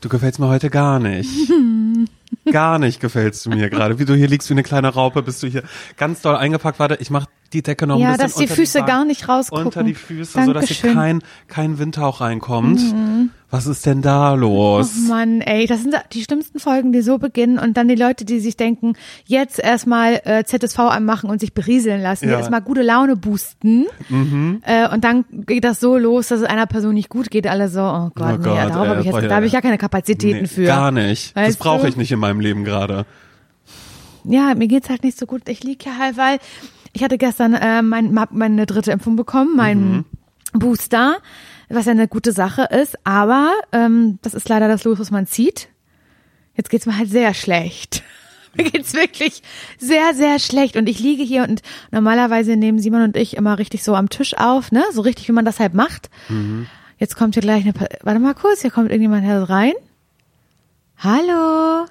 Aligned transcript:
Du 0.00 0.08
gefällst 0.08 0.38
mir 0.38 0.48
heute 0.48 0.70
gar 0.70 0.98
nicht. 0.98 1.30
Gar 2.50 2.78
nicht 2.78 3.00
gefällst 3.00 3.44
du 3.44 3.50
mir 3.50 3.68
gerade. 3.68 3.98
Wie 3.98 4.04
du 4.04 4.14
hier 4.14 4.26
liegst 4.28 4.48
wie 4.48 4.54
eine 4.54 4.62
kleine 4.62 4.88
Raupe, 4.88 5.22
bist 5.22 5.42
du 5.42 5.46
hier 5.46 5.62
ganz 5.96 6.22
doll 6.22 6.36
eingepackt. 6.36 6.78
Warte, 6.78 6.96
ich 7.00 7.10
mach 7.10 7.26
die 7.52 7.62
Decke 7.62 7.86
noch 7.86 7.96
ein 7.96 8.00
Ja, 8.00 8.12
bisschen 8.12 8.24
dass 8.26 8.34
die 8.36 8.46
Füße 8.46 8.78
Beine- 8.80 8.92
gar 8.92 9.04
nicht 9.04 9.28
rausgucken. 9.28 9.64
Unter 9.66 9.82
die 9.82 9.94
Füße, 9.94 10.44
so 10.44 10.52
dass 10.52 10.66
hier 10.66 10.76
Dankeschön. 10.92 10.94
kein, 10.94 11.22
kein 11.48 11.78
Windhauch 11.78 12.20
reinkommt. 12.20 12.80
Was 13.52 13.66
ist 13.66 13.84
denn 13.86 14.00
da 14.00 14.34
los? 14.34 14.92
Oh 14.96 15.08
Mann, 15.08 15.40
ey, 15.40 15.66
das 15.66 15.82
sind 15.82 15.96
die 16.12 16.22
schlimmsten 16.22 16.60
Folgen, 16.60 16.92
die 16.92 17.02
so 17.02 17.18
beginnen 17.18 17.58
und 17.58 17.76
dann 17.76 17.88
die 17.88 17.96
Leute, 17.96 18.24
die 18.24 18.38
sich 18.38 18.56
denken, 18.56 18.92
jetzt 19.26 19.58
erstmal 19.58 20.20
äh, 20.24 20.44
ZSV 20.44 20.78
anmachen 20.78 21.28
und 21.28 21.40
sich 21.40 21.52
berieseln 21.52 22.00
lassen, 22.00 22.26
Ja. 22.28 22.34
Mhm. 22.34 22.38
erstmal 22.38 22.62
gute 22.62 22.82
Laune 22.82 23.16
boosten 23.16 23.86
äh, 24.62 24.88
und 24.88 25.02
dann 25.02 25.24
geht 25.32 25.64
das 25.64 25.80
so 25.80 25.96
los, 25.98 26.28
dass 26.28 26.42
es 26.42 26.46
einer 26.46 26.66
Person 26.66 26.94
nicht 26.94 27.08
gut 27.08 27.30
geht, 27.32 27.48
alle 27.48 27.68
so, 27.68 27.80
oh 27.80 28.10
Gott, 28.14 28.34
Oh 28.34 28.38
nee, 28.38 28.44
Gott, 28.44 28.70
darauf 28.70 28.86
habe 28.86 29.00
ich 29.00 29.06
jetzt, 29.06 29.14
boah, 29.14 29.22
da 29.22 29.34
habe 29.34 29.46
ich 29.46 29.52
ja 29.52 29.60
keine 29.60 29.78
Kapazitäten 29.78 30.42
Nee, 30.42 30.46
für. 30.46 30.64
Gar 30.66 30.92
nicht. 30.92 31.36
das 31.36 31.44
Weißt 31.48 31.58
brauche 31.58 31.82
du? 31.82 31.88
ich 31.88 31.96
nicht 31.96 32.12
in 32.12 32.20
meinem 32.20 32.38
Leben 32.38 32.62
gerade. 32.64 33.04
Ja, 34.22 34.54
mir 34.54 34.68
geht's 34.68 34.88
halt 34.90 35.02
nicht 35.02 35.18
so 35.18 35.26
gut. 35.26 35.48
Ich 35.48 35.64
lieg 35.64 35.82
hier 35.82 35.98
halt, 35.98 36.16
weil 36.16 36.38
ich 36.92 37.02
hatte 37.04 37.18
gestern 37.18 37.54
äh, 37.54 37.82
mein, 37.82 38.12
meine 38.30 38.66
dritte 38.66 38.92
Impfung 38.92 39.16
bekommen, 39.16 39.56
meinen 39.56 40.04
Booster, 40.52 41.18
was 41.68 41.86
ja 41.86 41.92
eine 41.92 42.08
gute 42.08 42.32
Sache 42.32 42.62
ist, 42.64 42.96
aber 43.04 43.52
ähm, 43.72 44.18
das 44.22 44.34
ist 44.34 44.48
leider 44.48 44.66
das 44.68 44.82
Los, 44.84 44.98
was 44.98 45.10
man 45.10 45.26
zieht. 45.26 45.68
Jetzt 46.56 46.68
geht's 46.70 46.86
mir 46.86 46.96
halt 46.98 47.08
sehr 47.10 47.32
schlecht. 47.34 48.02
Mir 48.54 48.64
geht's 48.68 48.94
wirklich 48.94 49.44
sehr, 49.78 50.12
sehr 50.12 50.40
schlecht. 50.40 50.74
Und 50.76 50.88
ich 50.88 50.98
liege 50.98 51.22
hier 51.22 51.44
und 51.44 51.62
normalerweise 51.92 52.56
nehmen 52.56 52.80
Simon 52.80 53.02
und 53.02 53.16
ich 53.16 53.36
immer 53.36 53.58
richtig 53.60 53.84
so 53.84 53.94
am 53.94 54.08
Tisch 54.08 54.36
auf, 54.36 54.72
ne? 54.72 54.82
So 54.92 55.02
richtig, 55.02 55.28
wie 55.28 55.32
man 55.32 55.44
das 55.44 55.60
halt 55.60 55.72
macht. 55.72 56.10
Jetzt 56.98 57.14
kommt 57.14 57.34
hier 57.34 57.42
gleich 57.42 57.62
eine, 57.62 57.72
Pa- 57.72 57.86
warte 58.02 58.18
mal 58.18 58.34
kurz, 58.34 58.62
hier 58.62 58.72
kommt 58.72 58.90
irgendjemand 58.90 59.24
her 59.24 59.48
rein. 59.48 59.74
Hallo? 60.98 61.86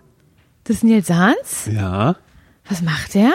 Das 0.66 0.76
ist 0.78 0.84
Nils 0.84 1.10
Hans? 1.10 1.70
Ja. 1.72 2.18
Was 2.68 2.82
macht 2.82 3.16
der? 3.16 3.32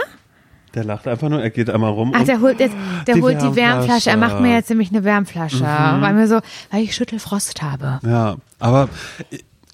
Der 0.75 0.85
lacht 0.85 1.07
einfach 1.07 1.29
nur, 1.29 1.41
er 1.41 1.51
geht 1.51 1.71
einmal 1.71 1.93
rum. 1.93 2.13
Ach, 2.15 2.25
der 2.25 2.41
holt 2.41 2.59
jetzt, 2.59 2.75
der 3.07 3.15
Die 3.15 3.23
holt 3.23 3.41
die 3.41 3.57
Wärmflasche. 3.57 4.11
Er 4.11 4.17
macht 4.17 4.41
mir 4.41 4.55
jetzt 4.55 4.71
nämlich 4.71 4.91
eine 4.91 5.05
Wärmflasche, 5.05 5.63
weil 5.65 6.15
mir 6.15 6.27
so, 6.27 6.41
weil 6.71 6.83
ich 6.83 6.95
Schüttelfrost 6.95 7.63
habe. 7.63 8.01
Ja, 8.03 8.37
aber 8.59 8.89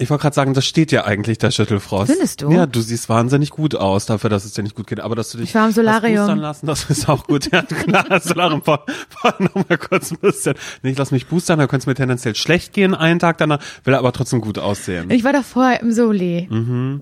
ich, 0.01 0.09
wollte 0.09 0.21
gerade 0.23 0.35
sagen, 0.35 0.53
das 0.53 0.65
steht 0.65 0.91
ja 0.91 1.05
eigentlich, 1.05 1.37
der 1.37 1.51
Schüttelfrost. 1.51 2.11
Findest 2.11 2.41
du? 2.41 2.51
Ja, 2.51 2.65
du 2.65 2.81
siehst 2.81 3.09
wahnsinnig 3.09 3.51
gut 3.51 3.75
aus 3.75 4.05
dafür, 4.05 4.29
dass 4.29 4.45
es 4.45 4.53
dir 4.53 4.63
nicht 4.63 4.75
gut 4.75 4.87
geht. 4.87 4.99
Aber 4.99 5.15
dass 5.15 5.31
du 5.31 5.37
dich 5.37 5.49
Ich 5.49 5.55
war 5.55 5.65
im 5.65 5.71
Solarium. 5.71 6.39
lassen, 6.39 6.65
das 6.65 6.89
ist 6.89 7.07
auch 7.09 7.25
gut. 7.25 7.51
Ja, 7.51 7.61
klar, 7.63 8.19
Solarium, 8.19 8.61
vor, 8.63 8.85
vor 9.09 9.35
noch 9.39 9.55
mal 9.55 9.77
kurz 9.77 10.11
ein 10.11 10.17
bisschen. 10.19 10.55
Nee, 10.83 10.91
ich 10.91 10.97
lass 10.97 11.11
mich 11.11 11.27
boostern, 11.27 11.59
dann 11.59 11.67
könnte 11.67 11.83
es 11.83 11.87
mir 11.87 11.95
tendenziell 11.95 12.35
schlecht 12.35 12.73
gehen 12.73 12.95
einen 12.95 13.19
Tag 13.19 13.37
danach, 13.37 13.59
will 13.83 13.95
aber 13.95 14.11
trotzdem 14.11 14.41
gut 14.41 14.57
aussehen. 14.59 15.09
Ich 15.09 15.23
war 15.23 15.33
davor 15.33 15.79
im 15.81 15.91
Soli. 15.91 16.49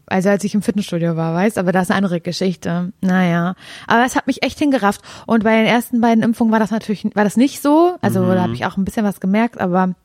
Also 0.06 0.30
als 0.30 0.44
ich 0.44 0.54
im 0.54 0.62
Fitnessstudio 0.62 1.16
war, 1.16 1.34
weißt, 1.34 1.58
aber 1.58 1.72
das 1.72 1.84
ist 1.84 1.92
eine 1.92 1.98
andere 1.98 2.22
Geschichte. 2.22 2.92
Naja. 3.02 3.56
Aber 3.88 4.06
es 4.06 4.16
hat 4.16 4.28
mich 4.28 4.44
echt 4.44 4.60
hingerafft. 4.60 5.02
Und 5.26 5.44
bei 5.44 5.56
den 5.56 5.66
ersten 5.66 6.02
beiden 6.02 6.24
Impfungen 6.24 6.52
war 6.52 6.60
das 6.60 6.72
natürlich, 6.72 7.06
war 7.16 7.24
das 7.24 7.38
nicht 7.38 7.62
so. 7.62 7.98
Also 8.02 8.26
da 8.34 8.42
habe 8.42 8.54
ich 8.54 8.66
auch 8.66 8.78
ein 8.78 8.86
bisschen 8.86 9.06
was 9.06 9.20
gemerkt, 9.20 9.60
aber 9.60 9.96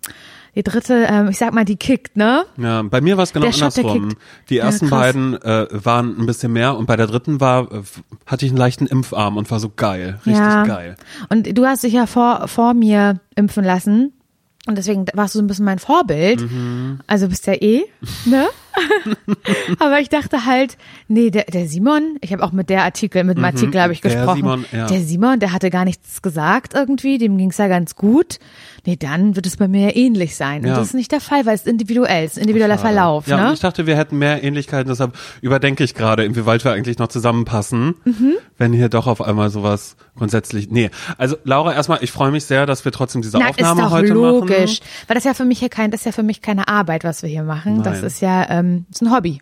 die 0.54 0.62
dritte, 0.62 1.06
ähm, 1.08 1.28
ich 1.28 1.38
sag 1.38 1.52
mal, 1.52 1.64
die 1.64 1.76
kickt, 1.76 2.16
ne? 2.16 2.44
Ja, 2.56 2.82
bei 2.82 3.00
mir 3.00 3.16
war 3.16 3.24
es 3.24 3.32
genau 3.32 3.46
Der 3.46 3.52
Shot, 3.52 3.76
der 3.76 3.84
andersrum. 3.84 4.08
kickt. 4.10 4.22
Die 4.50 4.54
Ja, 4.56 4.64
ersten 4.64 4.88
krass. 4.88 5.00
beiden 5.00 5.42
äh, 5.42 5.66
waren 5.72 6.16
ein 6.18 6.26
bisschen 6.26 6.52
mehr 6.52 6.76
und 6.76 6.86
bei 6.86 6.96
der 6.96 7.06
dritten 7.06 7.40
war 7.40 7.70
äh, 7.72 7.82
hatte 8.26 8.44
ich 8.46 8.52
einen 8.52 8.58
leichten 8.58 8.86
Impfarm 8.86 9.36
und 9.36 9.50
war 9.50 9.60
so 9.60 9.70
geil, 9.74 10.20
richtig 10.26 10.38
ja. 10.42 10.64
geil. 10.64 10.96
Und 11.28 11.56
du 11.56 11.66
hast 11.66 11.82
dich 11.84 11.92
ja 11.92 12.06
vor, 12.06 12.48
vor 12.48 12.74
mir 12.74 13.20
impfen 13.34 13.64
lassen. 13.64 14.12
Und 14.66 14.78
deswegen 14.78 15.04
warst 15.12 15.34
du 15.34 15.38
so 15.40 15.44
ein 15.44 15.46
bisschen 15.46 15.66
mein 15.66 15.78
Vorbild. 15.78 16.40
Mhm. 16.40 17.00
Also 17.06 17.28
bist 17.28 17.46
ja 17.46 17.52
eh, 17.54 17.82
ne? 18.24 18.46
Aber 19.78 20.00
ich 20.00 20.08
dachte 20.08 20.46
halt, 20.46 20.76
nee, 21.08 21.30
der, 21.30 21.44
der 21.44 21.66
Simon, 21.68 22.16
ich 22.20 22.32
habe 22.32 22.42
auch 22.42 22.52
mit 22.52 22.70
der 22.70 22.82
Artikel, 22.84 23.24
mit 23.24 23.38
dem 23.38 23.44
Artikel 23.44 23.80
habe 23.80 23.92
ich 23.92 24.02
Mhm. 24.02 24.08
der 24.08 24.16
gesprochen. 24.16 24.36
Simon, 24.36 24.64
ja. 24.72 24.86
Der 24.86 25.00
Simon, 25.00 25.40
der 25.40 25.52
hatte 25.52 25.70
gar 25.70 25.84
nichts 25.84 26.22
gesagt 26.22 26.74
irgendwie, 26.74 27.18
dem 27.18 27.38
ging's 27.38 27.58
ja 27.58 27.68
ganz 27.68 27.94
gut. 27.96 28.38
Nee, 28.86 28.96
dann 28.96 29.34
wird 29.36 29.46
es 29.46 29.56
bei 29.56 29.66
mir 29.68 29.88
ja 29.90 29.96
ähnlich 29.96 30.36
sein. 30.36 30.60
Und 30.62 30.68
Ja. 30.68 30.74
das 30.76 30.88
ist 30.88 30.94
nicht 30.94 31.10
der 31.12 31.20
Fall, 31.20 31.46
weil 31.46 31.54
es 31.54 31.66
individuell 31.66 32.24
ist, 32.26 32.36
individueller 32.38 32.76
Verlauf, 32.78 33.26
Ja, 33.26 33.36
und 33.38 33.44
ne? 33.44 33.52
ich 33.54 33.60
dachte, 33.60 33.86
wir 33.86 33.96
hätten 33.96 34.18
mehr 34.18 34.42
Ähnlichkeiten, 34.44 34.88
deshalb 34.88 35.16
überdenke 35.40 35.84
ich 35.84 35.94
gerade, 35.94 36.24
inwieweit 36.24 36.64
wir 36.64 36.72
eigentlich 36.72 36.98
noch 36.98 37.08
zusammenpassen, 37.08 37.94
Mhm. 38.04 38.34
wenn 38.58 38.72
hier 38.72 38.88
doch 38.88 39.06
auf 39.06 39.22
einmal 39.22 39.48
sowas 39.50 39.96
grundsätzlich. 40.16 40.70
Nee, 40.70 40.90
also 41.18 41.36
Laura, 41.44 41.72
erstmal, 41.74 41.98
ich 42.02 42.12
freue 42.12 42.30
mich 42.30 42.44
sehr, 42.44 42.66
dass 42.66 42.84
wir 42.84 42.92
trotzdem 42.92 43.22
diese 43.22 43.38
Na, 43.38 43.48
Aufnahme 43.48 43.80
ist 43.82 43.86
doch 43.86 43.90
heute 43.92 44.12
logisch. 44.12 44.80
Weil 45.06 45.14
das 45.14 45.24
ja 45.24 45.34
für 45.34 45.44
mich 45.44 45.58
hier 45.60 45.68
kein, 45.70 45.90
das 45.90 46.00
ist 46.00 46.06
ja 46.06 46.12
für 46.12 46.22
mich 46.22 46.42
keine 46.42 46.68
Arbeit, 46.68 47.04
was 47.04 47.22
wir 47.22 47.30
hier 47.30 47.42
machen. 47.42 47.82
Das 47.82 47.98
Nein. 47.98 48.04
ist 48.06 48.20
ja, 48.20 48.48
ähm, 48.50 48.63
ist 48.90 49.02
ein 49.02 49.12
Hobby. 49.12 49.40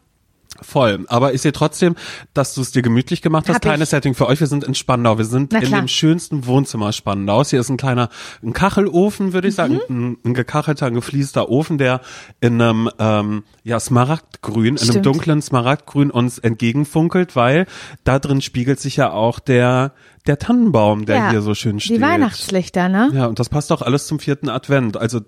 Voll. 0.61 1.07
Aber 1.09 1.33
ich 1.33 1.41
sehe 1.41 1.53
trotzdem, 1.53 1.97
dass 2.35 2.55
du 2.55 2.61
es 2.61 2.73
dir 2.73 2.83
gemütlich 2.83 3.23
gemacht 3.23 3.49
hast. 3.49 3.57
Hab 3.57 3.65
ich. 3.65 3.71
Kleines 3.71 3.91
Setting 3.91 4.15
für 4.15 4.27
euch. 4.27 4.39
Wir 4.39 4.47
sind 4.47 4.65
in 4.65 4.75
Spandau. 4.75 5.17
Wir 5.17 5.25
sind 5.25 5.53
in 5.55 5.71
dem 5.71 5.89
schönsten 5.89 6.47
Wohnzimmer 6.47 6.93
Spandaus. 6.93 7.51
Hier 7.51 7.61
ist 7.61 7.71
ein 7.71 7.79
kleiner 7.79 8.11
ein 8.43 8.53
Kachelofen, 8.53 9.33
würde 9.33 9.49
ich 9.49 9.55
sagen. 9.55 9.81
Mhm. 9.89 10.17
Ein, 10.25 10.31
ein 10.31 10.35
gekachelter, 10.35 10.87
ein 10.87 10.95
gefliester 10.95 11.49
Ofen, 11.49 11.79
der 11.79 12.01
in 12.41 12.61
einem 12.61 12.91
ähm, 12.99 13.45
ja, 13.65 13.81
Smaragdgrün, 13.81 14.77
in 14.77 14.79
einem 14.79 14.91
Stimmt. 14.91 15.07
dunklen 15.07 15.43
Smaragdgrün 15.43 16.11
uns 16.11 16.39
entgegenfunkelt, 16.39 17.35
weil 17.35 17.67
da 18.05 18.19
drin 18.19 18.43
spiegelt 18.43 18.79
sich 18.79 18.97
ja 18.97 19.11
auch 19.11 19.39
der, 19.39 19.93
der 20.27 20.39
Tannenbaum, 20.39 21.07
der 21.07 21.17
ja, 21.17 21.31
hier 21.31 21.43
so 21.43 21.55
schön 21.55 21.81
steht. 21.81 21.97
Die 21.97 22.03
Weihnachtslichter, 22.03 22.89
ne? 22.89 23.11
Ja, 23.15 23.27
und 23.27 23.39
das 23.39 23.49
passt 23.49 23.73
auch 23.73 23.83
alles 23.83 24.07
zum 24.07 24.19
vierten 24.19 24.51
Advent. 24.51 24.99
Also 24.99 25.21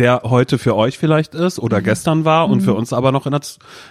der 0.00 0.22
heute 0.24 0.58
für 0.58 0.74
euch 0.74 0.98
vielleicht 0.98 1.34
ist 1.36 1.58
oder 1.60 1.80
gestern 1.80 2.24
war 2.24 2.48
und 2.48 2.62
für 2.62 2.74
uns 2.74 2.92
aber 2.92 3.12
noch 3.12 3.26
in 3.26 3.30
der, 3.32 3.40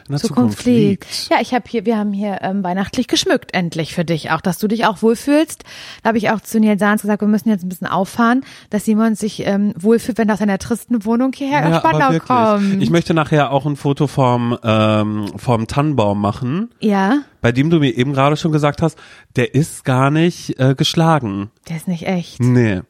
in 0.07 0.11
der 0.11 0.19
Zukunft, 0.19 0.19
Mhm. 0.19 0.49
Zukunft 0.49 0.65
liegt. 0.65 1.29
Ja, 1.29 1.37
ich 1.41 1.53
habe 1.53 1.63
hier, 1.67 1.85
wir 1.85 1.97
haben 1.97 2.11
hier 2.11 2.39
ähm, 2.41 2.63
weihnachtlich 2.63 3.07
geschmückt, 3.07 3.53
endlich 3.53 3.93
für 3.93 4.03
dich 4.03 4.31
auch, 4.31 4.41
dass 4.41 4.57
du 4.57 4.67
dich 4.67 4.85
auch 4.85 5.01
wohlfühlst. 5.01 5.63
Da 6.03 6.09
habe 6.09 6.17
ich 6.17 6.29
auch 6.31 6.41
zu 6.41 6.59
Nils 6.59 6.79
Sahns 6.79 7.01
gesagt, 7.03 7.21
wir 7.21 7.27
müssen 7.27 7.49
jetzt 7.49 7.63
ein 7.63 7.69
bisschen 7.69 7.87
auffahren, 7.87 8.43
dass 8.71 8.85
Simon 8.85 9.15
sich 9.15 9.45
ähm, 9.45 9.73
wohlfühlt, 9.79 10.17
wenn 10.17 10.27
er 10.29 10.33
aus 10.33 10.39
seiner 10.39 10.57
tristen 10.57 11.05
Wohnung 11.05 11.31
hierher 11.33 11.69
nach 11.69 11.79
Spandau 11.79 12.17
kommt. 12.19 12.81
Ich 12.81 12.89
möchte 12.89 13.13
nachher 13.13 13.51
auch 13.51 13.65
ein 13.65 13.75
Foto 13.75 14.07
vom, 14.07 14.57
ähm, 14.63 15.27
vom 15.37 15.67
Tannenbaum 15.67 16.19
machen, 16.19 16.71
ja, 16.79 17.19
bei 17.41 17.51
dem 17.51 17.69
du 17.69 17.79
mir 17.79 17.95
eben 17.95 18.13
gerade 18.13 18.35
schon 18.35 18.51
gesagt 18.51 18.81
hast, 18.81 18.97
der 19.35 19.53
ist 19.53 19.85
gar 19.85 20.09
nicht 20.11 20.59
äh, 20.59 20.73
geschlagen. 20.75 21.51
der 21.69 21.77
ist 21.77 21.87
nicht 21.87 22.07
echt. 22.07 22.39
Nee. 22.41 22.81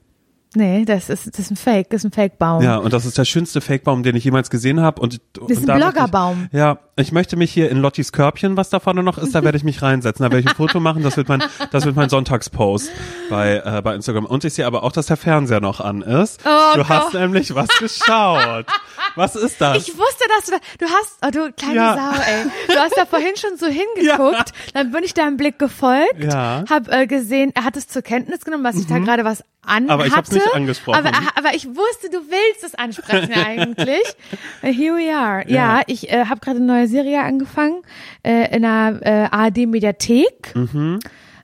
Nee, 0.56 0.84
das 0.84 1.10
ist, 1.10 1.28
das 1.28 1.38
ist 1.40 1.52
ein 1.52 1.56
Fake, 1.58 1.92
das 1.92 2.02
ist 2.04 2.06
ein 2.06 2.12
Fake-Baum. 2.12 2.64
Ja, 2.64 2.78
und 2.78 2.92
das 2.92 3.06
ist 3.06 3.20
der 3.20 3.26
schönste 3.26 3.62
Fakebaum, 3.62 4.02
den 4.02 4.16
ich 4.16 4.24
jemals 4.24 4.50
gesehen 4.50 4.82
habe. 4.82 5.00
Und, 5.00 5.22
Das 5.34 5.44
und 5.44 5.52
ist 5.52 5.60
ein 5.60 5.66
da 5.68 5.74
möchte 5.76 5.92
Bloggerbaum. 5.92 6.50
Ja, 6.52 6.80
ich 6.96 7.12
möchte 7.12 7.36
mich 7.38 7.52
hier 7.52 7.70
in 7.70 7.78
Lottis 7.78 8.12
Körbchen, 8.12 8.58
was 8.58 8.70
da 8.72 8.80
vorne 8.80 9.04
noch 9.04 9.20
ist, 9.20 9.36
da 9.36 9.44
werde 9.44 9.58
ich 9.59 9.64
mich 9.64 9.84
reinsetzen. 9.84 10.24
Da 10.24 10.32
werde 10.32 10.40
ich 10.42 10.48
ein 10.48 10.56
Foto 10.56 10.80
machen. 10.80 11.04
Das 11.04 11.18
wird 11.18 11.30
mein, 11.30 11.44
das 11.72 11.86
wird 11.86 11.96
mein 11.96 12.09
Sonntagspost 12.09 12.90
bei, 13.30 13.62
äh, 13.64 13.82
bei 13.84 13.94
Instagram. 13.94 14.26
Und 14.26 14.44
ich 14.44 14.54
sehe 14.56 14.66
aber 14.66 14.82
auch, 14.84 14.92
dass 14.92 15.06
der 15.06 15.18
Fernseher 15.18 15.62
noch 15.62 15.82
an 15.82 16.02
ist. 16.02 16.42
Oh 16.46 16.76
du 16.78 16.90
hast 16.90 17.12
Gott. 17.12 17.22
nämlich 17.22 17.54
was 17.54 17.68
geschaut. 17.78 18.66
Was 19.16 19.36
ist 19.36 19.62
das? 19.62 19.78
Ich 19.88 19.98
wusste, 19.98 20.24
dass 20.36 20.46
du, 20.48 20.52
du 20.80 20.86
hast, 20.92 21.18
oh 21.26 21.30
du 21.32 21.52
kleine 21.54 21.76
Ja. 21.76 21.96
Sau, 21.96 22.22
ey. 22.24 22.44
Du 22.68 22.80
hast 22.80 22.98
da 22.98 23.06
vorhin 23.06 23.36
schon 23.38 23.58
so 23.58 23.68
hingeguckt, 23.68 24.52
dann 24.74 24.92
bin 24.92 25.04
ich 25.04 25.14
deinem 25.14 25.38
Blick 25.38 25.59
gefolgt, 25.59 26.24
Ja. 26.24 26.62
Mhm. 26.66 26.70
hab 26.74 26.92
äh, 26.92 27.06
gesehen, 27.08 27.52
er 27.56 27.66
hat 27.66 27.78
es 27.78 27.88
zur 27.88 28.02
Kenntnis 28.02 28.42
genommen, 28.42 28.64
dass 28.64 28.76
ich 28.78 28.88
da 28.88 28.98
gerade 29.00 29.24
was 29.26 29.44
anhatte. 29.69 29.94
Aber 29.94 30.06
ich 30.07 30.16
hab's 30.16 30.31
nicht 30.31 30.53
angesprochen. 30.53 30.97
Aber, 31.06 31.12
aber 31.35 31.53
ich 31.56 31.66
wusste, 31.68 32.09
du 32.09 32.18
willst 32.30 32.63
es 32.63 32.75
ansprechen 32.75 33.34
eigentlich. 33.46 34.03
Äh, 34.62 34.74
Here 34.74 34.96
we 34.96 35.16
are. 35.16 35.44
Ja, 35.50 35.78
Ja. 35.78 35.81
ich 35.88 36.12
äh, 36.12 36.25
habe 36.25 36.40
gerade 36.40 36.57
eine 36.57 36.66
neue 36.66 36.88
Serie 36.88 37.22
angefangen 37.24 37.81
äh, 38.24 38.53
in 38.56 38.63
der 38.63 39.00
äh, 39.02 39.35
ARD 39.35 39.68
Mediathek. 39.68 40.53
Mhm. 40.56 41.00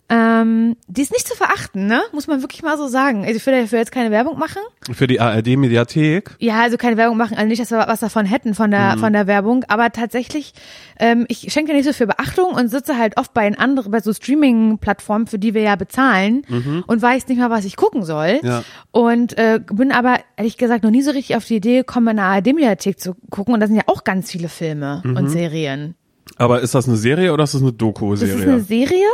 Ähm, 0.07 0.75
die 0.87 1.01
ist 1.01 1.11
nicht 1.11 1.27
zu 1.27 1.35
verachten, 1.35 1.87
ne? 1.87 1.99
Muss 2.13 2.27
man 2.27 2.41
wirklich 2.43 2.61
mal 2.61 2.77
so 2.77 2.87
sagen. 2.87 3.23
Also 3.25 3.37
ich 3.37 3.45
will 3.45 3.59
dafür 3.59 3.79
jetzt 3.79 3.91
keine 3.91 4.11
Werbung 4.11 4.37
machen. 4.37 4.61
Für 4.91 5.07
die 5.07 5.19
ARD-Mediathek. 5.19 6.35
Ja, 6.37 6.61
also 6.61 6.77
keine 6.77 6.95
Werbung 6.95 7.17
machen, 7.17 7.35
also 7.35 7.47
nicht, 7.47 7.59
dass 7.59 7.71
wir 7.71 7.79
was 7.87 8.01
davon 8.01 8.25
hätten 8.27 8.53
von 8.53 8.69
der 8.69 8.97
von 8.99 9.13
der 9.13 9.25
Werbung, 9.25 9.63
aber 9.67 9.91
tatsächlich, 9.91 10.53
ähm, 10.99 11.25
ich 11.27 11.51
schenke 11.51 11.73
nicht 11.73 11.85
so 11.85 11.93
viel 11.93 12.05
Beachtung 12.05 12.51
und 12.53 12.67
sitze 12.69 12.97
halt 12.99 13.17
oft 13.17 13.33
bei 13.33 13.51
anderen, 13.57 13.89
bei 13.91 13.99
so 13.99 14.13
Streaming-Plattformen, 14.13 15.25
für 15.25 15.39
die 15.39 15.53
wir 15.55 15.61
ja 15.63 15.75
bezahlen 15.75 16.43
und 16.87 17.01
weiß 17.01 17.27
nicht 17.27 17.39
mal, 17.39 17.49
was 17.49 17.65
ich 17.65 17.75
gucken 17.75 18.03
soll. 18.03 18.39
Ja. 18.43 18.63
Und 18.91 19.37
äh, 19.39 19.59
bin 19.71 19.91
aber 19.91 20.19
ehrlich 20.37 20.57
gesagt 20.57 20.83
noch 20.83 20.91
nie 20.91 21.01
so 21.01 21.11
richtig 21.11 21.35
auf 21.35 21.45
die 21.45 21.55
Idee 21.55 21.77
gekommen, 21.77 22.09
in 22.09 22.19
einer 22.19 22.27
ARD-Mediathek 22.29 22.99
zu 22.99 23.15
gucken. 23.31 23.53
Und 23.55 23.59
da 23.59 23.67
sind 23.67 23.75
ja 23.75 23.83
auch 23.87 24.03
ganz 24.03 24.31
viele 24.31 24.49
Filme 24.49 25.01
und 25.03 25.29
Serien. 25.29 25.95
Aber 26.37 26.61
ist 26.61 26.75
das 26.75 26.87
eine 26.87 26.97
Serie 26.97 27.33
oder 27.33 27.43
ist 27.43 27.53
das 27.53 27.61
eine 27.61 27.71
Das 27.71 27.77
Doku-Serie? 27.77 28.35
ist 28.35 28.47
eine 28.47 28.59
Serie. 28.61 29.05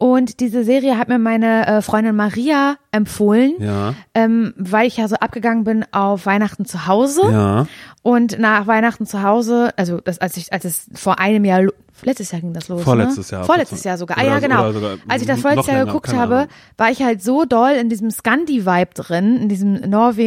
Und 0.00 0.40
diese 0.40 0.64
Serie 0.64 0.96
hat 0.96 1.08
mir 1.08 1.18
meine 1.18 1.66
äh, 1.66 1.82
Freundin 1.82 2.16
Maria 2.16 2.76
empfohlen, 2.90 3.52
Ja. 3.58 3.92
ähm, 4.14 4.54
weil 4.56 4.86
ich 4.86 4.96
ja 4.96 5.06
so 5.08 5.16
abgegangen 5.16 5.64
bin 5.64 5.84
auf 5.92 6.24
Weihnachten 6.24 6.64
zu 6.64 6.86
Hause. 6.86 7.20
Ja. 7.30 7.66
Und 8.02 8.38
nach 8.38 8.66
Weihnachten 8.66 9.04
zu 9.04 9.22
Hause, 9.22 9.74
also 9.76 10.00
das, 10.00 10.18
als 10.18 10.38
ich, 10.38 10.54
als 10.54 10.64
es 10.64 10.86
vor 10.94 11.18
einem 11.18 11.44
Jahr, 11.44 11.64
letztes 12.02 12.30
Jahr 12.32 12.40
ging 12.40 12.54
das 12.54 12.68
los. 12.68 12.82
Vorletztes 12.82 13.30
ne? 13.30 13.36
Jahr. 13.36 13.44
Vorletztes 13.44 13.84
Jahr 13.84 13.98
sogar. 13.98 14.16
Ah 14.16 14.24
ja, 14.24 14.38
genau. 14.38 14.72
sogar 14.72 14.96
als 15.06 15.20
ich 15.20 15.28
das 15.28 15.42
vorletztes 15.42 15.66
Jahr 15.66 15.76
länger, 15.80 15.86
geguckt 15.92 16.14
habe, 16.14 16.48
war 16.78 16.90
ich 16.90 17.02
halt 17.02 17.22
so 17.22 17.44
doll 17.44 17.72
in 17.72 17.90
diesem 17.90 18.10
Scandi-Vibe 18.10 18.94
drin, 18.94 19.36
in 19.36 19.48
diesem 19.50 19.74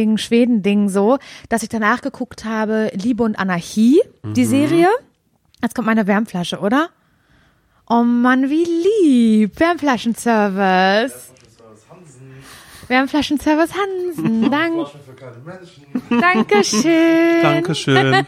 Norwegen-Schweden-Ding 0.08 0.88
so, 0.88 1.18
dass 1.48 1.64
ich 1.64 1.68
danach 1.68 2.00
geguckt 2.00 2.44
habe, 2.44 2.92
Liebe 2.94 3.24
und 3.24 3.36
Anarchie. 3.40 4.00
die 4.24 4.44
Serie. 4.44 4.86
Jetzt 5.60 5.74
kommt 5.74 5.86
meine 5.86 6.06
Wärmflasche, 6.06 6.60
oder? 6.60 6.90
Oh 7.88 8.02
Mann, 8.02 8.48
wie 8.48 8.64
lieb. 8.64 9.60
Wärmflaschenservice. 9.60 11.32
Wärmflaschenservice 12.88 13.72
Hansen. 13.74 14.50
Dank, 14.50 14.74
Flasche 14.74 14.98
für 14.98 15.12
kleine 15.12 15.36
Menschen. 15.44 15.84
Dankeschön. 16.20 17.42
Dankeschön. 17.42 18.26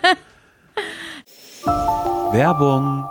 Werbung. 2.32 3.10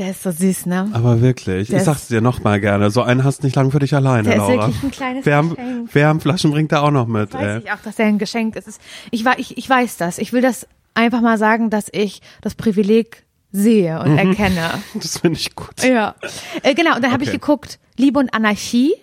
Der 0.00 0.12
ist 0.12 0.22
so 0.22 0.30
süß, 0.30 0.64
ne? 0.66 0.88
Aber 0.94 1.20
wirklich, 1.20 1.68
Der 1.68 1.76
ich 1.76 1.80
ist- 1.80 1.84
sag's 1.84 2.08
dir 2.08 2.20
noch 2.22 2.42
mal 2.42 2.58
gerne, 2.58 2.90
so 2.90 3.02
einen 3.02 3.22
hast 3.22 3.42
nicht 3.44 3.54
lang 3.54 3.70
für 3.70 3.78
dich 3.80 3.94
alleine, 3.94 4.22
Der 4.22 4.32
ist 4.32 4.38
Laura. 4.38 4.66
wirklich 4.68 4.82
ein 4.82 4.90
kleines 4.90 5.26
Wärm, 5.26 5.50
Geschenk. 5.50 5.94
Wärmflaschen 5.94 6.50
bringt 6.52 6.72
er 6.72 6.82
auch 6.84 6.90
noch 6.90 7.06
mit, 7.06 7.34
Weiß 7.34 7.42
ey. 7.42 7.58
ich 7.58 7.70
auch, 7.70 7.82
dass 7.84 7.98
er 7.98 8.06
ein 8.06 8.18
Geschenk 8.18 8.56
ist. 8.56 8.66
Ist- 8.66 8.80
Ich, 9.10 9.26
ich, 9.36 9.58
ich 9.58 9.68
weiß 9.68 9.98
das. 9.98 10.16
Ich 10.18 10.32
will 10.32 10.40
das 10.40 10.66
einfach 10.94 11.20
mal 11.20 11.36
sagen, 11.36 11.68
dass 11.68 11.88
ich 11.92 12.22
das 12.40 12.54
Privileg 12.54 13.24
sehe 13.52 14.00
und 14.00 14.16
erkenne. 14.16 14.70
Das 14.94 15.18
finde 15.18 15.38
ich 15.38 15.54
gut. 15.54 15.82
Ja. 15.84 16.14
Äh, 16.62 16.74
genau, 16.74 16.96
und 16.96 17.04
dann 17.04 17.12
habe 17.12 17.22
ich 17.22 17.28
Okay. 17.28 17.36
Mhm. 17.36 17.40
geguckt, 17.42 17.78
Liebe 17.98 18.18
und 18.18 18.32
Anarchie. 18.32 18.94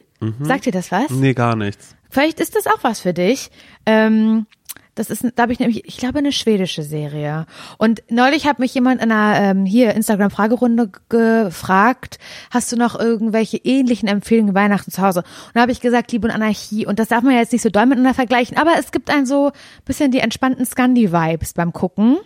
Sagt 0.41 0.65
dir 0.65 0.71
das 0.71 0.91
was? 0.91 1.11
Nee, 1.11 1.35
gar 1.35 1.55
nichts. 1.55 1.95
Vielleicht 2.09 2.39
ist 2.39 2.55
das 2.55 2.65
auch 2.65 2.79
was 2.83 3.01
für 3.01 3.13
dich. 3.13 3.51
Ähm, 3.85 4.47
das 4.97 5.09
ist, 5.09 5.23
da 5.35 5.43
habe 5.43 5.53
ich 5.53 5.59
nämlich, 5.59 5.85
ich 5.87 5.97
glaube, 5.97 6.19
eine 6.19 6.31
schwedische 6.31 6.81
Serie. 6.81 7.45
Und 7.77 8.03
neulich 8.09 8.47
hat 8.47 8.59
mich 8.59 8.73
jemand 8.73 9.01
in 9.01 9.11
einer 9.11 9.39
ähm, 9.39 9.65
hier 9.65 9.93
Instagram-Fragerunde 9.93 10.89
gefragt, 11.09 12.17
hast 12.49 12.71
du 12.71 12.77
noch 12.77 12.99
irgendwelche 12.99 13.57
ähnlichen 13.57 14.09
Empfehlungen 14.09 14.55
Weihnachten 14.55 14.91
zu 14.91 15.01
Hause? 15.01 15.19
Und 15.19 15.55
da 15.55 15.61
habe 15.61 15.71
ich 15.71 15.81
gesagt, 15.81 16.11
Liebe 16.11 16.27
und 16.27 16.33
Anarchie. 16.33 16.87
Und 16.87 16.97
das 16.99 17.09
darf 17.09 17.23
man 17.23 17.33
ja 17.33 17.39
jetzt 17.39 17.53
nicht 17.53 17.61
so 17.61 17.69
doll 17.69 17.85
miteinander 17.85 18.15
vergleichen, 18.15 18.57
aber 18.57 18.71
es 18.79 18.91
gibt 18.91 19.11
ein 19.11 19.25
so 19.25 19.51
bisschen 19.85 20.11
die 20.11 20.19
entspannten 20.19 20.65
Scandi-Vibes 20.65 21.53
beim 21.53 21.73
Gucken. 21.73 22.17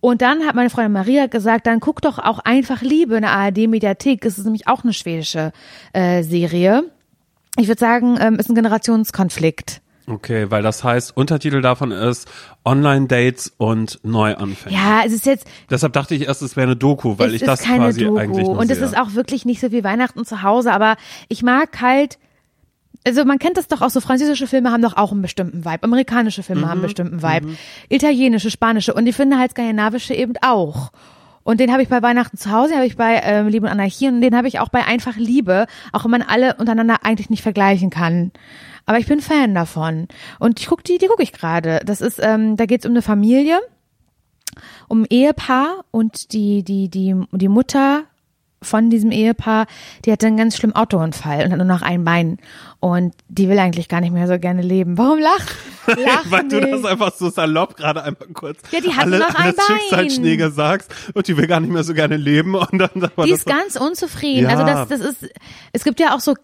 Und 0.00 0.22
dann 0.22 0.46
hat 0.46 0.54
meine 0.54 0.70
Freundin 0.70 0.92
Maria 0.92 1.26
gesagt, 1.26 1.66
dann 1.66 1.80
guck 1.80 2.02
doch 2.02 2.18
auch 2.18 2.38
einfach 2.38 2.82
Liebe 2.82 3.16
in 3.16 3.22
der 3.22 3.32
ARD-Mediathek. 3.32 4.24
Es 4.24 4.38
ist 4.38 4.44
nämlich 4.44 4.68
auch 4.68 4.84
eine 4.84 4.92
schwedische 4.92 5.52
äh, 5.92 6.22
Serie. 6.22 6.84
Ich 7.56 7.68
würde 7.68 7.80
sagen, 7.80 8.18
ähm, 8.20 8.38
ist 8.38 8.48
ein 8.48 8.54
Generationskonflikt. 8.54 9.80
Okay, 10.06 10.50
weil 10.50 10.62
das 10.62 10.84
heißt, 10.84 11.16
Untertitel 11.16 11.62
davon 11.62 11.90
ist 11.90 12.28
Online-Dates 12.64 13.54
und 13.56 14.00
Neuanfänge. 14.02 14.76
Ja, 14.76 15.02
es 15.06 15.12
ist 15.12 15.24
jetzt, 15.24 15.46
Deshalb 15.70 15.94
dachte 15.94 16.14
ich 16.14 16.26
erst, 16.26 16.42
es 16.42 16.56
wäre 16.56 16.66
eine 16.66 16.76
Doku, 16.76 17.18
weil 17.18 17.34
ich 17.34 17.42
das 17.42 17.62
keine 17.62 17.84
quasi 17.84 18.04
Doku. 18.04 18.18
eigentlich 18.18 18.46
nur 18.46 18.58
Und 18.58 18.70
es 18.70 18.80
ist 18.80 18.96
auch 18.98 19.14
wirklich 19.14 19.44
nicht 19.46 19.60
so 19.60 19.72
wie 19.72 19.82
Weihnachten 19.82 20.24
zu 20.26 20.42
Hause, 20.42 20.72
aber 20.72 20.96
ich 21.28 21.42
mag 21.42 21.80
halt, 21.80 22.18
also 23.06 23.24
man 23.24 23.38
kennt 23.38 23.56
das 23.56 23.66
doch 23.66 23.80
auch 23.80 23.90
so, 23.90 24.00
französische 24.00 24.46
Filme 24.46 24.70
haben 24.70 24.82
doch 24.82 24.96
auch 24.96 25.12
einen 25.12 25.22
bestimmten 25.22 25.64
Vibe, 25.64 25.82
amerikanische 25.82 26.42
Filme 26.42 26.62
haben 26.62 26.72
einen 26.72 26.80
Mhm, 26.80 26.82
bestimmten 26.82 27.22
Vibe, 27.22 27.56
italienische, 27.88 28.50
spanische 28.50 28.92
und 28.92 29.06
ich 29.06 29.16
finde 29.16 29.38
halt 29.38 29.52
skandinavische 29.52 30.14
eben 30.14 30.34
auch. 30.42 30.90
Und 31.44 31.60
den 31.60 31.70
habe 31.70 31.82
ich 31.82 31.88
bei 31.88 32.02
Weihnachten 32.02 32.36
zu 32.36 32.50
Hause, 32.50 32.70
den 32.70 32.78
habe 32.78 32.86
ich 32.86 32.96
bei 32.96 33.20
ähm, 33.22 33.48
Liebe 33.48 33.66
und 33.66 33.72
Anarchie 33.72 34.08
und 34.08 34.20
den 34.20 34.36
habe 34.36 34.48
ich 34.48 34.58
auch 34.58 34.70
bei 34.70 34.84
Einfach 34.84 35.16
Liebe, 35.16 35.66
auch 35.92 36.04
wenn 36.04 36.10
man 36.10 36.22
alle 36.22 36.54
untereinander 36.56 37.04
eigentlich 37.04 37.30
nicht 37.30 37.42
vergleichen 37.42 37.90
kann. 37.90 38.32
Aber 38.86 38.98
ich 38.98 39.06
bin 39.06 39.20
Fan 39.20 39.54
davon. 39.54 40.08
Und 40.38 40.60
ich 40.60 40.66
guck 40.66 40.82
die, 40.84 40.98
die 40.98 41.06
gucke 41.06 41.22
ich 41.22 41.32
gerade. 41.32 41.80
Das 41.84 42.00
ist, 42.00 42.18
ähm, 42.22 42.56
da 42.56 42.66
geht's 42.66 42.86
um 42.86 42.92
eine 42.92 43.02
Familie, 43.02 43.60
um 44.88 45.02
ein 45.02 45.06
Ehepaar 45.08 45.84
und 45.90 46.32
die, 46.32 46.62
die, 46.64 46.88
die, 46.88 47.14
die 47.32 47.48
Mutter 47.48 48.04
von 48.64 48.90
diesem 48.90 49.10
Ehepaar, 49.10 49.66
die 50.04 50.12
hatte 50.12 50.26
einen 50.26 50.36
ganz 50.36 50.56
schlimmen 50.56 50.74
Autounfall 50.74 51.44
und 51.44 51.52
hat 51.52 51.58
nur 51.58 51.66
noch 51.66 51.82
ein 51.82 52.04
Bein. 52.04 52.38
Und 52.80 53.14
die 53.28 53.48
will 53.48 53.58
eigentlich 53.58 53.88
gar 53.88 54.00
nicht 54.00 54.12
mehr 54.12 54.28
so 54.28 54.38
gerne 54.38 54.60
leben. 54.62 54.98
Warum 54.98 55.18
lach? 55.18 55.46
Lach 55.86 56.24
weil 56.30 56.48
du 56.48 56.60
nicht. 56.60 56.72
das 56.72 56.84
einfach 56.84 57.14
so 57.14 57.30
salopp 57.30 57.76
gerade 57.76 58.02
einmal 58.02 58.28
kurz 58.32 58.58
Ja, 58.70 58.80
die 58.80 58.92
hat 58.92 59.04
alle, 59.04 59.18
noch 59.18 59.34
ein 59.34 59.52
alles. 59.52 59.66
Schicksalsschläge 59.66 60.50
sagst 60.50 60.90
und 61.14 61.28
die 61.28 61.36
will 61.36 61.46
gar 61.46 61.60
nicht 61.60 61.72
mehr 61.72 61.84
so 61.84 61.94
gerne 61.94 62.16
leben 62.16 62.54
und 62.54 62.78
dann 62.78 62.90
sagt 62.94 63.16
man 63.16 63.26
Die 63.26 63.32
ist 63.32 63.46
ganz 63.46 63.76
unzufrieden. 63.76 64.44
Ja. 64.44 64.50
Also 64.50 64.64
das, 64.64 64.88
das 64.88 65.00
ist, 65.00 65.30
es 65.72 65.84
gibt 65.84 66.00
ja 66.00 66.14
auch 66.14 66.20
so, 66.20 66.34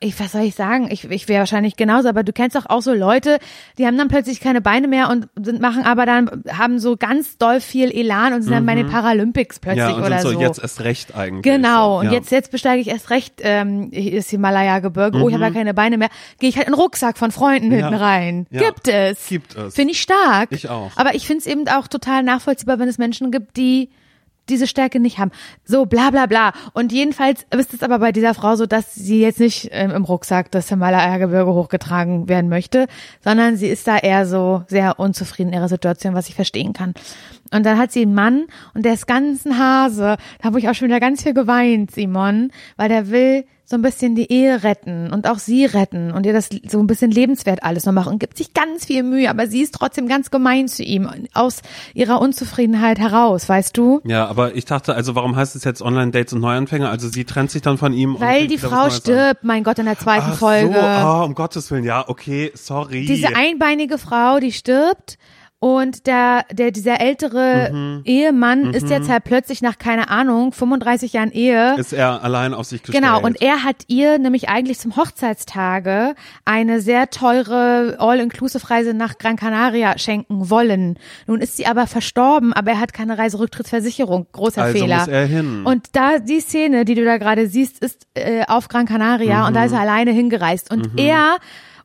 ich, 0.00 0.18
was 0.20 0.32
soll 0.32 0.42
ich 0.42 0.54
sagen? 0.54 0.88
Ich, 0.90 1.04
ich 1.10 1.28
wäre 1.28 1.40
wahrscheinlich 1.40 1.76
genauso, 1.76 2.08
aber 2.08 2.22
du 2.22 2.32
kennst 2.32 2.54
doch 2.56 2.66
auch 2.68 2.82
so 2.82 2.92
Leute, 2.94 3.38
die 3.78 3.86
haben 3.86 3.98
dann 3.98 4.08
plötzlich 4.08 4.40
keine 4.40 4.60
Beine 4.60 4.86
mehr 4.88 5.10
und 5.10 5.28
sind, 5.42 5.60
machen 5.60 5.82
aber 5.84 6.06
dann, 6.06 6.44
haben 6.56 6.78
so 6.78 6.96
ganz 6.96 7.36
doll 7.38 7.60
viel 7.60 7.90
Elan 7.90 8.32
und 8.32 8.42
sind 8.42 8.52
dann 8.52 8.66
bei 8.66 8.74
den 8.74 8.88
Paralympics 8.88 9.58
plötzlich 9.58 9.84
Mhm. 9.84 9.90
ja, 9.90 9.96
und 9.96 10.02
oder 10.04 10.18
so, 10.20 10.30
so. 10.32 10.40
jetzt 10.40 10.60
erst 10.60 10.80
recht 10.82 11.14
eigentlich. 11.16 11.42
Genau, 11.42 11.94
so. 11.94 12.00
und 12.00 12.06
ja. 12.06 12.12
jetzt, 12.12 12.30
jetzt 12.30 12.50
besteige 12.50 12.80
ich 12.80 12.88
erst 12.88 13.10
recht 13.10 13.34
ähm, 13.42 13.90
das 13.90 14.28
Himalaya-Gebirge. 14.30 15.18
Oh, 15.22 15.28
ich 15.28 15.34
habe 15.34 15.44
ja 15.44 15.50
keine 15.50 15.74
Beine 15.74 15.98
mehr. 15.98 16.08
Gehe 16.38 16.48
ich 16.48 16.56
halt 16.56 16.66
in 16.66 16.72
den 16.74 16.80
Rucksack 16.80 17.18
von 17.18 17.30
Freunden 17.30 17.68
Mhm. 17.68 17.72
Ja. 17.74 17.86
hinten 17.88 17.94
rein. 18.02 18.46
Ja. 18.50 18.60
Gibt 18.62 18.88
es. 18.88 19.26
Gibt 19.28 19.56
es. 19.56 19.74
Finde 19.74 19.92
ich 19.92 20.00
stark. 20.00 20.50
Ich 20.52 20.68
auch. 20.68 20.90
Aber 20.96 21.14
ich 21.14 21.26
finde 21.26 21.40
es 21.40 21.46
eben 21.46 21.66
auch 21.68 21.88
total 21.88 22.22
nachvollziehbar, 22.22 22.78
wenn 22.78 22.88
es 22.88 22.98
Menschen 22.98 23.30
gibt, 23.30 23.56
die 23.56 23.88
diese 24.50 24.66
Stärke 24.66 25.00
nicht 25.00 25.18
haben. 25.18 25.30
So, 25.64 25.86
bla 25.86 26.10
bla 26.10 26.26
bla. 26.26 26.52
Und 26.72 26.92
jedenfalls 26.92 27.46
ist 27.56 27.74
es 27.74 27.82
aber 27.82 27.98
bei 27.98 28.12
dieser 28.12 28.34
Frau 28.34 28.56
so, 28.56 28.66
dass 28.66 28.94
sie 28.94 29.20
jetzt 29.20 29.40
nicht 29.40 29.68
ähm, 29.72 29.90
im 29.90 30.04
Rucksack 30.04 30.50
das 30.50 30.68
Himalaya-Gebirge 30.68 31.52
hochgetragen 31.52 32.28
werden 32.28 32.50
möchte, 32.50 32.86
sondern 33.22 33.56
sie 33.56 33.68
ist 33.68 33.86
da 33.86 33.96
eher 33.96 34.26
so 34.26 34.64
sehr 34.66 34.98
unzufrieden 34.98 35.48
in 35.50 35.54
ihrer 35.58 35.68
Situation, 35.68 36.14
was 36.14 36.28
ich 36.28 36.34
verstehen 36.34 36.72
kann. 36.72 36.94
Und 37.52 37.64
dann 37.64 37.78
hat 37.78 37.92
sie 37.92 38.02
einen 38.02 38.14
Mann 38.14 38.46
und 38.74 38.84
der 38.84 38.94
ist 38.94 39.06
ganz 39.06 39.44
ein 39.44 39.58
Hase. 39.58 40.16
Da 40.38 40.44
habe 40.44 40.58
ich 40.58 40.68
auch 40.68 40.74
schon 40.74 40.88
wieder 40.88 41.00
ganz 41.00 41.22
viel 41.22 41.34
geweint, 41.34 41.90
Simon, 41.90 42.50
weil 42.76 42.88
der 42.88 43.10
will 43.10 43.44
so 43.70 43.76
ein 43.76 43.82
bisschen 43.82 44.16
die 44.16 44.32
Ehe 44.32 44.64
retten 44.64 45.12
und 45.12 45.28
auch 45.28 45.38
sie 45.38 45.64
retten 45.64 46.10
und 46.10 46.26
ihr 46.26 46.32
das 46.32 46.48
so 46.68 46.80
ein 46.80 46.88
bisschen 46.88 47.12
lebenswert 47.12 47.62
alles 47.62 47.86
noch 47.86 47.92
machen 47.92 48.14
und 48.14 48.18
gibt 48.18 48.36
sich 48.36 48.52
ganz 48.52 48.86
viel 48.86 49.04
Mühe, 49.04 49.30
aber 49.30 49.46
sie 49.46 49.62
ist 49.62 49.76
trotzdem 49.76 50.08
ganz 50.08 50.32
gemein 50.32 50.66
zu 50.66 50.82
ihm 50.82 51.08
aus 51.34 51.62
ihrer 51.94 52.20
Unzufriedenheit 52.20 52.98
heraus, 52.98 53.48
weißt 53.48 53.76
du? 53.76 54.00
Ja, 54.02 54.26
aber 54.26 54.56
ich 54.56 54.64
dachte, 54.64 54.96
also 54.96 55.14
warum 55.14 55.36
heißt 55.36 55.54
es 55.54 55.62
jetzt 55.62 55.82
Online-Dates 55.82 56.32
und 56.32 56.40
Neuanfänger? 56.40 56.90
Also 56.90 57.08
sie 57.08 57.24
trennt 57.24 57.52
sich 57.52 57.62
dann 57.62 57.78
von 57.78 57.92
ihm. 57.92 58.18
Weil 58.18 58.48
die 58.48 58.58
Frau 58.58 58.90
stirbt, 58.90 59.44
mein 59.44 59.62
Gott, 59.62 59.78
in 59.78 59.84
der 59.84 59.98
zweiten 60.00 60.30
Ach 60.32 60.38
Folge. 60.38 60.74
So, 60.74 61.06
oh, 61.06 61.24
um 61.24 61.36
Gottes 61.36 61.70
Willen, 61.70 61.84
ja, 61.84 62.08
okay, 62.08 62.50
sorry. 62.54 63.06
Diese 63.06 63.36
einbeinige 63.36 63.98
Frau, 63.98 64.40
die 64.40 64.50
stirbt 64.50 65.16
und 65.62 66.06
der, 66.06 66.46
der, 66.50 66.70
dieser 66.70 67.00
ältere 67.00 67.70
Mhm. 67.70 68.00
Ehemann 68.04 68.72
ist 68.72 68.88
jetzt 68.88 69.10
halt 69.10 69.24
plötzlich 69.24 69.60
nach, 69.60 69.76
keine 69.78 70.08
Ahnung, 70.08 70.52
35 70.52 71.12
Jahren 71.12 71.30
Ehe. 71.30 71.76
ist 71.78 71.92
er 71.92 72.24
allein 72.24 72.54
auf 72.54 72.64
sich 72.66 72.82
gestellt. 72.82 73.04
Genau, 73.04 73.20
und 73.20 73.42
er 73.42 73.62
hat 73.62 73.76
ihr 73.88 74.18
nämlich 74.18 74.48
eigentlich 74.48 74.78
zum 74.78 74.96
Hochzeitstage 74.96 76.14
eine 76.44 76.80
sehr 76.80 77.10
teure 77.10 77.96
All-Inclusive-Reise 77.98 78.94
nach 78.94 79.18
Gran 79.18 79.36
Canaria 79.36 79.98
schenken 79.98 80.50
wollen. 80.50 80.98
Nun 81.26 81.40
ist 81.40 81.56
sie 81.56 81.66
aber 81.66 81.86
verstorben, 81.86 82.52
aber 82.52 82.72
er 82.72 82.80
hat 82.80 82.92
keine 82.92 83.18
Reiserücktrittsversicherung. 83.18 84.26
Großer 84.32 84.62
Also 84.62 84.78
Fehler. 84.78 84.98
muss 85.00 85.08
er 85.08 85.26
hin. 85.26 85.62
Und 85.64 85.88
da, 85.92 86.18
die 86.18 86.40
Szene, 86.40 86.84
die 86.84 86.94
du 86.94 87.04
da 87.04 87.18
gerade 87.18 87.46
siehst, 87.48 87.82
ist 87.84 88.06
äh, 88.14 88.44
auf 88.48 88.68
Gran 88.68 88.86
Canaria 88.86 89.46
und 89.46 89.54
da 89.54 89.60
Mhm. 89.60 89.66
ist 89.66 89.72
er 89.72 89.80
alleine 89.80 90.10
hingereist. 90.12 90.70
Und 90.72 90.98
er 90.98 91.36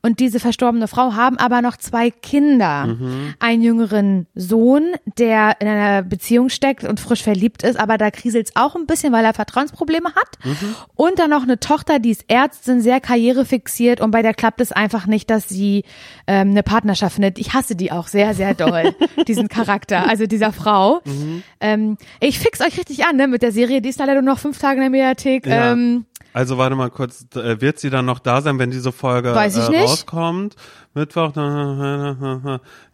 und 0.06 0.20
diese 0.20 0.40
verstorbene 0.40 0.88
Frau 0.88 1.14
haben 1.14 1.38
aber 1.40 1.64
noch 1.64 1.78
zwei 1.78 2.12
Kinder. 2.12 2.86
Mhm. 2.86 3.34
Einen 3.40 3.64
jüngeren 3.64 4.28
Sohn, 4.36 4.94
der 5.18 5.60
in 5.60 5.68
einer 5.68 6.04
Beziehung 6.04 6.50
steckt 6.50 6.84
und 6.84 7.00
frisch 7.00 7.24
verliebt 7.24 7.64
ist, 7.64 7.80
aber 7.80 7.98
da 7.98 8.12
kriselt's 8.12 8.52
auch 8.54 8.76
ein 8.76 8.86
bisschen, 8.86 9.12
weil 9.12 9.26
er 9.26 9.34
Vertrauensprobleme 9.34 10.10
hat. 10.14 10.30
Mhm. 10.44 10.76
Und 10.94 11.18
dann 11.18 11.32
noch 11.32 11.42
eine 11.42 11.60
Tochter, 11.60 11.98
die 11.98 12.12
ist 12.12 12.26
Ärztin, 12.28 12.82
sehr 12.82 13.00
karrierefixiert 13.00 14.00
und 14.00 14.12
bei 14.12 14.22
der 14.22 14.36
klappt 14.36 14.62
es 14.62 14.72
einfach 14.72 15.08
nicht, 15.08 15.32
dass 15.32 15.50
sie 15.50 15.86
ähm, 16.28 16.52
eine 16.52 16.62
Partnerschaft 16.62 17.16
findet. 17.16 17.40
Ich 17.40 17.56
hasse 17.56 17.76
die 17.76 17.92
auch 17.92 18.08
sehr, 18.08 18.36
sehr 18.36 18.54
doll, 18.54 18.94
diesen 19.28 19.48
Charakter, 19.48 20.08
also 20.08 20.28
dieser 20.28 20.54
Frau. 20.54 21.02
Mhm. 21.06 21.42
Ähm, 21.60 21.98
ich 22.20 22.38
fix 22.38 22.62
euch 22.62 22.78
richtig 22.78 23.06
an 23.06 23.16
ne, 23.16 23.28
mit 23.28 23.42
der 23.42 23.52
Serie, 23.52 23.82
die 23.82 23.90
ist 23.90 23.98
leider 23.98 24.14
nur 24.14 24.22
noch 24.22 24.38
fünf 24.40 24.60
Tage 24.60 24.76
in 24.76 24.82
der 24.82 24.90
Mediathek. 24.92 25.48
Ja. 25.48 25.72
Ähm, 25.72 26.06
Also 26.36 26.58
warte 26.58 26.76
mal 26.76 26.90
kurz, 26.90 27.26
äh, 27.36 27.62
wird 27.62 27.80
sie 27.80 27.90
dann 27.90 28.06
noch 28.06 28.20
da 28.20 28.42
sein, 28.42 28.60
wenn 28.60 28.70
diese 28.70 28.92
Folge 28.92 29.34
Weiß 29.34 29.56
ich 29.56 29.70
äh, 29.74 29.84
nicht. 29.84 29.95
Rauskommt? 29.96 30.56
Mittwoch, 30.96 31.36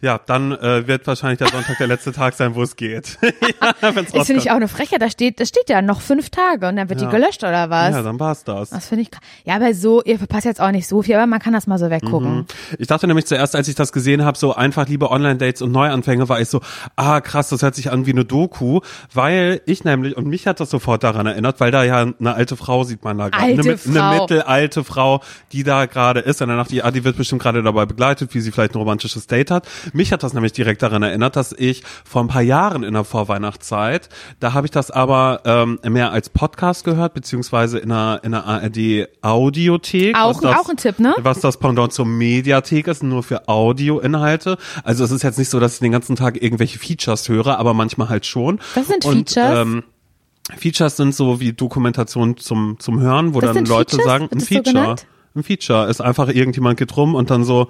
ja, 0.02 0.20
dann 0.26 0.52
äh, 0.54 0.88
wird 0.88 1.06
wahrscheinlich 1.06 1.38
der 1.38 1.50
Sonntag 1.50 1.78
der 1.78 1.86
letzte 1.88 2.12
Tag 2.12 2.34
sein, 2.34 2.56
wo 2.56 2.64
es 2.64 2.76
geht. 2.76 3.20
ja, 3.22 3.92
Das 3.92 4.26
finde 4.28 4.42
ich 4.42 4.50
auch 4.50 4.56
eine 4.56 4.68
Freche. 4.68 4.98
Da 4.98 5.10
steht, 5.10 5.40
da 5.40 5.46
steht 5.46 5.70
ja 5.70 5.82
noch 5.84 6.02
fünf 6.02 6.32
Tage 6.32 6.68
und 6.68 6.76
dann 6.78 6.90
wird 6.90 7.00
Ja. 7.00 7.08
die 7.10 7.16
gelöscht 7.16 7.44
oder 7.44 7.70
was? 7.70 7.92
Ja, 7.94 8.02
dann 8.02 8.20
war's 8.20 8.44
das. 8.44 8.72
das 8.72 8.88
finde 8.88 9.04
ich. 9.04 9.10
Ja, 9.46 9.56
aber 9.58 9.74
so, 9.76 10.02
ihr 10.04 10.18
verpasst 10.18 10.46
jetzt 10.46 10.60
auch 10.60 10.72
nicht 10.72 10.88
so 10.88 11.04
viel, 11.04 11.16
aber 11.16 11.28
man 11.28 11.40
kann 11.40 11.54
das 11.54 11.68
mal 11.68 11.78
so 11.78 11.90
weggucken. 11.92 12.48
Ich 12.80 12.88
dachte 12.88 13.06
nämlich 13.06 13.28
zuerst, 13.28 13.56
als 13.56 13.68
ich 13.68 13.76
das 13.76 13.92
gesehen 13.92 14.26
habe, 14.26 14.38
so 14.38 14.56
einfach 14.56 14.88
liebe 14.88 15.12
Online-Dates 15.12 15.62
und 15.62 15.72
Neuanfänge, 15.72 16.28
war 16.28 16.42
ich 16.42 16.50
so, 16.50 16.62
ah 16.96 17.22
krass, 17.22 17.50
das 17.50 17.62
hört 17.62 17.76
sich 17.76 17.92
an 17.92 18.08
wie 18.08 18.12
eine 18.12 18.26
Doku, 18.26 18.80
weil 19.14 19.62
ich 19.68 19.84
nämlich, 19.84 20.18
und 20.18 20.26
mich 20.26 20.48
hat 20.48 20.60
das 20.60 20.72
sofort 20.72 21.04
daran 21.04 21.28
erinnert, 21.28 21.60
weil 21.60 21.70
da 21.70 21.84
ja 21.84 22.02
eine 22.20 22.34
alte 22.34 22.58
Frau 22.58 22.84
sieht 22.84 23.04
man 23.04 23.20
da 23.20 23.30
gerade. 23.30 23.44
Eine, 23.44 23.62
eine 23.62 24.20
mittelalte 24.20 24.84
Frau, 24.84 25.22
die 25.52 25.64
da 25.64 25.86
gerade 25.86 26.22
ist. 26.22 26.42
Und 26.42 26.48
dann 26.48 26.58
dachte 26.58 26.74
ich, 26.76 26.84
ah, 26.84 26.90
die 26.90 27.04
wird 27.04 27.16
bestimmt 27.18 27.42
gerade 27.44 27.62
dabei 27.62 27.86
begleitet, 27.92 28.34
wie 28.34 28.40
sie 28.42 28.52
vielleicht 28.52 28.74
ein 28.76 28.80
romantisches 28.80 29.28
Date 29.28 29.52
hat. 29.52 29.68
Mich 29.94 30.12
hat 30.14 30.24
das 30.24 30.34
nämlich 30.34 30.54
direkt 30.54 30.82
daran 30.82 31.04
erinnert, 31.04 31.36
dass 31.36 31.52
ich 31.52 31.84
vor 32.06 32.22
ein 32.24 32.28
paar 32.28 32.42
Jahren 32.42 32.84
in 32.84 32.94
der 32.94 33.04
Vorweihnachtszeit, 33.04 34.10
da 34.40 34.54
habe 34.54 34.66
ich 34.68 34.72
das 34.72 34.92
aber 34.92 35.42
ähm, 35.46 35.80
mehr 35.88 36.12
als 36.12 36.30
Podcast 36.30 36.84
gehört, 36.84 37.14
beziehungsweise 37.14 37.78
in 37.80 37.92
einer, 37.92 38.20
in 38.24 38.34
einer 38.34 38.46
ARD-Audiothek. 38.46 40.16
Auch- 40.18 40.30
was 40.36 40.40
das, 40.42 40.58
auch 40.60 40.70
ein 40.70 40.78
Tipp, 40.78 41.00
ne? 41.00 41.14
Was 41.20 41.40
das 41.40 41.58
Pendant 41.58 41.94
zur 41.94 42.06
Mediathek 42.06 42.88
ist, 42.88 43.04
nur 43.04 43.24
für 43.24 43.48
Audioinhalte. 43.48 44.58
Also 44.84 45.04
es 45.04 45.12
ist 45.12 45.24
jetzt 45.24 45.38
nicht 45.38 45.50
so, 45.50 45.60
dass 45.60 45.74
ich 45.76 45.80
den 45.80 45.92
ganzen 45.92 46.16
Tag 46.16 46.42
irgendwelche 46.42 46.80
Features 46.80 47.28
höre, 47.30 47.58
aber 47.60 47.74
manchmal 47.74 48.10
halt 48.10 48.26
schon. 48.26 48.60
Was 48.76 48.88
sind 48.88 49.06
Und, 49.06 49.30
Features? 49.32 49.60
Ähm, 49.60 49.84
Features 50.58 50.98
sind 50.98 51.16
so 51.16 51.40
wie 51.40 51.54
Dokumentation 51.54 52.36
zum, 52.38 52.78
zum 52.80 53.00
Hören, 53.00 53.34
wo 53.34 53.42
Was 53.42 53.54
dann 53.54 53.66
Leute 53.66 53.92
Features? 53.96 54.06
sagen, 54.06 54.24
ein 54.32 54.40
das 54.40 54.48
so 54.48 54.56
Feature. 54.56 54.74
genannt? 54.74 55.06
Ein 55.36 55.44
Feature. 55.44 55.90
Ist 55.90 56.02
einfach 56.02 56.30
irgendjemand 56.30 56.78
geht 56.78 56.96
und 57.16 57.30
dann 57.30 57.44
so, 57.44 57.68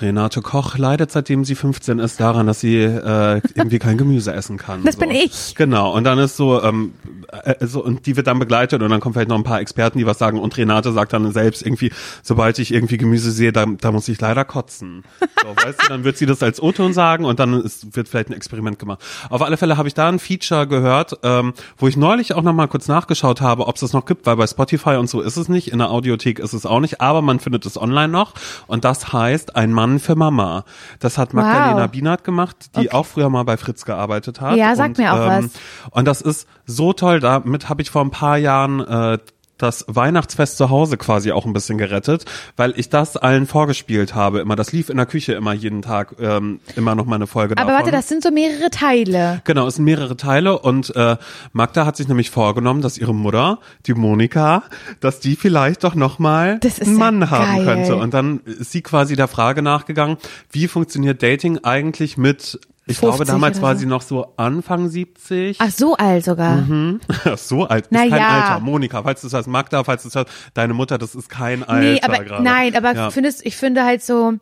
Renate 0.00 0.40
Koch 0.40 0.78
leidet 0.78 1.10
seitdem 1.10 1.44
sie 1.44 1.54
15 1.54 1.98
ist 1.98 2.20
daran, 2.20 2.46
dass 2.46 2.60
sie 2.60 2.76
äh, 2.76 3.40
irgendwie 3.54 3.78
kein 3.78 3.98
Gemüse 3.98 4.32
essen 4.32 4.56
kann. 4.56 4.84
Das 4.84 4.94
so. 4.94 5.00
bin 5.00 5.10
ich. 5.10 5.54
Genau, 5.54 5.92
und 5.94 6.04
dann 6.04 6.18
ist 6.18 6.36
so, 6.36 6.62
ähm, 6.62 6.92
äh, 7.28 7.66
so, 7.66 7.84
und 7.84 8.06
die 8.06 8.16
wird 8.16 8.26
dann 8.26 8.38
begleitet 8.38 8.82
und 8.82 8.90
dann 8.90 9.00
kommen 9.00 9.14
vielleicht 9.14 9.28
noch 9.28 9.36
ein 9.36 9.44
paar 9.44 9.60
Experten, 9.60 9.98
die 9.98 10.06
was 10.06 10.18
sagen 10.18 10.38
und 10.38 10.56
Renate 10.56 10.92
sagt 10.92 11.12
dann 11.12 11.30
selbst 11.32 11.62
irgendwie, 11.64 11.92
sobald 12.22 12.58
ich 12.58 12.72
irgendwie 12.72 12.96
Gemüse 12.96 13.30
sehe, 13.30 13.52
da, 13.52 13.66
da 13.66 13.92
muss 13.92 14.08
ich 14.08 14.20
leider 14.20 14.44
kotzen. 14.44 15.04
So, 15.42 15.56
weißt 15.64 15.82
du, 15.82 15.88
dann 15.88 16.04
wird 16.04 16.16
sie 16.16 16.26
das 16.26 16.42
als 16.42 16.62
O-Ton 16.62 16.92
sagen 16.92 17.24
und 17.24 17.40
dann 17.40 17.60
ist, 17.60 17.96
wird 17.96 18.08
vielleicht 18.08 18.30
ein 18.30 18.34
Experiment 18.34 18.78
gemacht. 18.78 19.02
Auf 19.28 19.42
alle 19.42 19.56
Fälle 19.56 19.76
habe 19.76 19.88
ich 19.88 19.94
da 19.94 20.08
ein 20.08 20.18
Feature 20.18 20.66
gehört, 20.66 21.18
ähm, 21.22 21.54
wo 21.76 21.88
ich 21.88 21.96
neulich 21.96 22.34
auch 22.34 22.42
noch 22.42 22.52
mal 22.52 22.66
kurz 22.66 22.88
nachgeschaut 22.88 23.40
habe, 23.40 23.66
ob 23.66 23.74
es 23.76 23.80
das 23.80 23.92
noch 23.92 24.06
gibt, 24.06 24.26
weil 24.26 24.36
bei 24.36 24.46
Spotify 24.46 24.96
und 24.96 25.08
so 25.08 25.20
ist 25.20 25.36
es 25.36 25.48
nicht, 25.48 25.72
in 25.72 25.78
der 25.78 25.90
Audiothek 25.90 26.38
ist 26.38 26.52
es 26.52 26.66
auch 26.66 26.80
nicht, 26.80 27.00
aber 27.00 27.22
man 27.22 27.40
findet 27.40 27.66
es 27.66 27.80
online 27.80 28.08
noch 28.08 28.34
und 28.66 28.84
das 28.84 29.12
heißt 29.12 29.56
Ein 29.56 29.72
Mann 29.72 29.89
für 29.98 30.14
Mama. 30.14 30.64
Das 30.98 31.18
hat 31.18 31.34
Magdalena 31.34 31.84
Wow. 31.84 31.90
Bienert 31.90 32.24
gemacht, 32.24 32.76
die 32.76 32.92
auch 32.92 33.06
früher 33.06 33.28
mal 33.28 33.44
bei 33.44 33.56
Fritz 33.56 33.84
gearbeitet 33.84 34.40
hat. 34.40 34.56
Ja, 34.56 34.76
sagt 34.76 34.98
und, 34.98 35.04
mir 35.04 35.12
auch 35.12 35.18
ähm, 35.18 35.44
was. 35.44 35.90
Und 35.90 36.06
das 36.06 36.20
ist 36.20 36.46
so 36.66 36.92
toll. 36.92 37.20
Damit 37.20 37.68
habe 37.68 37.82
ich 37.82 37.90
vor 37.90 38.02
ein 38.02 38.10
paar 38.10 38.36
Jahren 38.38 38.80
äh, 38.80 39.18
das 39.62 39.84
Weihnachtsfest 39.88 40.56
zu 40.56 40.70
Hause 40.70 40.96
quasi 40.96 41.32
auch 41.32 41.46
ein 41.46 41.52
bisschen 41.52 41.78
gerettet, 41.78 42.24
weil 42.56 42.72
ich 42.78 42.88
das 42.88 43.16
allen 43.16 43.46
vorgespielt 43.46 44.14
habe. 44.14 44.40
Immer, 44.40 44.56
das 44.56 44.72
lief 44.72 44.88
in 44.90 44.96
der 44.96 45.06
Küche 45.06 45.32
immer 45.34 45.52
jeden 45.52 45.82
Tag 45.82 46.14
ähm, 46.20 46.60
immer 46.76 46.94
noch 46.94 47.06
mal 47.06 47.16
eine 47.16 47.26
Folge 47.26 47.56
Aber 47.56 47.70
davon. 47.70 47.84
warte, 47.86 47.90
das 47.92 48.08
sind 48.08 48.22
so 48.22 48.30
mehrere 48.30 48.70
Teile. 48.70 49.40
Genau, 49.44 49.66
es 49.66 49.76
sind 49.76 49.84
mehrere 49.84 50.16
Teile 50.16 50.58
und 50.58 50.94
äh, 50.96 51.16
Magda 51.52 51.86
hat 51.86 51.96
sich 51.96 52.08
nämlich 52.08 52.30
vorgenommen, 52.30 52.82
dass 52.82 52.98
ihre 52.98 53.14
Mutter, 53.14 53.58
die 53.86 53.94
Monika, 53.94 54.64
dass 55.00 55.20
die 55.20 55.36
vielleicht 55.36 55.84
doch 55.84 55.94
nochmal 55.94 56.58
Das 56.60 56.78
ist 56.78 56.86
einen 56.88 56.98
ja 56.98 57.04
Mann 57.10 57.30
haben 57.30 57.56
geil. 57.56 57.64
könnte. 57.64 57.96
Und 57.96 58.14
dann 58.14 58.40
ist 58.44 58.72
sie 58.72 58.82
quasi 58.82 59.16
der 59.16 59.28
Frage 59.28 59.62
nachgegangen, 59.62 60.16
wie 60.50 60.68
funktioniert 60.68 61.22
Dating 61.22 61.58
eigentlich 61.64 62.16
mit, 62.16 62.60
ich 62.90 62.98
50 62.98 63.00
glaube 63.18 63.24
damals 63.24 63.56
oder 63.58 63.66
war 63.66 63.74
so. 63.74 63.80
sie 63.80 63.86
noch 63.86 64.02
so 64.02 64.32
Anfang 64.36 64.88
70. 64.88 65.56
Ach, 65.60 65.70
so 65.70 65.96
alt 65.96 66.24
sogar. 66.24 66.56
Mhm. 66.56 67.00
so 67.36 67.64
alt 67.66 67.84
ist 67.86 67.92
Na 67.92 68.00
kein 68.00 68.10
ja. 68.10 68.28
Alter. 68.52 68.60
Monika, 68.60 69.02
falls 69.02 69.20
du 69.20 69.26
das 69.26 69.34
hörst, 69.34 69.48
Magda, 69.48 69.84
falls 69.84 70.02
du 70.02 70.08
das 70.08 70.14
hörst, 70.16 70.30
deine 70.54 70.74
Mutter, 70.74 70.98
das 70.98 71.14
ist 71.14 71.28
kein 71.28 71.62
Alter 71.62 71.80
Nee, 71.80 72.00
aber 72.02 72.24
gerade. 72.24 72.42
nein, 72.42 72.76
aber 72.76 72.92
ja. 72.94 73.10
findest, 73.10 73.44
ich 73.46 73.56
finde 73.56 73.84
halt 73.84 74.02
so, 74.02 74.34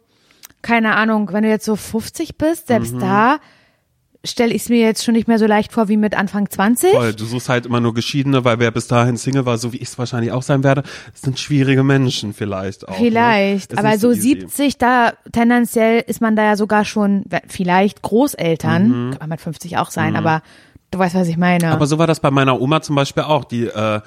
keine 0.63 0.97
Ahnung, 0.97 1.33
wenn 1.33 1.43
du 1.45 1.49
jetzt 1.49 1.65
so 1.65 1.77
50 1.77 2.37
bist, 2.39 2.67
selbst 2.67 2.95
Mhm. 2.95 3.01
da 3.01 3.39
stelle 4.25 4.53
ich 4.53 4.63
es 4.63 4.69
mir 4.69 4.79
jetzt 4.81 5.05
schon 5.05 5.15
nicht 5.15 5.29
mehr 5.29 5.39
so 5.39 5.47
leicht 5.47 5.73
vor 5.73 5.89
wie 5.89 5.97
mit 5.97 6.17
Anfang 6.17 6.51
20. 6.51 6.91
Voll, 6.91 7.15
du 7.15 7.25
suchst 7.25 7.49
halt 7.49 7.67
immer 7.67 7.81
nur 7.81 7.95
Geschiedene, 7.95 8.45
weil 8.45 8.59
wer 8.59 8.71
bis 8.73 8.89
dahin 8.89 9.17
Single 9.17 9.47
war, 9.47 9.59
so 9.59 9.73
wie 9.73 9.77
ich 9.77 9.89
es 9.89 9.99
wahrscheinlich 9.99 10.33
auch 10.33 10.43
sein 10.43 10.65
werde, 10.65 10.83
das 11.13 11.23
sind 11.23 11.39
schwierige 11.39 11.85
Menschen 11.85 12.35
vielleicht 12.35 12.89
auch. 12.89 12.97
Vielleicht, 12.97 13.73
ne? 13.73 13.79
Aber 13.79 13.97
so 13.99 14.11
easy. 14.11 14.41
70, 14.41 14.77
da 14.79 15.13
tendenziell 15.33 16.03
ist 16.07 16.21
man 16.21 16.35
da 16.35 16.43
ja 16.45 16.57
sogar 16.57 16.85
schon, 16.85 17.25
vielleicht 17.47 18.03
Großeltern, 18.03 18.89
Mhm. 18.89 19.11
kann 19.13 19.19
man 19.21 19.29
mit 19.31 19.41
50 19.41 19.77
auch 19.79 19.91
sein, 19.91 20.17
aber 20.17 20.43
du 20.91 20.99
weißt, 20.99 21.15
was 21.15 21.29
ich 21.29 21.37
meine. 21.37 21.69
Aber 21.71 21.87
so 21.87 21.99
war 21.99 22.07
das 22.09 22.19
bei 22.21 22.31
meiner 22.33 22.61
Oma 22.61 22.81
zum 22.83 22.97
Beispiel 22.97 23.23
auch, 23.23 23.45
die, 23.45 23.67
äh, 23.67 24.01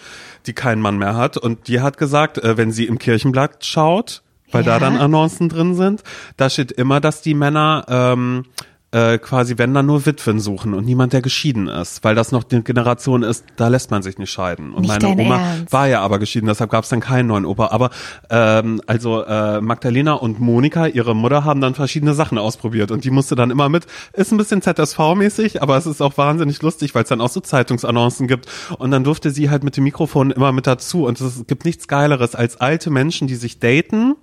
die 0.45 0.53
keinen 0.53 0.81
Mann 0.81 0.97
mehr 0.97 1.15
hat. 1.15 1.37
Und 1.37 1.67
die 1.69 1.79
hat 1.79 1.97
gesagt, 1.97 2.37
äh, 2.37 2.57
wenn 2.57 2.71
sie 2.71 2.85
im 2.85 2.99
Kirchenblatt 2.99 3.63
schaut, 3.65 4.23
weil 4.51 4.65
Ja. 4.65 4.73
da 4.73 4.79
dann 4.79 4.97
Annoncen 4.97 5.47
drin 5.47 5.75
sind, 5.75 6.03
da 6.35 6.49
steht 6.49 6.73
immer, 6.73 6.99
dass 6.99 7.21
die 7.21 7.33
Männer 7.33 7.85
ähm, 7.87 8.43
äh, 8.91 9.17
quasi, 9.17 9.57
wenn 9.57 9.73
dann 9.73 9.85
nur 9.85 10.05
Witwen 10.05 10.39
suchen 10.39 10.73
und 10.73 10.85
niemand, 10.85 11.13
der 11.13 11.21
geschieden 11.21 11.67
ist, 11.67 12.03
weil 12.03 12.13
das 12.13 12.31
noch 12.31 12.43
die 12.43 12.61
Generation 12.61 13.23
ist, 13.23 13.45
da 13.55 13.69
lässt 13.69 13.89
man 13.89 14.03
sich 14.03 14.17
nicht 14.17 14.31
scheiden. 14.31 14.73
Und 14.73 14.81
Nicht 14.81 15.01
meine 15.01 15.21
Oma 15.21 15.37
Ernst? 15.37 15.71
war 15.71 15.87
ja 15.87 16.01
aber 16.01 16.19
geschieden, 16.19 16.47
deshalb 16.47 16.71
gab 16.71 16.83
es 16.83 16.89
dann 16.89 16.99
keinen 16.99 17.27
neuen 17.27 17.45
Opa. 17.45 17.67
Aber 17.71 17.89
ähm, 18.29 18.81
also 18.87 19.23
äh, 19.23 19.61
Magdalena 19.61 20.13
und 20.13 20.39
Monika, 20.39 20.87
ihre 20.87 21.15
Mutter, 21.15 21.45
haben 21.45 21.61
dann 21.61 21.73
verschiedene 21.73 22.13
Sachen 22.13 22.37
ausprobiert 22.37 22.91
und 22.91 23.05
die 23.05 23.11
musste 23.11 23.35
dann 23.35 23.49
immer 23.49 23.69
mit. 23.69 23.85
Ist 24.13 24.31
ein 24.31 24.37
bisschen 24.37 24.61
ZSV-mäßig, 24.61 25.61
aber 25.61 25.77
es 25.77 25.85
ist 25.85 26.01
auch 26.01 26.17
wahnsinnig 26.17 26.61
lustig, 26.61 26.93
weil 26.93 27.03
es 27.03 27.09
dann 27.09 27.21
auch 27.21 27.29
so 27.29 27.39
Zeitungsannoncen 27.39 28.27
gibt. 28.27 28.47
Und 28.77 28.91
dann 28.91 29.03
durfte 29.03 29.31
sie 29.31 29.49
halt 29.49 29.63
mit 29.63 29.77
dem 29.77 29.85
Mikrofon 29.85 30.31
immer 30.31 30.51
mit 30.51 30.67
dazu. 30.67 31.05
Und 31.05 31.19
es 31.21 31.45
gibt 31.47 31.63
nichts 31.65 31.87
Geileres 31.87 32.35
als 32.35 32.59
alte 32.59 32.89
Menschen, 32.89 33.27
die 33.27 33.35
sich 33.35 33.59
daten 33.59 34.15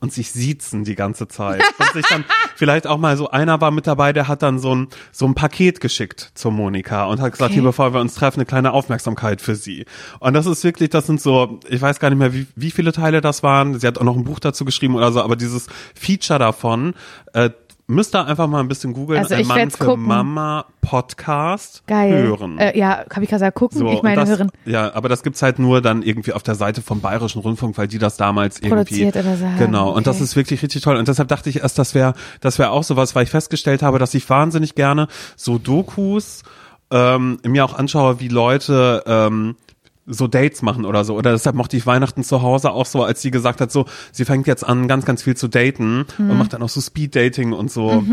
und 0.00 0.12
sich 0.12 0.30
siezen 0.32 0.84
die 0.84 0.94
ganze 0.94 1.28
Zeit. 1.28 1.62
Und 1.78 1.92
sich 1.92 2.06
dann 2.08 2.24
vielleicht 2.56 2.86
auch 2.86 2.98
mal 2.98 3.16
so, 3.16 3.30
einer 3.30 3.60
war 3.60 3.70
mit 3.70 3.86
dabei, 3.86 4.12
der 4.12 4.28
hat 4.28 4.42
dann 4.42 4.58
so 4.58 4.74
ein, 4.74 4.88
so 5.12 5.26
ein 5.26 5.34
Paket 5.34 5.80
geschickt 5.80 6.30
zur 6.34 6.52
Monika 6.52 7.04
und 7.06 7.20
hat 7.20 7.32
gesagt, 7.32 7.44
Okay. 7.50 7.54
hier, 7.54 7.62
bevor 7.62 7.92
wir 7.92 8.00
uns 8.00 8.14
treffen, 8.14 8.40
eine 8.40 8.46
kleine 8.46 8.72
Aufmerksamkeit 8.72 9.40
für 9.40 9.54
sie. 9.54 9.84
Und 10.20 10.34
das 10.34 10.46
ist 10.46 10.64
wirklich, 10.64 10.90
das 10.90 11.06
sind 11.06 11.20
so, 11.20 11.60
ich 11.68 11.80
weiß 11.80 12.00
gar 12.00 12.10
nicht 12.10 12.18
mehr, 12.18 12.32
wie, 12.32 12.46
wie 12.56 12.70
viele 12.70 12.92
Teile 12.92 13.20
das 13.20 13.42
waren. 13.42 13.78
Sie 13.78 13.86
hat 13.86 13.98
auch 13.98 14.04
noch 14.04 14.16
ein 14.16 14.24
Buch 14.24 14.38
dazu 14.40 14.64
geschrieben 14.64 14.94
oder 14.94 15.12
so, 15.12 15.22
aber 15.22 15.36
dieses 15.36 15.66
Feature 15.94 16.38
davon, 16.38 16.94
äh, 17.32 17.50
müsst 17.86 18.14
ihr 18.14 18.24
einfach 18.24 18.46
mal 18.46 18.60
ein 18.60 18.68
bisschen 18.68 18.92
googeln. 18.92 19.18
Also 19.18 19.34
ein 19.34 19.42
ich 19.42 19.48
Mann 19.48 19.70
für 19.70 19.84
gucken. 19.84 20.04
Mama 20.04 20.66
Podcast 20.80 21.82
Geil. 21.86 22.22
hören. 22.22 22.58
Äh, 22.58 22.78
ja, 22.78 23.04
habe 23.10 23.24
ich 23.24 23.30
gesagt, 23.30 23.56
gucken. 23.56 23.78
So, 23.78 23.92
ich 23.92 24.02
meine, 24.02 24.16
das, 24.16 24.28
hören. 24.28 24.50
Ja, 24.64 24.94
aber 24.94 25.08
das 25.08 25.22
gibt's 25.22 25.42
halt 25.42 25.58
nur 25.58 25.80
dann 25.82 26.02
irgendwie 26.02 26.32
auf 26.32 26.42
der 26.42 26.54
Seite 26.54 26.82
vom 26.82 27.00
Bayerischen 27.00 27.40
Rundfunk, 27.40 27.76
weil 27.76 27.88
die 27.88 27.98
das 27.98 28.16
damals 28.16 28.58
irgendwie 28.58 28.76
Produziert 28.76 29.16
oder 29.16 29.36
so 29.36 29.46
Genau, 29.58 29.90
und 29.90 30.06
das 30.06 30.16
okay. 30.16 30.24
ist 30.24 30.36
wirklich 30.36 30.62
richtig 30.62 30.82
toll 30.82 30.96
und 30.96 31.08
deshalb 31.08 31.28
dachte 31.28 31.50
ich 31.50 31.60
erst, 31.60 31.78
das 31.78 31.94
wäre 31.94 32.14
das 32.40 32.58
wäre 32.58 32.70
auch 32.70 32.84
sowas, 32.84 33.14
weil 33.14 33.24
ich 33.24 33.30
festgestellt 33.30 33.82
habe, 33.82 33.98
dass 33.98 34.14
ich 34.14 34.28
wahnsinnig 34.28 34.74
gerne 34.74 35.08
so 35.36 35.58
Dokus 35.58 36.42
ähm, 36.90 37.38
mir 37.46 37.64
auch 37.64 37.74
anschaue, 37.74 38.20
wie 38.20 38.28
Leute 38.28 39.02
ähm, 39.06 39.56
so 40.06 40.26
Dates 40.26 40.60
machen 40.62 40.84
oder 40.84 41.04
so. 41.04 41.14
Oder 41.16 41.32
deshalb 41.32 41.56
mochte 41.56 41.76
ich 41.76 41.86
Weihnachten 41.86 42.22
zu 42.24 42.42
Hause 42.42 42.70
auch 42.72 42.86
so, 42.86 43.02
als 43.02 43.22
sie 43.22 43.30
gesagt 43.30 43.60
hat, 43.60 43.72
so, 43.72 43.86
sie 44.12 44.24
fängt 44.24 44.46
jetzt 44.46 44.62
an, 44.62 44.86
ganz, 44.88 45.04
ganz 45.04 45.22
viel 45.22 45.36
zu 45.36 45.48
daten 45.48 46.04
Mhm. 46.18 46.30
und 46.30 46.38
macht 46.38 46.52
dann 46.52 46.62
auch 46.62 46.68
so 46.68 46.80
Speed-Dating 46.80 47.52
und 47.52 47.70
so. 47.70 48.04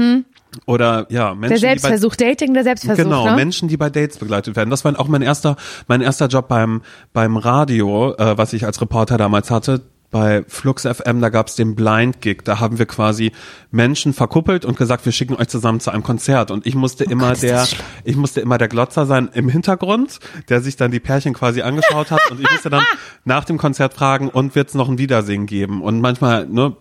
Oder 0.66 1.06
ja, 1.10 1.34
Menschen, 1.34 1.50
Der 1.50 1.58
die 1.58 1.62
bei 1.64 1.68
Selbstversuch, 1.90 2.16
Dating, 2.16 2.54
der 2.54 2.64
Selbstversuch, 2.64 3.04
Genau, 3.04 3.26
ne? 3.26 3.36
Menschen, 3.36 3.68
die 3.68 3.78
bei 3.78 3.90
Dates 3.90 4.18
begleitet 4.18 4.56
werden. 4.56 4.70
Das 4.70 4.84
war 4.84 5.00
auch 5.00 5.08
mein 5.08 5.22
erster, 5.22 5.56
mein 5.88 6.02
erster 6.02 6.28
Job 6.28 6.48
beim 6.48 6.82
beim 7.14 7.38
Radio, 7.38 8.14
äh, 8.16 8.38
was 8.38 8.54
ich 8.54 8.66
als 8.66 8.82
Reporter 8.82 9.18
damals 9.18 9.50
hatte. 9.52 9.82
Bei 10.12 10.44
Flux 10.48 10.84
FM, 10.84 11.22
da 11.22 11.30
gab's 11.30 11.56
den 11.56 11.76
Blind 11.76 12.22
Gig. 12.22 12.44
Da 12.44 12.60
haben 12.60 12.78
wir 12.80 12.86
quasi 12.86 13.32
Menschen 13.72 14.14
verkuppelt 14.14 14.66
und 14.66 14.78
gesagt, 14.78 15.06
wir 15.06 15.14
schicken 15.14 15.36
euch 15.36 15.48
zusammen 15.48 15.80
zu 15.80 15.90
einem 15.90 16.04
Konzert. 16.04 16.52
Und 16.52 16.68
ich 16.68 16.76
musste 16.76 17.06
immer 17.06 17.24
Oh 17.24 17.28
Gott, 17.28 17.36
ist 17.36 17.44
der, 17.44 17.68
ich 18.04 18.18
musste 18.18 18.42
immer 18.42 18.58
der 18.58 18.68
Glotzer 18.68 19.06
sein 19.06 19.30
im 19.34 19.48
Hintergrund, 19.48 20.20
der 20.50 20.62
sich 20.62 20.76
dann 20.76 20.92
die 20.92 21.00
Pärchen 21.00 21.34
quasi 21.34 21.62
angeschaut 21.62 22.12
hat. 22.12 22.20
Und 22.30 22.42
ich 22.42 22.52
musste 22.52 22.70
dann 22.70 22.84
nach 23.26 23.46
dem 23.46 23.58
Konzert 23.58 23.94
fragen, 23.94 24.30
und 24.30 24.54
wird's 24.56 24.74
noch 24.74 24.90
ein 24.90 24.98
Wiedersehen 24.98 25.46
geben? 25.46 25.82
Und 25.82 26.02
manchmal, 26.02 26.46
ne, 26.46 26.76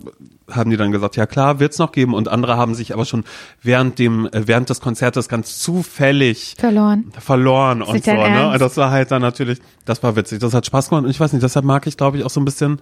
haben 0.51 0.71
die 0.71 0.77
dann 0.77 0.93
gesagt, 0.93 1.17
ja 1.17 1.27
klar, 1.27 1.61
wird's 1.61 1.79
noch 1.79 1.93
geben. 1.93 2.15
Und 2.15 2.29
andere 2.29 2.57
haben 2.57 2.75
sich 2.75 2.93
aber 2.93 3.05
schon 3.05 3.25
während 3.63 3.99
dem, 3.99 4.27
äh, 4.27 4.47
während 4.47 4.69
des 4.71 4.81
Konzertes 4.81 5.29
ganz 5.29 5.59
zufällig 5.59 6.57
Verloren. 6.59 7.13
verloren 7.19 7.83
und 7.83 8.05
so, 8.05 8.13
ne? 8.13 8.57
Das 8.59 8.77
war 8.77 8.91
halt 8.91 9.11
dann 9.11 9.23
natürlich, 9.23 9.61
das 9.85 10.03
war 10.03 10.17
witzig, 10.17 10.41
das 10.41 10.55
hat 10.55 10.67
Spaß 10.67 10.89
gemacht 10.89 11.05
und 11.05 11.11
ich 11.11 11.21
weiß 11.21 11.33
nicht, 11.33 11.43
deshalb 11.43 11.65
mag 11.65 11.87
ich, 11.87 11.97
glaube 11.97 12.19
ich, 12.19 12.25
auch 12.25 12.31
so 12.31 12.41
ein 12.41 12.45
bisschen 12.45 12.81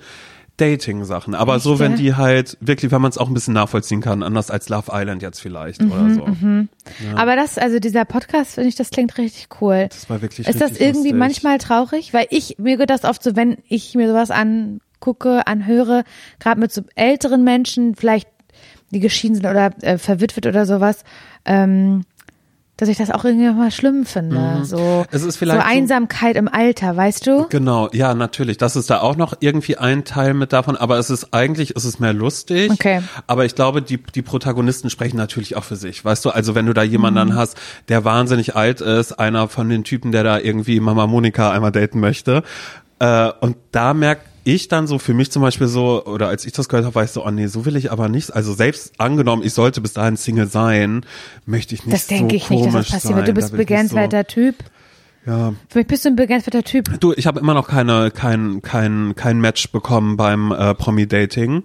Dating-Sachen. 0.58 1.34
Aber 1.34 1.54
Echt, 1.56 1.64
so, 1.64 1.78
wenn 1.78 1.92
ja? 1.92 1.96
die 1.96 2.14
halt 2.14 2.58
wirklich, 2.60 2.92
wenn 2.92 3.00
man 3.00 3.10
es 3.10 3.16
auch 3.18 3.28
ein 3.28 3.34
bisschen 3.34 3.54
nachvollziehen 3.54 4.00
kann, 4.00 4.22
anders 4.22 4.50
als 4.50 4.68
Love 4.68 4.90
Island 4.92 5.22
jetzt 5.22 5.40
vielleicht 5.40 5.80
Mhm, 5.82 5.90
oder 5.92 6.10
so. 6.10 6.26
Aber 7.16 7.36
das, 7.36 7.56
also 7.58 7.78
dieser 7.78 8.04
Podcast, 8.04 8.54
finde 8.54 8.68
ich, 8.68 8.74
das 8.74 8.90
klingt 8.90 9.16
richtig 9.18 9.48
cool. 9.60 9.86
Das 9.90 10.10
war 10.10 10.20
wirklich 10.22 10.46
Ist 10.46 10.60
das 10.60 10.72
irgendwie 10.78 11.08
lustig. 11.10 11.14
manchmal 11.18 11.58
traurig? 11.58 12.12
Weil 12.12 12.26
ich, 12.30 12.56
mir 12.58 12.76
geht 12.76 12.90
das 12.90 13.04
oft 13.04 13.22
so, 13.22 13.36
wenn 13.36 13.58
ich 13.68 13.94
mir 13.94 14.08
sowas 14.08 14.30
angucke, 14.30 15.46
anhöre, 15.46 16.04
gerade 16.40 16.60
mit 16.60 16.72
so 16.72 16.82
älteren 16.94 17.44
Menschen, 17.44 17.94
vielleicht 17.94 18.28
die 18.90 19.00
geschieden 19.00 19.34
sind 19.36 19.46
oder 19.46 19.70
äh, 19.82 19.98
verwitwet 19.98 20.46
oder 20.46 20.66
sowas, 20.66 21.04
ähm, 21.44 22.04
dass 22.78 22.88
ich 22.88 22.96
das 22.96 23.10
auch 23.10 23.24
irgendwie 23.24 23.50
mal 23.50 23.70
schlimm 23.70 24.06
finde. 24.06 24.60
So, 24.62 24.78
Mhm. 24.78 25.04
Es 25.10 25.22
ist 25.22 25.36
vielleicht 25.36 25.60
so 25.60 25.66
so- 25.66 25.70
Einsamkeit 25.70 26.36
im 26.36 26.48
Alter, 26.48 26.96
weißt 26.96 27.26
du? 27.26 27.46
Genau, 27.50 27.90
ja, 27.92 28.14
natürlich. 28.14 28.56
Das 28.56 28.74
ist 28.76 28.88
da 28.88 29.00
auch 29.00 29.16
noch 29.16 29.34
irgendwie 29.40 29.76
ein 29.76 30.04
Teil 30.04 30.32
mit 30.32 30.52
davon, 30.54 30.76
aber 30.76 30.98
es 30.98 31.10
ist 31.10 31.34
eigentlich, 31.34 31.74
es 31.76 31.84
ist 31.84 32.00
mehr 32.00 32.12
lustig. 32.14 32.70
Okay. 32.70 33.02
Aber 33.26 33.44
ich 33.44 33.54
glaube, 33.54 33.82
die, 33.82 33.98
die 34.02 34.22
Protagonisten 34.22 34.88
sprechen 34.88 35.16
natürlich 35.18 35.56
auch 35.56 35.64
für 35.64 35.76
sich. 35.76 36.04
Weißt 36.04 36.24
du, 36.24 36.30
also 36.30 36.54
wenn 36.54 36.64
du 36.66 36.72
da 36.72 36.82
jemanden 36.82 37.16
dann 37.16 37.34
hast, 37.34 37.56
der 37.88 38.04
wahnsinnig 38.04 38.56
alt 38.56 38.80
ist, 38.80 39.12
einer 39.18 39.48
von 39.48 39.68
den 39.68 39.84
Typen, 39.84 40.12
der 40.12 40.22
da 40.22 40.38
irgendwie 40.38 40.80
Mama 40.80 41.06
Monika 41.06 41.50
einmal 41.50 41.72
daten 41.72 42.00
möchte, 42.00 42.42
äh, 43.00 43.30
und 43.40 43.56
da 43.72 43.92
merke 43.92 44.22
ich 44.54 44.68
dann 44.68 44.86
so 44.86 44.98
für 44.98 45.14
mich 45.14 45.30
zum 45.30 45.42
Beispiel 45.42 45.66
so, 45.66 46.04
oder 46.04 46.28
als 46.28 46.44
ich 46.44 46.52
das 46.52 46.68
gehört 46.68 46.84
habe, 46.86 46.94
war 46.94 47.04
ich 47.04 47.10
so, 47.10 47.24
oh 47.24 47.30
nee, 47.30 47.46
so 47.46 47.64
will 47.64 47.76
ich 47.76 47.90
aber 47.92 48.08
nicht. 48.08 48.34
Also 48.34 48.52
selbst 48.54 48.92
angenommen, 48.98 49.42
ich 49.42 49.52
sollte 49.54 49.80
bis 49.80 49.92
dahin 49.92 50.16
Single 50.16 50.46
sein, 50.46 51.04
möchte 51.46 51.74
ich 51.74 51.84
nicht 51.84 51.94
Das 51.94 52.06
denke 52.06 52.30
so 52.30 52.36
ich 52.36 52.50
nicht, 52.50 52.66
dass 52.66 52.72
das 52.72 52.90
passiert. 52.90 53.14
sein. 53.14 53.24
Du 53.24 53.32
bist 53.32 53.52
nicht 53.52 53.58
begehenswerter 53.58 54.24
Typ. 54.26 54.56
So, 55.26 55.30
ja, 55.30 55.54
Für 55.68 55.78
mich 55.78 55.86
bist 55.86 56.04
du 56.04 56.08
ein 56.10 56.16
begehenswerter 56.16 56.62
Typ. 56.62 57.00
Du, 57.00 57.12
ich 57.14 57.26
habe 57.26 57.40
immer 57.40 57.54
noch 57.54 57.68
keine 57.68 58.10
kein 58.10 58.62
kein 58.62 59.14
kein 59.14 59.40
Match 59.40 59.70
bekommen 59.70 60.16
beim 60.16 60.52
äh, 60.52 60.74
Promi 60.74 61.06
Dating. 61.06 61.64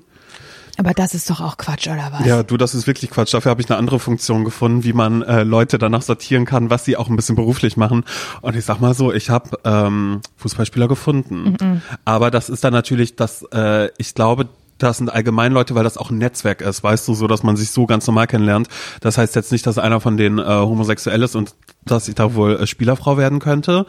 Aber 0.77 0.93
das 0.93 1.13
ist 1.13 1.29
doch 1.29 1.39
auch 1.39 1.57
Quatsch, 1.57 1.87
oder 1.87 2.09
was? 2.11 2.25
Ja, 2.25 2.41
du, 2.41 2.57
das 2.57 2.73
ist 2.73 2.87
wirklich 2.87 3.11
Quatsch. 3.11 3.33
Dafür 3.33 3.51
habe 3.51 3.61
ich 3.61 3.69
eine 3.69 3.77
andere 3.77 3.99
Funktion 3.99 4.43
gefunden, 4.43 4.83
wie 4.83 4.93
man 4.93 5.21
äh, 5.21 5.43
Leute 5.43 5.77
danach 5.77 6.01
sortieren 6.01 6.45
kann, 6.45 6.69
was 6.69 6.83
sie 6.85 6.97
auch 6.97 7.09
ein 7.09 7.15
bisschen 7.15 7.35
beruflich 7.35 7.77
machen. 7.77 8.03
Und 8.41 8.55
ich 8.55 8.65
sag 8.65 8.79
mal 8.79 8.93
so, 8.93 9.13
ich 9.13 9.29
habe 9.29 9.59
ähm, 9.65 10.21
Fußballspieler 10.37 10.87
gefunden. 10.87 11.81
Aber 12.05 12.31
das 12.31 12.49
ist 12.49 12.63
dann 12.63 12.73
natürlich, 12.73 13.15
das, 13.15 13.43
äh, 13.53 13.89
ich 13.97 14.15
glaube, 14.15 14.49
das 14.79 14.97
sind 14.97 15.09
allgemein 15.11 15.53
Leute, 15.53 15.75
weil 15.75 15.83
das 15.83 15.97
auch 15.97 16.09
ein 16.09 16.17
Netzwerk 16.17 16.61
ist, 16.61 16.83
weißt 16.83 17.07
du, 17.07 17.13
so, 17.13 17.27
dass 17.27 17.43
man 17.43 17.55
sich 17.55 17.71
so 17.71 17.85
ganz 17.85 18.07
normal 18.07 18.27
kennenlernt. 18.27 18.67
Das 19.01 19.17
heißt 19.17 19.35
jetzt 19.35 19.51
nicht, 19.51 19.65
dass 19.67 19.77
einer 19.77 20.01
von 20.01 20.17
denen 20.17 20.39
äh, 20.39 20.43
homosexuell 20.43 21.21
ist 21.21 21.35
und 21.35 21.53
dass 21.85 22.07
ich 22.07 22.15
da 22.15 22.33
wohl 22.33 22.57
äh, 22.57 22.67
Spielerfrau 22.67 23.17
werden 23.17 23.39
könnte. 23.39 23.85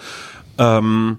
Ähm, 0.58 1.18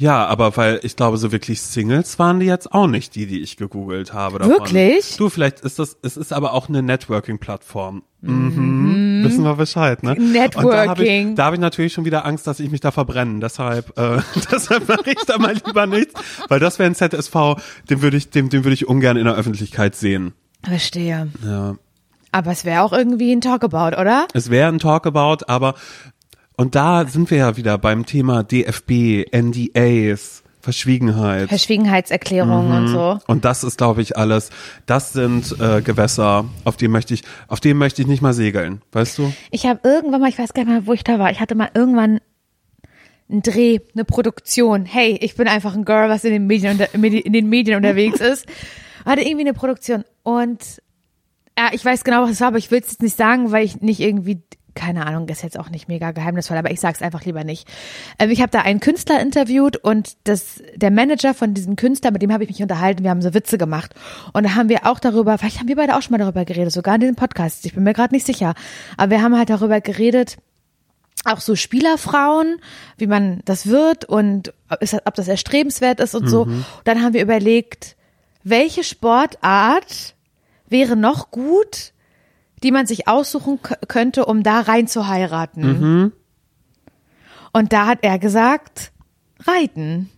ja, 0.00 0.24
aber 0.24 0.56
weil 0.56 0.80
ich 0.82 0.96
glaube, 0.96 1.18
so 1.18 1.30
wirklich 1.30 1.60
Singles 1.60 2.18
waren 2.18 2.40
die 2.40 2.46
jetzt 2.46 2.72
auch 2.72 2.86
nicht 2.86 3.14
die, 3.14 3.26
die 3.26 3.40
ich 3.40 3.58
gegoogelt 3.58 4.14
habe. 4.14 4.38
Davon. 4.38 4.54
Wirklich? 4.54 5.18
Du, 5.18 5.28
vielleicht 5.28 5.60
ist 5.60 5.78
das, 5.78 5.98
es 6.00 6.16
ist 6.16 6.32
aber 6.32 6.54
auch 6.54 6.70
eine 6.70 6.82
Networking-Plattform. 6.82 8.02
Mhm. 8.22 9.20
Wissen 9.22 9.44
wir 9.44 9.56
Bescheid, 9.56 10.02
ne? 10.02 10.12
Und 10.12 10.32
da 10.32 10.40
habe 10.40 10.56
Networking. 10.56 11.28
ich, 11.28 11.34
da 11.34 11.44
hab 11.44 11.52
ich 11.52 11.60
natürlich 11.60 11.92
schon 11.92 12.06
wieder 12.06 12.24
Angst, 12.24 12.46
dass 12.46 12.60
ich 12.60 12.70
mich 12.70 12.80
da 12.80 12.92
verbrenne. 12.92 13.40
Deshalb, 13.40 13.98
äh, 13.98 14.22
deshalb 14.50 14.88
mache 14.88 15.10
ich 15.10 15.22
da 15.26 15.36
mal 15.36 15.52
lieber 15.66 15.86
nichts, 15.86 16.14
weil 16.48 16.60
das 16.60 16.78
wäre 16.78 16.90
ein 16.90 16.94
ZSV, 16.94 17.56
den 17.90 18.00
würde 18.00 18.16
ich, 18.16 18.30
dem, 18.30 18.48
den 18.48 18.64
würde 18.64 18.72
ich 18.74 18.88
ungern 18.88 19.18
in 19.18 19.26
der 19.26 19.34
Öffentlichkeit 19.34 19.94
sehen. 19.96 20.32
Verstehe. 20.62 21.28
Ja. 21.44 21.76
Aber 22.32 22.52
es 22.52 22.64
wäre 22.64 22.84
auch 22.84 22.94
irgendwie 22.94 23.32
ein 23.32 23.42
Talkabout, 23.42 24.00
oder? 24.00 24.28
Es 24.32 24.48
wäre 24.48 24.68
ein 24.68 24.78
Talkabout, 24.78 25.44
aber 25.46 25.74
und 26.60 26.74
da 26.74 27.06
sind 27.06 27.30
wir 27.30 27.38
ja 27.38 27.56
wieder 27.56 27.78
beim 27.78 28.04
Thema 28.04 28.42
DFB, 28.42 29.24
NDAs, 29.34 30.42
Verschwiegenheit. 30.60 31.48
Verschwiegenheitserklärungen 31.48 32.82
und 32.82 32.88
so. 32.88 33.18
Und 33.26 33.46
das 33.46 33.64
ist, 33.64 33.78
glaube 33.78 34.02
ich, 34.02 34.18
alles. 34.18 34.50
Das 34.84 35.14
sind 35.14 35.58
äh, 35.58 35.80
Gewässer, 35.80 36.44
auf 36.64 36.76
dem 36.76 36.90
möchte 36.90 37.14
ich, 37.14 37.22
auf 37.48 37.60
dem 37.60 37.78
möchte 37.78 38.02
ich 38.02 38.08
nicht 38.08 38.20
mal 38.20 38.34
segeln, 38.34 38.82
weißt 38.92 39.16
du? 39.16 39.32
Ich 39.50 39.64
habe 39.64 39.80
irgendwann 39.84 40.20
mal, 40.20 40.28
ich 40.28 40.38
weiß 40.38 40.52
gar 40.52 40.64
nicht 40.64 40.72
mehr, 40.72 40.86
wo 40.86 40.92
ich 40.92 41.02
da 41.02 41.18
war, 41.18 41.30
ich 41.30 41.40
hatte 41.40 41.54
mal 41.54 41.70
irgendwann 41.72 42.20
einen 43.30 43.40
Dreh, 43.40 43.78
eine 43.94 44.04
Produktion. 44.04 44.84
Hey, 44.84 45.16
ich 45.18 45.36
bin 45.36 45.48
einfach 45.48 45.74
ein 45.74 45.86
Girl, 45.86 46.10
was 46.10 46.24
in 46.24 46.32
den 46.32 46.46
Medien, 46.46 46.72
unter, 46.72 46.92
in 46.92 47.32
den 47.32 47.48
Medien 47.48 47.78
unterwegs 47.78 48.20
ist. 48.20 48.44
Hatte 49.06 49.22
irgendwie 49.22 49.46
eine 49.46 49.54
Produktion 49.54 50.04
und 50.24 50.82
ja, 51.56 51.70
ich 51.72 51.84
weiß 51.84 52.04
genau, 52.04 52.22
was 52.22 52.32
es 52.32 52.40
war, 52.40 52.48
aber 52.48 52.58
ich 52.58 52.70
will 52.70 52.80
es 52.80 52.90
jetzt 52.90 53.02
nicht 53.02 53.16
sagen, 53.16 53.50
weil 53.50 53.64
ich 53.64 53.80
nicht 53.80 54.00
irgendwie 54.00 54.42
keine 54.80 55.06
Ahnung, 55.06 55.28
ist 55.28 55.42
jetzt 55.42 55.58
auch 55.58 55.68
nicht 55.68 55.88
mega 55.88 56.10
geheimnisvoll, 56.10 56.56
aber 56.56 56.70
ich 56.70 56.80
sag's 56.80 57.02
einfach 57.02 57.24
lieber 57.26 57.44
nicht. 57.44 57.68
Ähm, 58.18 58.30
ich 58.30 58.40
habe 58.40 58.50
da 58.50 58.62
einen 58.62 58.80
Künstler 58.80 59.20
interviewt 59.20 59.76
und 59.76 60.16
das, 60.24 60.62
der 60.74 60.90
Manager 60.90 61.34
von 61.34 61.52
diesem 61.52 61.76
Künstler, 61.76 62.12
mit 62.12 62.22
dem 62.22 62.32
habe 62.32 62.44
ich 62.44 62.50
mich 62.50 62.62
unterhalten, 62.62 63.04
wir 63.04 63.10
haben 63.10 63.20
so 63.20 63.34
Witze 63.34 63.58
gemacht. 63.58 63.94
Und 64.32 64.44
da 64.44 64.54
haben 64.54 64.70
wir 64.70 64.86
auch 64.86 64.98
darüber, 64.98 65.36
vielleicht 65.36 65.60
haben 65.60 65.68
wir 65.68 65.76
beide 65.76 65.96
auch 65.96 66.02
schon 66.02 66.12
mal 66.12 66.18
darüber 66.18 66.46
geredet, 66.46 66.72
sogar 66.72 66.94
in 66.94 67.02
diesem 67.02 67.14
Podcast, 67.14 67.66
ich 67.66 67.74
bin 67.74 67.84
mir 67.84 67.92
gerade 67.92 68.14
nicht 68.14 68.24
sicher. 68.24 68.54
Aber 68.96 69.10
wir 69.10 69.22
haben 69.22 69.36
halt 69.36 69.50
darüber 69.50 69.82
geredet, 69.82 70.38
auch 71.26 71.40
so 71.40 71.54
Spielerfrauen, 71.56 72.58
wie 72.96 73.06
man 73.06 73.42
das 73.44 73.66
wird 73.66 74.06
und 74.06 74.54
ob, 74.70 74.80
ist 74.80 74.94
das, 74.94 75.02
ob 75.04 75.14
das 75.14 75.28
erstrebenswert 75.28 76.00
ist 76.00 76.14
und 76.14 76.28
so. 76.28 76.48
Dann 76.84 77.02
haben 77.02 77.12
wir 77.12 77.22
überlegt, 77.22 77.96
welche 78.42 78.82
Sportart 78.82 80.14
wäre 80.70 80.96
noch 80.96 81.30
gut, 81.30 81.92
die 82.62 82.72
man 82.72 82.86
sich 82.86 83.08
aussuchen 83.08 83.58
könnte, 83.88 84.26
um 84.26 84.42
da 84.42 84.60
rein 84.60 84.86
zu 84.86 85.06
heiraten. 85.08 86.12
Und 87.52 87.72
da 87.72 87.86
hat 87.86 87.98
er 88.02 88.18
gesagt, 88.18 88.92
Reiten. 89.40 90.10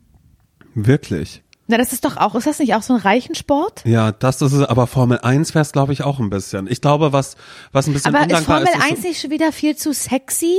Wirklich. 0.74 1.42
Na, 1.68 1.78
das 1.78 1.92
ist 1.92 2.04
doch 2.04 2.16
auch, 2.16 2.34
ist 2.34 2.46
das 2.46 2.58
nicht 2.58 2.74
auch 2.74 2.82
so 2.82 2.94
ein 2.94 3.00
Reichensport? 3.00 3.84
Ja, 3.84 4.12
das 4.12 4.42
ist 4.42 4.52
es, 4.52 4.62
aber 4.64 4.86
Formel 4.86 5.20
1 5.20 5.54
wäre 5.54 5.62
es, 5.62 5.72
glaube 5.72 5.92
ich, 5.92 6.02
auch 6.02 6.18
ein 6.18 6.28
bisschen. 6.28 6.66
Ich 6.66 6.80
glaube, 6.80 7.12
was, 7.12 7.36
was 7.70 7.86
ein 7.86 7.94
bisschen 7.94 8.14
Aber 8.14 8.30
ist 8.30 8.44
Formel 8.44 8.64
ist, 8.64 8.76
ist 8.76 8.82
1 8.82 9.02
nicht 9.02 9.20
schon 9.20 9.30
wieder 9.30 9.52
viel 9.52 9.76
zu 9.76 9.94
sexy? 9.94 10.56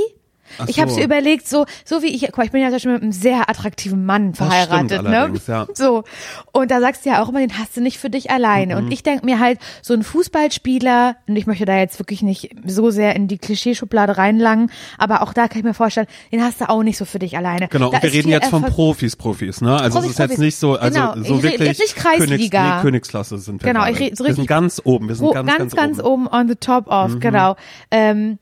Ach 0.58 0.66
Ich 0.68 0.80
habe 0.80 0.90
so. 0.90 0.96
so 0.96 1.02
überlegt, 1.02 1.48
so 1.48 1.66
so 1.84 2.02
wie 2.02 2.08
ich, 2.14 2.22
guck 2.26 2.38
mal, 2.38 2.44
ich 2.44 2.52
bin 2.52 2.60
ja 2.60 2.68
zum 2.68 2.74
Beispiel 2.76 2.92
mit 2.92 3.02
einem 3.02 3.12
sehr 3.12 3.48
attraktiven 3.48 4.04
Mann 4.06 4.34
verheiratet, 4.34 5.02
ne? 5.02 5.32
ja. 5.46 5.66
So 5.74 6.04
und 6.52 6.70
da 6.70 6.80
sagst 6.80 7.04
du 7.04 7.10
ja 7.10 7.22
auch 7.22 7.28
immer, 7.28 7.40
den 7.40 7.58
hast 7.58 7.76
du 7.76 7.80
nicht 7.80 7.98
für 7.98 8.10
dich 8.10 8.30
alleine. 8.30 8.76
Mhm. 8.76 8.84
Und 8.86 8.92
ich 8.92 9.02
denk 9.02 9.24
mir 9.24 9.38
halt, 9.40 9.58
so 9.82 9.94
ein 9.94 10.02
Fußballspieler, 10.02 11.16
und 11.26 11.36
ich 11.36 11.46
möchte 11.46 11.64
da 11.64 11.76
jetzt 11.76 11.98
wirklich 11.98 12.22
nicht 12.22 12.50
so 12.66 12.90
sehr 12.90 13.16
in 13.16 13.28
die 13.28 13.38
Klischeeschublade 13.38 14.16
reinlangen, 14.18 14.70
aber 14.98 15.22
auch 15.22 15.32
da 15.32 15.48
kann 15.48 15.58
ich 15.58 15.64
mir 15.64 15.74
vorstellen, 15.74 16.06
den 16.32 16.42
hast 16.42 16.60
du 16.60 16.68
auch 16.68 16.82
nicht 16.82 16.98
so 16.98 17.04
für 17.04 17.18
dich 17.18 17.36
alleine. 17.36 17.68
Genau, 17.68 17.90
da 17.90 17.96
und 17.98 18.02
wir 18.02 18.12
reden 18.12 18.28
jetzt 18.28 18.48
von 18.50 18.62
Profis, 18.62 19.16
Profis, 19.16 19.60
ne? 19.60 19.72
Also 19.74 19.86
es 19.86 19.92
Profis, 19.94 20.10
ist 20.10 20.18
jetzt 20.18 20.28
Profis. 20.28 20.38
nicht 20.38 20.56
so, 20.56 20.76
also 20.76 20.98
Genau, 21.00 21.14
so 21.28 21.36
ich 21.36 21.42
wirklich 21.42 21.68
jetzt 21.68 21.80
nicht 21.80 21.96
Kreisliga. 21.96 22.26
Königs, 22.26 22.76
nee, 22.76 22.82
Königsklasse 22.82 23.38
sind 23.38 23.62
wir 23.62 23.72
Genau, 23.72 23.86
ich 23.86 23.98
rede 23.98 24.16
so 24.16 24.24
wir 24.24 24.28
richtig- 24.30 24.42
sind 24.42 24.46
ganz 24.46 24.80
oben, 24.84 25.08
wir 25.08 25.14
sind 25.14 25.32
ganz, 25.32 25.46
ganz, 25.48 25.58
ganz, 25.58 25.96
ganz 25.96 26.00
oben. 26.06 26.26
on 26.28 26.48
the 26.48 26.54
top 26.56 26.86
of, 26.88 27.18
genau. 27.20 27.56
Ähm, 27.90 28.38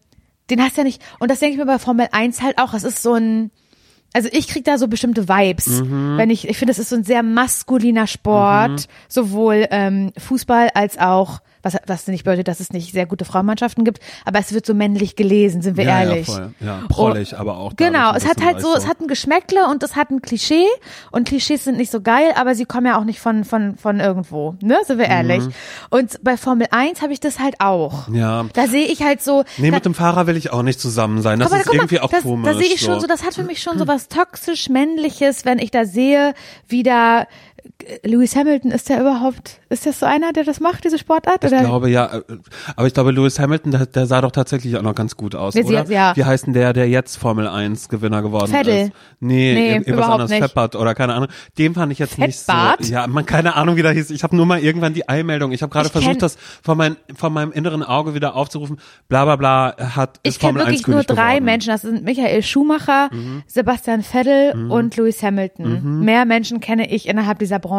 den 0.52 0.62
hast 0.62 0.76
du 0.76 0.82
ja 0.82 0.84
nicht, 0.84 1.02
und 1.18 1.30
das 1.30 1.38
denke 1.40 1.54
ich 1.54 1.58
mir 1.58 1.66
bei 1.66 1.78
Formel 1.78 2.08
1 2.12 2.42
halt 2.42 2.58
auch, 2.58 2.74
es 2.74 2.84
ist 2.84 3.02
so 3.02 3.14
ein, 3.14 3.50
also 4.12 4.28
ich 4.30 4.46
krieg 4.48 4.64
da 4.64 4.76
so 4.76 4.88
bestimmte 4.88 5.28
Vibes, 5.28 5.80
wenn 6.18 6.30
ich, 6.30 6.46
ich 6.46 6.58
finde, 6.58 6.72
das 6.72 6.78
ist 6.78 6.90
so 6.90 6.96
ein 6.96 7.04
sehr 7.04 7.22
maskuliner 7.22 8.06
Sport, 8.06 8.88
sowohl 9.08 9.66
ähm, 9.70 10.12
Fußball 10.18 10.68
als 10.74 10.98
auch 10.98 11.40
was, 11.62 11.77
was 11.87 12.07
nicht 12.09 12.25
bedeutet, 12.25 12.48
dass 12.48 12.61
es 12.61 12.72
nicht 12.72 12.92
sehr 12.92 13.07
gute 13.07 13.25
Frauenmannschaften 13.25 13.85
gibt, 13.85 14.01
aber 14.25 14.38
es 14.38 14.53
wird 14.53 14.66
so 14.66 14.75
männlich 14.75 15.16
gelesen, 15.16 15.62
sind 15.62 15.77
wir 15.77 15.85
ja, 15.85 16.01
ehrlich. 16.01 16.29
Ja, 16.29 16.35
voll. 16.35 16.51
ja 16.61 16.81
prollig, 16.88 17.38
aber 17.38 17.59
auch. 17.59 17.75
Genau, 17.77 18.14
es 18.14 18.27
hat 18.27 18.42
halt 18.42 18.61
so, 18.61 18.72
so, 18.72 18.77
es 18.77 18.87
hat 18.87 19.01
ein 19.01 19.09
Geschmäckle 19.09 19.66
und 19.68 19.83
es 19.83 19.96
hat 19.96 20.11
ein 20.11 20.22
Klischee 20.22 20.66
und 21.11 21.29
Klischees 21.29 21.64
sind 21.64 21.77
nicht 21.77 21.90
so 21.90 22.01
geil, 22.01 22.33
aber 22.37 22.55
sie 22.55 22.64
kommen 22.64 22.87
ja 22.87 22.98
auch 22.98 23.05
nicht 23.05 23.20
von, 23.20 23.44
von, 23.44 23.77
von 23.77 24.01
irgendwo, 24.01 24.57
ne, 24.61 24.79
sind 24.87 24.98
wir 24.98 25.07
ehrlich. 25.07 25.44
Mhm. 25.44 25.53
Und 25.90 26.20
bei 26.22 26.37
Formel 26.37 26.68
1 26.70 27.03
habe 27.03 27.12
ich 27.12 27.20
das 27.20 27.38
halt 27.38 27.57
auch. 27.61 28.09
Ja. 28.09 28.46
Da 28.53 28.66
sehe 28.66 28.87
ich 28.87 29.03
halt 29.03 29.22
so. 29.22 29.44
Nee, 29.59 29.70
da, 29.70 29.77
mit 29.77 29.85
dem 29.85 29.94
Fahrer 29.94 30.27
will 30.27 30.37
ich 30.37 30.53
auch 30.53 30.62
nicht 30.62 30.81
zusammen 30.81 31.22
sein. 31.22 31.38
Das 31.38 31.53
ist 31.53 31.66
mal, 31.66 31.75
irgendwie 31.75 32.01
auch 32.01 32.11
das, 32.11 32.22
komisch. 32.22 32.51
Da 32.51 32.59
sehe 32.59 32.72
ich 32.72 32.81
schon 32.81 33.01
so, 33.01 33.07
das 33.07 33.25
hat 33.25 33.35
für 33.35 33.44
mich 33.44 33.62
schon 33.62 33.79
so 33.79 33.87
was 33.87 34.09
toxisch 34.09 34.68
männliches, 34.68 35.44
wenn 35.44 35.59
ich 35.59 35.70
da 35.70 35.85
sehe, 35.85 36.35
wie 36.68 36.83
da 36.83 37.27
Lewis 38.05 38.37
Hamilton, 38.37 38.71
ist 38.71 38.88
der 38.88 39.01
überhaupt, 39.01 39.61
ist 39.68 39.87
das 39.87 40.01
so 40.01 40.07
einer, 40.07 40.33
der 40.33 40.45
das 40.45 40.61
macht, 40.61 40.85
diese 40.85 40.99
Sportart? 40.99 41.45
Oder? 41.45 41.57
Ich 41.57 41.64
glaube, 41.64 41.90
ja. 41.90 42.16
Äh, 42.16 42.23
aber 42.77 42.87
ich 42.87 42.95
glaube, 42.95 43.11
Lewis 43.11 43.38
Hamilton, 43.38 43.73
der, 43.73 43.87
der 43.87 44.07
sah 44.07 44.21
doch 44.21 44.31
tatsächlich 44.31 44.77
auch 44.77 44.83
noch 44.83 44.95
ganz 44.95 45.16
gut 45.16 45.35
aus, 45.35 45.55
Wie, 45.55 45.62
oder? 45.64 45.85
Ja. 45.90 46.16
Wie 46.16 46.25
heißt 46.25 46.47
denn 46.47 46.55
der, 46.55 46.73
der 46.73 46.88
jetzt 46.88 47.16
Formel 47.16 47.47
1 47.49 47.88
Gewinner 47.88 48.23
geworden 48.23 48.51
Vettel. 48.51 48.87
ist? 48.87 48.92
Nee, 49.21 49.55
nee 49.55 49.77
irgendwas 49.77 50.09
anderes, 50.09 50.31
nicht. 50.31 50.77
Oder 50.77 50.95
keine 50.95 51.14
Ahnung. 51.14 51.29
Dem 51.59 51.75
fand 51.75 51.92
ich 51.92 51.99
jetzt 51.99 52.14
Fettbart? 52.14 52.81
nicht 52.81 52.88
so. 52.88 52.95
Ja, 52.95 53.07
man, 53.07 53.27
keine 53.27 53.57
Ahnung, 53.57 53.77
wie 53.77 53.83
der 53.83 53.92
hieß. 53.92 54.11
Ich 54.11 54.23
habe 54.23 54.37
nur 54.37 54.47
mal 54.47 54.61
irgendwann 54.61 54.95
die 54.95 55.09
Eilmeldung. 55.09 55.53
Ich 55.53 55.62
habe 55.62 55.73
gerade 55.73 55.88
versucht, 55.88 56.23
das 56.23 56.37
von, 56.62 56.79
mein, 56.79 56.97
von 57.14 57.33
meinem 57.33 57.53
inneren 57.53 57.83
Auge 57.83 58.14
wieder 58.14 58.35
aufzurufen. 58.35 58.79
Bla 59.09 59.25
bla 59.25 59.37
bla 59.37 59.77
hat 59.97 60.21
Ich 60.23 60.38
kenne 60.38 60.61
wirklich 60.61 60.87
nur 60.87 61.03
drei 61.03 61.35
geworden. 61.35 61.45
Menschen. 61.45 61.68
Das 61.68 61.83
sind 61.83 62.05
Michael 62.05 62.42
Schumacher, 62.42 63.09
mhm. 63.12 63.42
Sebastian 63.47 64.03
Vettel 64.03 64.55
mhm. 64.55 64.71
und 64.71 64.97
Lewis 64.97 65.23
Hamilton. 65.23 65.83
Mhm. 65.83 66.05
Mehr 66.05 66.25
Menschen 66.25 66.61
kenne 66.61 66.90
ich 66.90 67.09
innerhalb 67.09 67.38
dieser 67.38 67.59
Branche 67.59 67.71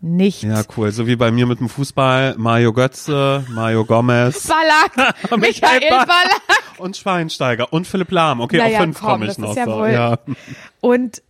nicht. 0.00 0.42
Ja, 0.42 0.62
cool. 0.76 0.90
So 0.90 1.06
wie 1.06 1.16
bei 1.16 1.30
mir 1.30 1.46
mit 1.46 1.60
dem 1.60 1.68
Fußball. 1.68 2.34
Mario 2.36 2.72
Götze, 2.72 3.44
Mario 3.48 3.84
Gomez. 3.84 4.46
Ballack. 4.96 5.14
Michael 5.38 5.88
Ballack. 5.88 6.42
Und 6.78 6.96
Schweinsteiger. 6.96 7.72
Und 7.72 7.86
Philipp 7.86 8.10
Lahm. 8.10 8.40
Okay, 8.40 8.58
naja, 8.58 8.78
auf 8.78 8.84
fünf 8.84 9.00
komme 9.00 9.26
ich 9.26 9.38
noch. 9.38 9.56
Ja 9.56 9.64
so. 9.64 9.72
Wohl. 9.72 9.90
Ja. 9.90 10.18
Und 10.80 11.22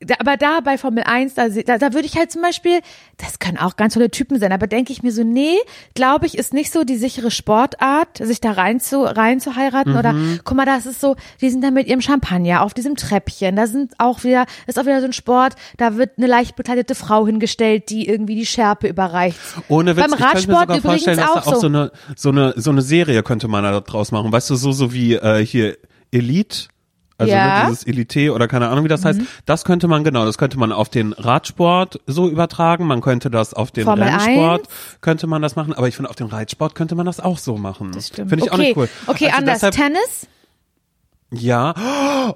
da, 0.00 0.14
aber 0.18 0.36
da 0.38 0.60
bei 0.60 0.78
Formel 0.78 1.04
1, 1.04 1.34
da, 1.34 1.48
da, 1.48 1.76
da 1.76 1.92
würde 1.92 2.06
ich 2.06 2.16
halt 2.16 2.32
zum 2.32 2.40
Beispiel, 2.40 2.80
das 3.18 3.38
können 3.38 3.58
auch 3.58 3.76
ganz 3.76 3.94
tolle 3.94 4.10
Typen 4.10 4.38
sein, 4.38 4.50
aber 4.50 4.66
denke 4.66 4.92
ich 4.92 5.02
mir 5.02 5.12
so, 5.12 5.24
nee, 5.24 5.56
glaube 5.94 6.24
ich, 6.26 6.38
ist 6.38 6.54
nicht 6.54 6.72
so 6.72 6.84
die 6.84 6.96
sichere 6.96 7.30
Sportart, 7.30 8.16
sich 8.18 8.40
da 8.40 8.52
rein 8.52 8.80
zu, 8.80 9.02
rein 9.02 9.40
zu 9.40 9.56
heiraten 9.56 9.92
mhm. 9.92 9.98
oder, 9.98 10.14
guck 10.42 10.56
mal, 10.56 10.64
das 10.64 10.86
ist 10.86 11.00
so, 11.00 11.16
die 11.42 11.50
sind 11.50 11.62
da 11.62 11.70
mit 11.70 11.86
ihrem 11.86 12.00
Champagner 12.00 12.62
auf 12.62 12.72
diesem 12.72 12.96
Treppchen, 12.96 13.56
da 13.56 13.66
sind 13.66 13.92
auch 13.98 14.24
wieder, 14.24 14.46
ist 14.66 14.78
auch 14.78 14.86
wieder 14.86 15.00
so 15.00 15.06
ein 15.06 15.12
Sport, 15.12 15.54
da 15.76 15.96
wird 15.96 16.16
eine 16.16 16.26
leicht 16.26 16.56
bekleidete 16.56 16.94
Frau 16.94 17.26
hingestellt, 17.26 17.90
die 17.90 18.08
irgendwie 18.08 18.36
die 18.36 18.46
Schärpe 18.46 18.88
überreicht. 18.88 19.38
Ohne 19.68 19.96
Witz, 19.96 20.10
Beim 20.10 20.14
Radsport 20.14 20.40
ich 20.40 20.46
mir 20.46 20.60
sogar 20.60 20.80
vorstellen, 20.80 21.16
dass 21.18 21.34
da 21.34 21.40
auch 21.40 21.54
so. 21.54 21.60
so 21.60 21.66
eine, 21.66 21.92
so 22.16 22.30
eine, 22.30 22.54
so 22.56 22.70
eine 22.70 22.80
Serie 22.80 23.22
könnte 23.22 23.48
man 23.48 23.64
da 23.64 23.80
draus 23.80 24.12
machen, 24.12 24.32
weißt 24.32 24.48
du, 24.48 24.54
so, 24.54 24.72
so 24.72 24.94
wie, 24.94 25.14
äh, 25.14 25.44
hier, 25.44 25.76
Elite, 26.10 26.68
also 27.20 27.32
ne, 27.32 27.38
ja. 27.38 27.62
ne, 27.64 27.70
dieses 27.70 27.84
Elite 27.84 28.32
oder 28.32 28.48
keine 28.48 28.68
Ahnung, 28.68 28.84
wie 28.84 28.88
das 28.88 29.02
mhm. 29.02 29.08
heißt. 29.08 29.20
Das 29.46 29.64
könnte 29.64 29.88
man, 29.88 30.04
genau, 30.04 30.24
das 30.24 30.38
könnte 30.38 30.58
man 30.58 30.72
auf 30.72 30.88
den 30.88 31.12
Radsport 31.12 32.00
so 32.06 32.28
übertragen. 32.28 32.86
Man 32.86 33.00
könnte 33.00 33.30
das 33.30 33.54
auf 33.54 33.70
den 33.70 33.84
Formel 33.84 34.08
Rennsport, 34.08 34.62
1. 34.62 34.98
könnte 35.00 35.26
man 35.26 35.42
das 35.42 35.56
machen. 35.56 35.72
Aber 35.72 35.86
ich 35.88 35.96
finde, 35.96 36.10
auf 36.10 36.16
den 36.16 36.28
Reitsport 36.28 36.74
könnte 36.74 36.94
man 36.94 37.06
das 37.06 37.20
auch 37.20 37.38
so 37.38 37.56
machen. 37.56 37.92
Das 37.92 38.08
stimmt. 38.08 38.30
Finde 38.30 38.46
ich 38.46 38.52
okay. 38.52 38.60
auch 38.60 38.64
nicht 38.64 38.76
cool. 38.76 38.88
Okay, 39.06 39.26
also 39.26 39.38
anders. 39.38 39.60
Deshalb, 39.60 39.74
Tennis? 39.74 40.26
Ja, 41.32 41.74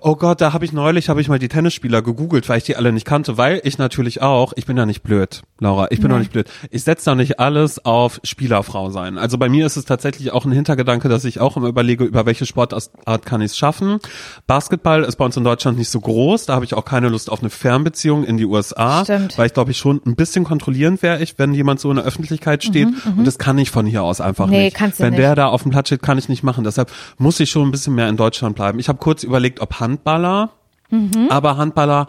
oh 0.02 0.14
Gott, 0.14 0.40
da 0.40 0.52
habe 0.52 0.64
ich 0.64 0.72
neulich 0.72 1.08
habe 1.08 1.20
ich 1.20 1.28
mal 1.28 1.38
die 1.40 1.48
Tennisspieler 1.48 2.00
gegoogelt, 2.00 2.48
weil 2.48 2.58
ich 2.58 2.64
die 2.64 2.76
alle 2.76 2.92
nicht 2.92 3.04
kannte, 3.06 3.36
weil 3.36 3.60
ich 3.64 3.76
natürlich 3.76 4.22
auch, 4.22 4.52
ich 4.54 4.66
bin 4.66 4.76
ja 4.76 4.86
nicht 4.86 5.02
blöd, 5.02 5.42
Laura, 5.58 5.88
ich 5.90 6.00
bin 6.00 6.10
doch 6.10 6.18
nicht 6.18 6.30
blöd. 6.32 6.48
Ich 6.70 6.84
setze 6.84 7.06
da 7.06 7.14
nicht 7.16 7.40
alles 7.40 7.84
auf 7.84 8.20
Spielerfrau 8.22 8.90
sein. 8.90 9.18
Also 9.18 9.36
bei 9.36 9.48
mir 9.48 9.66
ist 9.66 9.76
es 9.76 9.84
tatsächlich 9.84 10.30
auch 10.32 10.44
ein 10.44 10.52
Hintergedanke, 10.52 11.08
dass 11.08 11.24
ich 11.24 11.40
auch 11.40 11.56
immer 11.56 11.66
überlege, 11.68 12.04
über 12.04 12.24
welche 12.26 12.46
Sportart 12.46 12.90
kann 13.26 13.40
ich 13.40 13.52
es 13.52 13.58
schaffen. 13.58 13.98
Basketball 14.46 15.02
ist 15.04 15.16
bei 15.16 15.24
uns 15.24 15.36
in 15.36 15.44
Deutschland 15.44 15.76
nicht 15.78 15.88
so 15.90 16.00
groß, 16.00 16.46
da 16.46 16.54
habe 16.54 16.64
ich 16.64 16.74
auch 16.74 16.84
keine 16.84 17.08
Lust 17.08 17.30
auf 17.30 17.40
eine 17.40 17.50
Fernbeziehung 17.50 18.24
in 18.24 18.36
die 18.36 18.44
USA, 18.44 19.02
Stimmt. 19.04 19.36
weil 19.38 19.46
ich 19.46 19.54
glaube 19.54 19.70
ich 19.72 19.78
schon 19.78 20.00
ein 20.06 20.14
bisschen 20.16 20.44
kontrollierend 20.44 21.02
wäre 21.02 21.20
ich, 21.22 21.38
wenn 21.38 21.52
jemand 21.54 21.80
so 21.80 21.90
in 21.90 21.96
der 21.96 22.04
Öffentlichkeit 22.04 22.62
steht 22.62 22.88
Mhm, 22.88 23.12
mhm. 23.12 23.18
und 23.20 23.24
das 23.26 23.38
kann 23.38 23.58
ich 23.58 23.70
von 23.70 23.86
hier 23.86 24.02
aus 24.02 24.20
einfach 24.20 24.46
Nee, 24.46 24.64
nicht. 24.66 24.76
kannst 24.76 24.98
du 25.00 25.04
wenn 25.04 25.10
nicht. 25.10 25.20
der 25.20 25.34
da 25.34 25.46
auf 25.48 25.62
dem 25.62 25.70
Platz 25.72 25.88
steht, 25.88 26.02
kann 26.02 26.18
ich 26.18 26.28
nicht 26.28 26.42
machen. 26.42 26.62
Deshalb 26.64 26.90
muss 27.18 27.40
ich 27.40 27.50
schon 27.50 27.66
ein 27.66 27.70
bisschen 27.70 27.94
mehr 27.94 28.08
in 28.08 28.16
Deutschland 28.16 28.54
bleiben. 28.54 28.78
Ich 28.84 28.88
habe 28.90 28.98
kurz 28.98 29.22
überlegt, 29.22 29.60
ob 29.60 29.80
Handballer, 29.80 30.50
Mhm. 30.90 31.28
aber 31.30 31.56
Handballer 31.56 32.06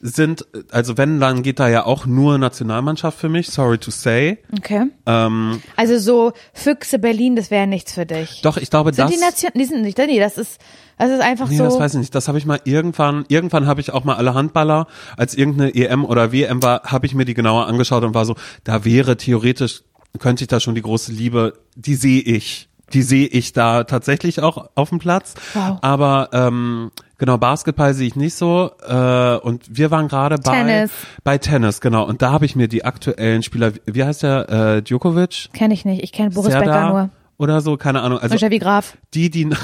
sind, 0.00 0.46
also 0.72 0.96
wenn, 0.98 1.20
dann 1.20 1.44
geht 1.44 1.60
da 1.60 1.68
ja 1.68 1.86
auch 1.86 2.06
nur 2.06 2.38
Nationalmannschaft 2.38 3.16
für 3.16 3.28
mich, 3.28 3.50
sorry 3.50 3.78
to 3.78 3.92
say. 3.92 4.38
Okay. 4.58 4.86
Ähm, 5.06 5.62
Also 5.76 5.98
so 6.00 6.32
Füchse 6.52 6.98
Berlin, 6.98 7.36
das 7.36 7.52
wäre 7.52 7.68
nichts 7.68 7.92
für 7.92 8.04
dich. 8.04 8.40
doch, 8.42 8.56
ich 8.56 8.68
glaube, 8.68 8.92
Sind 8.92 9.04
das. 9.08 9.14
die 9.14 9.20
Nation, 9.20 9.50
die 9.54 9.64
sind 9.64 9.82
nicht, 9.82 9.96
nee, 9.96 10.18
das 10.18 10.38
ist, 10.38 10.60
das 10.98 11.10
ist 11.12 11.20
einfach 11.20 11.48
Nee, 11.48 11.56
so. 11.58 11.62
das 11.64 11.78
weiß 11.78 11.94
ich 11.94 12.00
nicht. 12.00 12.14
Das 12.16 12.26
habe 12.26 12.36
ich 12.38 12.46
mal 12.46 12.60
irgendwann, 12.64 13.24
irgendwann 13.28 13.66
habe 13.68 13.80
ich 13.80 13.92
auch 13.92 14.02
mal 14.02 14.16
alle 14.16 14.34
Handballer, 14.34 14.88
als 15.16 15.36
irgendeine 15.36 15.72
EM 15.76 16.04
oder 16.04 16.32
WM 16.32 16.64
war, 16.64 16.82
habe 16.82 17.06
ich 17.06 17.14
mir 17.14 17.24
die 17.26 17.34
genauer 17.34 17.68
angeschaut 17.68 18.02
und 18.02 18.12
war 18.14 18.24
so, 18.24 18.34
da 18.64 18.84
wäre 18.84 19.16
theoretisch, 19.16 19.82
könnte 20.18 20.42
ich 20.42 20.48
da 20.48 20.58
schon 20.58 20.74
die 20.74 20.82
große 20.82 21.12
Liebe, 21.12 21.54
die 21.76 21.94
sehe 21.94 22.22
ich. 22.22 22.67
Die 22.92 23.02
sehe 23.02 23.26
ich 23.26 23.52
da 23.52 23.84
tatsächlich 23.84 24.40
auch 24.42 24.70
auf 24.74 24.88
dem 24.90 24.98
Platz. 24.98 25.34
Wow. 25.54 25.78
Aber 25.82 26.30
ähm, 26.32 26.90
genau, 27.18 27.36
Basketball 27.38 27.92
sehe 27.94 28.06
ich 28.06 28.16
nicht 28.16 28.34
so. 28.34 28.70
Äh, 28.88 29.36
und 29.36 29.64
wir 29.68 29.90
waren 29.90 30.08
gerade 30.08 30.36
bei 30.38 30.52
Tennis. 30.62 30.90
bei 31.24 31.38
Tennis, 31.38 31.80
genau. 31.80 32.04
Und 32.06 32.22
da 32.22 32.30
habe 32.32 32.46
ich 32.46 32.56
mir 32.56 32.68
die 32.68 32.84
aktuellen 32.84 33.42
Spieler, 33.42 33.72
wie 33.86 34.04
heißt 34.04 34.22
der, 34.22 34.48
äh, 34.76 34.82
Djokovic? 34.82 35.50
Kenn 35.52 35.70
ich 35.70 35.84
nicht. 35.84 36.02
Ich 36.02 36.12
kenne 36.12 36.30
Boris 36.30 36.54
Becker 36.54 36.88
nur. 36.90 37.10
Oder 37.36 37.60
so, 37.60 37.76
keine 37.76 38.00
Ahnung. 38.00 38.18
Also 38.18 38.36
Steffi 38.36 38.58
Graf. 38.58 38.96
die, 39.14 39.30
die, 39.30 39.48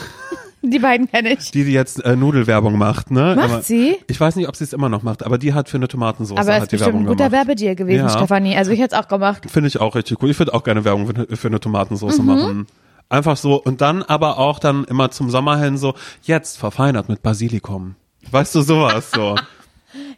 Die 0.66 0.78
beiden 0.78 1.10
kenne 1.10 1.34
ich. 1.34 1.50
die, 1.50 1.64
die 1.64 1.72
jetzt 1.72 2.02
äh, 2.04 2.16
Nudelwerbung 2.16 2.78
macht, 2.78 3.10
ne? 3.10 3.34
Macht 3.36 3.50
aber, 3.50 3.62
sie? 3.62 3.96
Ich 4.06 4.18
weiß 4.18 4.34
nicht, 4.36 4.48
ob 4.48 4.56
sie 4.56 4.64
es 4.64 4.72
immer 4.72 4.88
noch 4.88 5.02
macht, 5.02 5.22
aber 5.22 5.36
die 5.36 5.52
hat 5.52 5.68
für 5.68 5.76
eine 5.76 5.88
Tomatensauce 5.88 6.38
Aber 6.38 6.54
hat 6.54 6.62
ist 6.62 6.72
die 6.72 6.76
bestimmt 6.76 6.94
Werbung 6.94 7.00
ein 7.02 7.06
guter 7.08 7.28
gemacht. 7.28 7.32
Werbedeal 7.48 7.74
gewesen, 7.76 8.04
Ja. 8.06 8.08
Stefanie. 8.08 8.56
Also 8.56 8.70
ich 8.70 8.80
hätte 8.80 8.94
es 8.96 9.02
auch 9.02 9.08
gemacht. 9.08 9.42
Finde 9.50 9.68
ich 9.68 9.78
auch 9.78 9.94
richtig 9.94 10.22
cool. 10.22 10.30
Ich 10.30 10.38
würde 10.38 10.54
auch 10.54 10.64
gerne 10.64 10.82
Werbung 10.86 11.06
für, 11.06 11.36
für 11.36 11.48
eine 11.48 11.60
Tomatensauce 11.60 12.18
Mhm. 12.18 12.24
machen. 12.26 12.66
Einfach 13.08 13.36
so 13.36 13.62
und 13.62 13.80
dann 13.80 14.02
aber 14.02 14.38
auch 14.38 14.58
dann 14.58 14.84
immer 14.84 15.10
zum 15.10 15.30
Sommer 15.30 15.58
hin 15.58 15.76
so, 15.76 15.94
jetzt 16.22 16.58
verfeinert 16.58 17.08
mit 17.08 17.22
Basilikum. 17.22 17.94
Weißt 18.30 18.54
du, 18.54 18.62
sowas 18.62 19.10
so. 19.14 19.36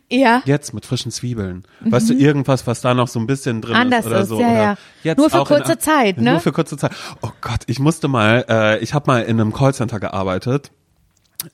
Ja. 0.09 0.41
Jetzt 0.47 0.73
mit 0.73 0.87
frischen 0.87 1.11
Zwiebeln. 1.11 1.65
Weißt 1.81 2.09
du, 2.09 2.15
irgendwas, 2.15 2.67
was 2.67 2.81
da 2.81 2.95
noch 2.95 3.09
so 3.09 3.19
ein 3.19 3.27
bisschen 3.27 3.61
drin 3.61 3.75
Mhm. 3.75 3.81
Anders 3.81 4.05
ist 4.07 4.11
oder 4.11 4.21
ist, 4.21 4.29
so. 4.29 4.41
ja, 4.41 4.47
oder 4.49 4.63
ja. 4.63 4.77
Jetzt 5.03 5.19
Nur 5.19 5.29
für 5.31 5.41
auch 5.41 5.51
in- 5.51 5.57
kurze 5.57 5.79
Zeit, 5.79 6.19
ne? 6.19 6.31
Nur 6.31 6.41
für 6.41 6.53
kurze 6.53 6.77
Zeit. 6.79 6.93
Oh 7.23 7.31
Gott, 7.43 7.61
ich 7.67 7.79
musste 7.81 8.07
mal, 8.09 8.45
äh, 8.49 8.79
ich 8.79 8.95
habe 8.95 9.11
mal 9.11 9.23
in 9.25 9.39
einem 9.41 9.53
Callcenter 9.53 9.99
gearbeitet. 10.01 10.71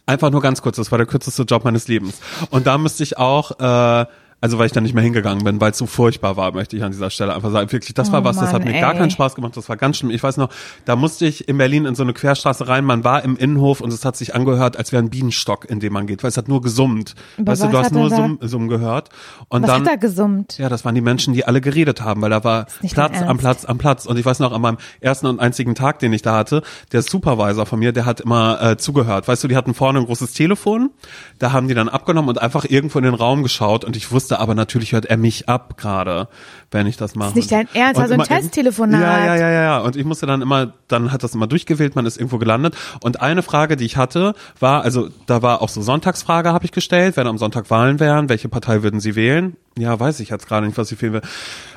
Einfach 0.06 0.30
nur 0.30 0.40
ganz 0.42 0.62
kurz, 0.62 0.76
das 0.76 0.90
war 0.92 0.98
der 0.98 1.06
kürzeste 1.06 1.42
Job 1.44 1.64
meines 1.64 1.88
Lebens. 1.88 2.20
Und 2.50 2.66
da 2.68 2.78
müsste 2.78 3.02
ich 3.02 3.16
auch, 3.18 3.58
äh, 3.58 4.06
also 4.42 4.58
weil 4.58 4.66
ich 4.66 4.72
da 4.72 4.80
nicht 4.82 4.92
mehr 4.94 5.02
hingegangen 5.04 5.44
bin, 5.44 5.60
weil 5.60 5.70
es 5.70 5.78
so 5.78 5.86
furchtbar 5.86 6.36
war, 6.36 6.52
möchte 6.52 6.76
ich 6.76 6.82
an 6.82 6.90
dieser 6.90 7.08
Stelle 7.08 7.34
einfach 7.34 7.50
sagen. 7.50 7.72
Wirklich, 7.72 7.94
das 7.94 8.12
war 8.12 8.20
Oh 8.20 8.24
was, 8.24 8.36
das 8.36 8.52
hat 8.52 8.64
Mann, 8.64 8.72
mir 8.74 8.80
gar 8.80 8.92
ey. 8.92 8.98
keinen 8.98 9.10
Spaß 9.10 9.34
gemacht, 9.36 9.56
das 9.56 9.68
war 9.70 9.76
ganz 9.78 9.96
schlimm. 9.96 10.10
Ich 10.10 10.22
weiß 10.22 10.36
noch, 10.36 10.50
da 10.84 10.96
musste 10.96 11.24
ich 11.26 11.48
in 11.48 11.56
Berlin 11.56 11.86
in 11.86 11.94
so 11.94 12.02
eine 12.02 12.12
Querstraße 12.12 12.68
rein, 12.68 12.84
man 12.84 13.04
war 13.04 13.24
im 13.24 13.36
Innenhof 13.36 13.80
und 13.80 13.92
es 13.92 14.04
hat 14.04 14.16
sich 14.16 14.34
angehört, 14.34 14.76
als 14.76 14.92
wäre 14.92 15.02
ein 15.02 15.10
Bienenstock, 15.10 15.70
in 15.70 15.80
dem 15.80 15.92
man 15.92 16.06
geht, 16.06 16.22
weil 16.22 16.28
es 16.28 16.36
hat 16.36 16.48
nur 16.48 16.60
gesummt. 16.60 17.14
Aber 17.38 17.52
weißt 17.52 17.62
du, 17.64 17.68
du 17.68 17.78
hast 17.78 17.92
nur 17.92 18.10
Summen, 18.10 18.38
Summen 18.42 18.68
gehört. 18.68 19.08
Und 19.48 19.62
Was 19.62 19.70
dann, 19.70 19.82
hat 19.82 19.88
er 19.88 19.96
gesummt? 19.98 20.58
ja, 20.58 20.68
das 20.68 20.84
waren 20.84 20.94
die 20.94 21.00
Menschen, 21.00 21.34
die 21.34 21.44
alle 21.44 21.60
geredet 21.60 22.02
haben, 22.02 22.20
weil 22.20 22.30
da 22.30 22.42
war 22.44 22.66
Platz 22.90 23.22
am. 23.22 23.38
Platz 23.38 23.64
am 23.64 23.78
Platz. 23.78 24.06
Und 24.06 24.18
ich 24.18 24.26
weiß 24.26 24.40
noch, 24.40 24.52
an 24.52 24.60
meinem 24.60 24.78
ersten 25.00 25.26
und 25.26 25.38
einzigen 25.40 25.74
Tag, 25.76 26.00
den 26.00 26.12
ich 26.12 26.22
da 26.22 26.34
hatte, 26.36 26.62
der 26.90 27.02
Supervisor 27.02 27.64
von 27.66 27.78
mir, 27.78 27.92
der 27.92 28.06
hat 28.06 28.20
immer 28.20 28.60
äh, 28.62 28.76
zugehört. 28.76 29.28
Weißt 29.28 29.44
du, 29.44 29.48
die 29.48 29.56
hatten 29.56 29.74
vorne 29.74 30.00
ein 30.00 30.06
großes 30.06 30.32
Telefon, 30.32 30.90
da 31.38 31.52
haben 31.52 31.68
die 31.68 31.74
dann 31.74 31.88
abgenommen 31.88 32.28
und 32.28 32.40
einfach 32.42 32.64
irgendwo 32.68 32.98
in 32.98 33.04
den 33.04 33.14
Raum 33.14 33.42
geschaut. 33.42 33.84
Und 33.84 33.96
ich 33.96 34.10
wusste 34.10 34.31
aber 34.40 34.54
natürlich 34.54 34.92
hört 34.92 35.06
er 35.06 35.16
mich 35.16 35.48
ab 35.48 35.76
gerade, 35.76 36.28
wenn 36.70 36.86
ich 36.86 36.96
das 36.96 37.14
mache. 37.14 37.34
nicht 37.34 37.50
dein 37.50 37.68
Ernst, 37.74 38.00
also 38.00 38.14
ein 38.14 38.20
Testtelefonat. 38.20 39.00
Ja, 39.00 39.18
ja, 39.18 39.36
ja, 39.36 39.50
ja, 39.50 39.62
ja. 39.62 39.78
Und 39.78 39.96
ich 39.96 40.04
musste 40.04 40.26
dann 40.26 40.42
immer, 40.42 40.72
dann 40.88 41.12
hat 41.12 41.22
das 41.22 41.34
immer 41.34 41.46
durchgewählt, 41.46 41.96
man 41.96 42.06
ist 42.06 42.16
irgendwo 42.16 42.38
gelandet. 42.38 42.74
Und 43.02 43.20
eine 43.20 43.42
Frage, 43.42 43.76
die 43.76 43.84
ich 43.84 43.96
hatte, 43.96 44.34
war, 44.60 44.82
also 44.82 45.08
da 45.26 45.42
war 45.42 45.62
auch 45.62 45.68
so 45.68 45.82
Sonntagsfrage, 45.82 46.52
habe 46.52 46.64
ich 46.64 46.72
gestellt, 46.72 47.16
wenn 47.16 47.26
am 47.26 47.38
Sonntag 47.38 47.70
Wahlen 47.70 48.00
wären, 48.00 48.28
welche 48.28 48.48
Partei 48.48 48.82
würden 48.82 49.00
Sie 49.00 49.16
wählen? 49.16 49.56
Ja, 49.78 49.98
weiß 49.98 50.20
ich 50.20 50.28
jetzt 50.28 50.46
gerade 50.46 50.66
nicht, 50.66 50.76
was 50.76 50.92
ich 50.92 51.00
wählen 51.00 51.14
will. 51.14 51.22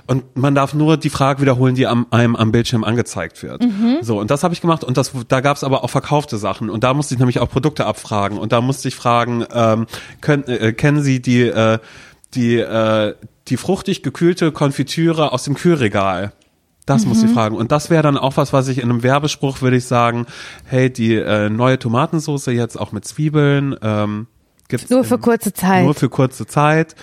Und 0.07 0.35
man 0.35 0.53
darf 0.53 0.73
nur 0.73 0.97
die 0.97 1.09
Frage 1.09 1.41
wiederholen, 1.41 1.75
die 1.75 1.87
am, 1.87 2.05
einem 2.11 2.35
am 2.35 2.51
Bildschirm 2.51 2.83
angezeigt 2.83 3.41
wird. 3.41 3.63
Mhm. 3.63 3.97
So, 4.01 4.19
und 4.19 4.29
das 4.29 4.43
habe 4.43 4.53
ich 4.53 4.61
gemacht 4.61 4.83
und 4.83 4.97
das, 4.97 5.11
da 5.27 5.41
gab 5.41 5.57
es 5.57 5.63
aber 5.63 5.83
auch 5.83 5.89
verkaufte 5.89 6.37
Sachen. 6.37 6.69
Und 6.69 6.83
da 6.83 6.93
musste 6.93 7.15
ich 7.15 7.19
nämlich 7.19 7.39
auch 7.39 7.49
Produkte 7.49 7.85
abfragen. 7.85 8.37
Und 8.37 8.51
da 8.51 8.61
musste 8.61 8.87
ich 8.87 8.95
fragen, 8.95 9.45
ähm, 9.51 9.87
können, 10.21 10.43
äh, 10.43 10.73
kennen 10.73 11.01
Sie 11.01 11.21
die, 11.21 11.41
äh, 11.41 11.79
die, 12.35 12.57
äh, 12.57 13.15
die 13.47 13.57
fruchtig 13.57 14.03
gekühlte 14.03 14.51
Konfitüre 14.51 15.31
aus 15.31 15.43
dem 15.43 15.55
Kühlregal? 15.55 16.33
Das 16.85 17.05
muss 17.07 17.23
ich 17.23 17.31
fragen. 17.31 17.55
Und 17.55 17.71
das 17.71 17.89
wäre 17.89 18.03
dann 18.03 18.15
auch 18.15 18.37
was, 18.37 18.53
was 18.53 18.67
ich 18.67 18.77
in 18.77 18.83
einem 18.83 19.01
Werbespruch 19.01 19.61
würde 19.61 19.77
ich 19.77 19.85
sagen, 19.85 20.27
hey, 20.65 20.93
die 20.93 21.15
äh, 21.15 21.49
neue 21.49 21.79
Tomatensauce 21.79 22.45
jetzt 22.47 22.79
auch 22.79 22.91
mit 22.91 23.05
Zwiebeln, 23.05 23.75
ähm, 23.81 24.27
gibt's 24.67 24.89
Nur 24.91 25.03
für 25.03 25.17
kurze 25.17 25.51
Zeit. 25.51 25.83
Nur 25.83 25.95
für 25.95 26.09
kurze 26.09 26.45
Zeit. 26.45 26.95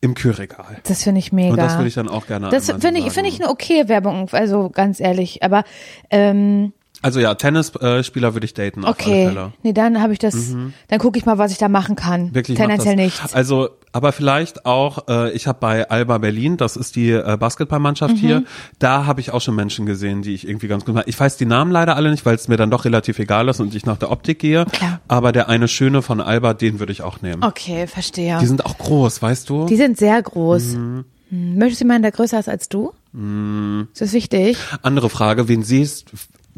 im 0.00 0.14
Kühlregal. 0.14 0.78
Das 0.84 1.02
finde 1.02 1.18
ich 1.18 1.32
mega. 1.32 1.50
Und 1.50 1.56
das 1.56 1.74
würde 1.74 1.88
ich 1.88 1.94
dann 1.94 2.08
auch 2.08 2.28
gerne 2.28 2.50
Das 2.50 2.66
finde 2.70 3.00
ich, 3.00 3.10
finde 3.10 3.28
ich 3.28 3.40
eine 3.40 3.50
okay 3.50 3.88
Werbung, 3.88 4.28
also 4.30 4.70
ganz 4.70 5.00
ehrlich. 5.00 5.42
Aber 5.42 5.64
ähm, 6.10 6.72
Also 7.00 7.20
ja, 7.20 7.34
Tennisspieler 7.34 8.34
würde 8.34 8.44
ich 8.44 8.54
daten 8.54 8.84
auf 8.84 8.96
alle 8.98 9.06
okay, 9.08 9.26
Fälle. 9.28 9.52
nee, 9.62 9.72
dann 9.72 10.00
habe 10.02 10.12
ich 10.12 10.18
das, 10.18 10.54
dann 10.88 10.98
gucke 10.98 11.16
ich 11.18 11.26
mal, 11.26 11.38
was 11.38 11.52
ich 11.52 11.58
da 11.58 11.68
machen 11.68 11.94
kann. 11.94 12.34
Wirklich 12.34 12.58
Tendenziell 12.58 12.96
das. 12.96 13.04
nichts. 13.04 13.34
Also, 13.34 13.68
aber 13.92 14.10
vielleicht 14.12 14.66
auch, 14.66 15.06
äh, 15.08 15.30
ich 15.32 15.46
habe 15.46 15.58
bei 15.60 15.88
Alba 15.88 16.18
Berlin, 16.18 16.56
das 16.56 16.76
ist 16.76 16.96
die 16.96 17.10
äh, 17.10 17.36
Basketballmannschaft 17.38 18.14
Mhm. 18.16 18.18
hier, 18.18 18.44
da 18.80 19.06
habe 19.06 19.20
ich 19.20 19.30
auch 19.30 19.40
schon 19.40 19.54
Menschen 19.54 19.86
gesehen, 19.86 20.22
die 20.22 20.34
ich 20.34 20.46
irgendwie 20.48 20.66
ganz 20.66 20.84
gut 20.84 21.00
Ich 21.06 21.18
weiß 21.18 21.36
die 21.36 21.46
Namen 21.46 21.70
leider 21.70 21.94
alle 21.94 22.10
nicht, 22.10 22.26
weil 22.26 22.34
es 22.34 22.48
mir 22.48 22.56
dann 22.56 22.70
doch 22.70 22.84
relativ 22.84 23.18
egal 23.20 23.48
ist 23.48 23.60
und 23.60 23.74
ich 23.76 23.86
nach 23.86 23.96
der 23.96 24.10
Optik 24.10 24.40
gehe. 24.40 24.64
Klar. 24.66 25.00
Aber 25.06 25.30
der 25.32 25.48
eine 25.48 25.68
schöne 25.68 26.02
von 26.02 26.20
Alba, 26.20 26.52
den 26.54 26.80
würde 26.80 26.92
ich 26.92 27.02
auch 27.02 27.22
nehmen. 27.22 27.44
Okay, 27.44 27.86
verstehe. 27.86 28.38
Die 28.40 28.46
sind 28.46 28.66
auch 28.66 28.76
groß, 28.76 29.22
weißt 29.22 29.48
du? 29.48 29.66
Die 29.66 29.76
sind 29.76 29.98
sehr 29.98 30.20
groß. 30.20 30.74
Mhm. 30.74 31.04
Hm, 31.30 31.58
Möchtest 31.58 31.80
du 31.80 31.84
jemanden, 31.84 32.02
der 32.02 32.12
größer 32.12 32.40
ist 32.40 32.48
als 32.48 32.68
du? 32.68 32.92
Ist 33.92 34.00
das 34.00 34.12
wichtig? 34.12 34.56
Andere 34.82 35.08
Frage, 35.10 35.46
wen 35.48 35.62
siehst 35.62 36.06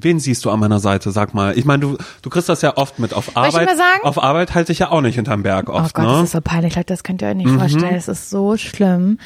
Wen 0.02 0.18
siehst 0.20 0.44
du 0.44 0.50
an 0.50 0.60
meiner 0.60 0.78
Seite? 0.80 1.10
Sag 1.10 1.34
mal. 1.34 1.56
Ich 1.58 1.64
meine, 1.64 1.80
du, 1.80 1.98
du 2.22 2.30
kriegst 2.30 2.48
das 2.48 2.62
ja 2.62 2.76
oft 2.76 2.98
mit. 2.98 3.12
Auf 3.14 3.28
ich 3.28 3.36
Arbeit, 3.36 3.66
mal 3.66 3.76
sagen? 3.76 4.00
auf 4.04 4.22
Arbeit 4.22 4.54
halte 4.54 4.72
ich 4.72 4.78
ja 4.80 4.90
auch 4.90 5.00
nicht 5.00 5.14
hinterm 5.16 5.42
Berg 5.42 5.68
Oh 5.68 5.74
oft, 5.74 5.94
Gott, 5.94 6.04
ne? 6.04 6.10
das 6.12 6.22
ist 6.24 6.32
so 6.32 6.40
peinlich. 6.40 6.74
Leute, 6.76 6.86
Das 6.86 7.02
könnt 7.04 7.22
ihr 7.22 7.28
euch 7.28 7.34
nicht 7.36 7.48
Mhm. 7.50 7.58
vorstellen. 7.58 7.94
Das 7.94 8.08
ist 8.08 8.30
so 8.30 8.56
schlimm. 8.56 9.18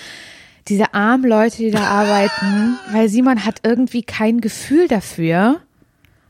Diese 0.68 0.94
armen 0.94 1.28
Leute, 1.28 1.58
die 1.58 1.70
da 1.70 1.82
arbeiten, 1.84 2.78
weil 2.92 3.08
Simon 3.08 3.44
hat 3.44 3.56
irgendwie 3.64 4.02
kein 4.02 4.40
Gefühl 4.40 4.88
dafür, 4.88 5.56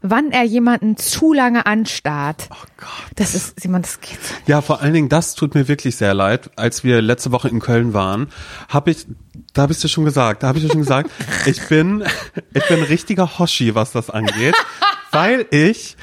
wann 0.04 0.32
er 0.32 0.44
jemanden 0.44 0.98
zu 0.98 1.32
lange 1.32 1.64
anstarrt. 1.64 2.48
oh 2.50 2.66
Gott. 2.76 2.88
Das 3.16 3.34
ist, 3.34 3.58
Simon, 3.58 3.80
das 3.80 4.00
geht 4.02 4.22
so. 4.22 4.34
Ja, 4.46 4.60
vor 4.60 4.82
allen 4.82 4.92
Dingen, 4.92 5.08
das 5.08 5.34
tut 5.34 5.54
mir 5.54 5.66
wirklich 5.66 5.96
sehr 5.96 6.12
leid. 6.12 6.50
Als 6.56 6.84
wir 6.84 7.00
letzte 7.00 7.32
Woche 7.32 7.48
in 7.48 7.58
Köln 7.58 7.94
waren, 7.94 8.28
habe 8.68 8.90
ich, 8.90 9.06
da 9.54 9.62
habe 9.62 9.72
ich 9.72 9.80
dir 9.80 9.88
schon 9.88 10.04
gesagt, 10.04 10.42
da 10.42 10.48
habe 10.48 10.58
ich 10.58 10.64
dir 10.64 10.70
schon 10.70 10.82
gesagt, 10.82 11.10
ich 11.46 11.66
bin, 11.68 12.04
ich 12.52 12.68
bin 12.68 12.80
ein 12.80 12.84
richtiger 12.84 13.38
Hoshi, 13.38 13.74
was 13.74 13.92
das 13.92 14.10
angeht, 14.10 14.54
weil 15.10 15.46
ich 15.50 15.96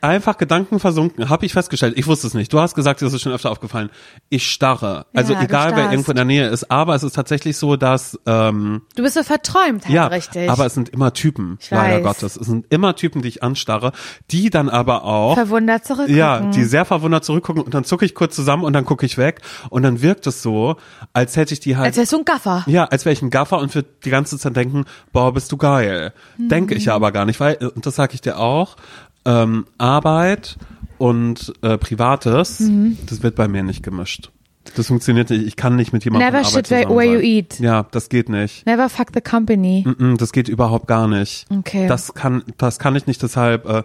einfach 0.00 0.38
Gedanken 0.38 0.78
versunken, 0.80 1.28
habe 1.28 1.46
ich 1.46 1.52
festgestellt. 1.52 1.94
Ich 1.96 2.06
wusste 2.06 2.26
es 2.26 2.34
nicht. 2.34 2.52
Du 2.52 2.60
hast 2.60 2.74
gesagt, 2.74 3.00
dir 3.00 3.06
ist 3.06 3.12
es 3.12 3.22
schon 3.22 3.32
öfter 3.32 3.50
aufgefallen. 3.50 3.90
Ich 4.28 4.50
starre. 4.50 5.06
Also 5.14 5.32
Ja, 5.34 5.42
egal, 5.42 5.76
wer 5.76 5.90
irgendwo 5.90 6.10
in 6.12 6.16
der 6.16 6.24
Nähe 6.24 6.48
ist. 6.48 6.70
Aber 6.70 6.94
es 6.94 7.02
ist 7.02 7.14
tatsächlich 7.14 7.56
so, 7.56 7.76
dass 7.76 8.18
ähm, 8.26 8.82
Du 8.96 9.02
bist 9.02 9.14
so 9.14 9.22
verträumt, 9.22 9.84
halt 9.84 9.94
ja, 9.94 10.06
richtig. 10.06 10.48
aber 10.50 10.66
es 10.66 10.74
sind 10.74 10.88
immer 10.90 11.12
Typen, 11.12 11.58
Ich 11.60 11.70
leider 11.70 11.96
weiß. 11.96 12.02
Gottes. 12.04 12.36
Es 12.36 12.46
sind 12.46 12.66
immer 12.70 12.94
Typen, 12.96 13.22
die 13.22 13.28
ich 13.28 13.42
anstarre, 13.42 13.92
die 14.30 14.50
dann 14.50 14.68
aber 14.68 15.04
auch 15.04 15.34
verwundert 15.34 15.84
zurückgucken. 15.84 16.16
ja, 16.16 16.40
die 16.40 16.64
sehr 16.64 16.84
verwundert 16.84 17.24
zurückgucken 17.24 17.62
und 17.62 17.74
dann 17.74 17.84
zucke 17.84 18.04
ich 18.04 18.14
kurz 18.14 18.34
zusammen 18.36 18.64
und 18.64 18.72
dann 18.72 18.84
gucke 18.84 19.04
ich 19.06 19.18
weg 19.18 19.40
und 19.70 19.82
dann 19.82 20.02
wirkt 20.02 20.26
es 20.26 20.42
so, 20.42 20.76
als 21.12 21.36
hätte 21.36 21.54
ich 21.54 21.60
die 21.60 21.76
halt 21.76 21.86
Als 21.86 21.96
wärst 21.96 22.12
du 22.12 22.18
ein 22.18 22.24
Gaffer. 22.24 22.64
ja, 22.66 22.84
als 22.84 23.04
wäre 23.04 23.12
ich 23.12 23.22
ein 23.22 23.30
Gaffer 23.30 23.58
und 23.58 23.74
würde 23.74 23.88
die 24.04 24.10
ganze 24.10 24.38
Zeit 24.38 24.56
denken, 24.56 24.84
boah, 25.12 25.32
bist 25.32 25.50
du 25.52 25.56
geil. 25.56 26.12
Denke 26.38 26.74
ich 26.74 26.86
ja 26.86 26.94
aber 26.94 27.12
gar 27.12 27.24
nicht, 27.24 27.40
weil, 27.40 27.56
und 27.74 27.86
das 27.86 27.94
sage 27.96 28.14
ich 28.14 28.20
dir 28.20 28.38
auch, 28.38 28.76
ähm, 29.24 29.66
Arbeit 29.78 30.56
und 30.98 31.52
äh, 31.62 31.76
Privates, 31.78 32.60
Mhm. 32.60 32.98
das 33.06 33.22
wird 33.22 33.34
bei 33.36 33.48
mir 33.48 33.62
nicht 33.62 33.82
gemischt. 33.82 34.30
Das 34.76 34.86
funktioniert 34.86 35.28
nicht. 35.28 35.46
Ich 35.46 35.56
kann 35.56 35.76
nicht 35.76 35.92
mit 35.92 36.04
jemandem 36.04 36.32
Never 36.32 36.42
shit 36.44 36.70
where- 36.70 36.88
where 36.88 37.04
you 37.04 37.18
sein. 37.18 37.24
eat. 37.24 37.60
Ja, 37.60 37.86
das 37.90 38.08
geht 38.08 38.28
nicht. 38.30 38.64
Never 38.66 38.88
fuck 38.88 39.08
the 39.14 39.20
company. 39.20 39.84
Mm, 39.98 40.16
Das 40.16 40.32
geht 40.32 40.48
überhaupt 40.48 40.86
gar 40.88 41.06
nicht. 41.06 41.44
Okay. 41.50 41.86
Das 41.86 42.14
kann, 42.14 42.42
das 42.56 42.78
kann 42.78 42.96
ich 42.96 43.06
nicht 43.06 43.22
deshalb. 43.22 43.68
Äh, 43.68 43.82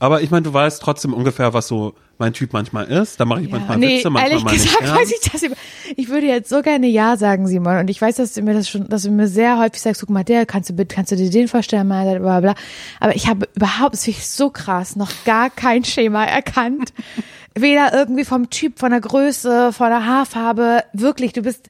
aber 0.00 0.20
ich 0.22 0.30
meine, 0.32 0.42
du 0.42 0.52
weißt 0.52 0.82
trotzdem 0.82 1.12
ungefähr, 1.14 1.54
was 1.54 1.68
so 1.68 1.94
mein 2.18 2.32
Typ 2.32 2.52
manchmal 2.52 2.86
ist. 2.86 3.18
Da 3.20 3.24
mache 3.24 3.42
ich 3.42 3.50
manchmal 3.50 3.78
nee, 3.78 3.98
Witze, 3.98 4.10
manchmal 4.10 4.30
ehrlich 4.30 4.44
mal 4.44 4.52
gesagt 4.52 4.80
nicht. 4.82 4.94
weiß 4.94 5.10
ich 5.10 5.30
das. 5.30 5.42
Über 5.42 5.56
ich 5.96 6.08
würde 6.08 6.26
jetzt 6.26 6.50
so 6.50 6.62
gerne 6.62 6.86
Ja 6.86 7.16
sagen, 7.16 7.46
Simon. 7.46 7.78
Und 7.78 7.90
ich 7.90 8.00
weiß, 8.00 8.16
dass 8.16 8.34
du 8.34 8.42
mir 8.42 8.54
das 8.54 8.68
schon, 8.68 8.88
dass 8.88 9.02
du 9.02 9.10
mir 9.10 9.28
sehr 9.28 9.58
häufig 9.58 9.80
sagst, 9.80 10.00
guck 10.00 10.10
mal, 10.10 10.24
der, 10.24 10.46
kannst 10.46 10.70
du 10.70 10.74
bitte, 10.74 10.94
kannst 10.94 11.12
du 11.12 11.16
dir 11.16 11.30
den 11.30 11.48
vorstellen, 11.48 11.88
mal, 11.88 12.18
bla, 12.18 12.40
bla. 12.40 12.54
Aber 13.00 13.14
ich 13.14 13.28
habe 13.28 13.48
überhaupt, 13.54 13.94
das 13.94 14.04
finde 14.04 14.18
ich 14.18 14.28
so 14.28 14.50
krass, 14.50 14.96
noch 14.96 15.12
gar 15.24 15.50
kein 15.50 15.84
Schema 15.84 16.24
erkannt. 16.24 16.92
Weder 17.54 17.92
irgendwie 17.92 18.24
vom 18.24 18.50
Typ, 18.50 18.78
von 18.78 18.90
der 18.90 19.00
Größe, 19.00 19.72
von 19.72 19.88
der 19.88 20.06
Haarfarbe. 20.06 20.84
Wirklich, 20.92 21.32
du 21.32 21.42
bist 21.42 21.68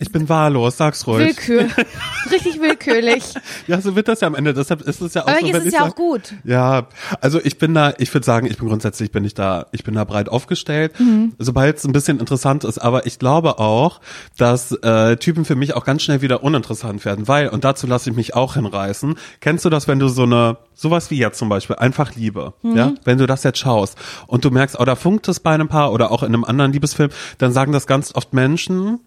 Ich 0.00 0.12
bin 0.12 0.28
wahllos, 0.28 0.76
sag's 0.76 1.06
ruhig. 1.08 1.26
Willkür. 1.48 1.66
Richtig 2.30 2.60
willkürlich. 2.60 3.24
Ja, 3.66 3.80
so 3.80 3.96
wird 3.96 4.06
das 4.06 4.20
ja 4.20 4.28
am 4.28 4.34
Ende. 4.36 4.54
Deshalb 4.54 4.82
ist 4.82 5.00
es 5.00 5.14
ja 5.14 5.24
auch 5.24 5.28
Aber 5.28 5.40
so, 5.40 5.46
ist 5.48 5.66
es 5.66 5.72
ja 5.72 5.80
sag- 5.80 5.90
auch 5.90 5.94
gut. 5.96 6.34
Ja, 6.44 6.86
also 7.20 7.40
ich 7.42 7.58
bin 7.58 7.74
da, 7.74 7.92
ich 7.98 8.14
würde 8.14 8.24
sagen, 8.24 8.46
ich 8.46 8.58
bin 8.58 8.68
grundsätzlich 8.68 9.10
bin 9.10 9.24
ich 9.24 9.34
da, 9.34 9.66
ich 9.72 9.82
bin 9.82 9.94
da 9.94 10.04
breit 10.04 10.28
aufgestellt, 10.28 10.98
Mhm. 11.00 11.32
sobald 11.38 11.78
es 11.78 11.84
ein 11.84 11.92
bisschen 11.92 12.20
interessant 12.20 12.62
ist. 12.64 12.78
Aber 12.78 13.06
ich 13.06 13.18
glaube 13.18 13.58
auch, 13.58 14.00
dass 14.36 14.70
äh, 14.72 15.16
Typen 15.16 15.44
für 15.44 15.56
mich 15.56 15.74
auch 15.74 15.84
ganz 15.84 16.02
schnell 16.02 16.22
wieder 16.22 16.44
uninteressant 16.44 17.04
werden, 17.04 17.26
weil 17.26 17.48
und 17.48 17.64
dazu 17.64 17.86
lasse 17.88 18.10
ich 18.10 18.14
mich 18.16 18.34
auch 18.34 18.54
hinreißen. 18.54 19.16
Kennst 19.40 19.64
du 19.64 19.70
das, 19.70 19.88
wenn 19.88 19.98
du 19.98 20.06
so 20.08 20.22
eine 20.22 20.58
sowas 20.74 21.10
wie 21.10 21.18
jetzt 21.18 21.38
zum 21.38 21.48
Beispiel 21.48 21.74
einfach 21.74 22.14
Liebe, 22.14 22.54
Mhm. 22.62 22.76
ja, 22.76 22.92
wenn 23.04 23.18
du 23.18 23.26
das 23.26 23.42
jetzt 23.42 23.58
schaust 23.58 23.98
und 24.28 24.44
du 24.44 24.50
merkst, 24.52 24.78
oh, 24.78 24.84
da 24.84 24.94
funkt 24.94 25.26
es 25.26 25.40
bei 25.40 25.50
einem 25.50 25.66
Paar 25.66 25.92
oder 25.92 26.12
auch 26.12 26.22
in 26.22 26.28
einem 26.28 26.44
anderen 26.44 26.72
Liebesfilm, 26.72 27.10
dann 27.38 27.52
sagen 27.52 27.72
das 27.72 27.88
ganz 27.88 28.14
oft 28.14 28.32
Menschen, 28.32 29.00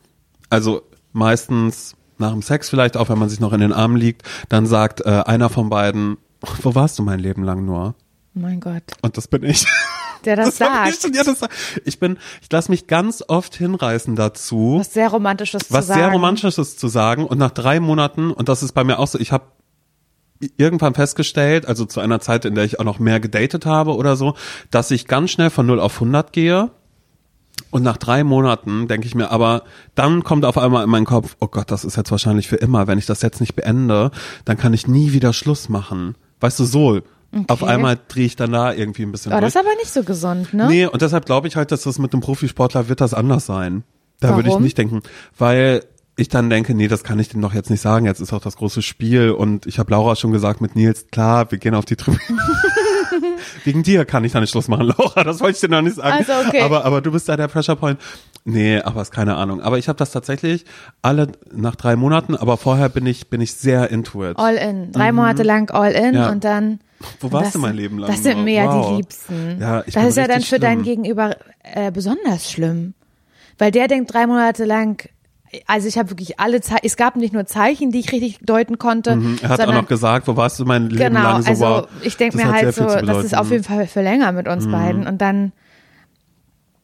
also 0.51 0.83
meistens 1.13 1.95
nach 2.17 2.31
dem 2.31 2.41
Sex 2.41 2.69
vielleicht, 2.69 2.97
auch 2.97 3.09
wenn 3.09 3.17
man 3.17 3.29
sich 3.29 3.39
noch 3.39 3.53
in 3.53 3.59
den 3.59 3.73
Armen 3.73 3.97
liegt, 3.97 4.23
dann 4.49 4.67
sagt 4.67 5.01
äh, 5.01 5.23
einer 5.25 5.49
von 5.49 5.69
beiden, 5.69 6.17
wo 6.61 6.75
warst 6.75 6.99
du 6.99 7.03
mein 7.03 7.19
Leben 7.19 7.43
lang 7.43 7.65
nur? 7.65 7.95
Mein 8.33 8.59
Gott. 8.59 8.83
Und 9.01 9.17
das 9.17 9.27
bin 9.27 9.43
ich. 9.43 9.65
Der 10.25 10.35
das, 10.35 10.59
war 10.59 10.85
sagt. 10.85 11.05
Ich, 11.05 11.15
ja, 11.15 11.23
das, 11.23 11.39
ich 11.83 11.99
bin, 11.99 12.17
ich 12.41 12.51
lasse 12.51 12.71
mich 12.71 12.87
ganz 12.87 13.23
oft 13.27 13.55
hinreißen 13.55 14.15
dazu, 14.15 14.77
Was 14.79 14.93
sehr 14.93 15.09
Romantisches 15.09 15.63
was 15.69 15.85
zu 15.85 15.87
sagen. 15.87 15.99
sehr 15.99 16.11
romantisches 16.11 16.77
zu 16.77 16.87
sagen. 16.87 17.25
Und 17.25 17.37
nach 17.39 17.51
drei 17.51 17.79
Monaten, 17.79 18.31
und 18.31 18.47
das 18.47 18.63
ist 18.63 18.73
bei 18.73 18.83
mir 18.83 18.99
auch 18.99 19.07
so, 19.07 19.19
ich 19.19 19.31
habe 19.31 19.45
irgendwann 20.57 20.93
festgestellt, 20.93 21.67
also 21.67 21.85
zu 21.85 21.99
einer 21.99 22.19
Zeit, 22.19 22.45
in 22.45 22.55
der 22.55 22.63
ich 22.63 22.79
auch 22.79 22.83
noch 22.83 22.99
mehr 22.99 23.19
gedatet 23.19 23.65
habe 23.65 23.95
oder 23.95 24.15
so, 24.15 24.35
dass 24.69 24.91
ich 24.91 25.07
ganz 25.07 25.31
schnell 25.31 25.49
von 25.49 25.65
0 25.65 25.79
auf 25.79 25.95
100 25.95 26.33
gehe. 26.33 26.71
Und 27.71 27.83
nach 27.83 27.97
drei 27.97 28.23
Monaten 28.23 28.87
denke 28.87 29.07
ich 29.07 29.15
mir, 29.15 29.31
aber 29.31 29.63
dann 29.95 30.23
kommt 30.23 30.45
auf 30.45 30.57
einmal 30.57 30.83
in 30.83 30.89
meinen 30.89 31.05
Kopf, 31.05 31.37
oh 31.39 31.47
Gott, 31.47 31.71
das 31.71 31.85
ist 31.85 31.95
jetzt 31.95 32.11
wahrscheinlich 32.11 32.47
für 32.47 32.57
immer. 32.57 32.87
Wenn 32.87 32.97
ich 32.97 33.05
das 33.05 33.21
jetzt 33.21 33.39
nicht 33.39 33.55
beende, 33.55 34.11
dann 34.45 34.57
kann 34.57 34.73
ich 34.73 34.87
nie 34.87 35.13
wieder 35.13 35.31
Schluss 35.31 35.69
machen. 35.69 36.15
Weißt 36.41 36.59
du, 36.59 36.65
so. 36.65 37.01
Auf 37.47 37.63
einmal 37.63 37.97
drehe 38.09 38.25
ich 38.25 38.35
dann 38.35 38.51
da 38.51 38.73
irgendwie 38.73 39.03
ein 39.03 39.11
bisschen 39.13 39.31
Aber 39.31 39.39
das 39.39 39.55
ist 39.55 39.61
aber 39.61 39.73
nicht 39.79 39.93
so 39.93 40.03
gesund, 40.03 40.53
ne? 40.53 40.67
Nee, 40.67 40.85
und 40.85 41.01
deshalb 41.01 41.25
glaube 41.25 41.47
ich 41.47 41.55
halt, 41.55 41.71
dass 41.71 41.83
das 41.83 41.97
mit 41.97 42.11
einem 42.11 42.21
Profisportler 42.21 42.89
wird 42.89 42.99
das 42.99 43.13
anders 43.13 43.45
sein. 43.45 43.85
Da 44.19 44.35
würde 44.35 44.49
ich 44.49 44.59
nicht 44.59 44.77
denken, 44.77 45.01
weil 45.37 45.83
ich 46.17 46.27
dann 46.27 46.49
denke, 46.49 46.75
nee, 46.75 46.89
das 46.89 47.03
kann 47.03 47.19
ich 47.19 47.29
dem 47.29 47.41
doch 47.41 47.53
jetzt 47.53 47.69
nicht 47.69 47.81
sagen. 47.81 48.05
Jetzt 48.05 48.19
ist 48.19 48.33
auch 48.33 48.41
das 48.41 48.57
große 48.57 48.81
Spiel 48.81 49.31
und 49.31 49.65
ich 49.65 49.79
habe 49.79 49.91
Laura 49.91 50.15
schon 50.15 50.31
gesagt 50.31 50.59
mit 50.59 50.75
Nils, 50.75 51.07
klar, 51.09 51.49
wir 51.51 51.57
gehen 51.57 51.73
auf 51.73 51.85
die 51.85 51.95
Tribüne. 51.95 52.19
Wegen 53.63 53.83
dir 53.83 54.05
kann 54.05 54.23
ich 54.23 54.31
da 54.31 54.39
nicht 54.39 54.51
Schluss 54.51 54.67
machen, 54.67 54.87
Laura, 54.97 55.23
das 55.23 55.39
wollte 55.41 55.55
ich 55.55 55.61
dir 55.61 55.69
noch 55.69 55.81
nicht 55.81 55.95
sagen. 55.95 56.25
Also, 56.25 56.33
okay. 56.47 56.61
Aber, 56.61 56.85
aber 56.85 57.01
du 57.01 57.11
bist 57.11 57.27
da 57.29 57.37
der 57.37 57.47
Pressure 57.47 57.75
Point. 57.75 57.99
Nee, 58.43 58.79
aber 58.81 59.01
ist 59.01 59.11
keine 59.11 59.35
Ahnung. 59.35 59.61
Aber 59.61 59.77
ich 59.77 59.87
habe 59.87 59.97
das 59.97 60.11
tatsächlich 60.11 60.65
alle 61.01 61.27
nach 61.53 61.75
drei 61.75 61.95
Monaten, 61.95 62.35
aber 62.35 62.57
vorher 62.57 62.89
bin 62.89 63.05
ich, 63.05 63.29
bin 63.29 63.39
ich 63.41 63.53
sehr 63.53 63.89
into 63.91 64.25
it. 64.27 64.37
All 64.39 64.55
in. 64.55 64.91
Drei 64.91 65.11
Monate 65.11 65.43
lang 65.43 65.69
all 65.71 65.91
in 65.91 66.09
Mhm. 66.09 66.15
Ja. 66.15 66.29
und 66.31 66.43
dann. 66.43 66.79
Wo 67.19 67.31
warst 67.31 67.47
das 67.47 67.53
du 67.53 67.59
mein 67.59 67.75
Leben 67.75 67.97
lang? 67.99 68.09
Das 68.11 68.23
sind 68.23 68.43
mir 68.43 68.53
ja 68.63 68.65
Wow. 68.73 68.89
die 68.89 68.95
Liebsten. 68.97 69.57
Ja, 69.59 69.83
ich 69.85 69.93
das 69.93 70.05
ist 70.05 70.17
ja 70.17 70.27
dann 70.27 70.41
für 70.41 70.59
dein 70.59 70.83
schlimm. 70.83 71.03
Gegenüber 71.03 71.35
äh, 71.63 71.91
besonders 71.91 72.51
schlimm. 72.51 72.93
Weil 73.57 73.71
der 73.71 73.87
denkt 73.87 74.11
drei 74.13 74.25
Monate 74.27 74.65
lang, 74.65 75.07
also 75.67 75.87
ich 75.87 75.97
habe 75.97 76.09
wirklich 76.09 76.39
alle 76.39 76.61
Zeichen, 76.61 76.81
es 76.85 76.95
gab 76.97 77.15
nicht 77.15 77.33
nur 77.33 77.45
Zeichen, 77.45 77.91
die 77.91 77.99
ich 77.99 78.11
richtig 78.11 78.39
deuten 78.41 78.77
konnte, 78.77 79.15
Mhm, 79.15 79.39
Er 79.41 79.49
hat 79.49 79.59
auch 79.59 79.65
sondern 79.65 79.83
noch 79.83 79.89
gesagt, 79.89 80.27
wo 80.27 80.35
warst 80.37 80.59
du 80.59 80.65
mein 80.65 80.89
Leben 80.89 81.13
genau, 81.13 81.23
lang 81.23 81.41
so 81.43 81.49
also 81.49 81.65
wow. 81.65 81.87
ich 82.01 82.15
denke 82.17 82.37
mir 82.37 82.51
halt 82.51 82.73
so, 82.73 82.85
das 82.85 83.25
ist. 83.25 83.31
Mhm. 83.33 83.37
auf 83.37 83.51
jeden 83.51 83.63
Fall 83.63 83.87
für 83.87 84.01
länger 84.01 84.31
mit 84.31 84.47
uns 84.47 84.69
beiden 84.69 85.07
und 85.07 85.19
dann 85.21 85.51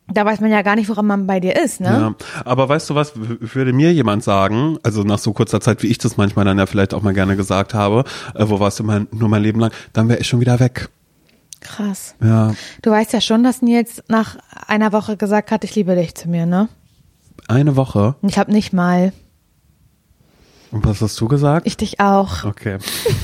da 0.10 0.24
weiß 0.24 0.40
man 0.40 0.50
ja 0.52 0.62
gar 0.62 0.76
nicht, 0.78 0.88
woran 0.88 1.06
man 1.06 1.28
bei 1.28 1.42
dir 1.42 1.62
ist, 1.62 1.82
ne? 1.82 1.88
Ja, 1.88 2.16
aber 2.46 2.70
weißt 2.70 2.90
du 2.90 2.96
was, 2.96 3.12
würde 3.16 3.74
mir 3.74 3.92
jemand 3.94 4.24
sagen, 4.24 4.78
also 4.82 5.04
nach 5.04 5.20
so 5.20 5.34
kurzer 5.34 5.60
Zeit, 5.60 5.84
wie 5.84 5.88
ich 5.88 5.98
das 5.98 6.16
manchmal 6.16 6.46
dann 6.46 6.58
ja 6.58 6.66
vielleicht 6.66 6.94
auch 6.94 7.02
mal 7.02 7.14
gerne 7.14 7.36
gesagt 7.36 7.74
habe, 7.74 8.06
äh, 8.34 8.46
wo 8.48 8.60
warst 8.62 8.80
du 8.80 8.86
mein, 8.86 9.08
nur 9.12 9.28
mein 9.28 9.44
Leben 9.44 9.60
lang, 9.60 9.72
dann 9.92 10.08
wäre 10.08 10.20
ich 10.20 10.28
schon 10.28 10.40
wieder 10.40 10.62
weg. 10.62 10.88
Krass. 11.60 12.16
Ja, 12.24 12.54
Du 12.84 12.92
weißt 12.92 13.12
ja 13.12 13.20
schon, 13.20 13.44
dass 13.44 13.62
Nils 13.62 14.02
nach 14.08 14.38
einer 14.68 14.94
Woche 14.94 15.18
gesagt 15.18 15.52
hat, 15.52 15.66
ich 15.66 15.76
liebe 15.76 15.94
dich 15.96 16.16
zu 16.16 16.30
mir, 16.30 16.46
ne? 16.46 16.70
Eine 17.48 17.76
Woche. 17.76 18.16
Ich 18.22 18.38
habe 18.38 18.52
nicht 18.52 18.74
mal. 18.74 19.14
Und 20.72 20.86
was 20.86 21.02
hast 21.02 21.20
du 21.20 21.28
gesagt? 21.28 21.66
Ich 21.66 21.78
dich 21.78 22.00
auch. 22.00 22.44
okay. 22.44 22.78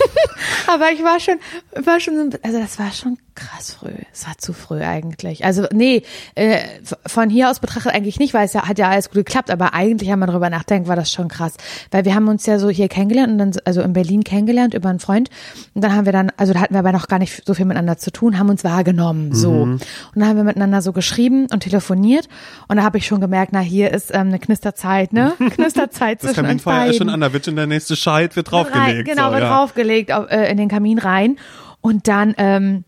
Aber 0.67 0.91
ich 0.91 1.03
war 1.03 1.19
schon, 1.19 1.35
war 1.83 1.99
schon, 1.99 2.35
also 2.41 2.59
das 2.59 2.79
war 2.79 2.91
schon 2.91 3.17
Krass 3.35 3.73
früh. 3.73 3.95
Es 4.13 4.27
war 4.27 4.37
zu 4.37 4.53
früh 4.53 4.81
eigentlich. 4.81 5.43
Also 5.43 5.65
nee, 5.73 6.03
äh, 6.35 6.59
von 7.05 7.31
hier 7.31 7.49
aus 7.49 7.59
betrachtet 7.59 7.93
eigentlich 7.93 8.19
nicht, 8.19 8.35
weil 8.35 8.45
es 8.45 8.53
ja, 8.53 8.67
hat 8.67 8.77
ja 8.77 8.89
alles 8.89 9.09
gut 9.09 9.15
geklappt, 9.15 9.49
aber 9.49 9.73
eigentlich, 9.73 10.09
wenn 10.09 10.19
man 10.19 10.29
darüber 10.29 10.51
nachdenkt, 10.51 10.87
war 10.87 10.95
das 10.95 11.11
schon 11.11 11.29
krass. 11.29 11.55
Weil 11.89 12.05
wir 12.05 12.13
haben 12.13 12.27
uns 12.27 12.45
ja 12.45 12.59
so 12.59 12.69
hier 12.69 12.89
kennengelernt 12.89 13.31
und 13.31 13.37
dann, 13.39 13.51
also 13.65 13.81
in 13.81 13.93
Berlin 13.93 14.23
kennengelernt 14.23 14.75
über 14.75 14.89
einen 14.89 14.99
Freund. 14.99 15.31
Und 15.73 15.83
dann 15.83 15.95
haben 15.95 16.05
wir 16.05 16.13
dann, 16.13 16.31
also 16.37 16.53
da 16.53 16.61
hatten 16.61 16.75
wir 16.75 16.79
aber 16.79 16.91
noch 16.91 17.07
gar 17.07 17.17
nicht 17.17 17.43
so 17.45 17.55
viel 17.55 17.65
miteinander 17.65 17.97
zu 17.97 18.11
tun, 18.11 18.37
haben 18.37 18.49
uns 18.49 18.63
wahrgenommen. 18.63 19.33
So. 19.33 19.51
Und 19.51 19.81
dann 20.13 20.27
haben 20.27 20.37
wir 20.37 20.43
miteinander 20.43 20.83
so 20.83 20.93
geschrieben 20.93 21.47
und 21.51 21.61
telefoniert. 21.61 22.27
Und 22.67 22.77
da 22.77 22.83
habe 22.83 22.99
ich 22.99 23.07
schon 23.07 23.19
gemerkt, 23.19 23.51
na, 23.51 23.61
hier 23.61 23.91
ist 23.91 24.13
ähm, 24.13 24.27
eine 24.27 24.37
Knisterzeit, 24.37 25.11
ne? 25.11 25.33
Knisterzeit 25.55 26.21
Das 26.21 26.33
zwischen 26.33 26.45
uns 26.45 26.63
Kaminfeuer 26.63 26.91
ist 26.91 26.97
schon 26.97 27.09
an, 27.09 27.19
da 27.21 27.33
wird 27.33 27.45
schon 27.45 27.55
der 27.55 27.67
nächste 27.67 27.95
Scheit, 27.95 28.35
wird 28.35 28.51
draufgelegt. 28.51 28.87
Rein, 28.87 29.03
genau, 29.03 29.27
so, 29.27 29.31
wird 29.31 29.41
ja. 29.41 29.49
draufgelegt 29.49 30.11
auf, 30.11 30.29
äh, 30.29 30.51
in 30.51 30.57
den 30.57 30.69
Kamin 30.69 30.99
rein. 30.99 31.37
Und 31.81 32.07
dann, 32.07 32.35
ähm, 32.37 32.83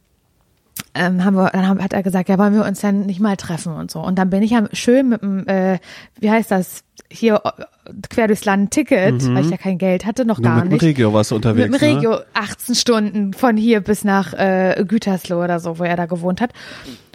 ähm, 0.93 1.23
haben 1.23 1.35
wir, 1.35 1.49
dann 1.51 1.67
haben, 1.67 1.83
hat 1.83 1.93
er 1.93 2.03
gesagt, 2.03 2.29
ja, 2.29 2.37
wollen 2.37 2.53
wir 2.53 2.65
uns 2.65 2.81
dann 2.81 3.01
nicht 3.01 3.19
mal 3.19 3.37
treffen 3.37 3.73
und 3.73 3.91
so. 3.91 3.99
Und 4.01 4.17
dann 4.17 4.29
bin 4.29 4.43
ich 4.43 4.51
ja 4.51 4.63
schön 4.73 5.09
mit 5.09 5.21
dem, 5.21 5.47
äh, 5.47 5.79
wie 6.19 6.29
heißt 6.31 6.51
das, 6.51 6.83
hier 7.09 7.41
äh, 7.45 7.91
quer 8.09 8.27
durchs 8.27 8.45
Land 8.45 8.63
ein 8.63 8.69
Ticket, 8.69 9.25
weil 9.33 9.43
ich 9.45 9.51
ja 9.51 9.57
kein 9.57 9.77
Geld 9.77 10.05
hatte, 10.05 10.25
noch 10.25 10.39
Nur 10.39 10.49
gar 10.49 10.55
mit 10.55 10.65
dem 10.65 10.71
nicht. 10.73 10.81
Regio 10.83 11.13
warst 11.13 11.31
du 11.31 11.35
unterwegs. 11.35 11.69
Mit 11.69 11.81
dem 11.81 11.89
Ne? 11.89 11.95
Regio 11.97 12.17
18 12.33 12.75
Stunden 12.75 13.33
von 13.33 13.57
hier 13.57 13.81
bis 13.81 14.03
nach 14.03 14.33
äh, 14.33 14.83
Gütersloh 14.87 15.43
oder 15.43 15.59
so, 15.59 15.79
wo 15.79 15.83
er 15.83 15.95
da 15.95 16.05
gewohnt 16.05 16.41
hat. 16.41 16.51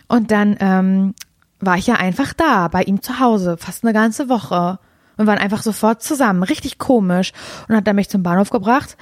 Und 0.08 0.30
dann 0.30 0.56
ähm, 0.60 1.14
war 1.60 1.76
ich 1.76 1.86
ja 1.86 1.94
einfach 1.94 2.32
da, 2.32 2.68
bei 2.68 2.82
ihm 2.82 3.02
zu 3.02 3.20
Hause, 3.20 3.56
fast 3.58 3.84
eine 3.84 3.92
ganze 3.92 4.28
Woche. 4.28 4.78
Und 5.16 5.26
waren 5.26 5.38
einfach 5.38 5.62
sofort 5.62 6.02
zusammen. 6.02 6.42
Richtig 6.42 6.78
komisch. 6.78 7.32
Und 7.68 7.76
hat 7.76 7.86
er 7.86 7.92
mich 7.92 8.08
zum 8.08 8.22
Bahnhof 8.22 8.48
gebracht, 8.48 8.96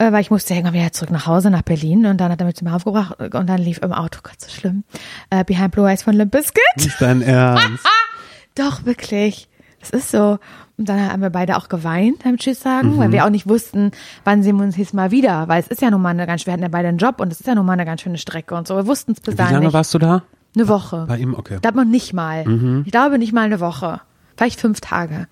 äh, 0.00 0.12
weil 0.12 0.22
ich 0.22 0.30
musste 0.30 0.54
irgendwann 0.54 0.72
wieder 0.74 0.92
zurück 0.92 1.10
nach 1.10 1.26
Hause, 1.26 1.50
nach 1.50 1.62
Berlin. 1.62 2.06
Und 2.06 2.18
dann 2.18 2.32
hat 2.32 2.40
er 2.40 2.46
mich 2.46 2.56
zum 2.56 2.64
Bahnhof 2.64 2.84
gebracht 2.84 3.20
und 3.20 3.46
dann 3.46 3.58
lief 3.58 3.78
im 3.82 3.92
Auto, 3.92 4.20
Gott, 4.22 4.40
so 4.40 4.48
schlimm, 4.48 4.84
äh, 5.28 5.44
Behind 5.44 5.70
Blue 5.72 5.88
Eyes 5.88 6.02
von 6.02 6.14
Limp 6.14 6.32
Bizkit. 6.32 6.62
Nicht 6.76 7.00
dein 7.00 7.20
Ernst. 7.20 7.86
Doch, 8.54 8.84
wirklich. 8.86 9.48
Es 9.80 9.90
ist 9.90 10.10
so. 10.10 10.38
Und 10.78 10.88
dann 10.88 11.12
haben 11.12 11.20
wir 11.20 11.28
beide 11.28 11.56
auch 11.58 11.68
geweint 11.68 12.24
beim 12.24 12.38
Tschüss 12.38 12.60
sagen, 12.60 12.96
weil 12.96 13.12
wir 13.12 13.26
auch 13.26 13.30
nicht 13.30 13.46
wussten, 13.46 13.90
wann 14.24 14.42
sehen 14.42 14.56
wir 14.56 14.64
uns 14.64 14.78
jetzt 14.78 14.94
mal 14.94 15.10
wieder. 15.10 15.46
Weil 15.48 15.60
es 15.60 15.68
ist 15.68 15.82
ja 15.82 15.90
nun 15.90 16.00
mal 16.00 16.10
eine 16.10 16.26
ganz, 16.26 16.46
wir 16.46 16.54
hatten 16.54 16.62
ja 16.62 16.68
beide 16.68 16.88
einen 16.88 16.98
Job 16.98 17.20
und 17.20 17.30
es 17.30 17.40
ist 17.40 17.46
ja 17.46 17.54
nun 17.54 17.66
mal 17.66 17.74
eine 17.74 17.84
ganz 17.84 18.00
schöne 18.00 18.16
Strecke 18.16 18.54
und 18.54 18.66
so. 18.66 18.76
Wir 18.76 18.86
wussten 18.86 19.12
es 19.12 19.20
bis 19.20 19.34
Wie 19.34 19.36
dahin 19.36 19.54
lange 19.54 19.66
nicht. 19.66 19.74
warst 19.74 19.92
du 19.92 19.98
da? 19.98 20.22
Eine 20.56 20.68
Woche. 20.68 21.04
Bei 21.06 21.18
ihm, 21.18 21.34
okay. 21.34 21.56
Ich 21.56 21.60
glaube 21.62 21.76
noch 21.76 21.84
nicht 21.84 22.14
mal. 22.14 22.82
Ich 22.86 22.90
glaube 22.90 23.18
nicht 23.18 23.34
mal 23.34 23.42
eine 23.42 23.60
Woche. 23.60 24.00
Vielleicht 24.36 24.58
fünf 24.58 24.80
Tage. 24.80 25.28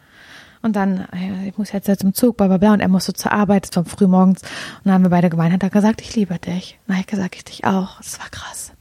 Und 0.62 0.76
dann, 0.76 1.06
äh, 1.12 1.48
ich 1.48 1.58
muss 1.58 1.72
jetzt 1.72 1.90
zum 2.00 2.14
Zug, 2.14 2.36
bla 2.36 2.46
bla 2.48 2.58
bla, 2.58 2.72
und 2.72 2.80
er 2.80 2.88
musste 2.88 3.12
zur 3.12 3.32
Arbeit, 3.32 3.68
es 3.70 3.76
war 3.76 3.84
früh 3.84 4.06
morgens. 4.06 4.42
Und 4.42 4.84
dann 4.84 4.94
haben 4.94 5.02
wir 5.04 5.10
beide 5.10 5.30
geweint, 5.30 5.52
hat 5.52 5.62
er 5.62 5.70
gesagt, 5.70 6.00
ich 6.00 6.14
liebe 6.14 6.38
dich. 6.38 6.78
Hab 6.88 7.00
ich 7.00 7.06
gesagt, 7.06 7.36
ich 7.36 7.44
dich 7.44 7.64
auch. 7.64 7.98
Das 7.98 8.18
war 8.18 8.28
krass. 8.30 8.72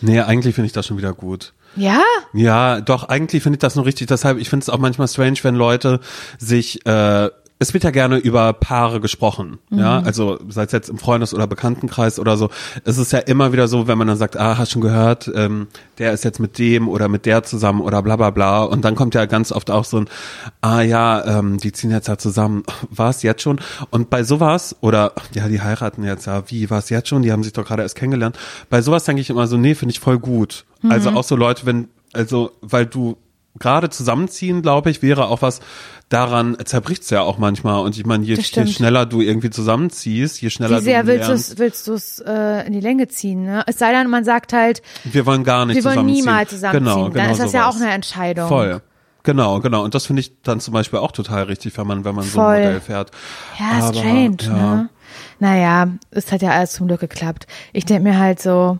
Nee, 0.00 0.20
eigentlich 0.20 0.54
finde 0.54 0.66
ich 0.66 0.72
das 0.72 0.86
schon 0.86 0.96
wieder 0.96 1.12
gut. 1.12 1.52
Ja? 1.76 2.02
Ja, 2.32 2.80
doch, 2.80 3.04
eigentlich 3.04 3.42
finde 3.42 3.56
ich 3.56 3.60
das 3.60 3.76
nur 3.76 3.84
richtig. 3.84 4.08
Deshalb, 4.08 4.38
ich 4.38 4.48
finde 4.48 4.64
es 4.64 4.68
auch 4.68 4.78
manchmal 4.78 5.08
strange, 5.08 5.38
wenn 5.42 5.54
Leute 5.54 6.00
sich, 6.38 6.84
äh, 6.86 7.30
es 7.62 7.74
wird 7.74 7.84
ja 7.84 7.90
gerne 7.90 8.16
über 8.16 8.54
Paare 8.54 9.00
gesprochen, 9.00 9.58
ja, 9.70 10.00
also 10.00 10.38
sei 10.48 10.62
es 10.62 10.72
jetzt 10.72 10.88
im 10.88 10.96
Freundes- 10.96 11.34
oder 11.34 11.46
Bekanntenkreis 11.46 12.18
oder 12.18 12.38
so. 12.38 12.48
Es 12.84 12.96
ist 12.96 13.12
ja 13.12 13.18
immer 13.18 13.52
wieder 13.52 13.68
so, 13.68 13.86
wenn 13.86 13.98
man 13.98 14.06
dann 14.06 14.16
sagt, 14.16 14.38
ah, 14.38 14.56
hast 14.56 14.70
schon 14.70 14.80
gehört, 14.80 15.30
ähm, 15.34 15.66
der 15.98 16.14
ist 16.14 16.24
jetzt 16.24 16.40
mit 16.40 16.58
dem 16.58 16.88
oder 16.88 17.08
mit 17.08 17.26
der 17.26 17.42
zusammen 17.42 17.82
oder 17.82 18.02
bla 18.02 18.16
bla 18.16 18.30
bla. 18.30 18.62
Und 18.62 18.86
dann 18.86 18.94
kommt 18.94 19.14
ja 19.14 19.26
ganz 19.26 19.52
oft 19.52 19.70
auch 19.70 19.84
so 19.84 19.98
ein, 19.98 20.08
ah 20.62 20.80
ja, 20.80 21.38
ähm, 21.38 21.58
die 21.58 21.70
ziehen 21.70 21.90
jetzt 21.90 22.08
ja 22.08 22.16
zusammen. 22.16 22.62
War 22.90 23.10
es 23.10 23.22
jetzt 23.22 23.42
schon? 23.42 23.60
Und 23.90 24.08
bei 24.08 24.24
sowas, 24.24 24.74
oder 24.80 25.12
ja, 25.34 25.46
die 25.46 25.60
heiraten 25.60 26.02
jetzt 26.02 26.26
ja, 26.26 26.42
wie, 26.46 26.70
war 26.70 26.78
es 26.78 26.88
jetzt 26.88 27.10
schon? 27.10 27.20
Die 27.20 27.30
haben 27.30 27.42
sich 27.42 27.52
doch 27.52 27.66
gerade 27.66 27.82
erst 27.82 27.94
kennengelernt. 27.94 28.38
Bei 28.70 28.80
sowas 28.80 29.04
denke 29.04 29.20
ich 29.20 29.28
immer 29.28 29.46
so, 29.46 29.58
nee, 29.58 29.74
finde 29.74 29.92
ich 29.92 30.00
voll 30.00 30.18
gut. 30.18 30.64
Also 30.88 31.10
auch 31.10 31.24
so 31.24 31.36
Leute, 31.36 31.66
wenn, 31.66 31.88
also, 32.14 32.52
weil 32.62 32.86
du 32.86 33.18
gerade 33.58 33.90
zusammenziehen, 33.90 34.62
glaube 34.62 34.90
ich, 34.90 35.02
wäre 35.02 35.26
auch 35.26 35.42
was, 35.42 35.60
daran 36.08 36.56
zerbricht's 36.64 37.10
ja 37.10 37.22
auch 37.22 37.38
manchmal. 37.38 37.82
Und 37.84 37.96
ich 37.96 38.04
meine, 38.04 38.24
je, 38.24 38.34
je 38.34 38.66
schneller 38.66 39.06
du 39.06 39.20
irgendwie 39.20 39.50
zusammenziehst, 39.50 40.40
je 40.42 40.50
schneller 40.50 40.80
Wie 40.80 40.84
sehr 40.84 41.02
du 41.02 41.08
willst 41.08 41.86
du 41.86 41.92
lernst. 41.92 42.20
es 42.20 42.24
äh, 42.26 42.66
in 42.66 42.72
die 42.72 42.80
Länge 42.80 43.08
ziehen? 43.08 43.44
Ne? 43.44 43.62
Es 43.66 43.78
sei 43.78 43.92
denn, 43.92 44.08
man 44.08 44.24
sagt 44.24 44.52
halt, 44.52 44.82
Wir 45.04 45.24
wollen 45.26 45.44
gar 45.44 45.66
nicht 45.66 45.76
wir 45.76 45.84
wollen 45.84 46.06
niemals 46.06 46.50
zusammenziehen. 46.50 46.84
Genau, 46.84 47.10
genau 47.10 47.24
dann 47.24 47.32
ist 47.32 47.40
das 47.40 47.52
ja 47.52 47.66
auch 47.68 47.72
sowas. 47.72 47.82
eine 47.86 47.94
Entscheidung. 47.94 48.48
Voll. 48.48 48.82
Genau, 49.22 49.60
genau. 49.60 49.84
Und 49.84 49.94
das 49.94 50.06
finde 50.06 50.20
ich 50.20 50.40
dann 50.42 50.60
zum 50.60 50.72
Beispiel 50.72 50.98
auch 50.98 51.12
total 51.12 51.44
richtig, 51.44 51.76
wenn 51.76 51.86
man, 51.86 52.04
wenn 52.04 52.14
man 52.14 52.24
so 52.24 52.40
Voll. 52.40 52.54
ein 52.54 52.62
Modell 52.64 52.80
fährt. 52.80 53.10
Ja, 53.58 53.86
Aber, 53.86 53.94
strange, 53.98 54.36
ja. 54.42 54.52
ne? 54.52 54.88
Naja, 55.38 55.88
es 56.10 56.32
hat 56.32 56.42
ja 56.42 56.50
alles 56.50 56.72
zum 56.72 56.86
Glück 56.86 57.00
geklappt. 57.00 57.46
Ich 57.72 57.84
denke 57.84 58.04
mir 58.04 58.18
halt 58.18 58.40
so, 58.40 58.78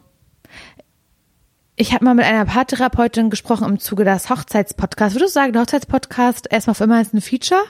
ich 1.81 1.93
habe 1.95 2.05
mal 2.05 2.15
mit 2.15 2.25
einer 2.27 2.45
Paartherapeutin 2.45 3.31
gesprochen 3.31 3.67
im 3.69 3.79
Zuge 3.79 4.05
des 4.05 4.29
Hochzeitspodcasts. 4.31 5.15
Würdest 5.17 5.35
du 5.35 5.41
sagen, 5.41 5.53
der 5.53 5.63
Hochzeitspodcast 5.63 6.47
erstmal 6.51 6.75
für 6.75 6.85
immer 6.85 7.01
ist 7.01 7.15
ein 7.15 7.21
Feature? 7.21 7.61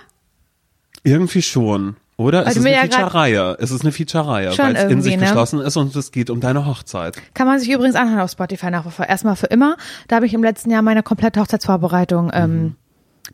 Irgendwie 1.05 1.43
schon. 1.43 1.97
Oder? 2.17 2.47
Es 2.47 2.57
ist 2.57 2.63
mir 2.63 2.71
eine 2.71 2.77
ja 2.77 2.83
grad- 2.83 2.95
Feature-Reihe. 2.95 3.57
Es 3.61 3.71
ist 3.71 3.81
eine 3.83 3.93
Feature-Reihe, 3.93 4.59
weil 4.59 4.77
es 4.77 4.91
in 4.93 5.01
sich 5.01 5.17
ne? 5.17 5.23
geschlossen 5.23 5.61
ist 5.61 5.77
und 5.77 5.95
es 5.97 6.13
geht 6.13 6.29
um 6.29 6.41
deine 6.41 6.67
Hochzeit. 6.67 7.17
Kann 7.35 7.47
man 7.47 7.59
sich 7.59 7.71
übrigens 7.71 7.95
anhören 7.97 8.21
auf 8.21 8.31
Spotify 8.31 8.71
nach 8.71 8.85
wie 8.85 8.91
vor. 8.91 9.07
Erstmal 9.07 9.37
für 9.37 9.47
immer. 9.47 9.77
Da 10.09 10.17
habe 10.17 10.27
ich 10.27 10.35
im 10.35 10.43
letzten 10.43 10.71
Jahr 10.71 10.83
meine 10.83 11.03
komplette 11.03 11.41
Hochzeitsvorbereitung 11.41 12.31
ähm, 12.35 12.51
Mhm. 12.63 12.77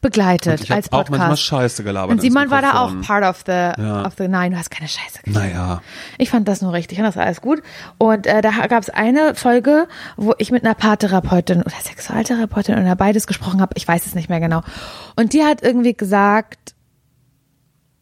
Und 0.03 0.61
ich 0.63 0.73
als 0.73 0.93
auch 0.93 0.99
manchmal 1.09 1.19
Podcast. 1.21 1.43
Scheiße 1.43 1.83
gelabert. 1.85 2.11
Und 2.13 2.21
Simon 2.21 2.51
war 2.51 2.63
da 2.63 2.81
auch 2.81 2.93
part 3.03 3.25
of 3.25 3.43
the, 3.47 3.53
Ja. 3.83 4.07
of 4.07 4.15
the, 4.19 4.29
nein, 4.29 4.53
du 4.53 4.59
hast 4.59 4.71
keine 4.71 4.89
Scheiße 4.89 5.23
gesagt. 5.23 5.47
Naja. 5.47 5.81
Ich 6.19 6.31
fand 6.31 6.47
das 6.49 6.63
nur 6.63 6.73
richtig, 6.73 6.99
ich 6.99 7.03
fand 7.05 7.15
das 7.17 7.23
alles 7.23 7.41
gut. 7.41 7.63
Und 7.99 8.27
äh, 8.27 8.41
da 8.43 8.51
gab 8.67 8.83
es 8.83 8.91
eine 8.91 9.35
Folge, 9.35 9.89
wo 10.17 10.35
ich 10.39 10.51
mit 10.51 10.65
einer 10.65 10.75
Paartherapeutin 10.75 11.63
oder 11.63 11.77
Sexualtherapeutin 11.83 12.79
oder 12.79 12.95
beides 12.97 13.27
gesprochen 13.27 13.61
habe. 13.61 13.73
Ich 13.77 13.87
weiß 13.89 14.07
es 14.07 14.15
nicht 14.15 14.29
mehr 14.29 14.41
genau. 14.41 14.63
Und 15.17 15.33
die 15.33 15.43
hat 15.45 15.63
irgendwie 15.63 15.95
gesagt, 15.95 16.75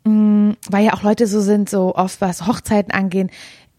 mh, 0.05 0.55
weil 0.69 0.85
ja 0.85 0.93
auch 0.95 1.03
Leute 1.03 1.27
so 1.27 1.41
sind, 1.41 1.69
so 1.71 1.95
oft 1.95 2.21
was 2.21 2.47
Hochzeiten 2.47 2.93
angehen, 2.93 3.31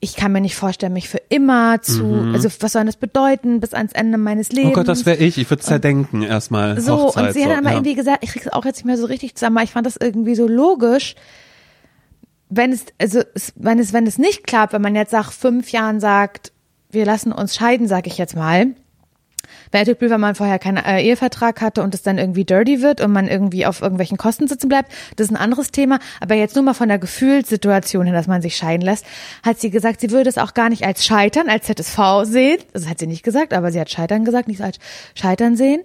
ich 0.05 0.15
kann 0.15 0.31
mir 0.31 0.39
nicht 0.39 0.55
vorstellen, 0.55 0.93
mich 0.93 1.09
für 1.09 1.21
immer 1.29 1.81
zu, 1.81 2.29
also 2.31 2.47
was 2.59 2.73
soll 2.73 2.85
das 2.85 2.95
bedeuten, 2.95 3.59
bis 3.59 3.73
ans 3.73 3.91
Ende 3.91 4.19
meines 4.19 4.49
Lebens. 4.49 4.67
Mhm. 4.67 4.71
Oh 4.71 4.75
Gott, 4.75 4.87
das 4.87 5.05
wäre 5.07 5.17
ich. 5.17 5.39
Ich 5.39 5.49
würde 5.49 5.63
zerdenken 5.63 6.21
erstmal. 6.21 6.79
So, 6.79 6.97
Hochzeit, 6.97 7.27
und 7.27 7.33
sie 7.33 7.43
hat 7.43 7.51
dann 7.51 7.59
aber 7.59 7.69
ja. 7.69 7.75
irgendwie 7.75 7.95
gesagt, 7.95 8.23
ich 8.23 8.29
krieg's 8.29 8.47
auch 8.47 8.65
jetzt 8.65 8.77
nicht 8.77 8.85
mehr 8.85 8.97
so 8.97 9.07
richtig 9.07 9.35
zusammen, 9.35 9.57
aber 9.57 9.63
ich 9.63 9.71
fand 9.71 9.87
das 9.87 9.97
irgendwie 9.97 10.35
so 10.35 10.47
logisch, 10.47 11.15
wenn 12.49 12.71
es, 12.71 12.85
also, 13.01 13.21
wenn 13.55 13.79
es, 13.79 13.93
wenn 13.93 14.05
es 14.05 14.19
nicht 14.19 14.45
klappt, 14.45 14.73
wenn 14.73 14.81
man 14.81 14.95
jetzt 14.95 15.11
nach 15.11 15.31
fünf 15.31 15.71
Jahren 15.71 15.99
sagt, 15.99 16.51
wir 16.91 17.05
lassen 17.05 17.31
uns 17.31 17.55
scheiden, 17.55 17.87
sag 17.87 18.05
ich 18.05 18.19
jetzt 18.19 18.35
mal, 18.35 18.67
blöd, 19.71 20.11
wenn 20.11 20.19
man 20.19 20.35
vorher 20.35 20.59
keinen 20.59 20.77
äh, 20.77 21.01
Ehevertrag 21.01 21.61
hatte 21.61 21.83
und 21.83 21.93
es 21.93 22.01
dann 22.01 22.17
irgendwie 22.17 22.45
dirty 22.45 22.81
wird 22.81 23.01
und 23.01 23.11
man 23.11 23.27
irgendwie 23.27 23.65
auf 23.65 23.81
irgendwelchen 23.81 24.17
Kosten 24.17 24.47
sitzen 24.47 24.67
bleibt. 24.67 24.91
Das 25.15 25.27
ist 25.27 25.31
ein 25.31 25.37
anderes 25.41 25.71
Thema. 25.71 25.99
Aber 26.19 26.35
jetzt 26.35 26.55
nur 26.55 26.63
mal 26.63 26.73
von 26.73 26.89
der 26.89 26.99
Gefühlssituation 26.99 28.05
her, 28.05 28.13
dass 28.13 28.27
man 28.27 28.41
sich 28.41 28.55
scheiden 28.57 28.85
lässt, 28.85 29.05
hat 29.43 29.59
sie 29.59 29.69
gesagt, 29.69 30.01
sie 30.01 30.11
würde 30.11 30.29
es 30.29 30.37
auch 30.37 30.53
gar 30.53 30.69
nicht 30.69 30.85
als 30.85 31.05
Scheitern, 31.05 31.49
als 31.49 31.65
ZSV 31.65 31.99
sehen. 32.23 32.59
Das 32.73 32.87
hat 32.87 32.99
sie 32.99 33.07
nicht 33.07 33.23
gesagt, 33.23 33.53
aber 33.53 33.71
sie 33.71 33.79
hat 33.79 33.89
Scheitern 33.89 34.25
gesagt, 34.25 34.47
nicht 34.47 34.61
als 34.61 34.77
Scheitern 35.13 35.55
sehen. 35.55 35.81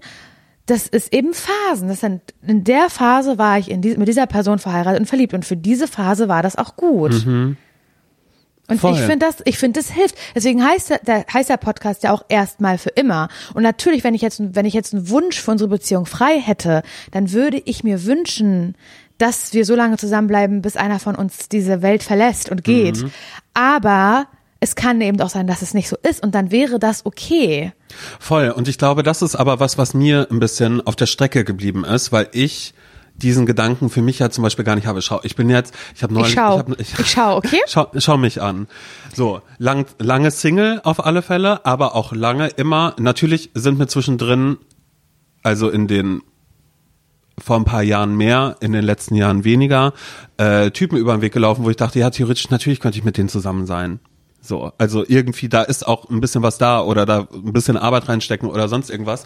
Das 0.66 0.86
ist 0.86 1.12
eben 1.12 1.34
Phasen. 1.34 1.88
Das 1.88 2.00
sind, 2.00 2.22
in 2.46 2.62
der 2.64 2.90
Phase 2.90 3.38
war 3.38 3.58
ich 3.58 3.70
in 3.70 3.82
die, 3.82 3.96
mit 3.96 4.06
dieser 4.06 4.26
Person 4.26 4.58
verheiratet 4.58 5.00
und 5.00 5.06
verliebt. 5.06 5.34
Und 5.34 5.44
für 5.44 5.56
diese 5.56 5.88
Phase 5.88 6.28
war 6.28 6.42
das 6.42 6.56
auch 6.56 6.76
gut. 6.76 7.12
Und 8.70 8.78
Voll. 8.78 8.94
ich 8.94 9.00
finde 9.00 9.26
das, 9.26 9.36
ich 9.44 9.58
finde, 9.58 9.80
das 9.80 9.90
hilft. 9.90 10.16
Deswegen 10.34 10.64
heißt 10.64 10.90
der, 10.90 10.98
der, 10.98 11.26
heißt 11.32 11.50
der 11.50 11.56
Podcast 11.56 12.04
ja 12.04 12.12
auch 12.12 12.24
erstmal 12.28 12.78
für 12.78 12.90
immer. 12.90 13.28
Und 13.52 13.64
natürlich, 13.64 14.04
wenn 14.04 14.14
ich 14.14 14.22
jetzt, 14.22 14.40
wenn 14.40 14.64
ich 14.64 14.74
jetzt 14.74 14.94
einen 14.94 15.08
Wunsch 15.10 15.40
für 15.40 15.50
unsere 15.50 15.68
Beziehung 15.68 16.06
frei 16.06 16.40
hätte, 16.40 16.82
dann 17.10 17.32
würde 17.32 17.60
ich 17.64 17.84
mir 17.84 18.04
wünschen, 18.04 18.76
dass 19.18 19.52
wir 19.52 19.64
so 19.64 19.74
lange 19.74 19.96
zusammenbleiben, 19.96 20.62
bis 20.62 20.76
einer 20.76 20.98
von 21.00 21.16
uns 21.16 21.48
diese 21.48 21.82
Welt 21.82 22.02
verlässt 22.02 22.48
und 22.48 22.64
geht. 22.64 23.04
Aber 23.52 24.28
es 24.60 24.76
kann 24.76 25.00
eben 25.00 25.20
auch 25.20 25.30
sein, 25.30 25.46
dass 25.46 25.62
es 25.62 25.74
nicht 25.74 25.88
so 25.88 25.96
ist 26.08 26.22
und 26.22 26.34
dann 26.34 26.50
wäre 26.50 26.78
das 26.78 27.04
okay. 27.06 27.72
Voll. 28.18 28.50
Und 28.50 28.68
ich 28.68 28.78
glaube, 28.78 29.02
das 29.02 29.22
ist 29.22 29.34
aber 29.34 29.58
was, 29.58 29.78
was 29.78 29.94
mir 29.94 30.28
ein 30.30 30.38
bisschen 30.38 30.86
auf 30.86 30.96
der 30.96 31.06
Strecke 31.06 31.44
geblieben 31.44 31.84
ist, 31.84 32.12
weil 32.12 32.28
ich 32.32 32.74
diesen 33.22 33.46
Gedanken 33.46 33.90
für 33.90 34.02
mich 34.02 34.18
ja 34.18 34.30
zum 34.30 34.42
Beispiel 34.42 34.64
gar 34.64 34.74
nicht 34.74 34.86
habe. 34.86 35.02
Schau, 35.02 35.20
ich 35.22 35.36
bin 35.36 35.50
jetzt, 35.50 35.74
ich 35.94 36.02
habe 36.02 36.12
neulich, 36.14 36.30
Ich 36.30 36.34
schau. 36.34 36.58
hab, 36.58 36.80
Ich 36.80 36.94
schau, 37.06 37.36
okay? 37.36 37.60
Schau, 37.66 37.88
schau 37.96 38.16
mich 38.16 38.40
an. 38.42 38.66
So, 39.14 39.40
lang, 39.58 39.86
lange 39.98 40.30
Single 40.30 40.80
auf 40.84 41.04
alle 41.04 41.22
Fälle, 41.22 41.64
aber 41.64 41.94
auch 41.94 42.12
lange 42.12 42.48
immer. 42.48 42.94
Natürlich 42.98 43.50
sind 43.54 43.78
mir 43.78 43.86
zwischendrin, 43.86 44.58
also 45.42 45.68
in 45.70 45.86
den 45.86 46.22
vor 47.38 47.56
ein 47.56 47.64
paar 47.64 47.82
Jahren 47.82 48.16
mehr, 48.16 48.56
in 48.60 48.72
den 48.72 48.84
letzten 48.84 49.14
Jahren 49.14 49.44
weniger, 49.44 49.94
äh, 50.36 50.70
Typen 50.70 50.98
über 50.98 51.16
den 51.16 51.22
Weg 51.22 51.32
gelaufen, 51.32 51.64
wo 51.64 51.70
ich 51.70 51.76
dachte, 51.76 51.98
ja, 51.98 52.10
theoretisch, 52.10 52.50
natürlich 52.50 52.80
könnte 52.80 52.98
ich 52.98 53.04
mit 53.04 53.16
denen 53.16 53.30
zusammen 53.30 53.66
sein. 53.66 54.00
So, 54.42 54.72
also 54.78 55.04
irgendwie, 55.06 55.48
da 55.48 55.62
ist 55.62 55.86
auch 55.86 56.08
ein 56.08 56.20
bisschen 56.20 56.42
was 56.42 56.56
da 56.56 56.80
oder 56.82 57.04
da 57.04 57.28
ein 57.32 57.52
bisschen 57.52 57.76
Arbeit 57.76 58.08
reinstecken 58.08 58.48
oder 58.48 58.68
sonst 58.68 58.88
irgendwas. 58.88 59.24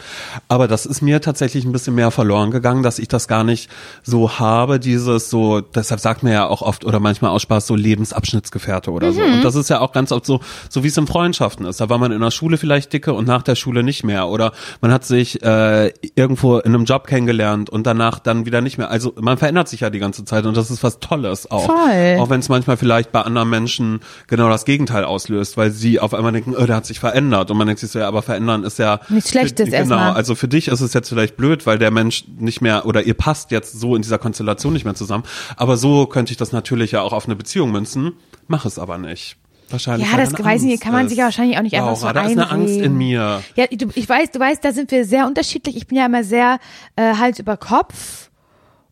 Aber 0.49 0.67
das 0.67 0.87
ist 0.87 1.03
mir 1.03 1.21
tatsächlich 1.21 1.65
ein 1.65 1.73
bisschen 1.73 1.95
mehr 1.95 2.11
verloren 2.11 2.51
gegangen, 2.51 2.83
dass 2.83 2.99
ich 2.99 3.07
das 3.07 3.29
gar 3.29 3.45
nicht 3.45 3.71
so 4.03 4.39
habe, 4.39 4.81
dieses 4.81 5.31
so, 5.31 5.61
deshalb 5.61 6.01
sagt 6.01 6.25
man 6.25 6.33
ja 6.33 6.47
auch 6.47 6.63
oft 6.63 6.85
oder 6.85 6.99
manchmal 6.99 7.31
aus 7.31 7.43
Spaß 7.43 7.67
so 7.67 7.77
Lebensabschnittsgefährte 7.77 8.91
oder 8.91 9.13
so. 9.13 9.23
Und 9.23 9.43
das 9.45 9.55
ist 9.55 9.71
ja 9.71 9.81
auch 9.81 9.93
ganz 9.93 10.11
oft 10.11 10.27
so, 10.27 10.41
so 10.69 10.83
wie 10.83 10.89
es 10.89 10.97
in 10.97 11.07
Freundschaften 11.07 11.65
ist. 11.67 11.81
Da 11.81 11.89
war 11.89 11.99
man 11.99 12.11
in 12.11 12.21
der 12.21 12.33
Schule 12.33 12.57
vielleicht 12.57 12.93
dicke 12.93 13.13
und 13.13 13.27
nach 13.27 13.43
der 13.43 13.55
Schule 13.55 13.85
nicht 13.85 14.03
mehr. 14.03 14.29
Oder 14.29 14.53
man 14.81 14.93
hat 14.93 15.05
sich 15.05 15.43
äh, 15.43 15.93
irgendwo 16.17 16.59
in 16.59 16.75
einem 16.75 16.85
Job 16.85 17.07
kennengelernt 17.07 17.71
und 17.71 17.87
danach 17.87 18.19
dann 18.19 18.47
wieder 18.47 18.61
nicht 18.61 18.79
mehr. 18.79 18.91
Also 18.91 19.13
man 19.21 19.39
verändert 19.39 19.69
sich 19.69 19.81
ja 19.81 19.91
die 19.91 20.01
ganze 20.01 20.25
Zeit 20.25 20.45
und 20.47 20.57
das 20.57 20.71
ist 20.71 20.83
was 20.83 20.99
Tolles 20.99 21.51
auch. 21.51 21.67
Voll. 21.67 22.19
Auch 22.19 22.31
wenn 22.31 22.41
es 22.41 22.49
manchmal 22.49 22.77
vielleicht 22.77 23.13
bei 23.13 23.23
anderen 23.23 23.49
Menschen 23.49 24.01
genau 24.27 24.49
das 24.49 24.65
Gegenteil 24.65 25.04
auslöst, 25.05 25.57
weil 25.57 25.71
sie 25.71 26.01
auf 26.01 26.15
einmal 26.15 26.33
denken, 26.33 26.55
oh, 26.57 26.67
der 26.67 26.77
hat 26.77 26.87
sich 26.87 27.01
verändert. 27.01 27.51
Und 27.51 27.57
man 27.59 27.67
denkt 27.67 27.81
sich 27.81 27.91
so, 27.91 27.99
ja, 27.99 28.09
aber 28.09 28.23
verändern 28.23 28.65
ist 28.65 28.79
ja 28.79 29.01
Nichts 29.09 29.31
Schlechtes 29.31 29.67
Genau, 29.67 29.77
erstmal. 29.77 30.13
also 30.13 30.35
für 30.35 30.49
dich 30.49 30.69
ist 30.69 30.81
es 30.81 30.93
jetzt 30.95 31.09
vielleicht 31.09 31.37
blöd, 31.37 31.67
weil 31.67 31.79
der 31.79 31.91
Mensch 31.91 32.25
nicht 32.39 32.61
mehr 32.61 32.87
oder 32.87 33.03
ihr 33.03 33.15
passt 33.15 33.51
jetzt 33.51 33.79
so 33.79 33.97
in 33.97 34.03
dieser 34.03 34.19
Konstellation 34.19 34.73
nicht 34.73 34.85
mehr 34.85 34.95
zusammen. 34.95 35.25
Aber 35.57 35.77
so 35.77 36.07
könnte 36.07 36.33
ich 36.33 36.37
das 36.37 36.53
natürlich 36.53 36.93
ja 36.93 37.03
auch 37.03 37.13
auf 37.13 37.27
eine 37.27 37.37
Beziehung 37.37 37.71
münzen. 37.73 38.13
Mach 38.49 38.65
es 38.65 38.79
aber 38.79 38.99
nicht. 38.99 39.37
Wahrscheinlich. 39.71 40.11
Ja, 40.11 40.17
das 40.19 40.33
weiß 40.33 40.63
ich 40.65 40.81
kann 40.81 40.93
man 40.93 41.09
sich 41.09 41.19
ja 41.19 41.25
wahrscheinlich 41.25 41.57
auch 41.57 41.63
nicht 41.63 41.75
einfach 41.75 41.97
so 41.97 42.07
Laura, 42.07 42.13
da 42.13 42.23
ist 42.27 42.33
eine 42.33 42.51
Angst 42.51 42.75
in 42.75 42.85
einreden. 42.85 42.99
mir. 42.99 43.43
Ja, 43.57 43.67
du, 43.67 43.89
ich 43.95 44.09
weiß, 44.09 44.31
du 44.31 44.39
weißt, 44.39 44.65
da 44.65 44.73
sind 44.73 44.91
wir 44.91 45.05
sehr 45.05 45.27
unterschiedlich. 45.27 45.77
Ich 45.77 45.87
bin 45.87 45.97
ja 45.99 46.07
immer 46.07 46.23
sehr 46.23 46.59
äh, 46.97 47.15
Hals 47.15 47.39
über 47.39 47.57
Kopf 47.57 48.31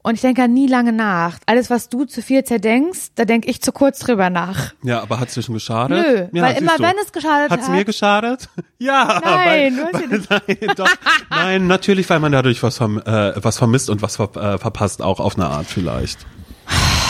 und 0.03 0.15
ich 0.15 0.21
denke 0.21 0.49
nie 0.49 0.67
lange 0.67 0.93
nach. 0.93 1.39
Alles, 1.47 1.71
was 1.71 1.89
du 1.89 2.05
zu 2.05 2.23
viel 2.23 2.45
zerdenkst, 2.45 3.13
da 3.15 3.25
denke 3.25 3.49
ich 3.49 3.63
zu 3.63 3.73
kurz 3.73 4.01
drüber 4.01 4.31
nach. 4.31 4.73
Ja, 4.83 5.01
aber 5.01 5.21
hat 5.21 5.35
es 5.35 5.45
schon 5.45 5.55
geschadet? 5.55 5.99
Nö, 5.99 6.29
ja, 6.33 6.43
weil 6.43 6.57
immer 6.57 6.77
du. 6.77 6.83
wenn 6.83 6.95
es 7.03 7.13
geschadet 7.13 7.51
Hat's 7.51 7.69
hat. 7.69 7.75
mir 7.75 7.85
geschadet? 7.85 8.49
Ja. 8.79 9.21
Nein, 9.25 9.79
weil, 9.93 10.11
weil, 10.29 10.41
nein, 10.49 10.75
doch, 10.77 10.91
nein, 11.31 11.67
natürlich, 11.69 12.11
weil 12.11 12.19
man 12.19 12.33
dadurch 12.33 12.65
was, 12.65 12.79
verm 12.79 12.99
äh, 12.99 13.33
was 13.37 13.59
vermisst 13.59 13.91
und 13.91 14.03
was 14.03 14.17
ver 14.17 14.35
äh, 14.35 14.59
verpasst, 14.59 15.03
auch 15.03 15.21
auf 15.21 15.37
eine 15.37 15.47
Art 15.47 15.67
vielleicht. 15.67 16.19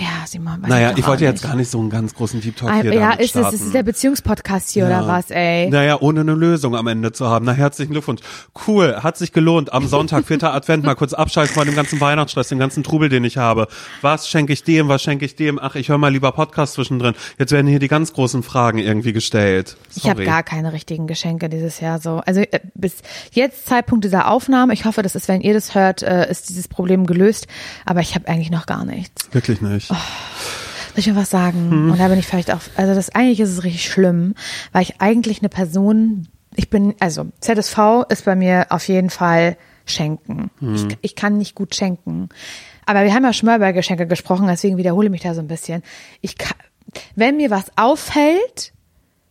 Ja, 0.00 0.26
Simon. 0.26 0.60
Naja, 0.66 0.92
ich 0.96 1.06
wollte 1.06 1.24
jetzt 1.24 1.42
nicht. 1.42 1.50
gar 1.50 1.56
nicht 1.56 1.70
so 1.70 1.80
einen 1.80 1.90
ganz 1.90 2.14
großen 2.14 2.40
Deep 2.40 2.56
Talk 2.56 2.72
hier 2.82 2.94
Ja, 2.94 3.12
ist 3.12 3.34
es, 3.34 3.52
ist 3.52 3.66
es 3.66 3.72
der 3.72 3.82
Beziehungspodcast 3.82 4.70
hier 4.70 4.86
oder 4.86 5.06
was, 5.06 5.30
ey? 5.30 5.68
Naja, 5.70 5.98
ohne 6.00 6.20
eine 6.20 6.34
Lösung 6.34 6.76
am 6.76 6.86
Ende 6.86 7.12
zu 7.12 7.26
haben. 7.28 7.44
Na, 7.44 7.52
herzlichen 7.52 7.92
Glückwunsch. 7.92 8.22
Cool, 8.66 8.96
hat 9.02 9.16
sich 9.16 9.32
gelohnt. 9.32 9.72
Am 9.72 9.86
Sonntag, 9.86 10.26
vierter 10.26 10.54
Advent, 10.54 10.84
mal 10.84 10.94
kurz 10.94 11.12
abschalten 11.14 11.54
von 11.54 11.66
dem 11.66 11.74
ganzen 11.74 12.00
Weihnachtsstress, 12.00 12.48
dem 12.48 12.58
ganzen 12.58 12.82
Trubel, 12.82 13.08
den 13.08 13.24
ich 13.24 13.36
habe. 13.36 13.68
Was 14.02 14.28
schenke 14.28 14.52
ich 14.52 14.62
dem, 14.62 14.88
was 14.88 15.02
schenke 15.02 15.24
ich 15.24 15.36
dem? 15.36 15.58
Ach, 15.60 15.74
ich 15.74 15.88
höre 15.88 15.98
mal 15.98 16.12
lieber 16.12 16.32
Podcast 16.32 16.74
zwischendrin. 16.74 17.14
Jetzt 17.38 17.52
werden 17.52 17.66
hier 17.66 17.78
die 17.78 17.88
ganz 17.88 18.12
großen 18.12 18.42
Fragen 18.42 18.78
irgendwie 18.78 19.12
gestellt. 19.12 19.76
Ich 19.96 20.04
habe 20.04 20.16
Sorry. 20.16 20.26
gar 20.26 20.42
keine 20.42 20.72
richtigen 20.72 21.06
Geschenke 21.06 21.48
dieses 21.48 21.80
Jahr 21.80 21.98
so. 21.98 22.22
Also 22.26 22.40
äh, 22.40 22.60
bis 22.74 22.96
jetzt 23.32 23.66
Zeitpunkt 23.66 24.04
dieser 24.04 24.30
Aufnahme. 24.30 24.72
Ich 24.74 24.84
hoffe, 24.84 25.02
das 25.02 25.14
ist, 25.14 25.28
wenn 25.28 25.40
ihr 25.40 25.54
das 25.54 25.74
hört, 25.74 26.02
äh, 26.02 26.30
ist 26.30 26.48
dieses 26.48 26.68
Problem 26.68 27.06
gelöst. 27.06 27.46
Aber 27.84 28.00
ich 28.00 28.14
habe 28.14 28.28
eigentlich 28.28 28.50
noch 28.50 28.66
gar 28.66 28.84
nichts. 28.84 29.28
Wirklich 29.32 29.60
nicht. 29.60 29.87
Soll 29.88 30.98
ich 30.98 31.06
mal 31.06 31.16
was 31.16 31.30
sagen? 31.30 31.70
Hm. 31.70 31.90
Und 31.92 32.00
da 32.00 32.08
bin 32.08 32.18
ich 32.18 32.26
vielleicht 32.26 32.52
auch, 32.52 32.60
also 32.76 32.94
das 32.94 33.10
eigentlich 33.10 33.40
ist 33.40 33.50
es 33.50 33.64
richtig 33.64 33.84
schlimm, 33.90 34.34
weil 34.72 34.82
ich 34.82 35.00
eigentlich 35.00 35.40
eine 35.40 35.48
Person, 35.48 36.28
ich 36.56 36.70
bin, 36.70 36.94
also 37.00 37.26
ZSV 37.40 38.04
ist 38.08 38.24
bei 38.24 38.34
mir 38.34 38.66
auf 38.70 38.88
jeden 38.88 39.10
Fall 39.10 39.56
schenken. 39.86 40.50
Hm. 40.58 40.74
Ich, 40.74 40.98
ich 41.02 41.14
kann 41.14 41.38
nicht 41.38 41.54
gut 41.54 41.74
schenken. 41.74 42.28
Aber 42.86 43.04
wir 43.04 43.14
haben 43.14 43.24
ja 43.24 43.32
schon 43.32 43.46
mal 43.46 43.56
über 43.56 43.72
Geschenke 43.72 44.06
gesprochen, 44.06 44.46
deswegen 44.48 44.76
wiederhole 44.76 45.06
ich 45.06 45.10
mich 45.12 45.20
da 45.20 45.34
so 45.34 45.40
ein 45.40 45.46
bisschen. 45.46 45.82
Ich 46.20 46.38
kann, 46.38 46.56
wenn 47.14 47.36
mir 47.36 47.50
was 47.50 47.66
auffällt, 47.76 48.72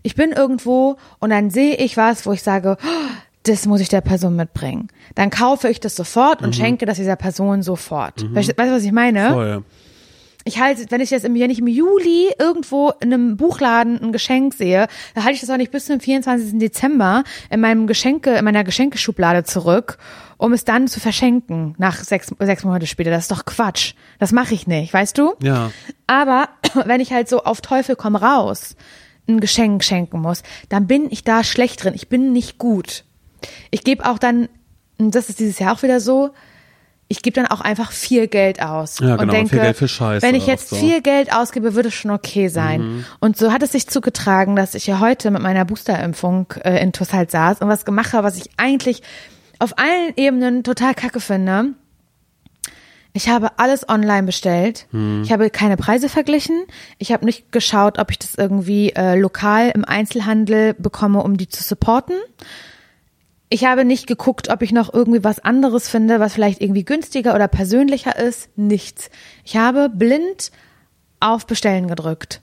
ich 0.03 0.15
bin 0.15 0.31
irgendwo 0.31 0.97
und 1.19 1.31
dann 1.31 1.49
sehe 1.49 1.75
ich 1.75 1.97
was, 1.97 2.25
wo 2.25 2.31
ich 2.31 2.43
sage, 2.43 2.77
oh, 2.81 3.11
das 3.43 3.65
muss 3.65 3.81
ich 3.81 3.89
der 3.89 4.01
Person 4.01 4.35
mitbringen. 4.35 4.89
Dann 5.15 5.29
kaufe 5.29 5.69
ich 5.69 5.79
das 5.79 5.95
sofort 5.95 6.41
und 6.41 6.55
schenke 6.55 6.85
das 6.85 6.97
dieser 6.97 7.15
Person 7.15 7.63
sofort. 7.63 8.23
Weißt, 8.33 8.57
weißt 8.57 8.69
du, 8.69 8.75
was 8.75 8.83
ich 8.83 8.91
meine? 8.91 9.31
Voll. 9.31 9.63
Ich 10.47 10.59
halte, 10.61 10.85
wenn 10.89 11.01
ich 11.01 11.09
jetzt 11.09 11.25
im, 11.25 11.35
wenn 11.35 11.49
ich 11.49 11.59
im 11.59 11.67
Juli 11.67 12.29
irgendwo 12.39 12.91
in 13.01 13.13
einem 13.13 13.35
Buchladen 13.35 14.01
ein 14.01 14.11
Geschenk 14.13 14.53
sehe, 14.53 14.87
dann 15.13 15.25
halte 15.25 15.35
ich 15.35 15.41
das 15.41 15.49
auch 15.49 15.57
nicht 15.57 15.71
bis 15.71 15.85
zum 15.85 15.99
24. 15.99 16.57
Dezember 16.57 17.25
in 17.49 17.59
meinem 17.59 17.85
Geschenke, 17.85 18.35
in 18.35 18.45
meiner 18.45 18.63
Geschenkeschublade 18.63 19.43
zurück, 19.43 19.97
um 20.37 20.53
es 20.53 20.63
dann 20.63 20.87
zu 20.87 21.01
verschenken 21.01 21.75
nach 21.77 21.97
sechs, 21.97 22.33
sechs 22.39 22.63
Monate 22.63 22.87
später. 22.87 23.11
Das 23.11 23.23
ist 23.23 23.31
doch 23.31 23.43
Quatsch. 23.43 23.93
Das 24.19 24.31
mache 24.31 24.53
ich 24.53 24.67
nicht, 24.67 24.93
weißt 24.93 25.17
du? 25.17 25.35
Ja. 25.43 25.71
Aber 26.07 26.47
wenn 26.85 27.01
ich 27.01 27.11
halt 27.11 27.27
so 27.27 27.43
auf 27.43 27.59
Teufel 27.59 27.97
komm 27.97 28.15
raus 28.15 28.77
ein 29.27 29.41
Geschenk 29.41 29.83
schenken 29.83 30.21
muss, 30.21 30.43
dann 30.69 30.87
bin 30.87 31.11
ich 31.11 31.25
da 31.25 31.43
schlecht 31.43 31.83
drin. 31.83 31.93
Ich 31.93 32.07
bin 32.07 32.31
nicht 32.31 32.57
gut. 32.57 33.03
Ich 33.69 33.83
gebe 33.83 34.09
auch 34.09 34.17
dann, 34.17 34.47
das 34.97 35.27
ist 35.27 35.39
dieses 35.39 35.59
Jahr 35.59 35.73
auch 35.73 35.83
wieder 35.83 35.99
so, 35.99 36.31
ich 37.09 37.21
gebe 37.21 37.35
dann 37.35 37.47
auch 37.47 37.61
einfach 37.61 37.91
viel 37.91 38.27
Geld 38.27 38.61
aus. 38.61 38.99
Ja, 38.99 39.13
und 39.13 39.19
genau, 39.19 39.33
denke, 39.33 39.51
viel 39.51 39.59
Geld 39.59 39.77
für 39.77 39.87
Scheiße 39.87 40.25
wenn 40.25 40.35
ich 40.35 40.45
jetzt 40.45 40.69
so. 40.69 40.75
viel 40.75 41.01
Geld 41.01 41.33
ausgebe, 41.33 41.73
wird 41.73 41.85
es 41.85 41.93
schon 41.93 42.11
okay 42.11 42.49
sein. 42.49 42.81
Mhm. 42.81 43.05
Und 43.19 43.37
so 43.37 43.51
hat 43.53 43.63
es 43.63 43.71
sich 43.71 43.87
zugetragen, 43.87 44.55
dass 44.55 44.75
ich 44.75 44.87
ja 44.87 44.99
heute 44.99 45.31
mit 45.31 45.41
meiner 45.41 45.63
Boosterimpfung 45.63 46.53
äh, 46.63 46.81
in 46.81 46.91
TUS 46.91 47.13
halt 47.13 47.31
saß 47.31 47.61
und 47.61 47.69
was 47.69 47.85
gemacht 47.85 48.13
habe, 48.13 48.27
was 48.27 48.37
ich 48.37 48.49
eigentlich 48.57 49.03
auf 49.59 49.77
allen 49.77 50.13
Ebenen 50.17 50.63
total 50.63 50.93
kacke 50.93 51.19
finde. 51.19 51.73
Ich 53.13 53.29
habe 53.29 53.57
alles 53.57 53.87
online 53.89 54.23
bestellt. 54.23 54.85
Hm. 54.91 55.23
Ich 55.23 55.31
habe 55.31 55.49
keine 55.49 55.77
Preise 55.77 56.09
verglichen. 56.09 56.65
Ich 56.99 57.11
habe 57.11 57.25
nicht 57.25 57.51
geschaut, 57.51 57.97
ob 57.97 58.11
ich 58.11 58.19
das 58.19 58.35
irgendwie 58.35 58.91
äh, 58.91 59.17
lokal 59.17 59.71
im 59.73 59.85
Einzelhandel 59.85 60.75
bekomme, 60.75 61.23
um 61.23 61.37
die 61.37 61.47
zu 61.47 61.63
supporten. 61.63 62.15
Ich 63.49 63.63
habe 63.63 63.85
nicht 63.85 64.07
geguckt, 64.07 64.49
ob 64.49 64.61
ich 64.61 64.73
noch 64.73 64.93
irgendwie 64.93 65.23
was 65.23 65.39
anderes 65.39 65.87
finde, 65.87 66.19
was 66.19 66.33
vielleicht 66.33 66.61
irgendwie 66.61 66.83
günstiger 66.83 67.33
oder 67.33 67.47
persönlicher 67.47 68.17
ist. 68.17 68.49
Nichts. 68.57 69.09
Ich 69.45 69.55
habe 69.55 69.89
blind 69.89 70.51
auf 71.19 71.47
Bestellen 71.47 71.87
gedrückt. 71.87 72.41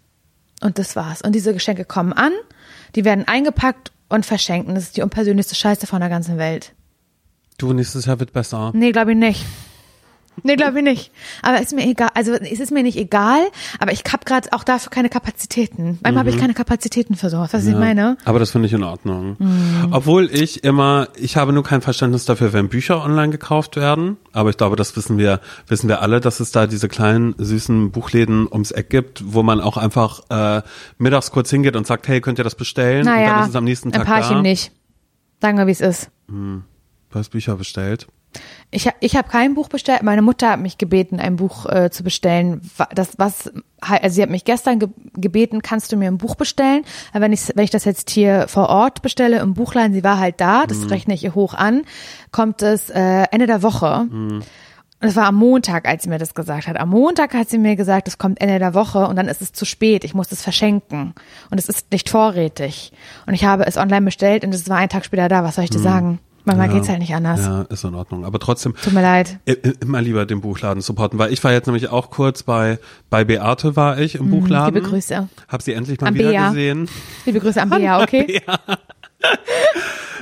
Und 0.62 0.78
das 0.78 0.96
war's. 0.96 1.20
Und 1.20 1.34
diese 1.34 1.52
Geschenke 1.52 1.84
kommen 1.84 2.14
an, 2.14 2.32
die 2.94 3.04
werden 3.04 3.28
eingepackt 3.28 3.92
und 4.08 4.24
verschenkt. 4.24 4.68
Und 4.68 4.76
das 4.76 4.84
ist 4.84 4.96
die 4.96 5.02
unpersönlichste 5.02 5.54
Scheiße 5.54 5.86
von 5.86 6.00
der 6.00 6.08
ganzen 6.08 6.38
Welt. 6.38 6.72
Du, 7.58 7.72
nächstes 7.72 8.06
Jahr 8.06 8.18
wird 8.18 8.32
besser. 8.32 8.72
Nee, 8.74 8.92
glaube 8.92 9.12
ich 9.12 9.18
nicht. 9.18 9.44
Nee, 10.42 10.56
glaube 10.56 10.78
ich 10.78 10.84
nicht. 10.84 11.12
Aber 11.42 11.60
ist 11.60 11.74
mir 11.74 11.86
egal. 11.86 12.10
Also 12.14 12.32
es 12.32 12.60
ist 12.60 12.72
mir 12.72 12.82
nicht 12.82 12.98
egal, 12.98 13.40
aber 13.78 13.92
ich 13.92 14.02
habe 14.12 14.24
gerade 14.24 14.52
auch 14.52 14.64
dafür 14.64 14.90
keine 14.90 15.08
Kapazitäten. 15.08 15.98
Manchmal 16.02 16.20
habe 16.20 16.30
ich 16.30 16.38
keine 16.38 16.54
Kapazitäten 16.54 17.14
für 17.14 17.30
sowas, 17.30 17.52
was 17.52 17.66
ich 17.66 17.74
meine. 17.74 18.16
Aber 18.24 18.38
das 18.38 18.50
finde 18.50 18.66
ich 18.66 18.72
in 18.72 18.82
Ordnung. 18.82 19.36
Mhm. 19.38 19.88
Obwohl 19.92 20.28
ich 20.30 20.64
immer, 20.64 21.08
ich 21.16 21.36
habe 21.36 21.52
nur 21.52 21.62
kein 21.62 21.80
Verständnis 21.80 22.24
dafür, 22.24 22.52
wenn 22.52 22.68
Bücher 22.68 23.02
online 23.02 23.30
gekauft 23.30 23.76
werden. 23.76 24.16
Aber 24.32 24.50
ich 24.50 24.56
glaube, 24.56 24.76
das 24.76 24.96
wissen 24.96 25.18
wir, 25.18 25.40
wissen 25.68 25.88
wir 25.88 26.02
alle, 26.02 26.20
dass 26.20 26.40
es 26.40 26.50
da 26.50 26.66
diese 26.66 26.88
kleinen, 26.88 27.34
süßen 27.38 27.90
Buchläden 27.92 28.48
ums 28.50 28.70
Eck 28.72 28.90
gibt, 28.90 29.22
wo 29.32 29.42
man 29.42 29.60
auch 29.60 29.76
einfach 29.76 30.22
äh, 30.30 30.62
mittags 30.98 31.30
kurz 31.30 31.50
hingeht 31.50 31.76
und 31.76 31.86
sagt, 31.86 32.08
hey, 32.08 32.20
könnt 32.20 32.38
ihr 32.38 32.44
das 32.44 32.54
bestellen? 32.54 33.00
und 33.00 33.06
dann 33.06 33.14
Naja, 33.20 33.42
ist 33.42 33.50
es 33.50 33.56
am 33.56 33.64
nächsten 33.64 33.88
ein 33.88 33.92
Tag 33.92 34.06
Paarchen 34.06 34.36
da. 34.36 34.42
nicht. 34.42 34.72
Sagen 35.40 35.58
wir, 35.58 35.66
wie 35.66 35.72
es 35.72 35.80
ist. 35.80 36.10
Du 36.28 36.62
hast 37.14 37.28
Bücher 37.30 37.56
bestellt. 37.56 38.06
Ich, 38.70 38.88
ich 39.00 39.16
habe 39.16 39.28
kein 39.28 39.54
Buch 39.54 39.68
bestellt. 39.68 40.02
Meine 40.02 40.22
Mutter 40.22 40.50
hat 40.50 40.60
mich 40.60 40.78
gebeten, 40.78 41.20
ein 41.20 41.36
Buch 41.36 41.66
äh, 41.66 41.90
zu 41.90 42.02
bestellen. 42.02 42.60
Das 42.94 43.18
was, 43.18 43.52
also 43.80 44.14
sie 44.14 44.22
hat 44.22 44.30
mich 44.30 44.44
gestern 44.44 44.78
ge 44.78 44.88
gebeten, 45.14 45.62
kannst 45.62 45.92
du 45.92 45.96
mir 45.96 46.08
ein 46.08 46.18
Buch 46.18 46.34
bestellen? 46.34 46.84
Aber 47.12 47.22
wenn 47.22 47.32
ich 47.32 47.52
wenn 47.54 47.64
ich 47.64 47.70
das 47.70 47.84
jetzt 47.84 48.10
hier 48.10 48.46
vor 48.48 48.68
Ort 48.68 49.02
bestelle 49.02 49.38
im 49.38 49.54
Buchladen, 49.54 49.92
sie 49.92 50.02
war 50.02 50.18
halt 50.18 50.40
da, 50.40 50.66
das 50.66 50.90
rechne 50.90 51.14
ich 51.14 51.22
ihr 51.22 51.34
hoch 51.34 51.54
an, 51.54 51.82
kommt 52.32 52.62
es 52.62 52.90
äh, 52.90 53.24
Ende 53.30 53.46
der 53.46 53.62
Woche. 53.62 54.08
Und 55.04 55.10
es 55.10 55.16
war 55.16 55.26
am 55.26 55.34
Montag, 55.34 55.86
als 55.86 56.04
sie 56.04 56.08
mir 56.08 56.18
das 56.18 56.34
gesagt 56.34 56.66
hat. 56.66 56.80
Am 56.80 56.88
Montag 56.88 57.34
hat 57.34 57.50
sie 57.50 57.58
mir 57.58 57.76
gesagt, 57.76 58.08
es 58.08 58.16
kommt 58.16 58.40
Ende 58.40 58.58
der 58.58 58.72
Woche 58.72 59.06
und 59.06 59.16
dann 59.16 59.28
ist 59.28 59.42
es 59.42 59.52
zu 59.52 59.66
spät. 59.66 60.02
Ich 60.02 60.14
muss 60.14 60.32
es 60.32 60.40
verschenken. 60.40 61.14
Und 61.50 61.58
es 61.58 61.68
ist 61.68 61.92
nicht 61.92 62.08
vorrätig. 62.08 62.90
Und 63.26 63.34
ich 63.34 63.44
habe 63.44 63.66
es 63.66 63.76
online 63.76 64.06
bestellt 64.06 64.44
und 64.44 64.54
es 64.54 64.66
war 64.68 64.78
einen 64.78 64.88
Tag 64.88 65.04
später 65.04 65.28
da. 65.28 65.44
Was 65.44 65.56
soll 65.56 65.64
ich 65.64 65.70
dir 65.70 65.78
sagen? 65.78 66.20
Manchmal 66.46 66.68
geht's 66.68 66.88
halt 66.88 66.98
nicht 66.98 67.14
anders. 67.14 67.40
Ja, 67.40 67.62
ist 67.62 67.84
in 67.84 67.94
Ordnung. 67.94 68.24
Aber 68.24 68.38
trotzdem, 68.38 68.74
Tut 68.82 68.92
mir 68.92 69.00
leid. 69.02 69.38
immer 69.80 70.02
lieber 70.02 70.26
den 70.26 70.40
Buchladen 70.42 70.82
supporten, 70.82 71.18
weil 71.18 71.32
ich 71.32 71.42
war 71.42 71.52
jetzt 71.52 71.66
nämlich 71.66 71.88
auch 71.88 72.10
kurz 72.10 72.42
bei, 72.42 72.78
bei 73.08 73.24
Beate 73.24 73.76
war 73.76 73.98
ich 73.98 74.16
im 74.16 74.28
Buchladen. 74.30 74.74
Mhm, 74.74 74.80
liebe 74.80 74.88
Grüße. 74.90 75.28
Hab 75.48 75.62
sie 75.62 75.72
endlich 75.72 76.00
mal 76.00 76.08
An 76.08 76.14
wieder 76.14 76.30
Bea. 76.30 76.48
gesehen. 76.48 76.88
Liebe 77.24 77.40
Grüße 77.40 77.62
an 77.62 77.70
Bea, 77.70 78.02
okay? 78.02 78.42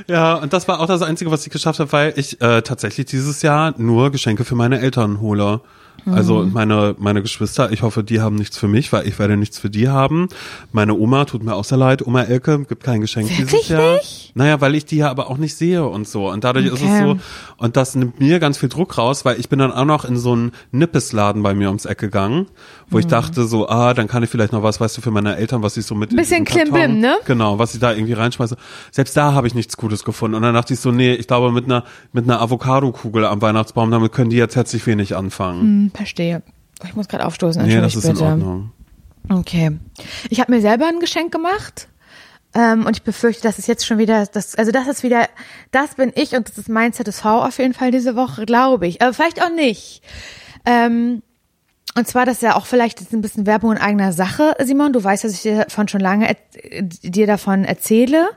Ja, 0.07 0.35
und 0.35 0.51
das 0.53 0.67
war 0.67 0.79
auch 0.81 0.85
das 0.87 1.01
Einzige, 1.01 1.31
was 1.31 1.45
ich 1.45 1.51
geschafft 1.51 1.79
habe, 1.79 1.91
weil 1.91 2.13
ich 2.17 2.41
äh, 2.41 2.61
tatsächlich 2.61 3.05
dieses 3.05 3.41
Jahr 3.41 3.73
nur 3.77 4.11
Geschenke 4.11 4.43
für 4.43 4.55
meine 4.55 4.79
Eltern 4.79 5.21
hole. 5.21 5.61
Also 6.05 6.45
meine, 6.51 6.95
meine 6.99 7.21
Geschwister, 7.21 7.71
ich 7.71 7.81
hoffe, 7.81 8.03
die 8.03 8.19
haben 8.21 8.35
nichts 8.35 8.57
für 8.57 8.67
mich, 8.67 8.91
weil 8.91 9.07
ich 9.07 9.17
werde 9.19 9.37
nichts 9.37 9.57
für 9.59 9.69
die 9.69 9.87
haben. 9.89 10.27
Meine 10.71 10.95
Oma, 10.95 11.25
tut 11.25 11.43
mir 11.43 11.55
auch 11.55 11.63
sehr 11.63 11.77
leid, 11.77 12.05
Oma 12.05 12.23
Elke, 12.23 12.65
gibt 12.65 12.83
kein 12.83 13.01
Geschenk 13.01 13.29
dieses 13.29 13.51
Wirklich 13.51 13.69
Jahr. 13.69 13.93
nicht? 13.95 14.31
Naja, 14.35 14.59
weil 14.61 14.75
ich 14.75 14.85
die 14.85 14.97
ja 14.97 15.09
aber 15.09 15.29
auch 15.29 15.37
nicht 15.37 15.55
sehe 15.55 15.85
und 15.85 16.07
so. 16.07 16.29
Und 16.29 16.43
dadurch 16.43 16.65
ist 16.65 16.73
es 16.73 16.81
Okay. 16.83 17.03
so, 17.03 17.17
und 17.57 17.77
das 17.77 17.95
nimmt 17.95 18.19
mir 18.19 18.39
ganz 18.39 18.57
viel 18.57 18.69
Druck 18.69 18.97
raus, 18.97 19.23
weil 19.25 19.39
ich 19.39 19.47
bin 19.49 19.59
dann 19.59 19.71
auch 19.71 19.85
noch 19.85 20.05
in 20.05 20.17
so 20.17 20.33
einen 20.33 20.51
Nippesladen 20.71 21.41
bei 21.43 21.53
mir 21.53 21.67
ums 21.67 21.85
Eck 21.85 21.99
gegangen, 21.99 22.47
wo 22.89 22.97
Mhm. 22.97 23.01
ich 23.01 23.07
dachte 23.07 23.45
so, 23.45 23.69
ah, 23.69 23.93
dann 23.93 24.07
kann 24.07 24.23
ich 24.23 24.29
vielleicht 24.29 24.51
noch 24.51 24.63
was, 24.63 24.79
weißt 24.81 24.97
du, 24.97 25.01
für 25.01 25.11
meine 25.11 25.35
Eltern, 25.37 25.61
was 25.63 25.77
ich 25.77 25.85
so 25.85 25.95
mit 25.95 26.11
in 26.11 26.17
Bisschen 26.17 26.43
Klimbim, 26.45 26.99
ne? 26.99 27.15
Genau, 27.25 27.59
was 27.59 27.73
ich 27.73 27.79
da 27.79 27.93
irgendwie 27.93 28.13
reinschmeiße. 28.13 28.57
Selbst 28.91 29.15
da 29.15 29.33
habe 29.33 29.47
ich 29.47 29.53
nichts 29.55 29.77
Gutes 29.77 30.03
gefunden. 30.03 30.35
Und 30.35 30.41
dann 30.41 30.53
dachte 30.53 30.73
ich 30.73 30.79
so, 30.79 30.91
nee, 30.91 31.13
ich 31.13 31.27
glaube 31.27 31.51
mit 31.51 31.65
einer, 31.65 31.83
mit 32.11 32.25
einer 32.25 32.41
Avocado-Kugel 32.41 33.25
am 33.25 33.41
Weihnachtsbaum, 33.41 33.91
damit 33.91 34.11
können 34.11 34.29
die 34.31 34.37
jetzt 34.37 34.55
herzlich 34.55 34.85
wenig 34.87 35.15
anfangen. 35.15 35.61
Hm, 35.61 35.91
verstehe. 35.97 36.41
Ich 36.83 36.95
muss 36.95 37.07
gerade 37.07 37.25
aufstoßen. 37.25 37.65
Nee, 37.65 37.79
das 37.79 37.95
ist 37.95 38.05
in 38.05 38.13
bitte. 38.13 38.25
Ordnung. 38.25 38.71
Okay. 39.29 39.71
Ich 40.29 40.39
habe 40.39 40.51
mir 40.51 40.61
selber 40.61 40.87
ein 40.87 40.99
Geschenk 40.99 41.31
gemacht. 41.31 41.87
Ähm, 42.55 42.85
und 42.85 42.95
ich 42.95 43.03
befürchte, 43.03 43.43
dass 43.43 43.57
es 43.57 43.65
jetzt 43.65 43.85
schon 43.85 43.97
wieder, 43.97 44.27
das, 44.27 44.55
also 44.55 44.71
das 44.71 44.87
ist 44.87 45.01
wieder, 45.01 45.27
das 45.71 45.95
bin 45.95 46.11
ich 46.15 46.35
und 46.35 46.47
das 46.47 46.57
ist 46.57 46.69
mein 46.69 46.93
ZSV 46.93 47.25
auf 47.25 47.57
jeden 47.57 47.73
Fall 47.73 47.89
diese 47.89 48.15
Woche, 48.15 48.45
glaube 48.45 48.85
ich. 48.85 49.01
Aber 49.01 49.13
vielleicht 49.13 49.41
auch 49.41 49.49
nicht. 49.49 50.03
Ähm, 50.65 51.23
und 51.95 52.07
zwar, 52.07 52.25
das 52.25 52.37
ist 52.37 52.43
ja 52.43 52.55
auch 52.55 52.65
vielleicht 52.65 53.01
jetzt 53.01 53.13
ein 53.13 53.21
bisschen 53.21 53.45
Werbung 53.45 53.71
in 53.71 53.77
eigener 53.77 54.13
Sache, 54.13 54.55
Simon. 54.63 54.93
Du 54.93 55.03
weißt, 55.03 55.23
dass 55.23 55.33
ich 55.33 55.41
dir 55.41 55.63
davon 55.65 55.87
schon 55.87 56.01
lange 56.01 56.29
äh, 56.29 56.83
dir 56.83 57.27
davon 57.27 57.65
erzähle. 57.65 58.29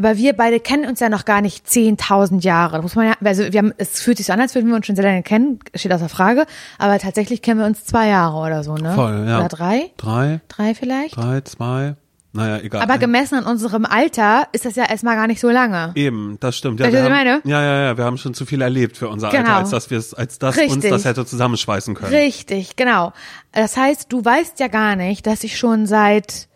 Aber 0.00 0.16
wir 0.16 0.32
beide 0.32 0.60
kennen 0.60 0.86
uns 0.88 0.98
ja 1.00 1.10
noch 1.10 1.26
gar 1.26 1.42
nicht 1.42 1.66
10.000 1.66 2.40
Jahre. 2.42 2.80
Muss 2.80 2.94
man 2.94 3.08
ja, 3.08 3.12
also 3.22 3.42
wir 3.52 3.58
haben, 3.58 3.74
es 3.76 4.00
fühlt 4.00 4.16
sich 4.16 4.24
so 4.28 4.32
an, 4.32 4.40
als 4.40 4.54
würden 4.54 4.68
wir 4.70 4.74
uns 4.76 4.86
schon 4.86 4.96
sehr 4.96 5.04
lange 5.04 5.22
kennen, 5.22 5.58
steht 5.74 5.92
außer 5.92 6.08
Frage. 6.08 6.46
Aber 6.78 6.98
tatsächlich 6.98 7.42
kennen 7.42 7.60
wir 7.60 7.66
uns 7.66 7.84
zwei 7.84 8.08
Jahre 8.08 8.38
oder 8.38 8.64
so, 8.64 8.76
ne? 8.76 8.94
Voll, 8.94 9.26
ja. 9.28 9.40
Oder 9.40 9.48
drei? 9.48 9.90
Drei, 9.98 10.40
Drei 10.48 10.74
vielleicht? 10.74 11.18
drei, 11.18 11.42
zwei. 11.42 11.96
Naja, 12.32 12.62
egal. 12.62 12.80
Aber 12.80 12.96
gemessen 12.96 13.34
an 13.34 13.44
unserem 13.44 13.84
Alter 13.84 14.48
ist 14.52 14.64
das 14.64 14.74
ja 14.76 14.84
erstmal 14.88 15.16
gar 15.16 15.26
nicht 15.26 15.40
so 15.40 15.50
lange. 15.50 15.92
Eben, 15.96 16.38
das 16.40 16.56
stimmt. 16.56 16.80
Ja, 16.80 16.86
Weißt 16.86 16.94
du, 16.94 16.98
was 17.00 17.06
ich 17.06 17.12
meine? 17.12 17.40
ja, 17.44 17.62
ja, 17.62 17.82
ja, 17.82 17.98
wir 17.98 18.04
haben 18.04 18.16
schon 18.16 18.32
zu 18.32 18.46
viel 18.46 18.62
erlebt 18.62 18.96
für 18.96 19.08
unser 19.10 19.28
Genau. 19.28 19.40
Alter, 19.48 19.56
als 19.56 19.70
dass 19.70 19.90
wir 19.90 19.98
es, 19.98 20.14
als 20.14 20.38
das 20.38 20.56
uns 20.56 20.88
das 20.88 21.04
hätte 21.04 21.26
zusammenschweißen 21.26 21.94
können. 21.94 22.14
Richtig, 22.14 22.76
genau. 22.76 23.12
Das 23.52 23.76
heißt, 23.76 24.10
du 24.10 24.24
weißt 24.24 24.60
ja 24.60 24.68
gar 24.68 24.96
nicht, 24.96 25.26
dass 25.26 25.44
ich 25.44 25.58
schon 25.58 25.84
seit 25.84 26.48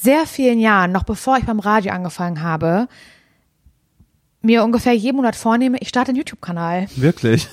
sehr 0.00 0.26
vielen 0.26 0.58
Jahren, 0.58 0.92
noch 0.92 1.02
bevor 1.04 1.36
ich 1.38 1.44
beim 1.44 1.60
Radio 1.60 1.92
angefangen 1.92 2.42
habe, 2.42 2.88
mir 4.42 4.64
ungefähr 4.64 4.94
jeden 4.94 5.16
Monat 5.16 5.36
vornehme, 5.36 5.78
ich 5.80 5.88
starte 5.88 6.10
einen 6.10 6.16
YouTube-Kanal. 6.18 6.86
Wirklich. 6.96 7.48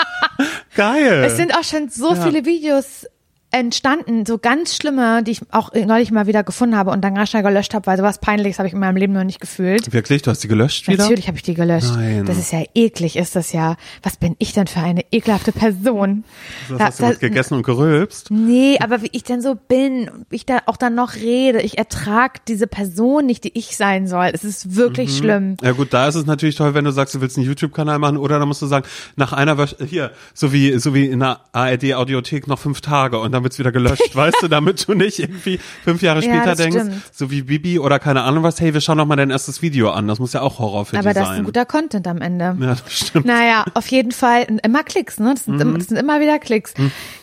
Geil. 0.74 1.24
Es 1.24 1.36
sind 1.36 1.54
auch 1.54 1.64
schon 1.64 1.88
so 1.88 2.14
Ja. 2.14 2.22
viele 2.22 2.44
Videos 2.44 3.06
entstanden, 3.50 4.26
so 4.26 4.36
ganz 4.38 4.76
schlimme, 4.76 5.22
die 5.22 5.30
ich 5.30 5.40
auch 5.52 5.72
neulich 5.72 6.10
mal 6.10 6.26
wieder 6.26 6.42
gefunden 6.44 6.76
habe 6.76 6.90
und 6.90 7.02
dann 7.02 7.14
ganz 7.14 7.30
schnell 7.30 7.42
gelöscht 7.42 7.72
habe, 7.72 7.86
weil 7.86 7.96
sowas 7.96 8.18
Peinliches 8.20 8.58
habe 8.58 8.68
ich 8.68 8.74
in 8.74 8.78
meinem 8.80 8.96
Leben 8.96 9.14
noch 9.14 9.24
nicht 9.24 9.40
gefühlt. 9.40 9.90
Wirklich, 9.92 10.20
du 10.22 10.30
hast 10.30 10.44
die 10.44 10.48
gelöscht 10.48 10.86
wieder? 10.86 11.02
Natürlich 11.04 11.28
habe 11.28 11.36
ich 11.38 11.42
die 11.42 11.54
gelöscht. 11.54 11.92
Nein. 11.96 12.26
Das 12.26 12.36
ist 12.36 12.52
ja 12.52 12.62
eklig, 12.74 13.16
ist 13.16 13.36
das 13.36 13.52
ja. 13.52 13.76
Was 14.02 14.16
bin 14.18 14.36
ich 14.38 14.52
denn 14.52 14.66
für 14.66 14.80
eine 14.80 15.02
ekelhafte 15.12 15.52
Person? 15.52 16.24
Was 16.68 16.78
Da- 16.78 16.84
hast 16.84 16.98
du 16.98 17.02
da- 17.04 17.08
was 17.10 17.18
gegessen 17.20 17.54
und 17.54 17.62
gerülpst? 17.62 18.30
Nee, 18.30 18.78
aber 18.80 19.02
wie 19.02 19.08
ich 19.12 19.22
denn 19.24 19.40
so 19.40 19.54
bin, 19.54 20.10
wie 20.28 20.36
ich 20.36 20.46
da 20.46 20.58
auch 20.66 20.76
dann 20.76 20.94
noch 20.94 21.14
rede, 21.14 21.62
ich 21.62 21.78
ertrag 21.78 22.44
diese 22.46 22.66
Person 22.66 23.24
nicht, 23.26 23.44
die 23.44 23.58
ich 23.58 23.76
sein 23.76 24.06
soll. 24.06 24.30
Es 24.32 24.44
ist 24.44 24.76
wirklich 24.76 25.10
Mhm. 25.14 25.16
schlimm. 25.16 25.56
Ja 25.62 25.72
gut, 25.72 25.94
da 25.94 26.06
ist 26.06 26.16
es 26.16 26.26
natürlich 26.26 26.56
toll, 26.56 26.74
wenn 26.74 26.84
du 26.84 26.90
sagst, 26.92 27.14
du 27.14 27.20
willst 27.22 27.38
einen 27.38 27.46
YouTube-Kanal 27.46 27.98
machen 27.98 28.18
oder 28.18 28.38
dann 28.38 28.46
musst 28.48 28.60
du 28.60 28.66
sagen, 28.66 28.86
nach 29.16 29.32
einer 29.32 29.56
Wöch 29.56 29.74
hier, 29.88 30.10
so 30.34 30.52
wie, 30.52 30.78
so 30.78 30.92
wie 30.94 31.06
in 31.06 31.20
der 31.20 31.40
ARD-Audiothek 31.52 32.46
noch 32.46 32.58
fünf 32.58 32.80
Tage 32.82 33.18
und 33.18 33.32
dann 33.32 33.37
wird's 33.42 33.58
wieder 33.58 33.72
gelöscht, 33.72 34.10
weißt 34.14 34.36
du, 34.42 34.48
damit 34.48 34.86
du 34.88 34.94
nicht 34.94 35.18
irgendwie 35.18 35.58
fünf 35.84 36.02
Jahre 36.02 36.20
Ja, 36.24 36.32
später 36.34 36.46
das 36.50 36.58
denkst, 36.58 36.76
stimmt. 36.78 37.02
so 37.12 37.30
wie 37.30 37.42
Bibi 37.42 37.78
oder 37.78 37.98
keine 37.98 38.22
Ahnung 38.22 38.42
was, 38.42 38.60
hey, 38.60 38.74
wir 38.74 38.80
schauen 38.80 38.98
noch 38.98 39.06
mal 39.06 39.16
dein 39.16 39.30
erstes 39.30 39.62
Video 39.62 39.90
an. 39.90 40.06
Das 40.08 40.18
muss 40.18 40.32
ja 40.32 40.40
auch 40.42 40.58
Horror 40.58 40.84
für 40.86 40.98
Aber 40.98 41.10
die 41.10 41.14
das 41.14 41.22
ist 41.24 41.28
sein. 41.28 41.36
ein 41.38 41.44
guter 41.44 41.64
Content 41.66 42.06
am 42.06 42.20
Ende. 42.20 42.56
ja, 42.60 42.66
das 42.68 42.82
stimmt. 42.88 43.26
Naja, 43.26 43.64
auf 43.74 43.86
jeden 43.88 44.12
Fall 44.12 44.46
immer 44.62 44.82
Klicks, 44.82 45.18
ne? 45.20 45.34
Das 45.34 45.44
sind, 45.44 45.54
Mhm. 45.56 45.60
immer, 45.60 45.78
das 45.78 45.88
sind 45.88 45.96
immer 45.96 46.20
wieder 46.20 46.38
Klicks. 46.38 46.74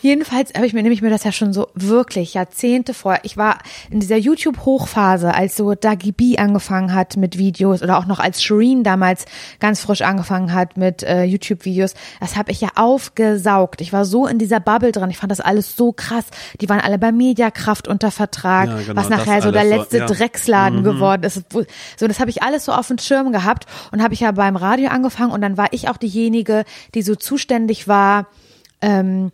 Jedenfalls 0.02 0.52
habe 0.56 0.66
ich 0.66 0.74
mir, 0.74 0.84
nehme 0.84 0.94
ich 0.94 1.02
mir 1.02 1.10
das 1.10 1.24
ja 1.24 1.32
schon 1.32 1.54
so 1.54 1.68
wirklich 1.76 2.34
Jahrzehnte 2.34 2.94
vor. 2.94 3.18
Ich 3.24 3.38
war 3.38 3.60
in 3.90 4.00
dieser 4.00 4.18
YouTube-Hochphase, 4.18 5.34
als 5.34 5.56
so 5.58 5.74
Dagi 5.76 6.12
B 6.12 6.38
angefangen 6.38 6.94
hat 6.94 7.18
mit 7.18 7.38
Videos 7.38 7.82
oder 7.82 7.98
auch 7.98 8.06
noch 8.06 8.20
als 8.20 8.44
Shireen 8.44 8.84
damals 8.84 9.26
ganz 9.60 9.82
frisch 9.82 10.02
angefangen 10.02 10.54
hat 10.54 10.78
mit 10.78 11.04
äh, 11.04 11.24
YouTube-Videos. 11.24 11.94
Das 12.20 12.36
habe 12.36 12.52
ich 12.52 12.62
ja 12.62 12.70
aufgesaugt. 12.76 13.82
Ich 13.82 13.94
war 13.94 14.06
so 14.06 14.28
in 14.28 14.38
dieser 14.40 14.60
Bubble 14.60 14.92
drin. 14.92 15.10
Ich 15.10 15.18
fand 15.18 15.32
das 15.32 15.42
alles 15.42 15.76
so 15.76 15.92
krass. 15.92 16.05
Die 16.62 16.70
waren 16.70 16.80
alle 16.80 16.98
bei 16.98 17.12
Mediakraft 17.12 17.88
unter 17.88 18.12
Vertrag, 18.12 18.70
Ja, 18.70 18.78
genau, 18.78 18.96
was 18.96 19.10
nachher 19.10 19.42
so 19.42 19.52
der 19.52 19.64
letzte 19.64 20.00
ja. 20.00 20.06
Drecksladen 20.06 20.84
geworden 20.84 21.24
ist. 21.24 21.44
So, 21.98 22.08
das 22.08 22.20
habe 22.20 22.30
ich 22.30 22.44
alles 22.44 22.66
so 22.66 22.72
auf 22.72 22.88
dem 22.88 22.98
Schirm 22.98 23.32
gehabt 23.32 23.66
und 23.92 24.02
habe 24.02 24.14
ich 24.14 24.22
ja 24.22 24.32
beim 24.32 24.56
Radio 24.56 24.90
angefangen 24.90 25.32
und 25.32 25.42
dann 25.42 25.58
war 25.58 25.68
ich 25.72 25.90
auch 25.90 25.98
diejenige, 25.98 26.66
die 26.94 27.02
so 27.02 27.16
zuständig 27.16 27.88
war, 27.88 28.28
ähm, 28.82 29.32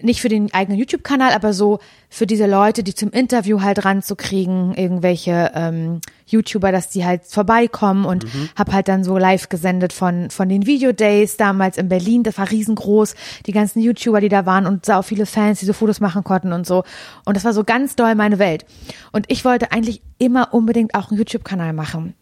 nicht 0.00 0.20
für 0.20 0.28
den 0.28 0.52
eigenen 0.52 0.78
YouTube-Kanal, 0.78 1.32
aber 1.32 1.52
so 1.52 1.78
für 2.08 2.26
diese 2.26 2.46
Leute, 2.46 2.82
die 2.82 2.94
zum 2.94 3.10
Interview 3.10 3.60
halt 3.60 3.84
ranzukriegen, 3.84 4.74
irgendwelche 4.74 5.52
ähm, 5.54 6.00
YouTuber, 6.26 6.72
dass 6.72 6.88
die 6.88 7.04
halt 7.04 7.22
vorbeikommen 7.24 8.04
und 8.04 8.26
hab 8.56 8.72
halt 8.72 8.88
dann 8.88 9.04
so 9.04 9.18
live 9.18 9.48
gesendet 9.48 9.92
von 9.92 10.30
von 10.30 10.48
den 10.48 10.66
Video-Days 10.66 11.36
damals 11.36 11.76
in 11.76 11.88
Berlin. 11.88 12.22
Das 12.22 12.38
war 12.38 12.50
riesengroß, 12.50 13.14
die 13.46 13.52
ganzen 13.52 13.80
YouTuber, 13.80 14.20
die 14.20 14.28
da 14.28 14.46
waren 14.46 14.66
und 14.66 14.86
sau 14.86 15.02
viele 15.02 15.26
Fans, 15.26 15.60
die 15.60 15.66
so 15.66 15.72
Fotos 15.72 16.00
machen 16.00 16.24
konnten 16.24 16.52
und 16.52 16.66
so. 16.66 16.84
Und 17.24 17.36
das 17.36 17.44
war 17.44 17.52
so 17.52 17.64
ganz 17.64 17.96
doll 17.96 18.14
meine 18.14 18.38
Welt. 18.38 18.64
Und 19.12 19.26
ich 19.28 19.44
wollte 19.44 19.72
eigentlich 19.72 20.02
immer 20.18 20.54
unbedingt 20.54 20.94
auch 20.94 21.10
einen 21.10 21.18
YouTube-Kanal 21.18 21.72
machen. 21.72 22.14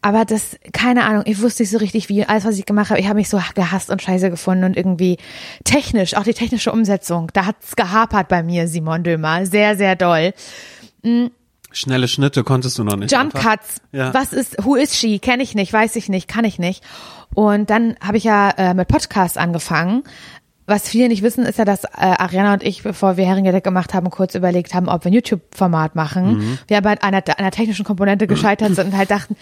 Aber 0.00 0.24
das, 0.24 0.56
keine 0.72 1.04
Ahnung, 1.04 1.24
ich 1.26 1.42
wusste 1.42 1.62
nicht 1.62 1.70
so 1.70 1.78
richtig 1.78 2.08
wie. 2.08 2.24
Alles, 2.24 2.44
was 2.44 2.56
ich 2.56 2.66
gemacht 2.66 2.90
habe, 2.90 3.00
ich 3.00 3.06
habe 3.06 3.16
mich 3.16 3.28
so 3.28 3.40
gehasst 3.54 3.90
und 3.90 4.00
scheiße 4.00 4.30
gefunden 4.30 4.64
und 4.64 4.76
irgendwie 4.76 5.18
technisch, 5.64 6.14
auch 6.14 6.22
die 6.22 6.34
technische 6.34 6.70
Umsetzung, 6.70 7.30
da 7.32 7.46
hat's 7.46 7.74
gehapert 7.74 8.28
bei 8.28 8.42
mir, 8.42 8.68
Simon 8.68 9.02
Dömer. 9.02 9.44
Sehr, 9.44 9.76
sehr 9.76 9.96
doll. 9.96 10.32
Schnelle 11.70 12.08
Schnitte 12.08 12.44
konntest 12.44 12.78
du 12.78 12.84
noch 12.84 12.96
nicht. 12.96 13.12
Jump 13.12 13.34
einfach. 13.34 13.52
Cuts. 13.52 13.76
Ja. 13.92 14.14
Was 14.14 14.32
ist, 14.32 14.64
who 14.64 14.74
is 14.74 14.96
she? 14.96 15.18
Kenne 15.18 15.42
ich 15.42 15.54
nicht, 15.54 15.72
weiß 15.72 15.96
ich 15.96 16.08
nicht, 16.08 16.28
kann 16.28 16.44
ich 16.44 16.58
nicht. 16.58 16.82
Und 17.34 17.70
dann 17.70 17.96
habe 18.00 18.16
ich 18.16 18.24
ja 18.24 18.50
äh, 18.50 18.74
mit 18.74 18.88
Podcasts 18.88 19.36
angefangen. 19.36 20.04
Was 20.66 20.88
viele 20.88 21.08
nicht 21.08 21.22
wissen, 21.22 21.46
ist 21.46 21.58
ja, 21.58 21.64
dass 21.64 21.84
äh, 21.84 21.88
Ariana 21.96 22.52
und 22.52 22.62
ich, 22.62 22.82
bevor 22.82 23.16
wir 23.16 23.24
Heringedeck 23.24 23.64
gemacht 23.64 23.94
haben, 23.94 24.10
kurz 24.10 24.34
überlegt 24.34 24.74
haben, 24.74 24.88
ob 24.88 25.04
wir 25.04 25.10
ein 25.10 25.14
YouTube-Format 25.14 25.94
machen. 25.94 26.38
Mhm. 26.38 26.58
Wir 26.68 26.76
aber 26.78 26.90
an 26.90 26.98
einer, 27.00 27.22
an 27.26 27.34
einer 27.36 27.50
technischen 27.50 27.84
Komponente 27.84 28.26
gescheitert 28.26 28.74
sind 28.74 28.88
und 28.88 28.96
halt 28.96 29.10
dachten, 29.10 29.36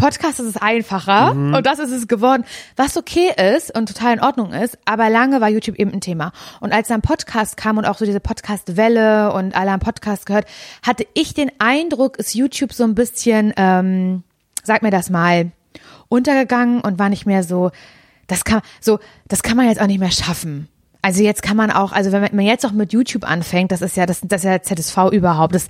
Podcast 0.00 0.40
ist 0.40 0.46
es 0.46 0.56
einfacher 0.56 1.34
Mhm. 1.34 1.54
und 1.54 1.66
das 1.66 1.78
ist 1.78 1.90
es 1.90 2.08
geworden, 2.08 2.44
was 2.76 2.96
okay 2.96 3.30
ist 3.56 3.74
und 3.76 3.86
total 3.86 4.14
in 4.14 4.20
Ordnung 4.20 4.52
ist, 4.52 4.78
aber 4.84 5.10
lange 5.10 5.40
war 5.40 5.48
YouTube 5.48 5.76
eben 5.78 5.92
ein 5.92 6.00
Thema. 6.00 6.32
Und 6.60 6.72
als 6.72 6.88
dann 6.88 7.02
Podcast 7.02 7.56
kam 7.56 7.78
und 7.78 7.84
auch 7.84 7.98
so 7.98 8.04
diese 8.04 8.20
Podcast-Welle 8.20 9.32
und 9.32 9.54
alle 9.54 9.70
haben 9.72 9.80
Podcast 9.80 10.26
gehört, 10.26 10.46
hatte 10.82 11.06
ich 11.14 11.34
den 11.34 11.52
Eindruck, 11.58 12.18
ist 12.18 12.34
YouTube 12.34 12.72
so 12.72 12.84
ein 12.84 12.94
bisschen, 12.94 13.52
ähm, 13.56 14.22
sag 14.64 14.82
mir 14.82 14.90
das 14.90 15.10
mal, 15.10 15.52
untergegangen 16.08 16.80
und 16.80 16.98
war 16.98 17.08
nicht 17.08 17.26
mehr 17.26 17.42
so, 17.44 17.70
das 18.26 18.44
kann, 18.44 18.62
so, 18.80 18.98
das 19.28 19.42
kann 19.42 19.56
man 19.56 19.68
jetzt 19.68 19.80
auch 19.80 19.86
nicht 19.86 20.00
mehr 20.00 20.10
schaffen. 20.10 20.68
Also 21.02 21.22
jetzt 21.22 21.42
kann 21.42 21.56
man 21.56 21.70
auch, 21.70 21.92
also 21.92 22.12
wenn 22.12 22.22
man 22.22 22.44
jetzt 22.44 22.66
auch 22.66 22.72
mit 22.72 22.92
YouTube 22.92 23.24
anfängt, 23.24 23.72
das 23.72 23.80
ist 23.80 23.96
ja 23.96 24.04
das, 24.04 24.20
das 24.22 24.44
ist 24.44 24.50
ja 24.50 24.62
ZSV 24.62 25.12
überhaupt, 25.12 25.54
das, 25.54 25.68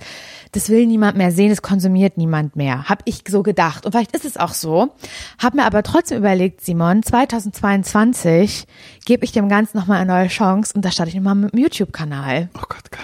das 0.51 0.69
will 0.69 0.85
niemand 0.85 1.17
mehr 1.17 1.31
sehen, 1.31 1.49
das 1.49 1.61
konsumiert 1.61 2.17
niemand 2.17 2.57
mehr, 2.57 2.89
hab 2.89 3.01
ich 3.05 3.23
so 3.27 3.41
gedacht. 3.41 3.85
Und 3.85 3.93
vielleicht 3.93 4.13
ist 4.13 4.25
es 4.25 4.35
auch 4.35 4.53
so, 4.53 4.93
hab 5.39 5.53
mir 5.53 5.63
aber 5.63 5.83
trotzdem 5.83 6.17
überlegt, 6.17 6.61
Simon, 6.61 7.01
2022 7.01 8.65
gebe 9.05 9.23
ich 9.23 9.31
dem 9.31 9.47
Ganzen 9.47 9.77
nochmal 9.77 10.01
eine 10.01 10.11
neue 10.11 10.27
Chance 10.27 10.73
und 10.75 10.83
da 10.83 10.91
starte 10.91 11.09
ich 11.09 11.15
nochmal 11.15 11.35
mit 11.35 11.53
dem 11.53 11.59
YouTube-Kanal. 11.59 12.49
Oh 12.57 12.63
Gott, 12.67 12.91
geil. 12.91 13.01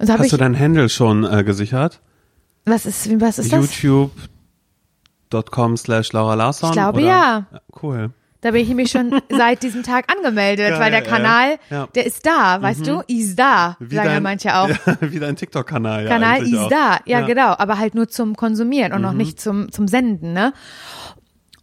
So 0.00 0.12
Hast 0.12 0.24
ich, 0.24 0.30
du 0.30 0.36
dein 0.36 0.58
Handle 0.58 0.88
schon 0.88 1.24
äh, 1.24 1.44
gesichert? 1.44 2.00
was 2.64 2.86
ist, 2.86 3.20
was 3.20 3.38
ist 3.38 3.52
das? 3.52 3.82
YouTube.com 3.82 5.76
slash 5.76 6.12
Laura 6.12 6.34
Larsson? 6.34 6.70
Ich 6.70 6.74
glaube, 6.74 6.98
oder? 7.00 7.08
ja. 7.08 7.46
Cool. 7.82 8.10
Da 8.40 8.52
bin 8.52 8.62
ich 8.62 8.68
nämlich 8.68 8.90
schon 8.90 9.20
seit 9.28 9.62
diesem 9.64 9.82
Tag 9.82 10.06
angemeldet, 10.16 10.70
Geil, 10.70 10.80
weil 10.80 10.90
der 10.92 11.02
ja. 11.02 11.06
Kanal, 11.08 11.58
Ja. 11.70 11.84
Mhm. 11.86 11.88
der 11.94 12.06
ist 12.06 12.24
da, 12.24 12.62
weißt 12.62 12.86
du? 12.86 13.02
Ist 13.08 13.36
da, 13.36 13.76
sagen 13.80 13.90
ja 14.10 14.20
manche 14.20 14.54
auch. 14.56 14.68
Ja, 14.86 14.96
wie 15.00 15.18
dein 15.18 15.34
TikTok-Kanal. 15.36 16.04
Ja, 16.04 16.08
Kanal 16.08 16.42
auch. 16.56 16.68
da, 16.68 16.98
ja, 17.04 17.22
genau, 17.22 17.54
aber 17.58 17.78
halt 17.78 17.94
nur 17.96 18.08
zum 18.08 18.36
Konsumieren 18.36 18.92
und 18.92 19.02
noch 19.02 19.12
Mhm. 19.12 19.18
nicht 19.18 19.40
zum, 19.40 19.72
zum 19.72 19.88
Senden, 19.88 20.32
ne? 20.32 20.52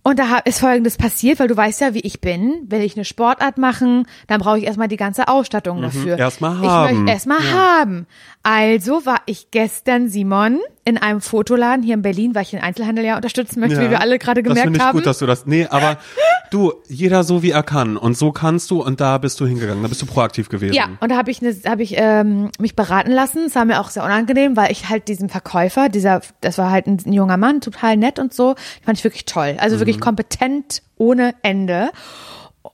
Und 0.04 0.20
da 0.20 0.38
ist 0.46 0.60
Folgendes 0.60 0.98
passiert, 0.98 1.40
weil 1.40 1.48
du 1.48 1.58
weißt 1.58 1.82
ja, 1.82 1.96
wie 1.96 2.02
ich 2.02 2.22
bin. 2.22 2.54
Will 2.68 2.82
ich 2.82 2.96
eine 2.96 3.06
Sportart 3.06 3.58
machen, 3.58 4.06
dann 4.28 4.40
brauche 4.40 4.60
ich 4.60 4.66
erstmal 4.66 4.88
die 4.88 4.98
ganze 4.98 5.28
Ausstattung 5.28 5.82
dafür. 5.82 6.14
Mhm. 6.14 6.20
Erstmal 6.20 6.62
Ich 6.62 6.70
haben. 6.70 6.96
möchte 6.98 7.12
erstmal 7.12 7.42
Ja. 7.44 7.52
haben. 7.80 8.08
Also 8.44 9.06
war 9.08 9.22
ich 9.26 9.50
gestern, 9.50 10.08
Simon, 10.08 10.60
in 10.88 11.00
einem 11.00 11.20
Fotoladen 11.20 11.84
hier 11.84 11.96
in 11.96 12.04
Berlin, 12.04 12.36
weil 12.36 12.44
ich 12.44 12.52
den 12.52 12.62
Einzelhandel 12.62 13.04
ja 13.04 13.16
unterstützen 13.16 13.60
möchte, 13.60 13.82
wie 13.82 13.90
wir 13.90 14.02
alle 14.02 14.20
gerade 14.20 14.44
das 14.44 14.50
gemerkt 14.50 14.66
finde 14.68 14.78
ich 14.80 14.86
haben. 14.86 14.98
gut, 14.98 15.06
dass 15.08 15.18
du 15.18 15.26
das. 15.26 15.48
Nee, 15.48 15.66
aber 15.68 15.98
du, 16.52 16.74
jeder 16.88 17.24
so 17.24 17.42
wie 17.42 17.50
er 17.50 17.64
kann. 17.64 17.98
Und 17.98 18.16
so 18.16 18.32
kannst 18.32 18.70
du 18.70 18.84
und 18.84 19.02
da 19.02 19.18
bist 19.18 19.40
du 19.40 19.48
hingegangen. 19.48 19.82
Da 19.82 19.90
bist 19.90 20.04
du 20.04 20.06
proaktiv 20.06 20.48
gewesen. 20.48 20.76
Ja, 20.76 20.90
und 21.00 21.10
da 21.12 21.18
habe 21.18 21.32
ich, 21.32 21.42
ne, 21.42 21.56
hab 21.66 21.80
ich 21.80 21.96
ähm, 21.98 22.52
mich 22.60 22.76
beraten 22.76 23.12
lassen. 23.12 23.46
Es 23.48 23.56
war 23.56 23.66
mir 23.66 23.82
auch 23.82 23.90
sehr 23.90 24.04
unangenehm, 24.04 24.56
weil 24.56 24.72
ich 24.72 24.88
halt 24.88 25.08
diesen 25.08 25.28
Verkäufer, 25.28 25.90
dieser, 25.90 26.22
das 26.42 26.60
war 26.60 26.70
halt 26.70 26.86
ein, 26.86 27.02
ein 27.04 27.14
junger 27.14 27.38
Mann, 27.38 27.62
total 27.62 27.98
nett 27.98 28.20
und 28.20 28.32
so, 28.34 28.54
fand 28.86 28.98
ich 29.00 29.04
wirklich 29.04 29.26
toll. 29.26 29.56
Also 29.60 29.78
Mhm. 29.78 29.80
wirklich 29.80 30.00
kompetent 30.00 30.84
ohne 30.98 31.34
Ende. 31.42 31.90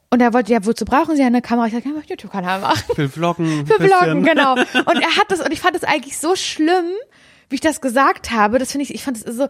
Und 0.10 0.22
er 0.22 0.34
wollte, 0.34 0.52
ja, 0.52 0.66
wozu 0.66 0.84
brauchen 0.84 1.16
Sie 1.16 1.24
eine 1.24 1.42
Kamera? 1.42 1.68
Ich 1.68 1.74
sag, 1.74 1.86
ja, 1.86 1.92
ich 1.92 1.96
möchte 1.96 2.12
einen 2.14 2.20
YouTube-Kanal 2.20 2.60
machen. 2.62 2.82
Für 2.94 3.08
Vloggen. 3.08 3.66
Für. 3.66 3.76
Vloggen, 3.76 4.24
genau. 4.24 4.54
Und 4.56 5.02
er 5.02 5.16
hat 5.16 5.30
das, 5.30 5.40
und 5.40 5.54
ich 5.54 5.62
fand 5.62 5.74
das 5.76 5.86
eigentlich 5.86 6.18
so 6.18 6.36
schlimm, 6.36 6.86
wie 7.52 7.56
ich 7.56 7.62
das 7.62 7.82
gesagt 7.82 8.32
habe. 8.32 8.60
Das 8.60 8.72
finde 8.72 8.84
ich, 8.84 8.94
ich 8.94 9.04
fand 9.04 9.18
es 9.18 9.36
so, 9.36 9.48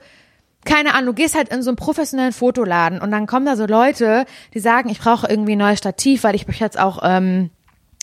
keine 0.65 0.93
Ahnung, 0.93 1.07
du 1.07 1.13
gehst 1.13 1.35
halt 1.35 1.49
in 1.49 1.63
so 1.63 1.69
einen 1.69 1.77
professionellen 1.77 2.33
Fotoladen 2.33 3.01
und 3.01 3.11
dann 3.11 3.27
kommen 3.27 3.45
da 3.45 3.55
so 3.55 3.65
Leute, 3.65 4.25
die 4.53 4.59
sagen, 4.59 4.89
ich 4.89 4.99
brauche 4.99 5.27
irgendwie 5.27 5.53
ein 5.53 5.59
neues 5.59 5.79
Stativ, 5.79 6.23
weil 6.23 6.35
ich 6.35 6.47
möchte 6.47 6.63
jetzt 6.63 6.79
auch, 6.79 6.99
ähm, 7.03 7.49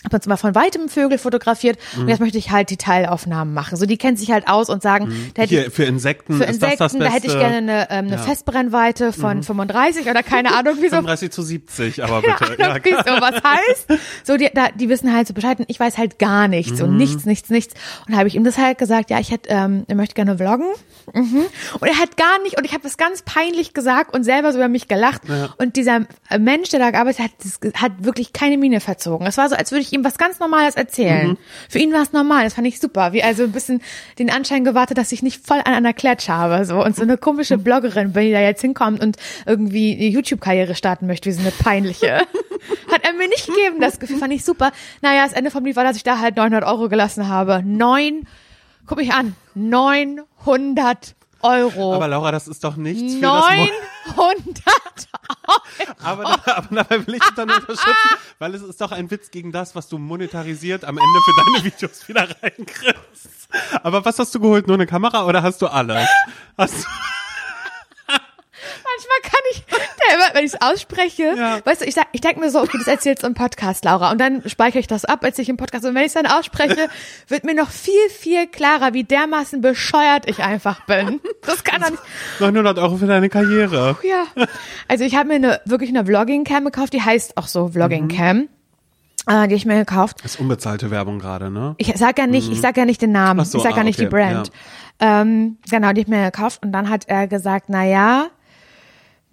hab 0.05 0.13
jetzt 0.13 0.27
mal 0.27 0.37
von 0.37 0.55
weitem 0.55 0.87
Vögel 0.87 1.17
fotografiert 1.17 1.77
und 1.97 2.07
jetzt 2.07 2.19
möchte 2.19 2.37
ich 2.37 2.51
halt 2.51 2.69
Detailaufnahmen 2.71 3.53
machen. 3.53 3.75
So, 3.77 3.85
die 3.85 3.97
kennen 3.97 4.15
sich 4.15 4.31
halt 4.31 4.47
aus 4.47 4.69
und 4.69 4.81
sagen, 4.81 5.09
da 5.33 5.41
hätte 5.41 5.53
ich- 5.55 5.61
Hier, 5.61 5.71
für 5.71 5.83
Insekten 5.83 6.37
für 6.37 6.45
ist 6.45 6.55
Insekten, 6.55 6.77
das 6.79 6.93
das 6.93 6.99
Beste. 6.99 7.03
da 7.09 7.11
hätte 7.13 7.27
ich 7.27 7.33
gerne 7.33 7.57
eine, 7.57 7.87
ähm, 7.91 8.07
eine 8.07 8.17
Festbrennweite 8.17 9.11
von 9.13 9.43
35 9.43 10.09
oder 10.09 10.23
keine 10.23 10.55
Ahnung, 10.55 10.77
wie 10.77 10.83
so 10.89 10.95
35 10.97 11.31
zu 11.31 11.41
70, 11.41 12.03
aber 12.03 12.21
keine 12.21 12.51
bitte. 12.55 12.69
Ahnung, 12.69 12.83
wie 12.85 12.89
sowas 12.91 13.41
heißt. 13.43 13.99
So, 14.23 14.37
die, 14.37 14.49
da, 14.53 14.69
die 14.73 14.87
wissen 14.89 15.13
halt 15.13 15.27
so 15.27 15.33
Bescheid 15.33 15.59
und 15.59 15.65
ich 15.69 15.79
weiß 15.79 15.97
halt 15.97 16.17
gar 16.17 16.47
nichts 16.47 16.79
Mhm. 16.79 16.85
und 16.87 16.97
nichts, 16.97 17.25
nichts, 17.25 17.49
nichts. 17.49 17.73
Und 18.07 18.15
habe 18.15 18.27
ich 18.29 18.35
ihm 18.35 18.43
das 18.45 18.57
halt 18.57 18.77
gesagt, 18.77 19.09
ja, 19.09 19.19
ich 19.19 19.31
hätte, 19.31 19.49
ähm, 19.49 19.83
er 19.87 19.95
möchte 19.95 20.15
gerne 20.15 20.37
vloggen. 20.37 20.67
Mhm. 21.13 21.41
Und 21.79 21.87
er 21.87 21.97
hat 21.99 22.15
gar 22.17 22.41
nicht, 22.43 22.57
und 22.57 22.65
ich 22.65 22.71
habe 22.71 22.83
das 22.83 22.95
ganz 22.97 23.21
peinlich 23.23 23.73
gesagt 23.73 24.13
und 24.13 24.23
selber 24.23 24.51
so 24.53 24.59
über 24.59 24.67
mich 24.69 24.87
gelacht. 24.87 25.23
Und 25.57 25.75
dieser 25.75 26.01
Mensch, 26.37 26.69
der 26.69 26.79
da 26.79 26.91
gearbeitet 26.91 27.25
hat, 27.25 27.31
das, 27.43 27.59
hat 27.81 27.91
wirklich 27.99 28.31
keine 28.33 28.57
Miene 28.57 28.79
verzogen. 28.79 29.27
Es 29.27 29.37
war 29.37 29.49
so, 29.49 29.55
als 29.55 29.71
würde 29.71 29.81
ich 29.81 29.88
ihm 29.93 30.03
was 30.03 30.17
ganz 30.17 30.39
Normales 30.39 30.75
erzählen. 30.75 31.29
Mhm. 31.29 31.37
Für 31.69 31.79
ihn 31.79 31.93
war 31.93 32.01
es 32.01 32.13
normal, 32.13 32.43
das 32.43 32.53
fand 32.53 32.67
ich 32.67 32.79
super. 32.79 33.13
Wie 33.13 33.23
also 33.23 33.43
ein 33.43 33.51
bisschen 33.51 33.81
den 34.17 34.29
Anschein 34.29 34.63
gewartet, 34.63 34.97
dass 34.97 35.11
ich 35.11 35.23
nicht 35.23 35.45
voll 35.45 35.59
an 35.59 35.73
einer 35.73 35.93
Klatsch 35.93 36.29
habe. 36.29 36.65
So. 36.65 36.83
Und 36.83 36.95
so 36.95 37.01
eine 37.03 37.17
komische 37.17 37.57
Mhm. 37.57 37.63
Bloggerin, 37.63 38.15
wenn 38.15 38.25
die 38.25 38.31
da 38.31 38.41
jetzt 38.41 38.61
hinkommt 38.61 39.01
und 39.01 39.17
irgendwie 39.45 39.93
eine 39.95 40.07
YouTube-Karriere 40.07 40.75
starten 40.75 41.07
möchte, 41.07 41.29
wie 41.29 41.33
so 41.33 41.41
eine 41.41 41.51
peinliche. 41.51 42.17
Hat 42.91 43.03
er 43.03 43.13
mir 43.13 43.27
nicht 43.27 43.47
gegeben, 43.47 43.79
das 43.79 43.99
Gefühl 43.99 44.17
fand 44.17 44.33
ich 44.33 44.43
super. 44.43 44.71
Naja, 45.01 45.23
das 45.23 45.33
Ende 45.33 45.51
vom 45.51 45.63
Lied 45.65 45.75
war, 45.75 45.83
dass 45.83 45.95
ich 45.95 46.03
da 46.03 46.19
halt 46.19 46.35
900 46.35 46.63
Euro 46.65 46.89
gelassen 46.89 47.27
habe. 47.27 47.61
Neun, 47.65 48.27
guck 48.85 48.97
mich 48.97 49.13
an, 49.13 49.35
900 49.55 51.15
Euro. 51.41 51.93
Aber 51.93 52.07
Laura, 52.07 52.31
das 52.31 52.47
ist 52.47 52.63
doch 52.63 52.75
nichts 52.75 53.15
für 53.15 53.21
das 53.21 53.45
Mo 53.45 53.67
900 54.17 54.63
aber, 56.03 56.23
da, 56.23 56.55
aber 56.55 56.75
dabei 56.75 57.07
will 57.07 57.15
ich 57.15 57.21
dich 57.21 57.35
dann 57.35 57.49
unterstützen, 57.49 58.09
weil 58.39 58.55
es 58.55 58.61
ist 58.61 58.81
doch 58.81 58.91
ein 58.91 59.09
Witz 59.11 59.31
gegen 59.31 59.51
das, 59.51 59.75
was 59.75 59.87
du 59.87 59.97
monetarisiert 59.97 60.83
am 60.85 60.97
Ende 60.97 61.19
für 61.25 61.43
deine 61.45 61.63
Videos 61.65 62.07
wieder 62.07 62.27
reinkriegst. 62.41 63.49
Aber 63.83 64.05
was 64.05 64.19
hast 64.19 64.35
du 64.35 64.39
geholt? 64.39 64.67
Nur 64.67 64.75
eine 64.75 64.87
Kamera 64.87 65.25
oder 65.25 65.43
hast 65.43 65.61
du 65.61 65.67
alles? 65.67 66.07
Hast 66.57 66.83
du, 66.83 66.87
Manchmal 68.89 69.31
kann 69.31 69.38
der 70.09 70.15
immer, 70.15 70.25
wenn 70.33 70.45
ich 70.45 70.53
es 70.53 70.61
ausspreche, 70.61 71.35
Ja. 71.37 71.59
weißt 71.63 71.81
du, 71.81 71.85
ich 71.85 71.95
sag, 71.95 72.07
ich 72.11 72.21
denke 72.21 72.39
mir 72.39 72.49
so, 72.49 72.59
okay, 72.59 72.77
das 72.77 72.87
erzählst 72.87 73.23
du 73.23 73.27
im 73.27 73.33
Podcast, 73.33 73.85
Laura, 73.85 74.11
und 74.11 74.19
dann 74.19 74.47
speichere 74.49 74.79
ich 74.79 74.87
das 74.87 75.05
ab, 75.05 75.23
erzähle 75.23 75.43
ich 75.43 75.49
im 75.49 75.57
Podcast, 75.57 75.85
und 75.85 75.95
wenn 75.95 76.01
ich 76.01 76.07
es 76.07 76.13
dann 76.13 76.25
ausspreche, 76.25 76.87
wird 77.27 77.43
mir 77.43 77.55
noch 77.55 77.69
viel, 77.69 78.09
viel 78.09 78.47
klarer, 78.47 78.93
wie 78.93 79.03
dermaßen 79.03 79.61
bescheuert 79.61 80.27
ich 80.29 80.43
einfach 80.43 80.85
bin. 80.85 81.19
Das 81.41 81.63
kann 81.63 81.81
doch 81.81 81.89
nicht. 81.89 82.01
900 82.39 82.77
Euro 82.77 82.97
für 82.97 83.07
deine 83.07 83.29
Karriere. 83.29 83.97
Ja. 84.03 84.25
Also 84.87 85.03
ich 85.03 85.15
habe 85.15 85.29
mir 85.29 85.35
eine, 85.35 85.61
wirklich 85.65 85.89
eine 85.89 86.05
Vlogging-Cam 86.05 86.65
gekauft, 86.65 86.93
die 86.93 87.01
heißt 87.01 87.37
auch 87.37 87.47
so 87.47 87.69
Vlogging-Cam, 87.69 88.49
äh, 89.27 89.47
die 89.47 89.55
ich 89.55 89.65
mir 89.65 89.77
gekauft. 89.77 90.17
Das 90.23 90.35
ist 90.35 90.39
unbezahlte 90.39 90.91
Werbung 90.91 91.17
gerade, 91.17 91.49
ne? 91.49 91.75
Ich 91.77 91.91
sag 91.95 92.19
ja 92.19 92.27
nicht, 92.27 92.51
ich 92.51 92.61
sag 92.61 92.77
ja 92.77 92.85
nicht 92.85 93.01
den 93.01 93.11
Namen, 93.13 93.45
so, 93.45 93.57
ich 93.57 93.63
sag 93.63 93.73
ja 93.75 93.81
ah, 93.81 93.83
nicht 93.83 93.99
die 93.99 94.07
okay, 94.07 94.23
Brand. 94.31 94.51
Ähm, 94.99 95.57
genau, 95.69 95.93
die 95.93 96.01
ich 96.01 96.07
mir 96.07 96.25
gekauft 96.25 96.61
und 96.63 96.71
dann 96.71 96.89
hat 96.89 97.07
er 97.07 97.27
gesagt, 97.27 97.65
na 97.69 97.85
ja, 97.85 98.27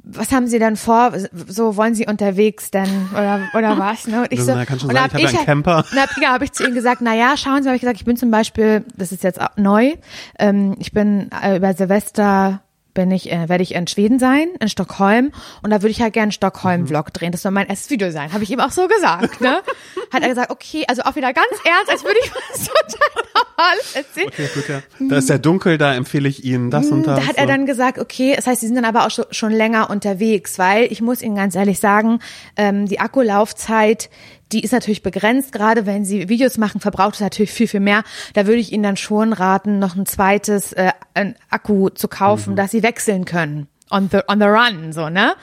was 0.09 0.31
haben 0.33 0.47
Sie 0.47 0.59
denn 0.61 0.77
vor? 0.77 1.13
So 1.49 1.77
wollen 1.77 1.95
Sie 1.97 2.07
unterwegs 2.07 2.71
denn 2.71 2.89
oder 3.13 3.41
oder 3.55 3.77
was? 3.79 4.07
Ne? 4.07 4.21
Und 4.21 4.33
ich 4.33 4.39
Das- 4.39 4.47
so, 4.47 4.55
na, 4.55 4.65
kann 4.65 4.79
schon 4.79 4.89
und 4.89 4.95
sein, 4.95 5.05
hab 5.05 5.19
ich 5.19 5.27
hab 5.27 5.33
ja 5.33 5.39
einen 5.41 5.47
Camper. 5.47 5.85
Und 5.91 6.01
hab, 6.01 6.11
ja, 6.23 6.29
habe 6.33 6.45
ich 6.45 6.53
zu 6.53 6.65
ihm 6.67 6.75
gesagt, 6.75 7.01
na 7.03 7.15
ja, 7.15 7.37
schauen 7.37 7.63
Sie, 7.63 7.69
habe 7.69 7.77
ich 7.77 7.83
gesagt, 7.83 7.99
ich 7.99 8.05
bin 8.05 8.17
zum 8.17 8.31
Beispiel, 8.31 8.85
das 8.97 9.11
ist 9.13 9.25
jetzt 9.25 9.41
neu, 9.57 9.95
ähm, 10.39 10.77
ich 10.79 10.93
bin 10.93 11.29
äh, 11.43 11.57
über 11.57 11.75
Silvester 11.75 12.61
bin 12.97 13.13
ich, 13.13 13.31
äh, 13.31 13.49
werde 13.49 13.63
ich 13.63 13.77
in 13.77 13.87
Schweden 13.87 14.19
sein, 14.19 14.49
in 14.59 14.69
Stockholm, 14.69 15.31
und 15.63 15.71
da 15.71 15.83
würde 15.83 15.91
ich 15.91 16.01
halt 16.01 16.15
gerne 16.15 16.25
einen 16.25 16.33
Stockholm-Vlog 16.33 17.13
drehen. 17.13 17.31
Das 17.31 17.43
soll 17.43 17.53
mein 17.53 17.69
erstes 17.69 17.91
Video 17.91 18.11
sein, 18.11 18.33
habe 18.33 18.43
ich 18.43 18.51
ihm 18.51 18.59
auch 18.59 18.73
so 18.73 18.89
gesagt. 18.89 19.41
Ne? 19.41 19.59
Hat 20.13 20.23
er 20.23 20.29
gesagt, 20.29 20.51
okay, 20.51 20.85
also 20.89 21.03
auch 21.03 21.15
wieder 21.15 21.33
ganz 21.33 21.47
ernst, 21.65 21.91
als 21.91 22.03
würde 22.03 22.19
ich 22.25 22.33
was 22.35 22.65
total 22.67 23.25
normal 23.35 23.77
erzählen. 23.95 24.29
Okay, 24.29 24.49
gut, 24.55 24.69
ja. 24.69 24.83
Da 25.09 25.17
ist 25.19 25.29
ja 25.29 25.39
dunkel, 25.39 25.79
da 25.79 25.95
empfehle 25.95 26.29
ich 26.29 26.45
Ihnen 26.45 26.71
das 26.71 26.91
und 26.91 27.07
das. 27.07 27.21
Da 27.21 27.27
hat 27.27 27.37
er 27.37 27.47
dann 27.47 27.67
gesagt, 27.67 27.99
okay, 27.99 28.35
das 28.35 28.47
heißt, 28.47 28.61
sie 28.61 28.67
sind 28.67 28.77
dann 28.77 28.85
aber 28.85 29.07
auch 29.07 29.11
schon, 29.11 29.27
schon 29.31 29.53
länger 29.53 29.91
unterwegs, 29.91 30.59
weil 30.59 30.91
ich 30.91 31.03
muss 31.03 31.23
Ihnen 31.23 31.37
ganz 31.37 31.55
ehrlich 31.55 31.79
sagen, 31.79 32.21
ähm, 32.57 32.87
die 32.87 32.99
Akkulaufzeit, 32.99 34.09
die 34.53 34.61
ist 34.63 34.73
natürlich 34.73 35.03
begrenzt. 35.03 35.53
Gerade 35.53 35.87
wenn 35.87 36.05
Sie 36.05 36.29
Videos 36.29 36.59
machen, 36.59 36.81
verbraucht 36.81 37.15
es 37.15 37.21
natürlich 37.21 37.51
viel, 37.51 37.69
viel 37.69 37.81
mehr. 37.81 38.05
Da 38.35 38.47
würde 38.47 38.61
ich 38.61 38.73
Ihnen 38.73 38.83
dann 38.83 38.97
schon 38.97 39.33
raten, 39.33 39.79
noch 39.79 39.97
ein 39.97 40.07
zweites 40.07 40.73
äh, 40.73 40.93
ein 41.15 41.35
Akku 41.51 41.89
zu 41.91 42.09
kaufen, 42.09 42.53
Mhm. 42.53 42.57
dass 42.57 42.71
Sie 42.71 42.83
wechseln 42.83 43.25
können. 43.25 43.69
On 43.91 44.09
the, 44.11 44.19
on 44.29 44.41
the 44.41 44.47
run, 44.47 44.93
so, 44.93 45.09
ne? 45.09 45.35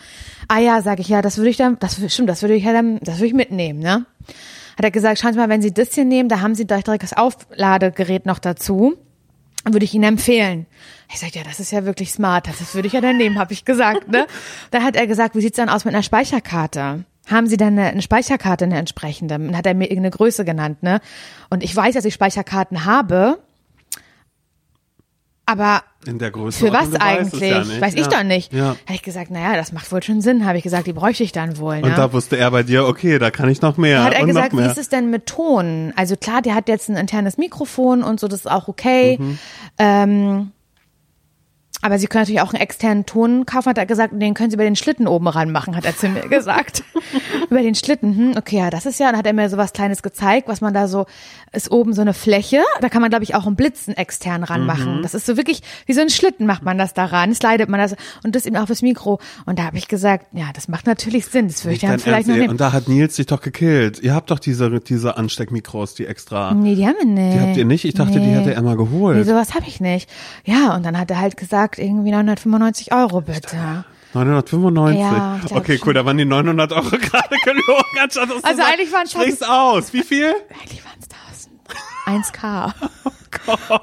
Ah 0.49 0.59
ja, 0.59 0.81
sage 0.81 1.01
ich, 1.01 1.07
ja, 1.07 1.21
das 1.21 1.37
würde 1.37 1.49
ich 1.49 1.57
dann, 1.57 1.77
das 1.79 1.97
stimmt, 2.13 2.29
das 2.29 2.41
würde 2.41 2.55
ich 2.55 2.63
ja 2.65 2.73
dann, 2.73 2.99
das 3.01 3.15
würde 3.17 3.27
ich 3.27 3.33
mitnehmen, 3.33 3.79
ne? 3.79 4.05
Hat 4.75 4.83
er 4.83 4.91
gesagt, 4.91 5.19
schauen 5.19 5.31
Sie 5.33 5.39
mal, 5.39 5.47
wenn 5.49 5.61
Sie 5.61 5.73
das 5.73 5.93
hier 5.93 6.03
nehmen, 6.03 6.27
da 6.27 6.41
haben 6.41 6.53
Sie 6.55 6.65
direkt 6.67 7.03
das 7.03 7.13
Aufladegerät 7.13 8.25
noch 8.25 8.39
dazu 8.39 8.97
würde 9.65 9.85
ich 9.85 9.93
Ihnen 9.93 10.03
empfehlen. 10.03 10.65
Ich 11.09 11.19
sagte, 11.21 11.37
ja, 11.39 11.45
das 11.45 11.61
ist 11.61 11.71
ja 11.71 11.85
wirklich 11.85 12.11
smart. 12.11 12.47
Das 12.47 12.75
würde 12.75 12.87
ich 12.87 12.93
ja 12.93 12.99
dann 12.99 13.15
nehmen, 13.15 13.39
habe 13.39 13.53
ich 13.53 13.63
gesagt. 13.63 14.09
Ne? 14.09 14.27
Dann 14.71 14.83
hat 14.83 14.97
er 14.97 15.07
gesagt, 15.07 15.35
wie 15.35 15.41
sieht's 15.41 15.55
dann 15.55 15.69
aus 15.69 15.85
mit 15.85 15.93
einer 15.93 16.03
Speicherkarte? 16.03 17.05
Haben 17.27 17.47
Sie 17.47 17.57
denn 17.57 17.79
eine, 17.79 17.89
eine 17.89 18.01
Speicherkarte, 18.01 18.65
eine 18.65 18.77
entsprechende? 18.77 19.37
Dann 19.39 19.57
hat 19.57 19.65
er 19.65 19.73
mir 19.73 19.85
irgendeine 19.85 20.11
Größe 20.11 20.43
genannt. 20.45 20.83
ne? 20.83 20.99
Und 21.49 21.63
ich 21.63 21.75
weiß, 21.75 21.95
dass 21.95 22.05
ich 22.05 22.13
Speicherkarten 22.13 22.85
habe, 22.85 23.39
aber 25.45 25.83
In 26.05 26.19
der 26.19 26.31
Größe. 26.31 26.65
für 26.65 26.71
was 26.71 26.95
eigentlich? 26.95 27.51
Ja 27.51 27.59
nicht. 27.63 27.81
Weiß 27.81 27.93
ich 27.95 28.05
ja. 28.05 28.07
doch 28.07 28.23
nicht. 28.23 28.53
Ja. 28.53 28.67
Habe 28.85 28.93
ich 28.93 29.01
gesagt, 29.01 29.29
naja, 29.29 29.55
das 29.55 29.73
macht 29.73 29.91
wohl 29.91 30.01
schon 30.01 30.21
Sinn. 30.21 30.45
Habe 30.45 30.57
ich 30.57 30.63
gesagt, 30.63 30.87
die 30.87 30.93
bräuchte 30.93 31.23
ich 31.23 31.33
dann 31.33 31.57
wohl. 31.57 31.81
Ne? 31.81 31.87
Und 31.87 31.97
da 31.97 32.13
wusste 32.13 32.37
er 32.37 32.49
bei 32.51 32.63
dir, 32.63 32.87
okay, 32.87 33.19
da 33.19 33.29
kann 33.29 33.49
ich 33.49 33.61
noch 33.61 33.75
mehr. 33.75 34.03
hat 34.03 34.13
er 34.13 34.25
gesagt, 34.25 34.55
wie 34.55 34.63
ist 34.63 34.77
es 34.77 34.87
denn 34.87 35.09
mit 35.09 35.25
Ton? 35.25 35.91
Also 35.97 36.15
klar, 36.15 36.41
der 36.41 36.55
hat 36.55 36.69
jetzt 36.69 36.89
ein 36.89 36.95
internes 36.95 37.37
Mikrofon 37.37 38.03
und 38.03 38.19
so, 38.21 38.27
das 38.29 38.41
ist 38.41 38.51
auch 38.51 38.69
okay. 38.69 39.17
Mhm. 39.19 39.39
Ähm, 39.79 40.51
aber 41.83 41.99
Sie 41.99 42.07
können 42.07 42.21
natürlich 42.23 42.41
auch 42.41 42.53
einen 42.53 42.61
externen 42.61 43.05
Ton 43.05 43.45
kaufen, 43.45 43.69
hat 43.69 43.77
er 43.77 43.85
gesagt, 43.85 44.13
und 44.13 44.19
den 44.21 44.33
können 44.33 44.49
Sie 44.49 44.55
über 44.55 44.63
den 44.63 44.75
Schlitten 44.77 45.05
oben 45.05 45.27
ranmachen, 45.27 45.75
hat 45.75 45.85
er 45.85 45.95
zu 45.95 46.07
mir 46.07 46.21
gesagt. 46.29 46.83
über 47.49 47.61
den 47.61 47.75
Schlitten, 47.75 48.15
hm, 48.15 48.33
okay, 48.37 48.57
ja, 48.57 48.69
das 48.69 48.85
ist 48.85 48.99
ja, 48.99 49.07
dann 49.07 49.17
hat 49.17 49.27
er 49.27 49.33
mir 49.33 49.49
so 49.49 49.57
was 49.57 49.73
Kleines 49.73 50.01
gezeigt, 50.01 50.47
was 50.47 50.61
man 50.61 50.73
da 50.73 50.87
so, 50.87 51.05
ist 51.51 51.71
oben 51.71 51.93
so 51.93 52.01
eine 52.01 52.13
Fläche, 52.13 52.61
da 52.81 52.89
kann 52.89 53.01
man, 53.01 53.09
glaube 53.09 53.23
ich, 53.23 53.35
auch 53.35 53.45
einen 53.45 53.55
Blitzen 53.55 53.95
extern 53.95 54.43
ranmachen. 54.43 54.97
Mhm. 54.97 55.01
Das 55.03 55.13
ist 55.13 55.25
so 55.25 55.37
wirklich, 55.37 55.61
wie 55.85 55.93
so 55.93 56.01
ein 56.01 56.09
Schlitten 56.09 56.45
macht 56.45 56.63
man 56.63 56.77
das 56.77 56.93
da 56.93 57.05
ran, 57.05 57.33
slidet 57.35 57.69
man 57.69 57.79
das 57.79 57.95
und 58.23 58.35
das 58.35 58.45
eben 58.45 58.55
auch 58.55 58.67
fürs 58.67 58.81
Mikro. 58.81 59.19
Und 59.45 59.59
da 59.59 59.63
habe 59.65 59.77
ich 59.77 59.87
gesagt, 59.87 60.27
ja, 60.31 60.45
das 60.53 60.67
macht 60.67 60.87
natürlich 60.87 61.25
Sinn, 61.25 61.47
das 61.47 61.65
würde 61.65 61.75
ich 61.75 61.81
dann 61.81 61.99
vielleicht 61.99 62.27
noch 62.27 62.35
nehmen. 62.35 62.49
Und 62.49 62.61
da 62.61 62.71
hat 62.71 62.87
Nils 62.87 63.15
dich 63.15 63.25
doch 63.25 63.41
gekillt. 63.41 63.99
Ihr 64.01 64.15
habt 64.15 64.31
doch 64.31 64.39
diese, 64.39 64.79
diese 64.79 65.17
Ansteckmikros, 65.17 65.95
die 65.95 66.07
extra. 66.07 66.53
Nee, 66.53 66.75
die 66.75 66.87
haben 66.87 66.95
wir 66.97 67.05
nicht. 67.05 67.35
Die 67.35 67.39
habt 67.39 67.57
ihr 67.57 67.65
nicht? 67.65 67.85
Ich 67.85 67.93
dachte, 67.93 68.19
die 68.19 68.29
hätte 68.29 68.53
er 68.53 68.61
mal 68.61 68.77
geholt. 68.77 69.17
Nee, 69.17 69.23
sowas 69.23 69.53
habe 69.53 69.65
ich 69.67 69.79
nicht. 69.81 70.09
Ja, 70.45 70.75
und 70.75 70.85
dann 70.85 70.97
hat 70.97 71.11
er 71.11 71.19
halt 71.19 71.37
gesagt, 71.37 71.72
irgendwie 71.77 72.11
995 72.11 72.93
Euro 72.93 73.21
bitte. 73.21 73.85
995. 74.13 74.99
Ja, 74.99 75.39
okay, 75.51 75.79
cool, 75.85 75.93
da 75.93 76.05
waren 76.05 76.17
die 76.17 76.25
900 76.25 76.71
Euro 76.71 76.89
gerade 76.91 77.35
gelogen. 77.43 77.99
anstatt 78.01 78.29
Also 78.43 78.61
eigentlich 78.61 78.91
waren 78.91 79.07
es 79.29 79.41
aus. 79.41 79.93
Wie 79.93 80.03
viel? 80.03 80.33
Eigentlich 80.61 80.83
waren 80.85 80.99
es 80.99 81.07
1000. 82.05 82.33
1K. 82.35 82.73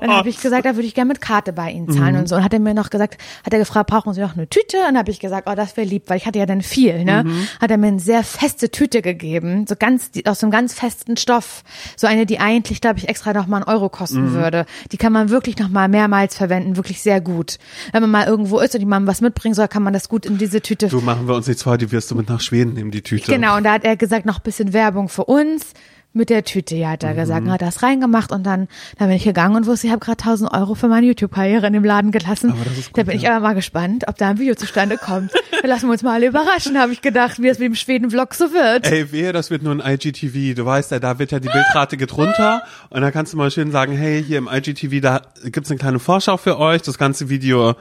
Dann 0.00 0.10
habe 0.10 0.28
ich 0.28 0.40
gesagt, 0.40 0.64
da 0.64 0.76
würde 0.76 0.86
ich 0.86 0.94
gerne 0.94 1.08
mit 1.08 1.20
Karte 1.20 1.52
bei 1.52 1.70
Ihnen 1.70 1.90
zahlen 1.90 2.16
und 2.16 2.28
so. 2.28 2.36
Und 2.36 2.44
hat 2.44 2.52
er 2.52 2.60
mir 2.60 2.74
noch 2.74 2.90
gesagt, 2.90 3.18
hat 3.44 3.52
er 3.52 3.58
gefragt, 3.58 3.90
brauchen 3.90 4.12
Sie 4.14 4.20
noch 4.20 4.34
eine 4.36 4.48
Tüte? 4.48 4.78
Und 4.78 4.84
dann 4.84 4.98
habe 4.98 5.10
ich 5.10 5.20
gesagt, 5.20 5.48
oh, 5.50 5.54
das 5.54 5.76
wäre 5.76 5.86
lieb, 5.86 6.04
weil 6.06 6.16
ich 6.16 6.26
hatte 6.26 6.38
ja 6.38 6.46
dann 6.46 6.62
viel, 6.62 7.04
ne? 7.04 7.24
Hat 7.60 7.70
er 7.70 7.78
mir 7.78 7.88
eine 7.88 8.00
sehr 8.00 8.24
feste 8.24 8.70
Tüte 8.70 9.02
gegeben, 9.02 9.66
so 9.68 9.74
ganz, 9.78 10.10
aus 10.26 10.40
so 10.40 10.46
einem 10.46 10.52
ganz 10.52 10.74
festen 10.74 11.16
Stoff. 11.16 11.62
So 11.96 12.06
eine, 12.06 12.26
die 12.26 12.38
eigentlich, 12.40 12.80
glaube 12.80 12.98
ich, 12.98 13.08
extra 13.08 13.32
noch 13.32 13.46
mal 13.46 13.58
einen 13.58 13.66
Euro 13.66 13.88
kosten 13.88 14.32
würde. 14.32 14.66
Die 14.92 14.96
kann 14.96 15.12
man 15.12 15.30
wirklich 15.30 15.58
noch 15.58 15.68
mal 15.68 15.88
mehrmals 15.88 16.36
verwenden, 16.36 16.76
wirklich 16.76 17.02
sehr 17.02 17.20
gut. 17.20 17.58
Wenn 17.92 18.02
man 18.02 18.10
mal 18.10 18.26
irgendwo 18.26 18.58
ist 18.58 18.74
und 18.74 18.80
die 18.80 18.86
Mama 18.86 19.06
was 19.06 19.20
mitbringen 19.20 19.54
soll, 19.54 19.68
kann 19.68 19.82
man 19.82 19.92
das 19.92 20.08
gut 20.08 20.26
in 20.26 20.38
diese 20.38 20.60
Tüte 20.60 20.88
Du 20.88 21.00
machen 21.00 21.28
wir 21.28 21.34
uns 21.34 21.46
nichts 21.46 21.62
vor, 21.62 21.78
die 21.78 21.92
wirst 21.92 22.10
du 22.10 22.14
mit 22.14 22.28
nach 22.28 22.40
Schweden 22.40 22.74
nehmen, 22.74 22.90
die 22.90 23.02
Tüte. 23.02 23.30
Genau, 23.30 23.56
und 23.56 23.64
da 23.64 23.72
hat 23.72 23.84
er 23.84 23.96
gesagt, 23.96 24.26
noch 24.26 24.38
ein 24.38 24.42
bisschen 24.42 24.72
Werbung 24.72 25.08
für 25.08 25.24
uns. 25.24 25.72
Mit 26.12 26.28
der 26.28 26.42
Tüte, 26.44 26.74
ja, 26.74 26.90
hat 26.90 27.04
er 27.04 27.14
gesagt, 27.14 27.46
hat 27.48 27.62
das 27.62 27.84
reingemacht 27.84 28.32
und 28.32 28.44
dann, 28.44 28.66
dann 28.98 29.06
bin 29.08 29.16
ich 29.16 29.22
gegangen 29.22 29.54
und 29.54 29.66
wusste, 29.66 29.86
ich 29.86 29.92
habe 29.92 30.00
gerade 30.04 30.18
1000 30.20 30.52
Euro 30.52 30.74
für 30.74 30.88
meine 30.88 31.06
YouTube-Karriere 31.06 31.68
in 31.68 31.72
dem 31.72 31.84
Laden 31.84 32.10
gelassen. 32.10 32.50
Aber 32.50 32.64
das 32.64 32.78
ist 32.78 32.86
gut, 32.88 32.98
da 32.98 33.02
bin 33.04 33.14
ich 33.16 33.22
ja. 33.22 33.36
aber 33.36 33.46
mal 33.46 33.54
gespannt, 33.54 34.04
ob 34.08 34.16
da 34.18 34.30
ein 34.30 34.38
Video 34.40 34.56
zustande 34.56 34.96
kommt. 34.98 35.30
Da 35.62 35.68
lassen 35.68 35.86
wir 35.86 35.92
uns 35.92 36.02
mal 36.02 36.14
alle 36.14 36.26
überraschen, 36.26 36.76
habe 36.80 36.92
ich 36.92 37.00
gedacht, 37.00 37.40
wie 37.40 37.46
es 37.46 37.60
mit 37.60 37.66
dem 37.68 37.74
Schweden-Vlog 37.76 38.34
so 38.34 38.52
wird. 38.52 38.90
Ey, 38.90 39.12
wehe, 39.12 39.32
das 39.32 39.50
wird 39.50 39.62
nur 39.62 39.72
ein 39.72 39.80
IGTV. 39.94 40.56
Du 40.56 40.64
weißt 40.66 40.90
ja, 40.90 40.98
da 40.98 41.20
wird 41.20 41.30
ja 41.30 41.38
die 41.38 41.48
Bildrate 41.48 41.96
geht 41.96 42.16
runter 42.16 42.62
und 42.88 43.02
da 43.02 43.12
kannst 43.12 43.32
du 43.32 43.36
mal 43.36 43.50
schön 43.52 43.70
sagen, 43.70 43.92
hey, 43.96 44.20
hier 44.26 44.38
im 44.38 44.48
IGTV, 44.52 45.00
da 45.00 45.22
gibt's 45.44 45.70
eine 45.70 45.78
kleine 45.78 46.00
Vorschau 46.00 46.36
für 46.38 46.58
euch. 46.58 46.82
Das 46.82 46.98
ganze 46.98 47.28
Video 47.28 47.74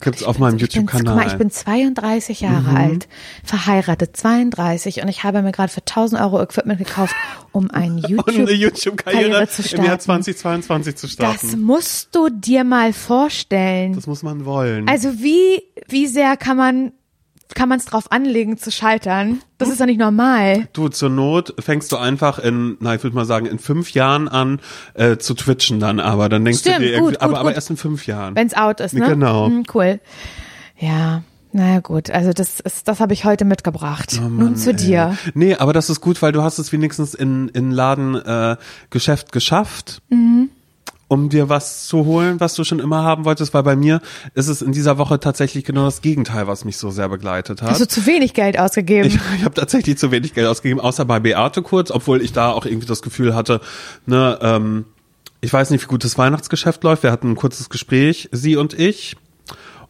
gibt's 0.00 0.24
auf 0.24 0.40
meinem 0.40 0.56
Ich 0.56 0.62
bin, 0.72 0.86
guck 0.86 0.94
YouTube-Kanal. 0.94 1.14
mal, 1.14 1.26
ich 1.28 1.38
bin 1.38 1.50
32 1.52 2.40
Jahre 2.40 2.70
Mhm. 2.70 2.76
alt, 2.76 3.08
verheiratet, 3.44 4.16
32 4.16 5.02
und 5.02 5.08
ich 5.08 5.22
habe 5.22 5.42
mir 5.42 5.52
gerade 5.52 5.70
für 5.72 5.82
1000 5.84 6.20
Euro 6.20 6.42
Equipment 6.42 6.78
gekauft, 6.78 7.14
um 7.52 7.70
eine 7.82 8.00
YouTube 8.00 8.50
YouTube-Karriere 8.50 9.30
Karriere 9.30 9.48
zu 9.48 9.62
im 9.62 9.84
Jahr 9.84 9.98
starten. 10.00 10.22
2022 10.22 10.96
zu 10.96 11.06
Das 11.06 11.12
starten. 11.12 11.62
musst 11.62 12.14
du 12.14 12.28
dir 12.28 12.64
mal 12.64 12.92
vorstellen. 12.92 13.94
Das, 13.94 14.06
muss 14.06 14.22
man 14.22 14.44
wollen. 14.44 14.88
Also 14.88 15.18
wie, 15.20 15.62
wie 15.88 16.06
sehr 16.06 16.36
kann 16.36 16.56
man, 16.56 16.92
kann 17.54 17.68
man 17.68 17.78
es 17.78 17.84
drauf 17.84 18.10
anlegen 18.12 18.58
zu 18.58 18.70
scheitern? 18.72 19.40
Das 19.58 19.68
ist 19.68 19.80
doch 19.80 19.86
nicht 19.86 20.00
normal. 20.00 20.68
Du, 20.72 20.88
zur 20.88 21.08
Not 21.10 21.54
fängst 21.60 21.90
du 21.92 21.96
einfach 21.96 22.38
in, 22.38 22.76
na, 22.80 22.94
ich 22.94 23.02
würde 23.02 23.16
mal 23.16 23.24
sagen, 23.24 23.46
in 23.46 23.58
fünf 23.58 23.92
Jahren 23.92 24.28
an 24.28 24.60
äh, 24.94 25.16
zu 25.16 25.34
twitchen 25.34 25.80
dann, 25.80 26.00
aber 26.00 26.28
dann 26.28 26.44
denkst 26.44 26.60
Stimmt, 26.60 26.76
du 26.78 26.80
dir, 26.82 26.98
gut, 26.98 27.12
irgendwie- 27.12 27.20
aber, 27.20 27.28
gut, 27.32 27.38
aber 27.40 27.48
gut. 27.50 27.54
erst 27.56 27.70
in 27.70 27.76
fünf 27.76 28.06
Jahren. 28.06 28.34
Wenn's 28.36 28.54
out 28.54 28.80
ist, 28.80 28.94
ne? 28.94 29.08
Genau. 29.08 29.46
Hm, 29.46 29.64
cool. 29.74 30.00
Ja, 30.78 31.22
naja 31.56 31.80
gut. 31.80 32.10
Also 32.10 32.34
das 32.34 32.60
ist, 32.60 32.86
das 32.86 33.00
habe 33.00 33.14
ich 33.14 33.24
heute 33.24 33.46
mitgebracht. 33.46 34.20
Oh 34.22 34.28
Nun 34.28 34.56
zu 34.56 34.74
dir. 34.74 35.16
Nee, 35.32 35.54
aber 35.54 35.72
das 35.72 35.88
ist 35.88 36.02
gut, 36.02 36.20
weil 36.20 36.32
du 36.32 36.42
hast 36.42 36.58
es 36.58 36.70
wenigstens 36.70 37.14
in, 37.14 37.48
in 37.48 37.70
Laden 37.70 38.14
äh, 38.14 38.56
Geschäft 38.90 39.32
geschafft. 39.32 40.02
Mhm. 40.10 40.50
Um 41.08 41.28
dir 41.30 41.48
was 41.48 41.86
zu 41.86 42.04
holen, 42.04 42.40
was 42.40 42.54
du 42.54 42.64
schon 42.64 42.80
immer 42.80 43.04
haben 43.04 43.24
wolltest, 43.24 43.54
weil 43.54 43.62
bei 43.62 43.76
mir 43.76 44.02
ist 44.34 44.48
es 44.48 44.60
in 44.60 44.72
dieser 44.72 44.98
Woche 44.98 45.18
tatsächlich 45.20 45.64
genau 45.64 45.84
das 45.84 46.02
Gegenteil, 46.02 46.46
was 46.46 46.64
mich 46.64 46.76
so 46.76 46.90
sehr 46.90 47.08
begleitet 47.08 47.62
hat. 47.62 47.70
Hast 47.70 47.80
du 47.80 47.88
zu 47.88 48.04
wenig 48.06 48.34
Geld 48.34 48.58
ausgegeben? 48.58 49.08
Ich, 49.08 49.14
ich 49.38 49.44
habe 49.44 49.54
tatsächlich 49.54 49.96
zu 49.96 50.10
wenig 50.10 50.34
Geld 50.34 50.48
ausgegeben, 50.48 50.80
außer 50.80 51.04
bei 51.06 51.20
Beate 51.20 51.62
kurz, 51.62 51.90
obwohl 51.90 52.20
ich 52.20 52.32
da 52.32 52.50
auch 52.50 52.66
irgendwie 52.66 52.86
das 52.86 53.02
Gefühl 53.02 53.34
hatte, 53.34 53.60
ne, 54.04 54.38
ähm, 54.42 54.84
ich 55.40 55.52
weiß 55.52 55.70
nicht, 55.70 55.84
wie 55.84 55.88
gut 55.88 56.04
das 56.04 56.18
Weihnachtsgeschäft 56.18 56.82
läuft. 56.82 57.04
Wir 57.04 57.12
hatten 57.12 57.30
ein 57.30 57.36
kurzes 57.36 57.70
Gespräch, 57.70 58.28
sie 58.32 58.56
und 58.56 58.78
ich. 58.78 59.16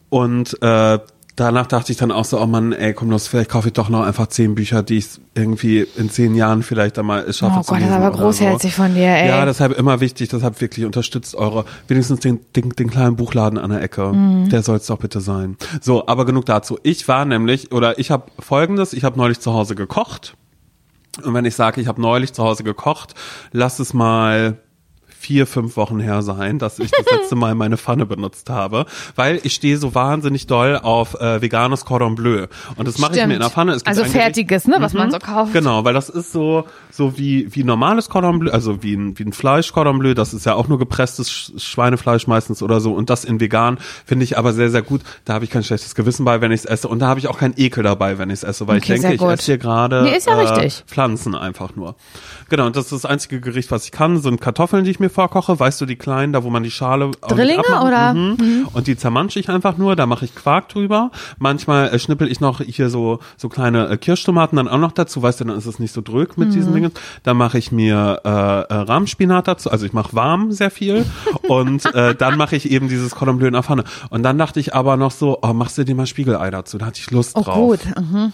Und 0.09 0.61
äh, 0.61 0.99
danach 1.37 1.67
dachte 1.67 1.91
ich 1.91 1.97
dann 1.97 2.11
auch 2.11 2.25
so, 2.25 2.41
oh 2.41 2.45
Mann, 2.45 2.73
ey, 2.73 2.93
komm 2.93 3.09
los, 3.09 3.27
vielleicht 3.27 3.49
kaufe 3.49 3.69
ich 3.69 3.73
doch 3.73 3.87
noch 3.87 4.01
einfach 4.01 4.27
zehn 4.27 4.55
Bücher, 4.55 4.83
die 4.83 4.97
ich 4.97 5.07
irgendwie 5.35 5.87
in 5.95 6.09
zehn 6.09 6.35
Jahren 6.35 6.63
vielleicht 6.63 6.99
einmal 6.99 7.31
schaffe 7.31 7.59
Oh 7.59 7.61
zu 7.61 7.69
Gott, 7.69 7.79
das 7.79 7.87
ist 7.87 7.93
lesen 7.93 8.03
aber 8.03 8.17
großherzig 8.17 8.75
von 8.75 8.93
dir, 8.93 9.07
ey. 9.07 9.29
Ja, 9.29 9.45
deshalb 9.45 9.77
immer 9.77 10.01
wichtig, 10.01 10.29
deshalb 10.29 10.59
wirklich 10.59 10.85
unterstützt 10.85 11.35
eure, 11.35 11.65
wenigstens 11.87 12.19
den, 12.19 12.39
den, 12.55 12.71
den 12.71 12.89
kleinen 12.89 13.15
Buchladen 13.15 13.59
an 13.59 13.69
der 13.69 13.81
Ecke. 13.81 14.11
Mhm. 14.11 14.49
Der 14.49 14.63
soll 14.63 14.77
es 14.77 14.87
doch 14.87 14.97
bitte 14.97 15.21
sein. 15.21 15.57
So, 15.79 16.07
aber 16.07 16.25
genug 16.25 16.45
dazu. 16.45 16.79
Ich 16.83 17.07
war 17.07 17.23
nämlich, 17.23 17.71
oder 17.71 17.99
ich 17.99 18.11
habe 18.11 18.25
folgendes, 18.39 18.93
ich 18.93 19.03
habe 19.03 19.17
neulich 19.17 19.39
zu 19.39 19.53
Hause 19.53 19.75
gekocht. 19.75 20.35
Und 21.23 21.33
wenn 21.33 21.45
ich 21.45 21.55
sage, 21.55 21.79
ich 21.81 21.87
habe 21.87 22.01
neulich 22.01 22.33
zu 22.33 22.43
Hause 22.43 22.63
gekocht, 22.63 23.13
lass 23.51 23.79
es 23.79 23.93
mal 23.93 24.57
vier, 25.27 25.45
fünf 25.45 25.75
Wochen 25.75 25.99
her 25.99 26.21
sein, 26.21 26.57
dass 26.57 26.79
ich 26.79 26.89
das 26.89 27.05
letzte 27.11 27.35
Mal 27.35 27.53
meine 27.53 27.75
Pfanne 27.75 28.05
benutzt 28.05 28.49
habe, 28.49 28.85
weil 29.17 29.41
ich 29.43 29.53
stehe 29.55 29.77
so 29.77 29.93
wahnsinnig 29.93 30.47
doll 30.47 30.79
auf 30.81 31.15
äh, 31.19 31.41
veganes 31.41 31.83
Cordon 31.83 32.15
Bleu 32.15 32.47
und 32.77 32.87
das 32.87 32.97
mache 32.97 33.17
ich 33.19 33.25
mir 33.27 33.33
in 33.33 33.41
der 33.41 33.49
Pfanne. 33.49 33.77
Also 33.83 34.05
fertiges, 34.05 34.67
ne, 34.67 34.77
was 34.79 34.93
man 34.93 35.11
so 35.11 35.19
kauft. 35.19 35.51
Genau, 35.51 35.83
weil 35.83 35.93
das 35.93 36.07
ist 36.07 36.31
so 36.31 36.63
so 36.89 37.17
wie 37.17 37.53
wie 37.53 37.65
normales 37.65 38.07
Cordon 38.07 38.39
Bleu, 38.39 38.51
also 38.51 38.81
wie 38.83 38.93
ein 38.95 39.19
wie 39.19 39.23
ein 39.25 39.33
Fleisch 39.33 39.73
Cordon 39.73 39.99
Bleu, 39.99 40.13
das 40.13 40.33
ist 40.33 40.45
ja 40.45 40.55
auch 40.55 40.69
nur 40.69 40.79
gepresstes 40.79 41.29
Sch- 41.29 41.59
Schweinefleisch 41.61 42.25
meistens 42.27 42.63
oder 42.63 42.79
so 42.79 42.93
und 42.93 43.09
das 43.09 43.25
in 43.25 43.41
vegan 43.41 43.79
finde 44.05 44.23
ich 44.23 44.37
aber 44.37 44.53
sehr 44.53 44.69
sehr 44.69 44.81
gut. 44.81 45.01
Da 45.25 45.33
habe 45.33 45.43
ich 45.43 45.51
kein 45.51 45.63
schlechtes 45.65 45.93
Gewissen 45.93 46.23
bei, 46.23 46.39
wenn 46.39 46.53
ich 46.53 46.61
es 46.61 46.65
esse 46.65 46.87
und 46.87 46.99
da 46.99 47.07
habe 47.07 47.19
ich 47.19 47.27
auch 47.27 47.37
keinen 47.37 47.55
Ekel 47.57 47.83
dabei, 47.83 48.17
wenn 48.17 48.29
ich 48.29 48.35
es 48.35 48.43
esse, 48.43 48.65
weil 48.67 48.77
Okay, 48.77 48.95
ich 48.95 49.01
denke, 49.01 49.15
ich 49.15 49.21
esse 49.21 49.43
hier 49.45 49.57
gerade 49.57 50.03
Nee, 50.03 50.17
ja 50.25 50.57
äh. 50.61 50.69
Pflanzen 50.87 51.35
einfach 51.35 51.75
nur. 51.75 51.95
Genau, 52.49 52.65
und 52.65 52.75
das 52.77 52.85
ist 52.85 53.03
das 53.03 53.05
einzige 53.05 53.41
Gericht, 53.41 53.71
was 53.71 53.83
ich 53.85 53.91
kann, 53.91 54.21
sind 54.21 54.39
Kartoffeln, 54.39 54.85
die 54.85 54.91
ich 54.91 54.99
mir 55.01 55.09
vorkoche, 55.17 55.59
weißt 55.59 55.81
du, 55.81 55.87
die 55.87 55.95
kleinen, 55.95 56.31
da 56.31 56.43
wo 56.43 56.51
man 56.51 56.61
die 56.61 56.69
Schale 56.69 57.07
nicht 57.07 57.21
Drillinge 57.27 57.63
oder? 57.83 58.13
Mhm. 58.13 58.67
Und 58.71 58.85
die 58.85 58.95
zermansche 58.95 59.39
ich 59.39 59.49
einfach 59.49 59.75
nur, 59.77 59.95
da 59.95 60.05
mache 60.05 60.25
ich 60.25 60.35
Quark 60.35 60.69
drüber. 60.69 61.09
Manchmal 61.39 61.89
äh, 61.89 61.97
schnippel 61.97 62.31
ich 62.31 62.39
noch 62.39 62.61
hier 62.61 62.89
so 62.91 63.17
so 63.35 63.49
kleine 63.49 63.89
äh, 63.89 63.97
Kirschtomaten 63.97 64.57
dann 64.57 64.67
auch 64.67 64.77
noch 64.77 64.91
dazu, 64.91 65.21
weißt 65.23 65.39
du, 65.39 65.45
dann 65.45 65.57
ist 65.57 65.65
es 65.65 65.79
nicht 65.79 65.91
so 65.93 66.01
drück 66.01 66.37
mit 66.37 66.49
Mhm. 66.49 66.53
diesen 66.53 66.73
Dingen. 66.73 66.91
Dann 67.23 67.35
mache 67.37 67.57
ich 67.57 67.71
mir 67.71 68.21
äh, 68.23 68.29
äh, 68.29 68.73
Rahmspinat 68.89 69.47
dazu, 69.47 69.71
also 69.71 69.85
ich 69.87 69.93
mache 69.93 70.13
warm 70.15 70.51
sehr 70.51 70.69
viel 70.69 71.03
und 71.47 71.83
äh, 71.95 72.13
dann 72.13 72.37
mache 72.37 72.55
ich 72.55 72.69
eben 72.69 72.87
dieses 72.89 73.15
Cordon 73.15 73.37
Bleu 73.39 73.47
in 73.47 73.53
der 73.53 73.63
Pfanne. 73.63 73.83
Und 74.11 74.21
dann 74.23 74.37
dachte 74.37 74.59
ich 74.59 74.75
aber 74.75 74.97
noch 74.97 75.11
so, 75.11 75.39
oh, 75.41 75.53
machst 75.53 75.77
du 75.79 75.83
dir 75.83 75.95
mal 75.95 76.05
Spiegelei 76.05 76.51
dazu? 76.51 76.77
Da 76.77 76.85
hatte 76.85 76.99
ich 76.99 77.09
Lust 77.11 77.35
Oh 77.35 77.41
drauf. 77.41 77.55
gut. 77.55 77.79
Mhm. 77.97 78.33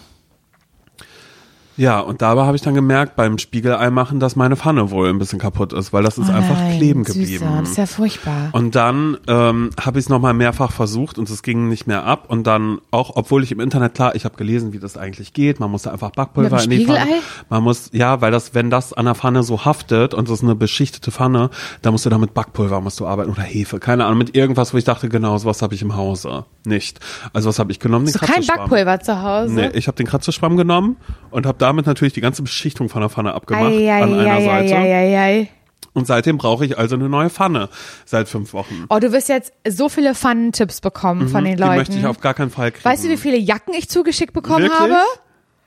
Ja, 1.76 1.98
und 2.00 2.22
dabei 2.22 2.44
habe 2.44 2.56
ich 2.56 2.62
dann 2.62 2.74
gemerkt 2.74 3.16
beim 3.16 3.38
Spiegelei 3.38 3.90
machen, 3.90 4.20
dass 4.20 4.36
meine 4.36 4.56
Pfanne 4.56 4.90
wohl 4.90 5.08
ein 5.08 5.18
bisschen 5.18 5.38
kaputt 5.38 5.72
ist, 5.72 5.92
weil 5.92 6.04
das 6.04 6.18
ist 6.18 6.30
Oh 6.30 6.32
einfach 6.32 6.56
nein, 6.56 6.76
kleben 6.78 7.04
Süßer, 7.04 7.18
geblieben. 7.18 7.46
Das 7.60 7.70
ist 7.70 7.76
ja 7.78 7.86
furchtbar. 7.86 8.50
Und 8.52 8.74
dann 8.74 9.16
ähm, 9.26 9.70
habe 9.80 9.98
ich 9.98 10.04
es 10.04 10.08
nochmal 10.08 10.34
mehrfach 10.34 10.70
versucht 10.70 11.18
und 11.18 11.28
es 11.28 11.42
ging 11.42 11.68
nicht 11.68 11.86
mehr 11.86 12.04
ab. 12.04 12.26
Und 12.28 12.46
dann 12.46 12.78
auch, 12.90 13.12
obwohl 13.16 13.42
ich 13.42 13.50
im 13.50 13.60
Internet, 13.60 13.94
klar, 13.94 14.14
ich 14.14 14.24
habe 14.24 14.36
gelesen, 14.36 14.72
wie 14.72 14.78
das 14.78 14.96
eigentlich 14.96 15.32
geht. 15.32 15.58
Man 15.58 15.70
muss 15.70 15.82
da 15.82 15.90
einfach 15.90 16.10
Backpulver 16.10 16.62
in 16.62 16.70
die 16.70 16.84
Pfanne. 16.84 17.00
Spiegelei? 17.00 17.20
Man 17.50 17.62
muss, 17.64 17.90
ja, 17.92 18.20
weil 18.20 18.30
das, 18.30 18.54
wenn 18.54 18.70
das 18.70 18.92
an 18.92 19.06
der 19.06 19.14
Pfanne 19.16 19.42
so 19.42 19.64
haftet 19.64 20.14
und 20.14 20.28
das 20.28 20.38
ist 20.38 20.44
eine 20.44 20.54
beschichtete 20.54 21.10
Pfanne, 21.10 21.50
dann 21.82 21.92
musst 21.92 22.06
du 22.06 22.10
da 22.10 22.18
mit 22.18 22.34
Backpulver 22.34 22.80
musst 22.80 23.00
du 23.00 23.06
arbeiten 23.06 23.30
oder 23.30 23.42
Hefe. 23.42 23.80
Keine 23.80 24.04
Ahnung, 24.04 24.18
mit 24.18 24.36
irgendwas, 24.36 24.72
wo 24.74 24.78
ich 24.78 24.84
dachte, 24.84 25.08
genau, 25.08 25.36
sowas 25.38 25.60
habe 25.60 25.74
ich 25.74 25.82
im 25.82 25.96
Hause. 25.96 26.44
Nicht. 26.64 27.00
Also 27.32 27.48
was 27.48 27.58
habe 27.58 27.72
ich 27.72 27.80
genommen? 27.80 28.06
Den 28.06 28.12
du 28.12 28.18
kein. 28.20 28.46
Backpulver 28.46 29.00
zu 29.00 29.22
Hause? 29.22 29.52
Nee, 29.52 29.68
ich 29.74 29.88
habe 29.88 29.96
den 29.96 30.06
Kratzeschwamm 30.06 30.56
genommen 30.56 30.96
und 31.30 31.46
habe 31.46 31.58
damit 31.64 31.86
natürlich 31.86 32.12
die 32.14 32.20
ganze 32.20 32.42
Beschichtung 32.42 32.88
von 32.88 33.00
der 33.00 33.10
Pfanne 33.10 33.32
abgemacht 33.34 33.72
Ei, 33.72 33.90
ei, 33.92 34.02
an 34.02 34.12
einer 34.14 34.34
ei, 34.34 34.44
Seite. 34.44 34.76
ei. 34.76 35.48
Und 35.94 36.06
seitdem 36.06 36.38
brauche 36.38 36.64
ich 36.66 36.76
also 36.76 36.96
eine 36.96 37.08
neue 37.08 37.30
Pfanne 37.30 37.68
seit 38.04 38.28
fünf 38.28 38.52
Wochen. 38.52 38.84
Oh, 38.88 38.98
du 38.98 39.12
wirst 39.12 39.28
jetzt 39.28 39.52
so 39.68 39.88
viele 39.88 40.14
Pfannentipps 40.14 40.80
bekommen 40.80 41.28
von 41.28 41.44
den 41.44 41.52
Mhm, 41.52 41.56
Die 41.56 41.62
Leuten. 41.62 41.76
möchte 41.76 41.98
ich 41.98 42.06
auf 42.06 42.20
gar 42.20 42.34
keinen 42.34 42.50
Fall 42.50 42.72
kriegen. 42.72 42.84
weißt 42.84 43.04
du, 43.04 43.08
wie 43.08 43.16
viele 43.16 43.36
Jacken 43.38 43.74
ich 43.74 43.88
zugeschickt 43.88 44.32
bekommen 44.32 44.62
Wirklich? 44.64 44.78
habe? 44.80 44.96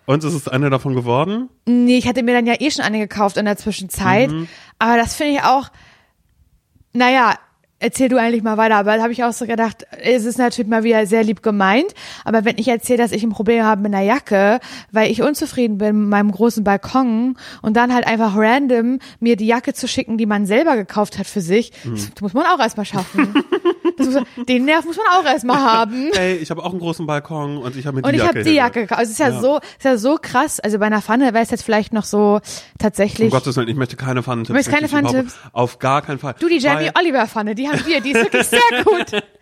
Und 0.05 0.23
es 0.23 0.33
ist 0.33 0.51
eine 0.51 0.69
davon 0.69 0.95
geworden? 0.95 1.49
Nee, 1.65 1.97
ich 1.97 2.07
hatte 2.07 2.23
mir 2.23 2.33
dann 2.33 2.45
ja 2.45 2.55
eh 2.59 2.69
schon 2.71 2.83
eine 2.83 2.99
gekauft 2.99 3.37
in 3.37 3.45
der 3.45 3.57
Zwischenzeit. 3.57 4.29
Mhm. 4.31 4.47
Aber 4.79 4.97
das 4.97 5.15
finde 5.15 5.33
ich 5.33 5.43
auch, 5.43 5.69
naja, 6.93 7.35
erzähl 7.79 8.09
du 8.09 8.17
eigentlich 8.17 8.43
mal 8.43 8.57
weiter. 8.57 8.75
Aber 8.75 8.95
da 8.97 9.03
habe 9.03 9.13
ich 9.13 9.23
auch 9.23 9.33
so 9.33 9.45
gedacht, 9.45 9.85
es 10.01 10.25
ist 10.25 10.37
natürlich 10.37 10.69
mal 10.69 10.83
wieder 10.83 11.05
sehr 11.05 11.23
lieb 11.23 11.43
gemeint. 11.43 11.93
Aber 12.25 12.45
wenn 12.45 12.57
ich 12.57 12.67
erzähle, 12.67 12.99
dass 12.99 13.11
ich 13.11 13.23
ein 13.23 13.29
Problem 13.29 13.63
habe 13.63 13.81
mit 13.81 13.93
einer 13.93 14.03
Jacke, 14.03 14.59
weil 14.91 15.11
ich 15.11 15.21
unzufrieden 15.21 15.77
bin 15.77 16.01
mit 16.01 16.09
meinem 16.09 16.31
großen 16.31 16.63
Balkon 16.63 17.37
und 17.61 17.75
dann 17.77 17.93
halt 17.93 18.07
einfach 18.07 18.35
random 18.35 18.99
mir 19.19 19.35
die 19.35 19.47
Jacke 19.47 19.73
zu 19.73 19.87
schicken, 19.87 20.17
die 20.17 20.25
man 20.25 20.45
selber 20.45 20.75
gekauft 20.75 21.17
hat 21.19 21.27
für 21.27 21.41
sich, 21.41 21.71
Mhm. 21.83 21.95
das 22.13 22.21
muss 22.21 22.33
man 22.33 22.45
auch 22.45 22.59
erstmal 22.59 22.85
schaffen. 22.85 23.33
muss, 23.97 24.15
den 24.47 24.65
Nerv 24.65 24.85
muss 24.85 24.97
man 24.97 25.05
auch 25.19 25.25
erstmal 25.25 25.57
haben. 25.59 26.09
Hey, 26.17 26.35
ich 26.35 26.49
habe 26.51 26.63
auch 26.63 26.71
einen 26.71 26.79
großen 26.79 27.05
Balkon 27.07 27.57
und 27.57 27.75
ich 27.75 27.85
habe 27.85 27.95
mir 27.97 28.01
die 28.03 28.07
Und 28.09 28.13
ich 28.15 28.21
Jacke 28.21 28.39
habe 28.39 28.43
die 28.43 28.55
Jacke 28.55 28.81
gekauft. 28.81 28.99
Also 28.99 29.09
es 29.11 29.19
ist 29.19 29.25
ja, 29.25 29.29
Ja. 29.29 29.41
so, 29.41 29.57
ist 29.57 29.83
ja 29.83 29.97
so 29.97 30.17
krass. 30.21 30.59
Also 30.59 30.79
bei 30.79 30.85
einer 30.85 31.01
Pfanne 31.01 31.33
wäre 31.33 31.43
es 31.43 31.49
jetzt 31.51 31.63
vielleicht 31.63 31.93
noch 31.93 32.03
so 32.05 32.39
tatsächlich. 32.79 33.25
Um 33.27 33.31
Gottes 33.31 33.55
Willen, 33.57 33.67
ich 33.67 33.75
möchte 33.75 33.95
keine 33.95 34.23
Pfannentipps. 34.23 34.47
Du 34.47 34.53
möchtest 34.53 34.75
keine 34.75 34.87
Pfannentipps? 34.87 35.35
Auf 35.53 35.79
gar 35.79 36.01
keinen 36.01 36.19
Fall. 36.19 36.35
Du, 36.39 36.47
die 36.47 36.57
Jamie 36.59 36.89
Oliver 36.97 37.27
Pfanne, 37.27 37.55
die 37.55 37.66
haben 37.67 37.85
wir, 37.85 38.01
die 38.01 38.11
ist 38.11 38.23
wirklich 38.23 38.47
sehr 38.47 38.83
gut. 38.83 39.23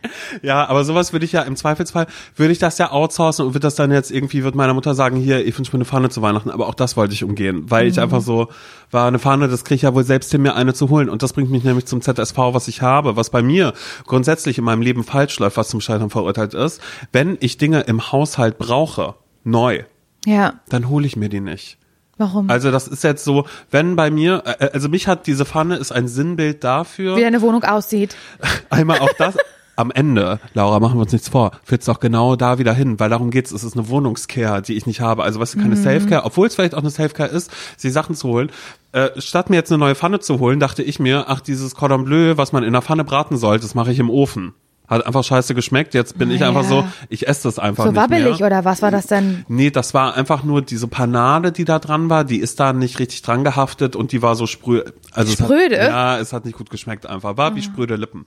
Ja, 0.43 0.67
aber 0.69 0.83
sowas 0.85 1.13
würde 1.13 1.25
ich 1.25 1.31
ja 1.31 1.41
im 1.41 1.55
Zweifelsfall, 1.55 2.05
würde 2.35 2.51
ich 2.53 2.59
das 2.59 2.77
ja 2.77 2.91
outsourcen 2.91 3.43
und 3.43 3.53
würde 3.55 3.61
das 3.61 3.73
dann 3.73 3.91
jetzt 3.91 4.11
irgendwie, 4.11 4.43
wird 4.43 4.53
meiner 4.53 4.75
Mutter 4.75 4.93
sagen, 4.93 5.17
hier, 5.17 5.43
ich 5.43 5.57
wünsche 5.57 5.71
mir 5.71 5.77
eine 5.77 5.85
Pfanne 5.85 6.09
zu 6.09 6.21
Weihnachten, 6.21 6.51
aber 6.51 6.67
auch 6.67 6.75
das 6.75 6.95
wollte 6.95 7.13
ich 7.15 7.23
umgehen, 7.23 7.71
weil 7.71 7.85
Mhm. 7.85 7.89
ich 7.91 7.99
einfach 7.99 8.21
so, 8.21 8.49
war 8.91 9.07
eine 9.07 9.17
Pfanne, 9.17 9.47
das 9.47 9.63
kriege 9.63 9.77
ich 9.77 9.81
ja 9.81 9.95
wohl 9.95 10.03
selbst 10.03 10.31
hin, 10.31 10.43
mir 10.43 10.53
eine 10.55 10.75
zu 10.75 10.89
holen 10.91 11.09
und 11.09 11.23
das 11.23 11.33
bringt 11.33 11.49
mich 11.49 11.63
nämlich 11.63 11.87
zum 11.87 12.01
ZSV, 12.01 12.37
was 12.37 12.67
ich 12.67 12.83
habe, 12.83 13.15
was 13.15 13.31
bei 13.31 13.41
mir 13.41 13.73
grundsätzlich 14.05 14.59
in 14.59 14.63
meinem 14.63 14.83
Leben 14.83 15.03
falsch 15.03 15.39
läuft, 15.39 15.57
was 15.57 15.69
zum 15.69 15.81
Scheitern 15.81 16.11
verurteilt 16.11 16.53
ist, 16.53 16.81
wenn 17.11 17.35
ich 17.39 17.57
Dinge 17.57 17.81
im 17.81 18.11
Haushalt 18.11 18.59
brauche, 18.59 19.15
neu, 19.43 19.85
Ja, 20.27 20.53
dann 20.69 20.87
hole 20.89 21.07
ich 21.07 21.15
mir 21.15 21.29
die 21.29 21.39
nicht. 21.41 21.79
Warum? 22.17 22.49
Also 22.49 22.71
das 22.71 22.87
ist 22.87 23.03
jetzt 23.03 23.23
so, 23.23 23.45
wenn 23.71 23.95
bei 23.95 24.09
mir, 24.11 24.43
äh, 24.45 24.69
also 24.73 24.89
mich 24.89 25.07
hat 25.07 25.27
diese 25.27 25.45
Pfanne 25.45 25.75
ist 25.75 25.91
ein 25.91 26.07
Sinnbild 26.07 26.63
dafür, 26.63 27.15
Wie 27.17 27.21
deine 27.21 27.41
Wohnung 27.41 27.63
aussieht. 27.63 28.15
Einmal 28.69 28.99
auch 28.99 29.13
das. 29.17 29.37
Am 29.77 29.91
Ende, 29.91 30.39
Laura, 30.53 30.79
machen 30.79 30.95
wir 30.95 31.01
uns 31.01 31.11
nichts 31.11 31.27
vor, 31.27 31.51
führt's 31.65 31.85
doch 31.85 31.99
genau 31.99 32.37
da 32.37 32.59
wieder 32.59 32.73
hin, 32.73 32.97
weil 32.97 33.09
darum 33.09 33.29
geht's. 33.29 33.51
Es 33.51 33.65
ist 33.65 33.75
eine 33.75 33.89
Wohnungscare, 33.89 34.61
die 34.61 34.77
ich 34.77 34.85
nicht 34.85 35.01
habe. 35.01 35.23
Also 35.23 35.41
weißt 35.41 35.55
du, 35.55 35.59
keine 35.59 35.75
Selfcare, 35.75 36.23
obwohl 36.23 36.47
es 36.47 36.55
vielleicht 36.55 36.75
auch 36.75 36.79
eine 36.79 36.89
Selfcare 36.89 37.27
ist, 37.27 37.51
sie 37.75 37.89
Sachen 37.89 38.15
zu 38.15 38.29
holen. 38.29 38.51
Äh, 38.93 39.09
statt 39.19 39.49
mir 39.49 39.57
jetzt 39.57 39.73
eine 39.73 39.79
neue 39.79 39.95
Pfanne 39.95 40.21
zu 40.21 40.39
holen, 40.39 40.61
dachte 40.61 40.81
ich 40.81 40.99
mir, 40.99 41.25
ach, 41.27 41.41
dieses 41.41 41.75
Cordon 41.75 42.05
Bleu, 42.05 42.37
was 42.37 42.53
man 42.53 42.63
in 42.63 42.71
der 42.71 42.83
Pfanne 42.83 43.03
braten 43.03 43.35
soll, 43.35 43.59
das 43.59 43.75
mache 43.75 43.91
ich 43.91 43.99
im 43.99 44.09
Ofen. 44.09 44.53
Hat 44.87 45.05
einfach 45.05 45.23
scheiße 45.23 45.55
geschmeckt. 45.55 45.93
Jetzt 45.93 46.17
bin 46.17 46.29
ich 46.31 46.39
Naja. 46.41 46.49
einfach 46.57 46.69
so, 46.69 46.87
ich 47.09 47.27
esse 47.27 47.43
das 47.43 47.57
einfach 47.59 47.85
So 47.85 47.91
nicht 47.91 47.99
wabbelig 48.01 48.39
mehr. 48.39 48.47
oder 48.47 48.65
was 48.65 48.81
war 48.81 48.91
das 48.91 49.07
denn? 49.07 49.45
Nee, 49.47 49.71
das 49.71 49.93
war 49.93 50.15
einfach 50.15 50.43
nur 50.43 50.61
diese 50.61 50.87
Panade, 50.87 51.51
die 51.51 51.65
da 51.65 51.79
dran 51.79 52.09
war, 52.09 52.23
die 52.23 52.37
ist 52.37 52.59
da 52.59 52.71
nicht 52.73 52.99
richtig 52.99 53.21
dran 53.23 53.43
gehaftet 53.43 53.95
und 53.95 54.11
die 54.11 54.21
war 54.21 54.35
so 54.35 54.45
sprö 54.47 54.83
also 55.11 55.31
Spröde? 55.31 55.79
Ah. 55.81 55.83
Hat, 55.83 55.89
ja, 55.89 56.19
es 56.19 56.33
hat 56.33 56.45
nicht 56.45 56.57
gut 56.57 56.69
geschmeckt 56.69 57.05
einfach. 57.07 57.37
War 57.37 57.55
wie 57.55 57.61
spröde 57.61 57.95
Lippen. 57.95 58.25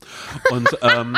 Und 0.51 0.69
ähm, 0.83 1.17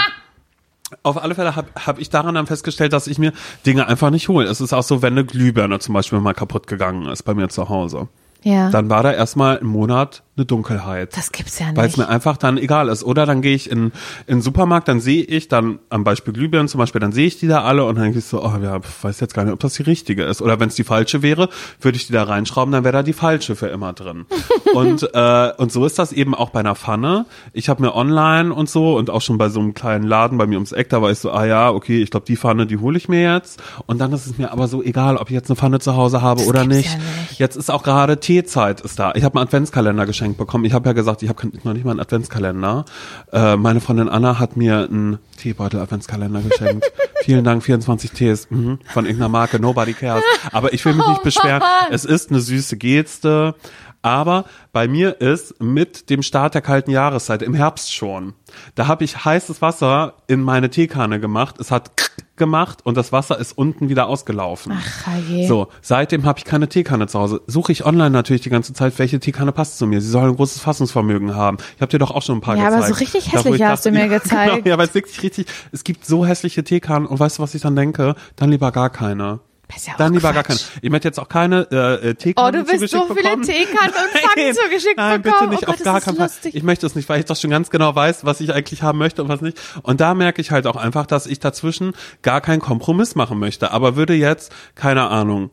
auf 1.02 1.22
alle 1.22 1.34
Fälle 1.34 1.56
habe 1.56 1.68
hab 1.86 1.98
ich 1.98 2.10
daran 2.10 2.34
dann 2.34 2.46
festgestellt, 2.46 2.92
dass 2.92 3.06
ich 3.06 3.18
mir 3.18 3.32
Dinge 3.64 3.86
einfach 3.88 4.10
nicht 4.10 4.28
hole. 4.28 4.46
Es 4.46 4.60
ist 4.60 4.72
auch 4.72 4.82
so, 4.82 5.02
wenn 5.02 5.14
eine 5.14 5.24
Glühbirne 5.24 5.78
zum 5.78 5.94
Beispiel 5.94 6.20
mal 6.20 6.34
kaputt 6.34 6.66
gegangen 6.66 7.06
ist 7.06 7.22
bei 7.22 7.32
mir 7.34 7.48
zu 7.48 7.68
Hause. 7.68 8.08
Ja. 8.42 8.70
Dann 8.70 8.88
war 8.88 9.02
da 9.02 9.12
erstmal 9.12 9.58
einen 9.58 9.68
Monat 9.68 10.22
eine 10.40 10.46
Dunkelheit. 10.46 11.16
das 11.16 11.32
gibt's 11.32 11.58
ja 11.58 11.66
Weil 11.74 11.86
es 11.86 11.96
nicht. 11.96 12.06
mir 12.06 12.08
einfach 12.08 12.36
dann 12.36 12.56
egal 12.56 12.88
ist. 12.88 13.04
Oder 13.04 13.26
dann 13.26 13.42
gehe 13.42 13.54
ich 13.54 13.70
in, 13.70 13.92
in 14.26 14.36
den 14.36 14.40
Supermarkt, 14.42 14.88
dann 14.88 15.00
sehe 15.00 15.22
ich 15.22 15.48
dann 15.48 15.80
am 15.90 16.02
Beispiel 16.04 16.32
Glühbirnen 16.32 16.66
zum 16.68 16.78
Beispiel, 16.78 17.00
dann 17.00 17.12
sehe 17.12 17.26
ich 17.26 17.38
die 17.38 17.46
da 17.46 17.62
alle 17.62 17.84
und 17.84 17.96
dann 17.96 18.04
denke 18.04 18.20
ich 18.20 18.24
so, 18.24 18.42
oh 18.42 18.52
ja, 18.62 18.80
weiß 19.02 19.20
jetzt 19.20 19.34
gar 19.34 19.44
nicht, 19.44 19.52
ob 19.52 19.60
das 19.60 19.74
die 19.74 19.82
richtige 19.82 20.24
ist. 20.24 20.40
Oder 20.40 20.58
wenn 20.58 20.68
es 20.68 20.76
die 20.76 20.84
falsche 20.84 21.22
wäre, 21.22 21.48
würde 21.80 21.96
ich 21.96 22.06
die 22.06 22.12
da 22.12 22.22
reinschrauben, 22.22 22.72
dann 22.72 22.84
wäre 22.84 22.92
da 22.92 23.02
die 23.02 23.12
falsche 23.12 23.54
für 23.54 23.66
immer 23.66 23.92
drin. 23.92 24.24
und, 24.74 25.08
äh, 25.12 25.52
und 25.58 25.72
so 25.72 25.84
ist 25.84 25.98
das 25.98 26.12
eben 26.12 26.34
auch 26.34 26.50
bei 26.50 26.60
einer 26.60 26.74
Pfanne. 26.74 27.26
Ich 27.52 27.68
habe 27.68 27.82
mir 27.82 27.94
online 27.94 28.54
und 28.54 28.70
so 28.70 28.96
und 28.96 29.10
auch 29.10 29.20
schon 29.20 29.36
bei 29.36 29.50
so 29.50 29.60
einem 29.60 29.74
kleinen 29.74 30.04
Laden 30.04 30.38
bei 30.38 30.46
mir 30.46 30.56
ums 30.56 30.72
Eck, 30.72 30.88
da 30.88 31.02
war 31.02 31.10
ich 31.10 31.18
so, 31.18 31.30
ah 31.32 31.44
ja, 31.44 31.70
okay, 31.70 32.02
ich 32.02 32.10
glaube, 32.10 32.26
die 32.26 32.36
Pfanne, 32.36 32.66
die 32.66 32.78
hole 32.78 32.96
ich 32.96 33.08
mir 33.08 33.34
jetzt. 33.34 33.62
Und 33.86 33.98
dann 33.98 34.12
ist 34.12 34.26
es 34.26 34.38
mir 34.38 34.52
aber 34.52 34.68
so 34.68 34.82
egal, 34.82 35.18
ob 35.18 35.28
ich 35.28 35.34
jetzt 35.34 35.50
eine 35.50 35.56
Pfanne 35.56 35.80
zu 35.80 35.96
Hause 35.96 36.22
habe 36.22 36.44
oder 36.44 36.62
gibt's 36.62 36.76
nicht. 36.76 36.92
ja 36.92 36.98
nicht. 36.98 37.38
Jetzt 37.38 37.56
ist 37.56 37.70
auch 37.70 37.82
gerade 37.82 38.20
Teezeit 38.30 38.80
ist 38.82 38.96
da. 38.96 39.10
Ich 39.16 39.24
habe 39.24 39.36
einen 39.36 39.48
Adventskalender 39.48 40.06
geschenkt 40.06 40.38
bekommen. 40.38 40.64
Ich 40.64 40.72
habe 40.72 40.88
ja 40.88 40.92
gesagt, 40.92 41.24
ich 41.24 41.28
habe 41.28 41.50
noch 41.64 41.72
nicht 41.72 41.84
mal 41.84 41.90
einen 41.90 41.98
Adventskalender. 41.98 42.84
Äh, 43.32 43.56
meine 43.56 43.80
Freundin 43.80 44.08
Anna 44.08 44.38
hat 44.38 44.56
mir 44.56 44.84
einen 44.88 45.18
Teebeutel-Adventskalender 45.38 46.40
geschenkt. 46.42 46.92
Vielen 47.24 47.42
Dank, 47.42 47.64
24 47.64 48.12
Tees 48.12 48.48
mhm, 48.48 48.78
von 48.84 49.04
irgendeiner 49.04 49.30
Marke, 49.30 49.58
nobody 49.58 49.94
cares. 49.94 50.22
Aber 50.52 50.72
ich 50.72 50.84
will 50.84 50.94
mich 50.94 51.08
nicht 51.08 51.24
beschweren. 51.24 51.60
Es 51.90 52.04
ist 52.04 52.30
eine 52.30 52.38
süße 52.38 52.76
Geste. 52.76 53.56
Aber 54.02 54.44
bei 54.72 54.88
mir 54.88 55.20
ist 55.20 55.60
mit 55.60 56.08
dem 56.10 56.22
Start 56.22 56.54
der 56.54 56.62
kalten 56.62 56.90
Jahreszeit 56.90 57.42
im 57.42 57.54
Herbst 57.54 57.94
schon, 57.94 58.32
da 58.74 58.86
habe 58.86 59.04
ich 59.04 59.24
heißes 59.24 59.60
Wasser 59.60 60.14
in 60.26 60.40
meine 60.42 60.70
Teekanne 60.70 61.20
gemacht. 61.20 61.56
Es 61.58 61.70
hat 61.70 61.90
gemacht 62.36 62.78
und 62.86 62.96
das 62.96 63.12
Wasser 63.12 63.38
ist 63.38 63.56
unten 63.58 63.90
wieder 63.90 64.06
ausgelaufen. 64.08 64.72
Ach, 64.74 65.06
je. 65.28 65.46
So, 65.46 65.68
seitdem 65.82 66.24
habe 66.24 66.38
ich 66.38 66.46
keine 66.46 66.68
Teekanne 66.68 67.06
zu 67.06 67.18
Hause. 67.20 67.42
Suche 67.46 67.70
ich 67.72 67.84
online 67.84 68.08
natürlich 68.10 68.40
die 68.40 68.48
ganze 68.48 68.72
Zeit, 68.72 68.98
welche 68.98 69.20
Teekanne 69.20 69.52
passt 69.52 69.76
zu 69.76 69.86
mir. 69.86 70.00
Sie 70.00 70.08
soll 70.08 70.30
ein 70.30 70.36
großes 70.36 70.62
Fassungsvermögen 70.62 71.34
haben. 71.34 71.58
Ich 71.76 71.82
habe 71.82 71.90
dir 71.90 71.98
doch 71.98 72.10
auch 72.10 72.22
schon 72.22 72.38
ein 72.38 72.40
paar 72.40 72.56
Ja, 72.56 72.68
aber 72.68 72.76
gezeigt. 72.76 72.94
so 72.94 72.98
richtig 73.00 73.24
Da, 73.26 73.30
wo 73.32 73.36
hässliche 73.36 73.56
ich 73.56 73.64
hast 73.64 73.84
du 73.84 73.90
mir 73.92 74.08
gezeigt. 74.08 74.54
Genau, 74.54 74.68
ja, 74.68 74.78
weil 74.78 74.86
es 74.86 74.94
wirklich 74.94 75.22
richtig, 75.22 75.46
es 75.70 75.84
gibt 75.84 76.06
so 76.06 76.24
hässliche 76.24 76.64
Teekannen 76.64 77.06
und 77.06 77.20
weißt 77.20 77.38
du, 77.38 77.42
was 77.42 77.54
ich 77.54 77.60
dann 77.60 77.76
denke? 77.76 78.14
Dann 78.36 78.50
lieber 78.50 78.72
gar 78.72 78.88
keine. 78.88 79.40
Ja 79.86 79.94
Dann 79.98 80.12
lieber 80.14 80.32
gar 80.32 80.42
keine. 80.42 80.58
Ich 80.82 80.90
möchte 80.90 81.08
jetzt 81.08 81.18
auch 81.18 81.28
keine 81.28 81.66
äh, 81.70 81.76
äh, 81.76 82.10
Oh, 82.10 82.14
Teekannen 82.14 82.64
du 82.64 82.72
willst 82.72 82.88
so 82.92 83.06
viele 83.06 83.22
bekommen. 83.22 83.42
Teekannen 83.42 83.94
und 83.94 84.36
Nein, 84.36 84.54
zugeschickt 84.54 84.96
Nein, 84.96 85.22
bekommen. 85.22 85.50
bitte 85.50 85.50
nicht, 85.50 85.68
oh 85.68 85.70
auf 85.70 85.76
Gott, 85.76 85.84
gar 85.84 85.94
das 85.96 86.04
keinen 86.04 86.16
Fall. 86.16 86.30
Ich 86.52 86.62
möchte 86.62 86.86
es 86.86 86.94
nicht, 86.94 87.08
weil 87.08 87.20
ich 87.20 87.26
das 87.26 87.40
schon 87.40 87.50
ganz 87.50 87.70
genau 87.70 87.94
weiß, 87.94 88.24
was 88.24 88.40
ich 88.40 88.52
eigentlich 88.52 88.82
haben 88.82 88.98
möchte 88.98 89.22
und 89.22 89.28
was 89.28 89.40
nicht. 89.40 89.58
Und 89.82 90.00
da 90.00 90.14
merke 90.14 90.40
ich 90.40 90.50
halt 90.50 90.66
auch 90.66 90.76
einfach, 90.76 91.06
dass 91.06 91.26
ich 91.26 91.40
dazwischen 91.40 91.92
gar 92.22 92.40
keinen 92.40 92.60
Kompromiss 92.60 93.14
machen 93.14 93.38
möchte. 93.38 93.70
Aber 93.70 93.96
würde 93.96 94.14
jetzt, 94.14 94.52
keine 94.74 95.08
Ahnung, 95.08 95.50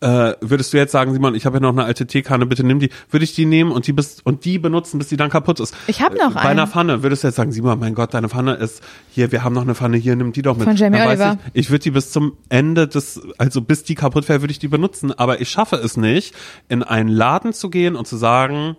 äh, 0.00 0.32
würdest 0.40 0.72
du 0.72 0.76
jetzt 0.76 0.92
sagen, 0.92 1.12
Simon, 1.12 1.34
ich 1.34 1.46
habe 1.46 1.56
ja 1.56 1.60
noch 1.60 1.72
eine 1.72 1.84
alte 1.84 2.06
Teekanne, 2.06 2.46
bitte 2.46 2.64
nimm 2.64 2.80
die, 2.80 2.90
würde 3.10 3.24
ich 3.24 3.34
die 3.34 3.46
nehmen 3.46 3.72
und 3.72 3.86
die 3.86 3.92
bis 3.92 4.20
und 4.22 4.44
die 4.44 4.58
benutzen, 4.58 4.98
bis 4.98 5.08
die 5.08 5.16
dann 5.16 5.30
kaputt 5.30 5.60
ist. 5.60 5.74
Ich 5.86 6.02
hab 6.02 6.14
noch 6.14 6.34
Bei 6.34 6.40
eine. 6.40 6.50
einer 6.50 6.66
Pfanne 6.66 7.02
würdest 7.02 7.22
du 7.22 7.28
jetzt 7.28 7.36
sagen, 7.36 7.52
Simon, 7.52 7.78
mein 7.78 7.94
Gott, 7.94 8.14
deine 8.14 8.28
Pfanne 8.28 8.54
ist 8.54 8.82
hier, 9.10 9.32
wir 9.32 9.44
haben 9.44 9.54
noch 9.54 9.62
eine 9.62 9.74
Pfanne 9.74 9.96
hier, 9.96 10.16
nimm 10.16 10.32
die 10.32 10.42
doch 10.42 10.56
mit. 10.56 10.64
Von 10.64 10.76
Jamie 10.76 10.98
Dann 10.98 11.08
Oliver. 11.08 11.38
Ich, 11.52 11.66
ich 11.66 11.70
würde 11.70 11.82
die 11.82 11.90
bis 11.90 12.10
zum 12.10 12.36
Ende 12.48 12.88
des, 12.88 13.20
also 13.38 13.60
bis 13.60 13.84
die 13.84 13.94
kaputt 13.94 14.28
wäre, 14.28 14.40
würde 14.42 14.52
ich 14.52 14.58
die 14.58 14.68
benutzen, 14.68 15.12
aber 15.12 15.40
ich 15.40 15.48
schaffe 15.48 15.76
es 15.76 15.96
nicht, 15.96 16.34
in 16.68 16.82
einen 16.82 17.08
Laden 17.08 17.52
zu 17.52 17.70
gehen 17.70 17.96
und 17.96 18.06
zu 18.06 18.16
sagen, 18.16 18.76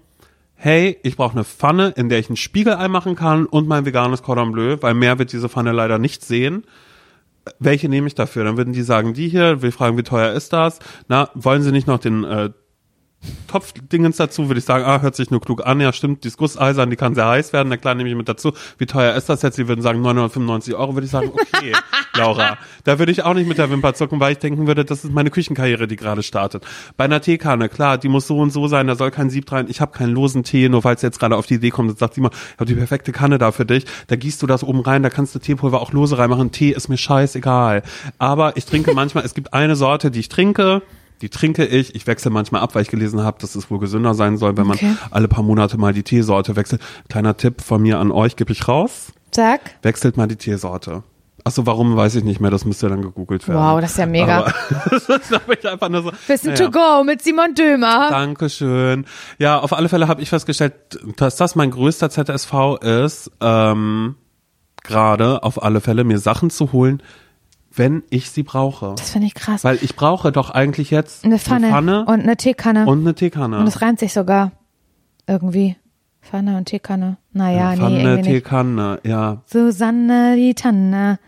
hey, 0.56 0.98
ich 1.04 1.18
brauche 1.18 1.34
eine 1.34 1.44
Pfanne, 1.44 1.94
in 1.96 2.10
der 2.10 2.20
ich 2.20 2.30
ein 2.30 2.36
Spiegelei 2.36 2.88
machen 2.88 3.16
kann 3.16 3.46
und 3.46 3.68
mein 3.68 3.86
veganes 3.86 4.24
Cordon 4.24 4.52
Bleu, 4.52 4.78
weil 4.82 4.96
mehr 4.96 5.20
wird 5.20 5.32
diese 5.32 5.50
Pfanne 5.50 5.72
leider 5.72 6.00
nicht 6.00 6.26
sehen 6.26 6.64
welche 7.60 7.90
nehme 7.90 8.08
ich 8.08 8.16
dafür? 8.16 8.44
Dann 8.44 8.58
würden 8.58 8.74
die 8.74 8.82
sagen, 8.82 9.14
die 9.14 9.28
hier, 9.28 9.62
wir 9.62 9.72
fragen, 9.72 9.98
wie 9.98 10.04
teuer 10.04 10.34
ist 10.34 10.54
das? 10.54 10.80
Na, 11.08 11.30
wollen 11.34 11.62
sie 11.62 11.72
nicht 11.72 11.88
noch 11.88 12.00
den 12.00 12.24
äh, 12.24 12.50
Topfdingens 13.48 14.18
dazu? 14.18 14.50
Würde 14.50 14.60
ich 14.60 14.66
sagen, 14.66 14.84
ah, 14.86 15.02
hört 15.02 15.16
sich 15.16 15.32
nur 15.32 15.42
klug 15.42 15.66
an, 15.66 15.80
ja 15.80 15.94
stimmt, 15.94 16.24
die 16.24 16.28
ist 16.28 16.38
gusseisern, 16.38 16.90
die 16.90 16.96
kann 16.96 17.16
sehr 17.16 17.28
heiß 17.28 17.54
werden, 17.54 17.70
na 17.70 17.78
klar, 17.78 17.96
nehme 17.96 18.10
ich 18.10 18.16
mit 18.16 18.28
dazu. 18.30 18.54
Wie 18.78 18.86
teuer 18.86 19.16
ist 19.16 19.30
das 19.30 19.42
jetzt? 19.42 19.56
Sie 19.56 19.68
würden 19.68 19.82
sagen 19.82 20.02
995 20.02 20.76
Euro, 20.76 20.94
würde 20.94 21.06
ich 21.06 21.12
sagen, 21.12 21.32
okay, 21.34 21.74
Laura. 22.16 22.58
Da 22.84 23.00
würde 23.00 23.12
ich 23.12 23.24
auch 23.24 23.34
nicht 23.34 23.48
mit 23.48 23.58
der 23.58 23.70
Wimper 23.70 23.94
zucken, 23.94 24.20
weil 24.20 24.34
ich 24.34 24.40
denken 24.40 24.68
würde, 24.68 24.86
das 24.86 25.04
ist 25.04 25.12
meine 25.12 25.30
Küchenkarriere, 25.30 25.88
die 25.88 25.96
gerade 25.96 26.24
startet. 26.24 26.66
Bei 26.98 27.06
einer 27.06 27.22
Teekanne, 27.22 27.70
klar, 27.70 27.98
die 27.98 28.10
muss 28.10 28.28
so 28.28 28.38
und 28.38 28.52
so 28.52 28.68
sein, 28.68 28.88
da 28.88 28.96
soll 28.96 29.12
kein 29.12 29.30
Sieb 29.30 29.52
rein. 29.52 29.68
Ich 29.70 29.82
habe 29.82 29.92
keinen 29.92 30.14
losen 30.14 30.44
Tee, 30.44 30.70
nur 30.70 30.84
weil 30.84 30.96
es 30.96 31.02
jetzt 31.02 31.20
gerade 31.20 31.36
auf 31.36 31.46
die 31.46 31.56
Idee 31.56 31.70
kommt 31.70 31.90
und 31.90 32.00
sagt, 32.00 32.16
Simon, 32.16 32.32
ich 32.32 32.60
habe 32.60 32.66
die 32.66 32.76
perfekte 32.76 33.12
Kanne 33.12 33.38
da 33.38 33.52
für 33.52 33.66
dich. 33.66 33.86
Da 34.08 34.16
gießt 34.16 34.42
du 34.42 34.48
das 34.48 34.64
oben 34.64 34.82
rein, 34.82 35.04
da 35.04 35.10
kannst 35.10 35.34
du 35.36 35.40
Teepulver 35.40 35.82
auch 35.82 35.92
lose 35.94 36.18
reinmachen. 36.18 36.52
Tee 36.52 36.72
ist 36.72 36.90
mir 36.90 36.98
scheißegal. 36.98 37.84
Aber 38.18 38.58
ich 38.58 38.66
trinke 38.66 38.94
manchmal, 38.94 39.24
es 39.26 39.34
gibt 39.34 39.54
eine 39.54 39.76
Sorte, 39.76 40.12
die 40.12 40.20
ich 40.20 40.30
trinke, 40.30 40.82
die 41.22 41.30
trinke 41.30 41.66
ich. 41.66 41.96
Ich 41.96 42.08
wechsle 42.08 42.32
manchmal 42.32 42.62
ab, 42.62 42.76
weil 42.76 42.82
ich 42.84 42.90
gelesen 42.90 43.22
habe, 43.24 43.38
dass 43.40 43.56
es 43.56 43.70
wohl 43.72 43.80
gesünder 43.80 44.14
sein 44.14 44.38
soll, 44.38 44.58
wenn 44.58 44.68
man 44.68 44.76
Okay. 44.78 44.96
alle 45.12 45.28
paar 45.28 45.44
Monate 45.44 45.78
mal 45.78 45.94
die 45.94 46.04
Teesorte 46.04 46.56
wechselt. 46.56 46.82
Kleiner 47.10 47.38
Tipp 47.38 47.62
von 47.62 47.82
mir 47.82 48.00
an 48.00 48.12
euch, 48.12 48.36
gebe 48.36 48.52
ich 48.52 48.68
raus. 48.68 49.14
Sag. 49.34 49.62
Wechselt 49.82 50.18
mal 50.18 50.28
die 50.28 50.36
Teesorte. 50.36 51.04
Achso, 51.44 51.66
warum 51.66 51.96
weiß 51.96 52.16
ich 52.16 52.26
nicht 52.26 52.42
mehr, 52.42 52.52
das 52.52 52.66
müsste 52.66 52.90
dann 52.90 53.02
gegoogelt 53.02 53.48
werden. 53.48 53.58
Wow, 53.62 53.80
das 53.80 53.92
ist 53.92 53.98
ja 53.98 54.06
mega. 54.06 54.52
Das 55.08 55.32
habe 55.32 55.54
ich 55.58 55.66
einfach 55.66 55.88
nur 55.88 56.04
so. 56.04 56.12
Wissen 56.28 56.54
naja. 56.54 56.66
to 56.66 56.72
go 56.72 57.04
mit 57.06 57.22
Simon 57.22 57.54
Dömer. 57.56 58.10
Dankeschön. 58.10 59.06
Ja, 59.38 59.60
auf 59.60 59.72
alle 59.72 59.88
Fälle 59.88 60.10
habe 60.10 60.22
ich 60.22 60.30
festgestellt, 60.30 60.74
dass 61.16 61.38
das 61.38 61.56
mein 61.56 61.72
größter 61.72 62.10
ZSV 62.10 62.54
ist, 62.82 63.32
ähm, 63.40 64.16
gerade 64.84 65.44
auf 65.44 65.64
alle 65.64 65.80
Fälle 65.80 66.04
mir 66.04 66.20
Sachen 66.20 66.50
zu 66.50 66.74
holen, 66.74 67.02
wenn 67.78 68.04
ich 68.10 68.32
sie 68.32 68.44
brauche. 68.44 68.96
Das 68.98 69.12
finde 69.12 69.28
ich 69.28 69.34
krass. 69.36 69.64
Weil 69.64 69.80
ich 69.82 69.96
brauche 69.96 70.32
doch 70.32 70.50
eigentlich 70.50 70.92
jetzt 70.92 71.24
eine 71.24 71.40
Pfanne, 71.40 72.06
und 72.06 72.22
eine 72.22 72.38
Teekanne. 72.38 72.86
und 72.86 73.02
eine 73.02 73.16
Teekanne. 73.16 73.60
Und 73.60 73.68
es 73.68 73.82
reimt 73.82 74.00
sich 74.00 74.14
sogar. 74.14 74.52
Irgendwie. 75.28 75.76
Pfanne 76.22 76.58
und 76.58 76.66
Teekanne. 76.66 77.18
Naja, 77.32 77.72
nee, 77.72 77.78
Pfanne, 77.78 77.96
irgendwie 77.96 78.16
nicht. 78.16 78.44
Teekanne, 78.44 79.00
ja. 79.04 79.42
Susanne 79.46 80.36
die 80.36 80.56
Tanne. 80.56 81.20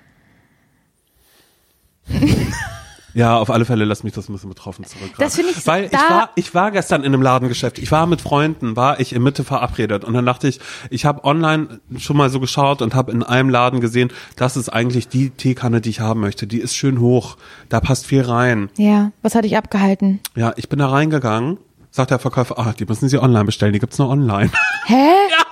Ja, 3.14 3.38
auf 3.38 3.49
alle 3.49 3.66
Fälle 3.66 3.86
lass 3.86 4.03
mich 4.03 4.14
das 4.14 4.30
ein 4.30 4.34
bisschen 4.34 4.49
betroffen 4.49 4.86
zurück. 4.86 5.12
Das 5.18 5.36
finde 5.36 5.51
ich- 5.51 5.66
Weil 5.68 5.86
ich 5.86 5.91
war, 5.93 6.30
ich 6.36 6.53
war 6.53 6.72
gestern 6.72 7.01
in 7.03 7.14
einem 7.14 7.22
Ladengeschäft. 7.22 7.80
Ich 7.80 7.91
war 7.91 8.05
mit 8.05 8.22
Freunden, 8.22 8.76
war 8.76 8.99
ich 8.99 9.14
in 9.14 9.24
Mitte 9.24 9.43
verabredet 9.43 10.03
und 10.03 10.14
dann 10.14 10.26
dachte 10.26 10.47
ich, 10.47 10.60
ich 10.89 11.05
habe 11.05 11.24
online 11.24 11.80
schon 11.97 12.18
mal 12.18 12.30
so 12.30 12.39
geschaut 12.39 12.82
und 12.82 12.93
habe 12.95 13.12
in 13.12 13.24
einem 13.24 13.49
Laden 13.49 13.80
gesehen, 13.82 14.12
das 14.36 14.57
ist 14.57 14.70
eigentlich 14.70 15.07
die 15.07 15.32
Teekanne, 15.32 15.82
die 15.82 15.89
ich 15.89 15.99
haben 16.01 16.20
möchte. 16.20 16.45
Die 16.47 16.60
ist 16.60 16.76
schön 16.76 16.99
hoch, 16.99 17.38
da 17.70 17.80
passt 17.80 18.05
viel 18.05 18.22
rein. 18.22 18.70
Ja, 18.78 19.12
was 19.22 19.36
hatte 19.36 19.47
ich 19.47 19.57
abgehalten? 19.57 20.20
Ja, 20.36 20.53
ich 20.55 20.70
bin 20.70 20.80
da 20.80 20.88
reingegangen, 20.88 21.57
sagt 21.91 22.12
der 22.12 22.20
Verkäufer, 22.20 22.60
ah, 22.60 22.74
die 22.78 22.86
müssen 22.86 23.10
Sie 23.10 23.18
online 23.18 23.45
bestellen, 23.45 23.74
die 23.74 23.80
gibt's 23.80 23.97
nur 23.97 24.10
online. 24.10 24.51
Hä? 24.86 25.10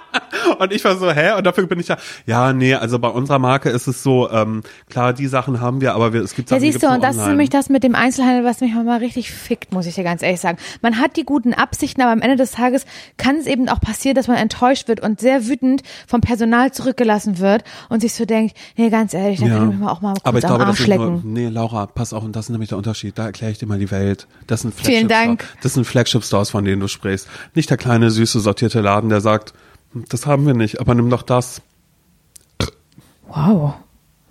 Und 0.60 0.74
ich 0.74 0.84
war 0.86 0.96
so, 0.98 1.12
hä? 1.12 1.34
Und 1.38 1.46
dafür 1.46 1.68
bin 1.68 1.80
ich 1.80 1.88
ja, 1.88 1.98
ja, 2.26 2.54
nee, 2.54 2.74
also 2.74 3.00
bei 3.00 3.08
unserer 3.10 3.40
Marke 3.40 3.70
ist 3.70 3.88
es 3.88 4.04
so, 4.04 4.30
ähm, 4.32 4.64
klar, 4.90 5.14
die 5.14 5.28
Sachen 5.28 5.62
haben 5.62 5.82
wir, 5.82 5.94
aber 5.94 6.14
wir, 6.14 6.22
es 6.22 6.34
gibt 6.36 6.50
Ja, 6.50 6.56
Sachen, 6.58 6.64
die 6.66 6.72
siehst 6.72 6.84
du, 6.84 6.88
nur 6.88 6.96
und 6.96 7.04
das 7.04 7.18
ist 7.18 7.26
nämlich 7.28 7.50
das 7.50 7.70
mit 7.70 7.84
dem 7.84 7.96
Einzelhandel, 7.96 8.44
was 8.44 8.62
mich 8.62 8.74
mal 8.74 8.98
richtig 9.00 9.32
fickt, 9.32 9.72
muss 9.74 9.86
ich 9.86 9.96
dir 9.96 10.04
ganz 10.04 10.22
ehrlich 10.22 10.40
sagen. 10.40 10.58
Man 10.82 11.00
hat 11.00 11.16
die 11.18 11.24
guten 11.24 11.54
Absichten, 11.54 12.02
aber 12.02 12.12
am 12.12 12.22
Ende 12.22 12.36
des 12.38 12.52
Tages 12.52 12.86
kann 13.18 13.36
es 13.38 13.46
eben 13.46 13.70
auch 13.70 13.80
passieren, 13.80 14.16
dass 14.16 14.28
man 14.28 14.38
enttäuscht 14.38 14.88
wird 14.88 15.00
und 15.02 15.20
sehr 15.20 15.48
wütend 15.48 15.84
vom 16.08 16.22
Personal 16.22 16.72
zurückgelassen 16.72 17.40
wird 17.40 17.64
und 17.90 18.02
sich 18.02 18.14
so 18.14 18.26
denkt, 18.26 18.56
nee, 18.78 18.90
ganz 18.90 19.14
ehrlich, 19.14 19.40
dann 19.40 19.50
Ja. 19.50 19.56
kann 19.58 19.64
ich 19.70 19.76
mich 19.76 19.80
mal 19.86 19.92
auch 19.92 20.02
mal 20.02 20.14
kurz 20.14 20.26
Aber 20.26 20.38
ich 20.40 20.46
am 20.46 20.50
glaube, 20.50 20.66
das 20.66 20.80
Arsch 20.80 20.88
ist 20.90 20.96
nur, 20.96 21.06
lecken. 21.16 21.34
nee, 21.34 21.48
Laura, 21.50 21.86
pass 21.86 22.14
auf, 22.14 22.24
und 22.24 22.36
das 22.36 22.46
ist 22.46 22.50
nämlich 22.50 22.70
der 22.70 22.78
Unterschied. 22.78 23.18
Da 23.18 23.26
erkläre 23.26 23.52
ich 23.52 23.58
dir 23.60 23.66
mal 23.68 23.80
die 23.80 23.92
Welt. 23.92 24.28
Das 24.48 24.62
sind 24.62 24.74
Vielen 24.74 25.08
Flagship 25.08 25.10
Dank. 25.10 25.42
Stores. 25.44 25.58
Das 25.64 25.74
sind 25.74 25.86
Flagship 25.86 26.24
Stores, 26.24 26.50
von 26.50 26.66
denen 26.66 26.80
du 26.82 26.88
sprichst. 26.88 27.28
Nicht 27.56 27.70
der 27.70 27.78
kleine, 27.78 28.10
süße, 28.12 28.40
sortierte 28.40 28.82
Laden, 28.82 29.10
der 29.10 29.22
sagt, 29.22 29.52
"Hm, 29.52 29.58
das 29.94 30.26
haben 30.26 30.46
wir 30.46 30.54
nicht, 30.54 30.80
aber 30.80 30.96
nimm 30.96 31.10
doch 31.10 31.24
das. 31.24 31.62
Wow. 33.28 33.76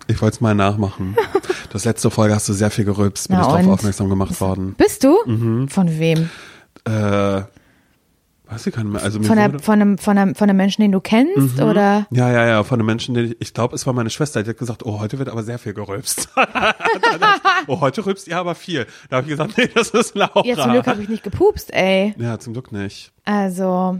Ich 0.07 0.21
wollte 0.21 0.35
es 0.35 0.41
mal 0.41 0.55
nachmachen. 0.55 1.15
Das 1.69 1.83
letzte 1.83 2.09
Folge 2.09 2.33
hast 2.33 2.47
du 2.47 2.53
sehr 2.53 2.71
viel 2.71 2.85
gerülpst, 2.85 3.27
bin 3.27 3.37
Na 3.37 3.43
ich 3.43 3.47
darauf 3.49 3.67
aufmerksam 3.67 4.09
gemacht 4.09 4.39
worden. 4.39 4.73
Bist 4.77 5.03
du? 5.03 5.17
Mhm. 5.25 5.67
Von 5.67 5.99
wem? 5.99 6.29
Äh, 6.85 7.41
weiß 8.49 8.67
ich 8.67 8.73
gar 8.73 8.83
nicht 8.83 8.93
mehr. 8.93 9.03
Also 9.03 9.21
Von, 9.21 9.35
der, 9.35 9.59
von, 9.59 9.73
einem, 9.81 9.97
von, 9.97 10.17
einem, 10.17 10.33
von 10.33 10.49
einem 10.49 10.57
Menschen, 10.57 10.81
den 10.81 10.93
du 10.93 11.01
kennst? 11.01 11.59
Oder? 11.61 12.07
ja, 12.09 12.31
ja, 12.31 12.47
ja, 12.47 12.63
von 12.63 12.79
einem 12.79 12.85
Menschen, 12.85 13.15
den 13.15 13.25
ich, 13.31 13.37
ich 13.39 13.53
glaube, 13.53 13.75
es 13.75 13.85
war 13.85 13.93
meine 13.93 14.09
Schwester, 14.09 14.43
die 14.43 14.49
hat 14.49 14.57
gesagt, 14.57 14.85
oh, 14.85 14.99
heute 14.99 15.19
wird 15.19 15.29
aber 15.29 15.43
sehr 15.43 15.59
viel 15.59 15.73
gerülpst. 15.73 16.29
oh, 17.67 17.81
heute 17.81 18.05
rülpst 18.05 18.27
ihr 18.27 18.37
aber 18.37 18.55
viel. 18.55 18.87
Da 19.09 19.17
habe 19.17 19.27
ich 19.27 19.31
gesagt, 19.31 19.57
nee, 19.57 19.67
das 19.67 19.89
ist 19.89 20.15
Laura. 20.15 20.45
Ja, 20.45 20.55
zum 20.55 20.71
Glück 20.71 20.87
habe 20.87 21.03
ich 21.03 21.09
nicht 21.09 21.23
gepupst, 21.23 21.73
ey. 21.73 22.15
Ja, 22.17 22.39
zum 22.39 22.53
Glück 22.53 22.71
nicht. 22.71 23.11
Also, 23.25 23.99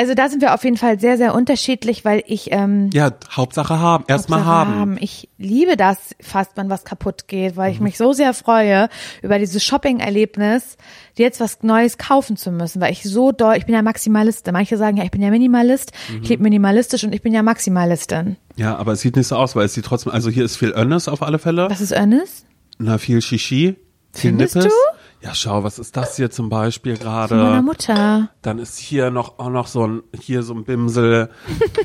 Also 0.00 0.14
da 0.14 0.30
sind 0.30 0.40
wir 0.40 0.54
auf 0.54 0.64
jeden 0.64 0.78
Fall 0.78 0.98
sehr, 0.98 1.18
sehr 1.18 1.34
unterschiedlich, 1.34 2.06
weil 2.06 2.22
ich 2.26 2.50
ähm, 2.52 2.88
Ja, 2.94 3.10
Hauptsache 3.32 3.78
haben. 3.80 4.04
Erstmal 4.08 4.46
Hauptsache 4.46 4.78
haben. 4.78 4.96
Ich 4.98 5.28
liebe 5.36 5.76
das 5.76 5.98
fast, 6.22 6.52
wenn 6.56 6.70
was 6.70 6.84
kaputt 6.84 7.28
geht, 7.28 7.54
weil 7.58 7.68
Mhm. 7.68 7.74
ich 7.74 7.80
mich 7.82 7.96
so 7.98 8.14
sehr 8.14 8.32
freue 8.32 8.88
über 9.20 9.38
dieses 9.38 9.62
Shopping-Erlebnis, 9.62 10.78
jetzt 11.16 11.38
was 11.38 11.62
Neues 11.62 11.98
kaufen 11.98 12.38
zu 12.38 12.50
müssen, 12.50 12.80
weil 12.80 12.92
ich 12.92 13.02
so 13.02 13.30
doll, 13.30 13.56
ich 13.58 13.66
bin 13.66 13.74
ja 13.74 13.82
Maximalistin. 13.82 14.54
Manche 14.54 14.78
sagen 14.78 14.96
ja, 14.96 15.04
ich 15.04 15.10
bin 15.10 15.20
ja 15.20 15.28
Minimalist, 15.28 15.92
Mhm. 16.10 16.22
ich 16.22 16.28
lebe 16.30 16.42
minimalistisch 16.44 17.04
und 17.04 17.14
ich 17.14 17.20
bin 17.20 17.34
ja 17.34 17.42
Maximalistin. 17.42 18.36
Ja, 18.56 18.76
aber 18.76 18.92
es 18.92 19.00
sieht 19.02 19.16
nicht 19.16 19.26
so 19.26 19.36
aus, 19.36 19.54
weil 19.54 19.66
es 19.66 19.74
sieht 19.74 19.84
trotzdem, 19.84 20.12
also 20.12 20.30
hier 20.30 20.46
ist 20.46 20.56
viel 20.56 20.70
Önnes 20.70 21.08
auf 21.08 21.20
alle 21.22 21.38
Fälle. 21.38 21.68
Was 21.70 21.82
ist 21.82 21.90
Ernest? 21.92 22.46
Na, 22.78 22.96
viel 22.96 23.20
Shishi. 23.20 23.76
Viel 24.12 24.30
Findest 24.30 24.56
Nippes. 24.56 24.72
du? 24.72 24.98
Ja, 25.22 25.34
schau, 25.34 25.64
was 25.64 25.78
ist 25.78 25.96
das 25.98 26.16
hier 26.16 26.30
zum 26.30 26.48
Beispiel 26.48 26.96
Von 26.96 27.06
meiner 27.06 27.26
gerade? 27.28 27.62
Mutter. 27.62 28.30
Dann 28.40 28.58
ist 28.58 28.78
hier 28.78 29.10
noch 29.10 29.38
auch 29.38 29.50
noch 29.50 29.66
so 29.66 29.86
ein 29.86 30.02
hier 30.18 30.42
so 30.42 30.54
ein 30.54 30.64
Bimsel 30.64 31.28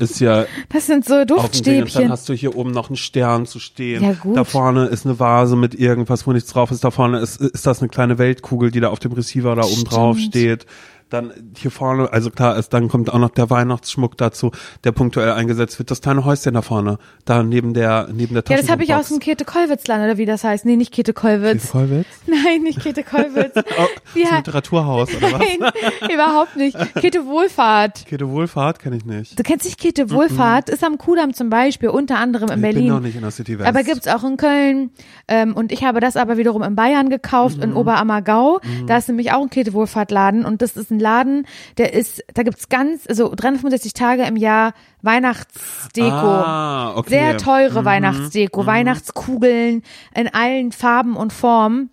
ist 0.00 0.20
ja 0.20 0.46
Das 0.72 0.86
sind 0.86 1.04
so 1.04 1.18
Ding. 1.18 1.26
Dann 1.26 1.36
Duftstäbchen. 1.36 2.10
hast 2.10 2.28
du 2.30 2.32
hier 2.32 2.56
oben 2.56 2.70
noch 2.70 2.88
einen 2.88 2.96
Stern 2.96 3.44
zu 3.44 3.58
stehen. 3.58 4.02
Ja, 4.02 4.12
gut. 4.14 4.36
Da 4.38 4.44
vorne 4.44 4.86
ist 4.86 5.04
eine 5.04 5.18
Vase 5.20 5.54
mit 5.54 5.74
irgendwas, 5.74 6.26
wo 6.26 6.32
nichts 6.32 6.50
drauf 6.50 6.70
ist. 6.70 6.82
Da 6.82 6.90
vorne 6.90 7.18
ist 7.18 7.38
ist 7.40 7.66
das 7.66 7.80
eine 7.80 7.88
kleine 7.90 8.16
Weltkugel, 8.16 8.70
die 8.70 8.80
da 8.80 8.88
auf 8.88 9.00
dem 9.00 9.12
Receiver 9.12 9.54
da 9.54 9.64
oben 9.64 9.84
drauf 9.84 10.16
Stimmt. 10.16 10.34
steht. 10.34 10.66
Dann 11.08 11.32
hier 11.56 11.70
vorne, 11.70 12.12
also 12.12 12.30
klar 12.30 12.56
ist, 12.56 12.70
dann 12.74 12.88
kommt 12.88 13.12
auch 13.12 13.18
noch 13.20 13.30
der 13.30 13.48
Weihnachtsschmuck 13.48 14.16
dazu, 14.16 14.50
der 14.82 14.90
punktuell 14.90 15.30
eingesetzt 15.32 15.78
wird. 15.78 15.92
Das 15.92 16.00
kleine 16.00 16.24
Häuschen 16.24 16.54
da 16.54 16.62
vorne, 16.62 16.98
da 17.24 17.44
neben 17.44 17.74
der 17.74 18.08
neben 18.12 18.34
der 18.34 18.42
Ja, 18.48 18.56
das 18.56 18.68
habe 18.68 18.82
ich 18.82 18.92
aus 18.92 19.08
dem 19.08 19.20
Käthe 19.20 19.44
Kollwitz-Land, 19.44 20.02
oder 20.02 20.18
wie 20.18 20.26
das 20.26 20.42
heißt. 20.42 20.64
Nee, 20.64 20.74
nicht 20.74 20.92
Käthe 20.92 21.12
Kollwitz. 21.12 21.70
Kollwitz? 21.70 22.06
Nein, 22.26 22.62
nicht 22.64 22.80
Käthe 22.82 23.04
Kollwitz. 23.04 23.54
Oh, 23.78 24.18
heißt- 24.18 24.36
Literaturhaus 24.38 25.14
oder 25.14 25.32
was? 25.32 25.40
Nein, 25.40 25.70
überhaupt 26.12 26.56
nicht. 26.56 26.76
Käthe 26.94 27.24
Wohlfahrt. 27.26 28.06
Käthe 28.06 28.28
Wohlfahrt 28.28 28.78
kenne 28.80 28.96
ich 28.96 29.04
nicht. 29.04 29.38
Du 29.38 29.42
kennst 29.42 29.64
nicht 29.66 29.78
Käthe 29.78 30.10
Wohlfahrt, 30.10 30.70
ist 30.70 30.82
am 30.82 30.98
Kudamm 30.98 31.34
zum 31.34 31.50
Beispiel, 31.50 31.90
unter 31.90 32.18
anderem 32.18 32.48
in 32.48 32.56
Ich 32.56 32.62
Berlin. 32.62 32.84
bin 32.84 32.92
noch 32.94 33.00
nicht 33.00 33.14
in 33.16 33.22
der 33.22 33.30
City 33.30 33.58
West. 33.58 33.68
Aber 33.68 33.82
gibt's 33.84 34.08
auch 34.08 34.24
in 34.24 34.36
Köln. 34.38 34.90
Ähm, 35.28 35.54
und 35.54 35.70
ich 35.70 35.84
habe 35.84 36.00
das 36.00 36.16
aber 36.16 36.36
wiederum 36.36 36.62
in 36.62 36.74
Bayern 36.74 37.10
gekauft, 37.10 37.58
Mhm. 37.58 37.62
in 37.62 37.72
Oberammergau. 37.74 38.60
Da 38.86 38.96
ist 38.96 39.08
nämlich 39.08 39.32
auch 39.32 39.42
ein 39.42 39.50
Käthe 39.50 39.72
Wohlfahrtladen. 39.72 40.44
Und 40.44 40.62
das 40.62 40.76
ist 40.76 40.90
ein 40.90 40.95
Laden, 40.98 41.46
der 41.78 41.94
ist, 41.94 42.22
da 42.34 42.42
gibt's 42.42 42.68
ganz, 42.68 43.06
also 43.08 43.32
365 43.34 43.92
Tage 43.92 44.22
im 44.24 44.36
Jahr 44.36 44.74
Weihnachtsdeko. 45.02 46.10
Ah, 46.10 46.96
okay. 46.96 47.10
Sehr 47.10 47.38
teure 47.38 47.84
Weihnachtsdeko, 47.84 48.66
Weihnachtskugeln 48.66 49.82
in 50.14 50.28
allen 50.34 50.72
Farben 50.72 51.16
und 51.16 51.32
Formen 51.32 51.90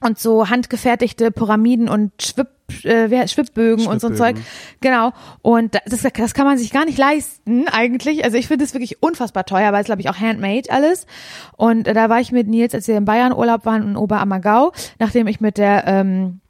und 0.00 0.18
so 0.18 0.48
handgefertigte 0.48 1.30
Pyramiden 1.30 1.88
und 1.88 2.12
Schwipp, 2.20 2.48
äh, 2.84 3.28
Schwibbögen 3.28 3.86
und 3.86 4.00
so 4.00 4.08
ein 4.08 4.16
Zeug. 4.16 4.36
Genau. 4.80 5.12
Und 5.42 5.74
das, 5.86 6.02
das 6.02 6.34
kann 6.34 6.46
man 6.46 6.58
sich 6.58 6.70
gar 6.70 6.84
nicht 6.84 6.98
leisten 6.98 7.68
eigentlich. 7.68 8.24
Also 8.24 8.36
ich 8.36 8.46
finde 8.46 8.64
es 8.64 8.74
wirklich 8.74 9.02
unfassbar 9.02 9.44
teuer, 9.44 9.72
weil 9.72 9.80
es 9.80 9.86
glaube 9.86 10.02
ich 10.02 10.08
auch 10.10 10.18
handmade 10.18 10.70
alles. 10.70 11.06
Und 11.56 11.88
äh, 11.88 11.94
da 11.94 12.08
war 12.08 12.20
ich 12.20 12.32
mit 12.32 12.48
Nils, 12.48 12.74
als 12.74 12.88
wir 12.88 12.96
in 12.96 13.04
Bayern 13.04 13.32
Urlaub 13.32 13.64
waren 13.64 13.82
in 13.82 13.96
Oberammergau, 13.96 14.72
nachdem 14.98 15.26
ich 15.26 15.40
mit 15.40 15.58
der 15.58 15.84
ähm, 15.86 16.40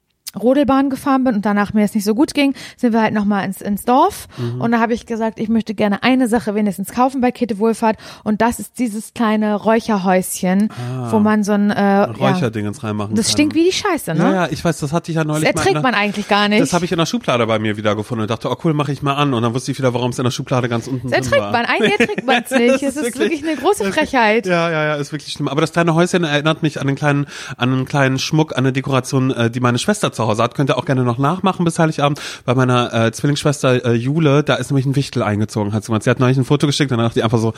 Rodelbahn 0.40 0.90
gefahren 0.90 1.24
bin 1.24 1.34
und 1.36 1.46
danach 1.46 1.72
mir 1.72 1.84
es 1.84 1.94
nicht 1.94 2.04
so 2.04 2.14
gut 2.14 2.34
ging, 2.34 2.54
sind 2.76 2.92
wir 2.92 3.02
halt 3.02 3.14
nochmal 3.14 3.44
ins, 3.44 3.60
ins 3.60 3.84
Dorf. 3.84 4.28
Mhm. 4.36 4.60
Und 4.60 4.72
da 4.72 4.80
habe 4.80 4.94
ich 4.94 5.06
gesagt, 5.06 5.38
ich 5.40 5.48
möchte 5.48 5.74
gerne 5.74 6.02
eine 6.02 6.28
Sache 6.28 6.54
wenigstens 6.54 6.92
kaufen 6.92 7.20
bei 7.20 7.30
Käthe 7.30 7.58
Wohlfahrt. 7.58 7.96
Und 8.22 8.40
das 8.40 8.58
ist 8.58 8.78
dieses 8.78 9.14
kleine 9.14 9.54
Räucherhäuschen, 9.56 10.68
wo 11.10 11.18
man 11.18 11.44
so 11.44 11.52
ein, 11.52 11.70
äh, 11.70 11.74
ja, 11.74 12.04
Räucherdingens 12.04 12.82
reinmachen 12.82 13.14
das 13.14 13.26
kann. 13.26 13.32
stinkt 13.32 13.54
wie 13.54 13.64
die 13.64 13.72
Scheiße, 13.72 14.14
ne? 14.14 14.22
Ja, 14.22 14.32
ja, 14.32 14.48
ich 14.50 14.64
weiß, 14.64 14.78
das 14.78 14.92
hatte 14.92 15.10
ich 15.10 15.16
ja 15.16 15.24
das 15.24 15.28
neulich 15.28 15.48
in 15.48 15.56
erträgt 15.56 15.82
man 15.82 15.94
eigentlich 15.94 16.28
gar 16.28 16.48
nicht. 16.48 16.60
Das 16.60 16.72
habe 16.72 16.84
ich 16.84 16.92
in 16.92 16.98
der 16.98 17.06
Schublade 17.06 17.46
bei 17.46 17.58
mir 17.58 17.76
wiedergefunden 17.76 18.22
und 18.22 18.30
dachte, 18.30 18.50
oh 18.50 18.56
cool, 18.64 18.74
mache 18.74 18.92
ich 18.92 19.02
mal 19.02 19.14
an. 19.14 19.34
Und 19.34 19.42
dann 19.42 19.54
wusste 19.54 19.72
ich 19.72 19.78
wieder, 19.78 19.94
warum 19.94 20.10
es 20.10 20.18
in 20.18 20.24
der 20.24 20.30
Schublade 20.30 20.68
ganz 20.68 20.86
unten 20.86 21.10
das 21.10 21.28
drin 21.28 21.40
war. 21.40 21.52
man, 21.52 21.64
eigentlich 21.66 22.00
erträgt 22.00 22.26
man 22.26 22.42
es 22.44 22.50
nicht. 22.50 22.82
Es 22.82 22.96
ist 22.96 23.18
wirklich 23.18 23.42
eine 23.42 23.56
große 23.56 23.92
Frechheit. 23.92 24.46
Ja, 24.46 24.70
ja, 24.70 24.84
ja, 24.84 24.94
ist 24.96 25.12
wirklich 25.12 25.32
schlimm. 25.32 25.48
Aber 25.48 25.60
das 25.60 25.72
kleine 25.72 25.94
Häuschen 25.94 26.24
erinnert 26.24 26.62
mich 26.62 26.80
an 26.80 26.86
den 26.86 26.96
kleinen, 26.96 27.26
an 27.56 27.72
einen 27.72 27.84
kleinen 27.84 28.18
Schmuck, 28.18 28.52
an 28.52 28.58
eine 28.58 28.72
Dekoration, 28.72 29.30
äh, 29.30 29.50
die 29.50 29.60
meine 29.60 29.78
Schwester 29.78 30.12
zu 30.12 30.23
Hause 30.26 30.42
hat. 30.42 30.54
Könnt 30.54 30.70
ihr 30.70 30.78
auch 30.78 30.84
gerne 30.84 31.04
noch 31.04 31.18
nachmachen 31.18 31.64
bis 31.64 31.78
Heiligabend. 31.78 32.20
Bei 32.44 32.54
meiner 32.54 32.92
äh, 32.92 33.12
Zwillingsschwester 33.12 33.84
äh, 33.84 33.92
Jule, 33.94 34.42
da 34.42 34.54
ist 34.54 34.70
nämlich 34.70 34.86
ein 34.86 34.96
Wichtel 34.96 35.22
eingezogen, 35.22 35.72
hat 35.72 35.84
sie 35.84 35.88
gesagt. 35.88 36.04
Sie 36.04 36.10
hat 36.10 36.20
neulich 36.20 36.38
ein 36.38 36.44
Foto 36.44 36.66
geschickt 36.66 36.90
und 36.92 36.98
dann 36.98 37.06
dachte 37.06 37.20
ich 37.20 37.24
einfach 37.24 37.38
so, 37.38 37.52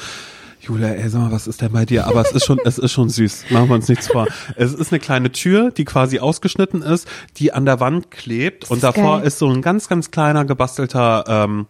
Jule, 0.61 0.97
ey, 0.97 1.09
sag 1.09 1.21
mal, 1.21 1.33
was 1.33 1.47
ist 1.47 1.61
denn 1.61 1.73
bei 1.73 1.85
dir? 1.85 2.07
Aber 2.07 2.23
es 2.23 2.33
ist 2.33 2.45
schon, 2.45 2.59
es 2.65 2.79
ist 2.79 2.93
schon 2.93 3.09
süß. 3.09 3.47
Machen 3.51 3.69
wir 3.69 3.75
uns 3.75 3.89
nichts 3.89 4.09
vor. 4.09 4.27
Es 4.57 4.73
ist 4.73 4.93
eine 4.93 4.99
kleine 4.99 5.31
Tür, 5.31 5.71
die 5.71 5.85
quasi 5.85 6.19
ausgeschnitten 6.19 6.83
ist, 6.83 7.07
die 7.37 7.53
an 7.53 7.67
der 7.67 7.79
Wand 7.79 8.11
klebt 8.11 8.69
und 8.71 8.79
ist 8.79 8.83
davor 8.83 9.19
geil. 9.19 9.27
ist 9.27 9.39
so 9.39 9.49
ein 9.49 9.63
ganz, 9.63 9.89
ganz 9.89 10.11
kleiner 10.11 10.45
gebastelter 10.45 11.25
ähm, 11.29 11.67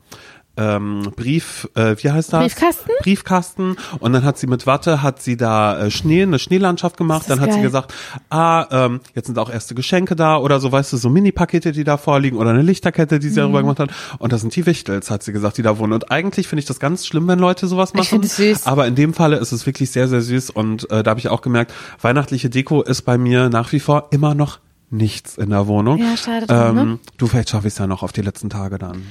ähm, 0.56 1.12
Brief, 1.16 1.68
äh, 1.74 1.96
wie 2.02 2.10
heißt 2.10 2.32
das? 2.32 2.40
Briefkasten? 2.42 2.90
Briefkasten. 3.00 3.76
Und 3.98 4.12
dann 4.12 4.24
hat 4.24 4.38
sie 4.38 4.46
mit 4.46 4.66
Watte, 4.66 5.02
hat 5.02 5.20
sie 5.22 5.36
da 5.36 5.78
äh, 5.78 5.90
Schnee, 5.90 6.22
eine 6.22 6.38
Schneelandschaft 6.38 6.96
gemacht. 6.96 7.24
Dann 7.28 7.40
hat 7.40 7.52
sie 7.52 7.60
gesagt, 7.62 7.92
ah, 8.30 8.66
ähm, 8.70 9.00
jetzt 9.14 9.26
sind 9.26 9.38
auch 9.38 9.50
erste 9.50 9.74
Geschenke 9.74 10.16
da 10.16 10.36
oder 10.38 10.60
so, 10.60 10.72
weißt 10.72 10.92
du, 10.92 10.96
so 10.96 11.08
Mini-Pakete, 11.10 11.72
die 11.72 11.84
da 11.84 11.96
vorliegen 11.96 12.38
oder 12.38 12.50
eine 12.50 12.62
Lichterkette, 12.62 13.18
die 13.18 13.28
sie 13.28 13.40
Mhm. 13.40 13.44
darüber 13.44 13.60
gemacht 13.62 13.80
hat. 13.80 13.90
Und 14.18 14.32
das 14.32 14.40
sind 14.40 14.54
die 14.56 14.64
Wichtels, 14.66 15.10
hat 15.10 15.22
sie 15.22 15.32
gesagt, 15.32 15.58
die 15.58 15.62
da 15.62 15.78
wohnen. 15.78 15.92
Und 15.92 16.10
eigentlich 16.10 16.48
finde 16.48 16.60
ich 16.60 16.66
das 16.66 16.80
ganz 16.80 17.06
schlimm, 17.06 17.28
wenn 17.28 17.38
Leute 17.38 17.66
sowas 17.66 17.92
machen. 17.94 18.02
Ich 18.04 18.08
finde 18.10 18.26
es 18.26 18.36
süß. 18.36 18.66
Aber 18.66 18.86
in 18.86 18.94
dem 18.94 19.14
Falle 19.14 19.36
ist 19.36 19.52
es 19.52 19.66
wirklich 19.66 19.90
sehr, 19.90 20.08
sehr 20.08 20.20
süß. 20.22 20.50
Und 20.50 20.90
äh, 20.90 21.02
da 21.02 21.10
habe 21.10 21.20
ich 21.20 21.28
auch 21.28 21.42
gemerkt, 21.42 21.72
weihnachtliche 22.00 22.50
Deko 22.50 22.82
ist 22.82 23.02
bei 23.02 23.18
mir 23.18 23.48
nach 23.50 23.72
wie 23.72 23.80
vor 23.80 24.08
immer 24.10 24.34
noch 24.34 24.58
nichts 24.90 25.36
in 25.36 25.50
der 25.50 25.66
Wohnung. 25.66 25.98
Ja, 25.98 26.16
schade 26.16 26.46
drum, 26.46 26.56
ähm, 26.58 26.74
ne? 26.92 26.98
Du, 27.18 27.26
vielleicht 27.26 27.50
schaffe 27.50 27.66
ich 27.66 27.74
es 27.74 27.78
ja 27.78 27.86
noch 27.86 28.02
auf 28.02 28.12
die 28.12 28.22
letzten 28.22 28.50
Tage 28.50 28.78
dann. 28.78 29.02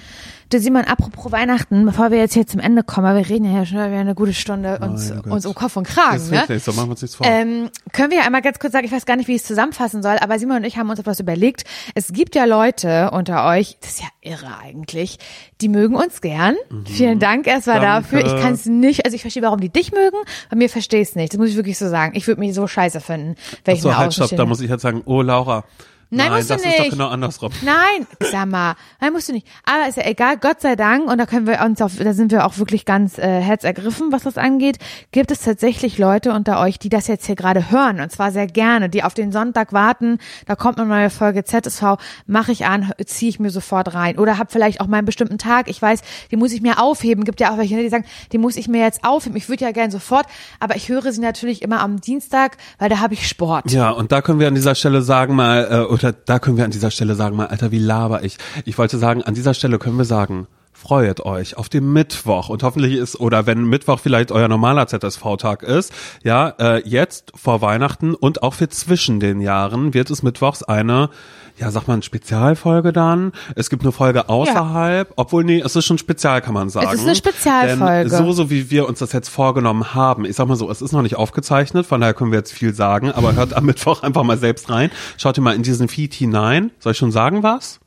Du 0.50 0.60
Simon, 0.60 0.84
apropos 0.84 1.32
Weihnachten, 1.32 1.86
bevor 1.86 2.12
wir 2.12 2.20
jetzt 2.20 2.36
hier 2.36 2.46
zum 2.46 2.60
Ende 2.60 2.84
kommen, 2.84 3.08
weil 3.08 3.24
wir 3.24 3.30
reden 3.30 3.52
ja 3.52 3.66
schon 3.66 3.78
wieder 3.78 3.98
eine 3.98 4.14
gute 4.14 4.34
Stunde 4.34 4.78
uns, 4.80 5.12
uns 5.12 5.46
um 5.48 5.56
Kopf 5.56 5.76
und 5.76 5.88
Kragen, 5.88 6.18
ist 6.18 6.30
ne? 6.30 6.38
wirklich 6.38 6.64
so, 6.64 6.72
machen 6.74 6.88
wir 6.88 6.92
uns 6.92 7.02
nichts 7.02 7.16
vor. 7.16 7.26
Ähm, 7.26 7.72
können 7.94 8.12
wir 8.12 8.20
ja 8.20 8.26
einmal 8.26 8.44
ganz 8.44 8.60
kurz 8.60 8.74
sagen, 8.74 8.86
ich 8.86 8.92
weiß 8.92 9.08
gar 9.08 9.16
nicht, 9.16 9.28
wie 9.28 9.34
ich 9.34 9.42
es 9.42 9.48
zusammenfassen 9.48 10.04
soll, 10.04 10.18
aber 10.20 10.38
Simon 10.38 10.58
und 10.58 10.64
ich 10.64 10.78
haben 10.78 10.88
uns 10.90 11.00
etwas 11.00 11.20
überlegt. 11.20 11.64
Es 11.96 12.14
gibt 12.14 12.36
ja 12.36 12.46
Leute 12.46 13.10
unter 13.12 13.48
euch, 13.48 13.78
das 13.82 13.92
ist 13.92 14.02
ja 14.02 14.08
irre 14.22 14.56
eigentlich, 14.62 15.18
die 15.62 15.70
mögen 15.70 15.96
uns 15.96 16.22
gern. 16.22 16.56
Vielen 16.86 17.18
Dank 17.18 17.48
erstmal 17.48 17.80
Danke. 17.80 18.10
dafür. 18.10 18.20
Ich 18.20 18.42
kann 18.42 18.54
es 18.54 18.68
nicht, 18.68 19.06
also 19.06 19.16
ich 19.16 19.22
verstehe, 19.22 19.42
warum 19.42 19.60
die 19.60 19.70
dich 19.70 19.94
mögen, 19.94 20.18
bei 20.52 20.58
mir 20.58 20.70
verstehe 20.70 21.02
ich 21.02 21.10
es 21.10 21.16
nicht. 21.16 21.34
Das 21.34 21.40
muss 21.40 21.50
ich 21.50 21.56
wirklich 21.56 21.80
so 21.80 21.90
sagen. 21.90 22.14
Ich 22.16 22.28
würde 22.28 22.40
mich 22.40 22.54
so 22.54 22.68
scheiße 22.68 23.02
finden, 23.02 23.36
wenn 23.64 23.76
ich 23.76 23.82
so, 23.82 23.90
mir 23.90 23.98
halt, 23.98 24.14
stopp, 24.14 24.30
da 24.30 24.46
muss 24.46 24.62
ich 24.62 24.70
jetzt 24.70 24.84
sagen, 24.84 25.02
oh 25.06 25.24
Laura. 25.24 25.64
Nein, 26.10 26.30
Nein 26.30 26.38
musst 26.38 26.50
du 26.50 26.54
das 26.56 26.64
ist 26.64 26.72
doch 26.72 26.80
nicht. 26.80 26.92
genau 26.92 27.08
andersrum. 27.10 27.52
Nein, 27.64 28.08
sag 28.20 28.48
mal, 28.48 28.76
nein, 29.02 29.14
musst 29.14 29.30
du 29.30 29.34
nicht. 29.34 29.48
Aber 29.66 29.88
ist 29.88 29.98
ja 29.98 30.06
egal, 30.06 30.38
Gott 30.38 30.62
sei 30.62 30.76
Dank, 30.76 31.10
und 31.10 31.18
da 31.18 31.26
können 31.26 31.48
wir 31.48 31.62
uns 31.62 31.82
auf, 31.82 31.94
da 31.98 32.14
sind 32.14 32.32
wir 32.32 32.46
auch 32.46 32.58
wirklich 32.58 32.86
ganz 32.86 33.18
äh, 33.18 33.42
herzergriffen, 33.42 34.12
was 34.12 34.24
das 34.24 34.38
angeht, 34.38 34.78
gibt 35.12 35.32
es 35.32 35.42
tatsächlich 35.42 35.98
Leute 35.98 36.32
unter 36.32 36.60
euch, 36.60 36.80
die 36.80 36.90
das 36.90 37.08
jetzt 37.08 37.26
hier 37.26 37.36
gerade 37.36 37.72
hören, 37.72 38.00
und 38.00 38.12
zwar 38.12 38.32
sehr 38.32 38.48
gerne, 38.48 38.90
die 38.90 39.04
auf 39.04 39.14
den 39.14 39.32
Sonntag 39.32 39.74
warten, 39.74 40.20
da 40.46 40.56
kommt 40.56 40.80
eine 40.80 40.88
neue 40.88 41.10
Folge 41.10 41.44
ZSV, 41.44 41.96
mache 42.28 42.52
ich 42.52 42.66
an, 42.66 42.92
ziehe 43.06 43.30
ich 43.30 43.40
mir 43.40 43.50
sofort 43.50 43.94
rein. 43.94 44.18
Oder 44.20 44.38
hab 44.38 44.52
vielleicht 44.52 44.82
auch 44.82 44.88
mal 44.88 44.98
einen 44.98 45.06
bestimmten 45.06 45.38
Tag, 45.38 45.70
ich 45.70 45.82
weiß, 45.82 46.02
die 46.32 46.38
muss 46.38 46.52
ich 46.52 46.62
mir 46.62 46.82
aufheben. 46.82 47.24
Gibt 47.24 47.40
ja 47.40 47.52
auch 47.54 47.58
welche, 47.58 47.76
die 47.78 47.90
sagen, 47.90 48.06
die 48.32 48.38
muss 48.38 48.56
ich 48.56 48.68
mir 48.68 48.82
jetzt 48.82 49.04
aufheben. 49.04 49.38
Ich 49.38 49.50
würde 49.50 49.66
ja 49.66 49.72
gern 49.72 49.92
sofort, 49.92 50.26
aber 50.60 50.76
ich 50.76 50.90
höre 50.90 51.12
sie 51.12 51.22
natürlich 51.22 51.62
immer 51.62 51.80
am 51.82 52.00
Dienstag, 52.02 52.58
weil 52.80 52.90
da 52.90 53.00
habe 53.00 53.14
ich 53.14 53.28
Sport. 53.28 53.72
Ja, 53.72 53.90
und 53.92 54.12
da 54.12 54.22
können 54.22 54.40
wir 54.40 54.48
an 54.48 54.56
dieser 54.56 54.76
Stelle 54.76 55.02
sagen 55.02 55.36
mal, 55.36 55.68
äh, 55.70 55.92
oder 55.96 56.12
da 56.12 56.40
können 56.40 56.58
wir 56.58 56.66
an 56.66 56.72
dieser 56.72 56.92
Stelle 56.92 57.16
sagen 57.16 57.38
mal, 57.38 57.48
Alter, 57.48 57.72
wie 57.72 57.80
laber 57.80 58.26
ich. 58.26 58.38
Ich 58.66 58.78
wollte 58.78 58.98
sagen, 58.98 59.24
an 59.24 59.34
dieser 59.34 59.54
Stelle 59.54 59.80
können 59.80 59.98
wir 59.98 60.04
sagen, 60.04 60.48
freut 60.74 61.22
euch 61.22 61.56
auf 61.56 61.70
den 61.70 61.94
Mittwoch 61.94 62.50
und 62.50 62.64
hoffentlich 62.64 62.96
ist, 62.96 63.18
oder 63.18 63.46
wenn 63.46 63.64
Mittwoch 63.64 64.02
vielleicht 64.02 64.34
euer 64.34 64.50
normaler 64.50 64.88
ZSV-Tag 64.88 65.64
ist, 65.64 65.94
ja, 66.22 66.50
äh, 66.60 66.82
jetzt 66.86 67.32
vor 67.34 67.62
Weihnachten 67.62 68.14
und 68.14 68.44
auch 68.44 68.56
für 68.56 68.68
zwischen 68.68 69.22
den 69.22 69.40
Jahren 69.40 69.94
wird 69.94 70.10
es 70.10 70.22
mittwochs 70.22 70.64
eine, 70.64 71.10
ja, 71.58 71.72
sag 71.72 71.88
mal, 71.88 71.94
eine 71.94 72.04
Spezialfolge 72.04 72.92
dann. 72.92 73.32
Es 73.56 73.70
gibt 73.70 73.84
eine 73.84 73.92
Folge 73.92 74.28
außerhalb, 74.28 75.14
obwohl, 75.16 75.44
nee, 75.44 75.62
es 75.64 75.76
ist 75.76 75.86
schon 75.86 75.98
spezial, 75.98 76.42
kann 76.42 76.54
man 76.54 76.70
sagen. 76.70 76.88
ist 76.94 77.02
eine 77.02 77.16
Spezialfolge. 77.16 78.10
Denn 78.10 78.26
so, 78.26 78.32
so 78.34 78.50
wie 78.50 78.70
wir 78.70 78.88
uns 78.88 79.00
das 79.00 79.14
jetzt 79.14 79.30
vorgenommen 79.30 79.94
haben, 79.94 80.26
ich 80.26 80.36
sag 80.36 80.48
mal 80.48 80.56
so, 80.56 80.70
es 80.70 80.82
ist 80.82 80.92
noch 80.92 81.02
nicht 81.02 81.16
aufgezeichnet, 81.16 81.86
von 81.86 82.02
daher 82.02 82.14
können 82.14 82.32
wir 82.32 82.40
jetzt 82.40 82.52
viel 82.52 82.74
sagen, 82.74 83.12
aber 83.12 83.36
hört 83.36 83.54
am 83.54 83.66
Mittwoch 83.66 84.04
einfach 84.04 84.24
mal 84.24 84.38
selbst 84.38 84.70
rein. 84.70 84.92
Schaut 85.18 85.38
ihr 85.38 85.42
mal 85.42 85.56
in 85.56 85.64
diesen 85.64 85.88
Feed 85.88 86.14
hinein. 86.14 86.72
Soll 86.80 86.92
ich 86.92 86.98
schon 86.98 87.12
sagen 87.12 87.42
was? 87.44 87.80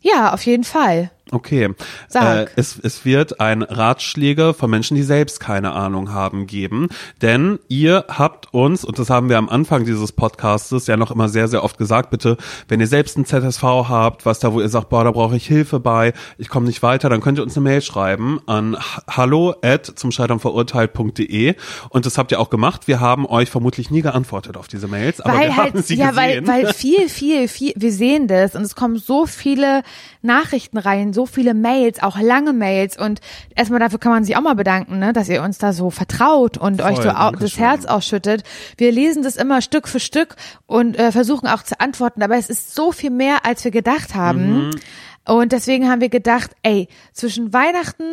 Ja, 0.00 0.32
auf 0.32 0.44
jeden 0.46 0.64
Fall. 0.64 1.10
Okay. 1.32 1.70
Sag. 2.08 2.48
Äh, 2.48 2.50
es, 2.56 2.78
es 2.82 3.04
wird 3.04 3.40
ein 3.40 3.62
Ratschläge 3.62 4.54
von 4.54 4.70
Menschen, 4.70 4.94
die 4.94 5.02
selbst 5.02 5.40
keine 5.40 5.72
Ahnung 5.72 6.12
haben, 6.12 6.46
geben. 6.46 6.88
Denn 7.22 7.58
ihr 7.68 8.04
habt 8.08 8.52
uns, 8.54 8.84
und 8.84 8.98
das 8.98 9.10
haben 9.10 9.28
wir 9.28 9.38
am 9.38 9.48
Anfang 9.48 9.84
dieses 9.84 10.12
Podcastes 10.12 10.86
ja 10.86 10.96
noch 10.96 11.10
immer 11.10 11.28
sehr, 11.28 11.48
sehr 11.48 11.64
oft 11.64 11.78
gesagt, 11.78 12.10
bitte, 12.10 12.36
wenn 12.68 12.80
ihr 12.80 12.86
selbst 12.86 13.18
ein 13.18 13.24
ZSV 13.24 13.62
habt, 13.62 14.26
was 14.26 14.38
da, 14.38 14.52
wo 14.52 14.60
ihr 14.60 14.68
sagt, 14.68 14.88
boah, 14.88 15.04
da 15.04 15.10
brauche 15.10 15.36
ich 15.36 15.46
Hilfe 15.46 15.80
bei, 15.80 16.12
ich 16.38 16.48
komme 16.48 16.66
nicht 16.66 16.82
weiter, 16.82 17.08
dann 17.08 17.20
könnt 17.20 17.38
ihr 17.38 17.42
uns 17.42 17.56
eine 17.56 17.64
Mail 17.64 17.82
schreiben 17.82 18.40
an 18.46 18.76
hallo 19.08 19.54
at 19.62 19.86
zum 19.86 20.10
Scheitern 20.10 20.40
verurteilt.de 20.40 21.54
und 21.90 22.06
das 22.06 22.18
habt 22.18 22.32
ihr 22.32 22.40
auch 22.40 22.50
gemacht. 22.50 22.88
Wir 22.88 23.00
haben 23.00 23.26
euch 23.26 23.50
vermutlich 23.50 23.90
nie 23.90 24.02
geantwortet 24.02 24.56
auf 24.56 24.68
diese 24.68 24.88
Mails, 24.88 25.20
aber 25.20 25.34
weil 25.34 25.48
wir 25.48 25.56
halt, 25.56 25.74
haben 25.74 25.82
sie 25.82 25.96
ja, 25.96 26.10
gesehen. 26.10 26.46
weil, 26.46 26.64
weil 26.64 26.74
viel, 26.74 27.08
viel, 27.08 27.48
viel, 27.48 27.72
wir 27.76 27.92
sehen 27.92 28.28
das 28.28 28.54
und 28.54 28.62
es 28.62 28.74
kommen 28.74 28.96
so 28.96 29.26
viele 29.26 29.82
Nachrichten 30.22 30.78
rein, 30.78 31.12
so 31.18 31.26
viele 31.26 31.52
Mails, 31.52 32.00
auch 32.00 32.16
lange 32.20 32.52
Mails 32.52 32.96
und 32.96 33.20
erstmal 33.56 33.80
dafür 33.80 33.98
kann 33.98 34.12
man 34.12 34.22
sich 34.22 34.36
auch 34.36 34.40
mal 34.40 34.54
bedanken, 34.54 35.00
ne, 35.00 35.12
dass 35.12 35.28
ihr 35.28 35.42
uns 35.42 35.58
da 35.58 35.72
so 35.72 35.90
vertraut 35.90 36.56
und 36.56 36.80
Voll, 36.80 36.92
euch 36.92 36.98
so 36.98 37.10
das. 37.10 37.58
Herz 37.58 37.86
ausschüttet. 37.86 38.44
Wir 38.76 38.92
lesen 38.92 39.24
das 39.24 39.34
immer 39.34 39.60
Stück 39.60 39.88
für 39.88 39.98
Stück 39.98 40.36
und 40.66 40.96
äh, 40.96 41.10
versuchen 41.10 41.48
auch 41.48 41.64
zu 41.64 41.80
antworten, 41.80 42.22
aber 42.22 42.36
es 42.36 42.48
ist 42.48 42.72
so 42.72 42.92
viel 42.92 43.10
mehr, 43.10 43.44
als 43.44 43.64
wir 43.64 43.72
gedacht 43.72 44.14
haben. 44.14 44.68
Mhm. 44.68 44.70
Und 45.26 45.50
deswegen 45.50 45.90
haben 45.90 46.00
wir 46.00 46.08
gedacht, 46.08 46.52
ey, 46.62 46.86
zwischen 47.12 47.52
Weihnachten 47.52 48.04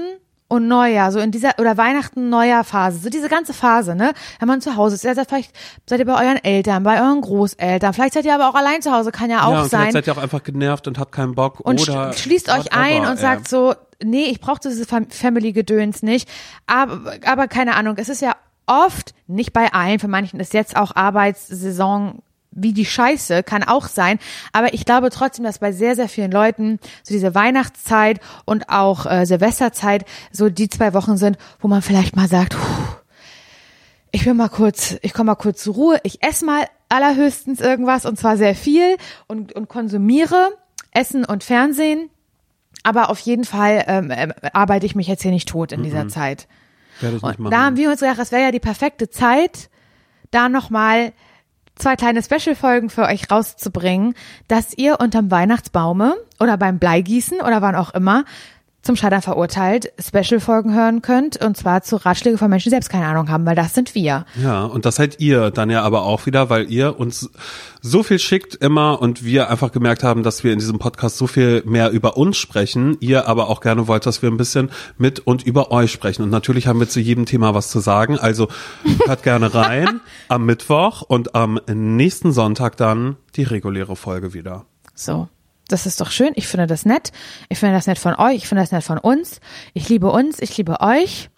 und 0.48 0.68
Neujahr, 0.68 1.12
so 1.12 1.20
in 1.20 1.32
dieser, 1.32 1.58
oder 1.60 1.76
Weihnachten, 1.78 2.30
Neujahr 2.30 2.64
Phase, 2.64 3.00
so 3.00 3.10
diese 3.10 3.30
ganze 3.30 3.54
Phase, 3.54 3.96
ne? 3.96 4.14
Wenn 4.39 4.48
man 4.48 4.62
zu 4.62 4.76
Hause 4.76 4.96
ist, 4.96 5.02
seid 5.02 5.28
vielleicht 5.28 5.52
seid 5.89 6.00
ihr 6.00 6.06
bei 6.06 6.14
euren 6.24 6.38
Eltern, 6.43 6.84
bei 6.84 7.02
euren 7.02 7.22
Großeltern, 7.22 7.93
vielleicht 7.93 8.14
seid 8.14 8.26
ihr 8.26 8.36
aber 8.36 8.50
auch 8.50 8.56
allein 8.56 8.82
zu 8.82 8.91
Hause, 8.91 9.12
kann 9.12 9.30
ja 9.32 9.46
auch 9.46 9.52
ja, 9.54 9.62
und 9.64 9.70
sein. 9.70 9.80
vielleicht 9.89 9.93
seid 9.93 10.08
ihr 10.08 10.14
auch 10.18 10.22
einfach 10.24 10.43
genervt 10.43 10.88
und 10.88 11.00
habt 11.00 11.12
keinen 11.12 11.34
Bock 11.34 11.60
Und 11.62 11.82
oder 11.82 12.12
sch- 12.12 12.20
schließt 12.20 12.50
euch 12.50 12.74
ein 12.74 13.02
und 13.02 13.14
ey. 13.14 13.18
sagt 13.18 13.48
so, 13.48 13.74
nee, 14.04 14.26
ich 14.26 14.39
brauche 14.39 14.60
dieses 14.60 14.86
Fam 14.88 15.10
Family-Gedöns 15.10 16.04
nicht. 16.04 16.30
Aber, 16.68 17.14
aber 17.26 17.48
keine 17.48 17.76
Ahnung, 17.76 17.96
es 17.98 18.10
ist 18.10 18.22
ja 18.22 18.34
oft, 18.68 19.14
nicht 19.28 19.52
bei 19.52 19.74
allen, 19.74 19.98
für 20.00 20.08
manchen 20.08 20.39
ist 20.39 20.54
jetzt 20.54 20.76
auch 20.76 20.96
Arbeitssaison 20.96 22.22
wie 22.56 22.74
die 22.74 22.86
Scheiße, 22.86 23.43
kann 23.43 23.64
auch 23.64 23.88
sein. 23.88 24.18
Aber 24.53 24.74
ich 24.74 24.86
glaube 24.86 25.10
trotzdem, 25.12 25.45
dass 25.45 25.60
bei 25.60 25.72
sehr, 25.72 25.95
sehr 25.95 26.10
vielen 26.10 26.32
Leuten 26.32 26.80
so 27.03 27.14
diese 27.14 27.36
Weihnachtszeit 27.36 28.20
und 28.45 28.70
auch 28.70 29.06
äh, 29.06 29.26
Silvesterzeit 29.26 30.06
so 30.32 30.49
die 30.49 30.70
zwei 30.70 30.93
Wochen 30.93 31.18
sind, 31.18 31.38
wo 31.60 31.68
man 31.68 31.82
vielleicht 31.82 32.16
mal 32.16 32.28
sagt, 32.28 32.56
puh, 32.58 32.95
ich 34.12 34.24
bin 34.24 34.38
mal 34.38 34.49
kurz, 34.49 34.95
ich 35.01 35.14
komme 35.14 35.32
mal 35.32 35.36
kurz 35.36 35.62
zur 35.62 35.76
Ruhe, 35.76 35.99
ich 36.03 36.24
esse 36.24 36.45
mal 36.45 36.66
allerhöchstens 36.89 37.60
irgendwas 37.60 38.06
und 38.06 38.18
zwar 38.18 38.38
sehr 38.38 38.56
viel 38.56 38.95
und, 39.28 39.53
und 39.53 39.68
konsumiere 39.68 40.53
Essen 40.91 41.26
und 41.26 41.43
Fernsehen. 41.43 42.10
Aber 42.84 43.10
auf 43.10 43.20
jeden 43.20 43.43
Fall 43.43 43.84
ähm, 43.88 44.12
ähm, 44.16 44.32
arbeite 44.53 44.86
ich 44.86 44.95
mich 44.95 45.08
jetzt 45.08 45.24
hier 45.24 45.32
nicht 45.32 45.49
tot 45.49 45.72
in 45.72 45.84
dieser 45.84 46.08
Zeit. 46.08 46.47
Werde 47.01 47.18
ich 47.18 47.24
nicht 47.24 47.39
machen. 47.39 47.51
da 47.51 47.64
haben 47.64 47.78
wir 47.78 47.89
uns 47.89 47.99
gedacht, 47.99 48.20
das 48.20 48.32
wäre 48.32 48.43
ja 48.43 48.51
die 48.51 48.60
perfekte 48.60 49.10
Zeit, 49.10 49.70
da 50.32 50.49
nochmal 50.49 51.12
zwei 51.76 51.95
kleine 51.95 52.23
Special-Folgen 52.23 52.89
für 52.89 53.03
euch 53.03 53.30
rauszubringen, 53.30 54.15
dass 54.47 54.78
ihr 54.78 54.99
unterm 54.99 55.32
Weihnachtsbaume 55.32 56.15
oder 56.39 56.57
beim 56.57 56.80
Bleigießen 56.80 57.41
oder 57.41 57.61
wann 57.61 57.76
auch 57.76 57.93
immer 57.93 58.26
zum 58.86 58.96
Scheitern 58.96 59.22
verurteilt 59.22 59.92
Special-Folgen 60.00 60.74
hören 60.76 61.02
könnt 61.02 61.44
und 61.44 61.58
zwar 61.58 61.82
zu 61.82 61.96
Ratschläge 61.96 62.38
von 62.38 62.50
Menschen, 62.50 62.66
die 62.66 62.76
selbst 62.76 62.90
keine 62.90 63.08
Ahnung 63.08 63.30
haben, 63.30 63.46
weil 63.46 63.56
das 63.56 63.74
sind 63.74 63.96
wir. 63.96 64.26
Ja, 64.42 64.64
und 64.64 64.86
das 64.86 64.96
seid 64.96 65.20
ihr 65.20 65.50
dann 65.50 65.72
ja 65.72 65.82
aber 65.82 66.04
auch 66.04 66.28
wieder, 66.28 66.50
weil 66.52 66.72
ihr 66.72 67.00
uns 67.00 67.32
so 67.82 68.04
viel 68.04 68.20
schickt 68.20 68.56
immer 68.56 69.02
und 69.02 69.26
wir 69.26 69.50
einfach 69.50 69.72
gemerkt 69.72 70.04
haben, 70.04 70.22
dass 70.22 70.44
wir 70.44 70.54
in 70.54 70.60
diesem 70.60 70.78
Podcast 70.78 71.18
so 71.18 71.26
viel 71.26 71.64
mehr 71.66 71.90
über 71.90 72.16
uns 72.16 72.38
sprechen, 72.38 72.96
ihr 73.00 73.28
aber 73.28 73.50
auch 73.50 73.60
gerne 73.60 73.88
wollt, 73.88 74.06
dass 74.06 74.22
wir 74.22 74.30
ein 74.30 74.38
bisschen 74.38 74.70
mit 74.98 75.20
und 75.20 75.44
über 75.44 75.72
euch 75.72 75.92
sprechen. 75.92 76.22
Und 76.22 76.30
natürlich 76.30 76.68
haben 76.68 76.80
wir 76.80 76.88
zu 76.88 77.00
jedem 77.00 77.26
Thema 77.26 77.56
was 77.56 77.70
zu 77.70 77.80
sagen, 77.80 78.20
also 78.20 78.50
hört 79.08 79.24
gerne 79.24 79.54
rein 79.54 80.00
am 80.30 80.46
Mittwoch 80.46 81.02
und 81.02 81.34
am 81.34 81.60
nächsten 81.68 82.32
Sonntag 82.32 82.78
dann 82.78 83.18
die 83.36 83.44
reguläre 83.44 83.96
Folge 83.96 84.34
wieder. 84.34 84.66
So. 84.94 85.28
Das 85.68 85.86
ist 85.86 85.99
doch 86.01 86.11
schön. 86.11 86.34
Ich 86.36 86.47
finde 86.47 86.68
das 86.68 86.86
nett. 86.86 87.11
Ich 87.49 87.59
finde 87.59 87.76
das 87.76 87.88
nett 87.88 87.97
von 87.97 88.16
euch. 88.16 88.36
Ich 88.36 88.47
finde 88.47 88.63
das 88.63 88.72
nett 88.72 88.84
von 88.84 88.97
uns. 88.97 89.39
Ich 89.74 89.89
liebe 89.89 90.11
uns. 90.11 90.39
Ich 90.39 90.55
liebe 90.57 90.80
euch. 90.80 91.30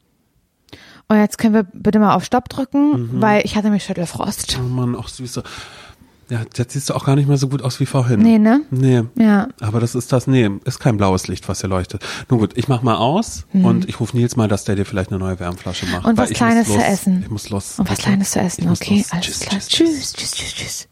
Und 1.08 1.18
jetzt 1.18 1.38
können 1.38 1.54
wir 1.54 1.64
bitte 1.64 2.00
mal 2.00 2.16
auf 2.16 2.26
Stopp 2.26 2.50
drücken, 2.50 3.22
weil 3.22 3.46
ich 3.46 3.56
hatte 3.56 3.70
mich 3.70 3.86
Schüttelfrost. 3.86 4.60
Oh 4.60 4.68
Mann, 4.68 4.94
auch 4.96 5.08
süße. 5.08 5.42
Ja, 6.30 6.42
jetzt 6.58 6.74
siehst 6.74 6.90
du 6.90 6.94
auch 6.94 7.06
gar 7.06 7.16
nicht 7.16 7.30
mehr 7.30 7.38
so 7.38 7.48
gut 7.48 7.62
aus 7.62 7.80
wie 7.80 7.86
vorhin. 7.86 8.22
Nee, 8.22 8.38
ne? 8.38 8.62
Nee. 8.70 9.04
Ja. 9.16 9.48
Aber 9.62 9.80
das 9.80 9.96
ist 9.96 10.12
das, 10.12 10.28
nee, 10.28 10.50
ist 10.66 10.80
kein 10.80 10.98
blaues 10.98 11.30
Licht, 11.30 11.48
was 11.48 11.62
hier 11.62 11.70
leuchtet. 11.70 12.04
Nun 12.30 12.40
gut, 12.40 12.58
ich 12.58 12.68
mach 12.68 12.82
mal 12.82 12.96
aus 12.96 13.46
und 13.54 13.88
ich 13.88 14.02
rufe 14.02 14.18
Nils 14.18 14.36
mal, 14.36 14.50
dass 14.50 14.66
der 14.66 14.76
dir 14.76 14.86
vielleicht 14.86 15.12
eine 15.12 15.20
neue 15.20 15.40
Wärmflasche 15.40 15.86
macht. 15.86 16.04
Mhm. 16.04 16.10
Und 16.10 16.18
was 16.18 16.32
Kleines 16.32 16.68
zu 16.68 16.84
essen. 16.84 17.22
Ich 17.24 17.30
muss 17.30 17.50
los. 17.50 17.80
Und 17.80 17.90
was? 17.90 18.00
Kleines 18.00 18.32
zu 18.32 18.40
essen. 18.42 18.70
Okay, 18.70 19.06
alles 19.10 19.26
Tschüss, 19.26 19.40
klar. 19.40 19.62
tschüss. 19.62 19.70
tschüss, 19.70 20.14
tschüss, 20.14 20.32
tschüss. 20.34 20.54
tschüss. 20.56 20.88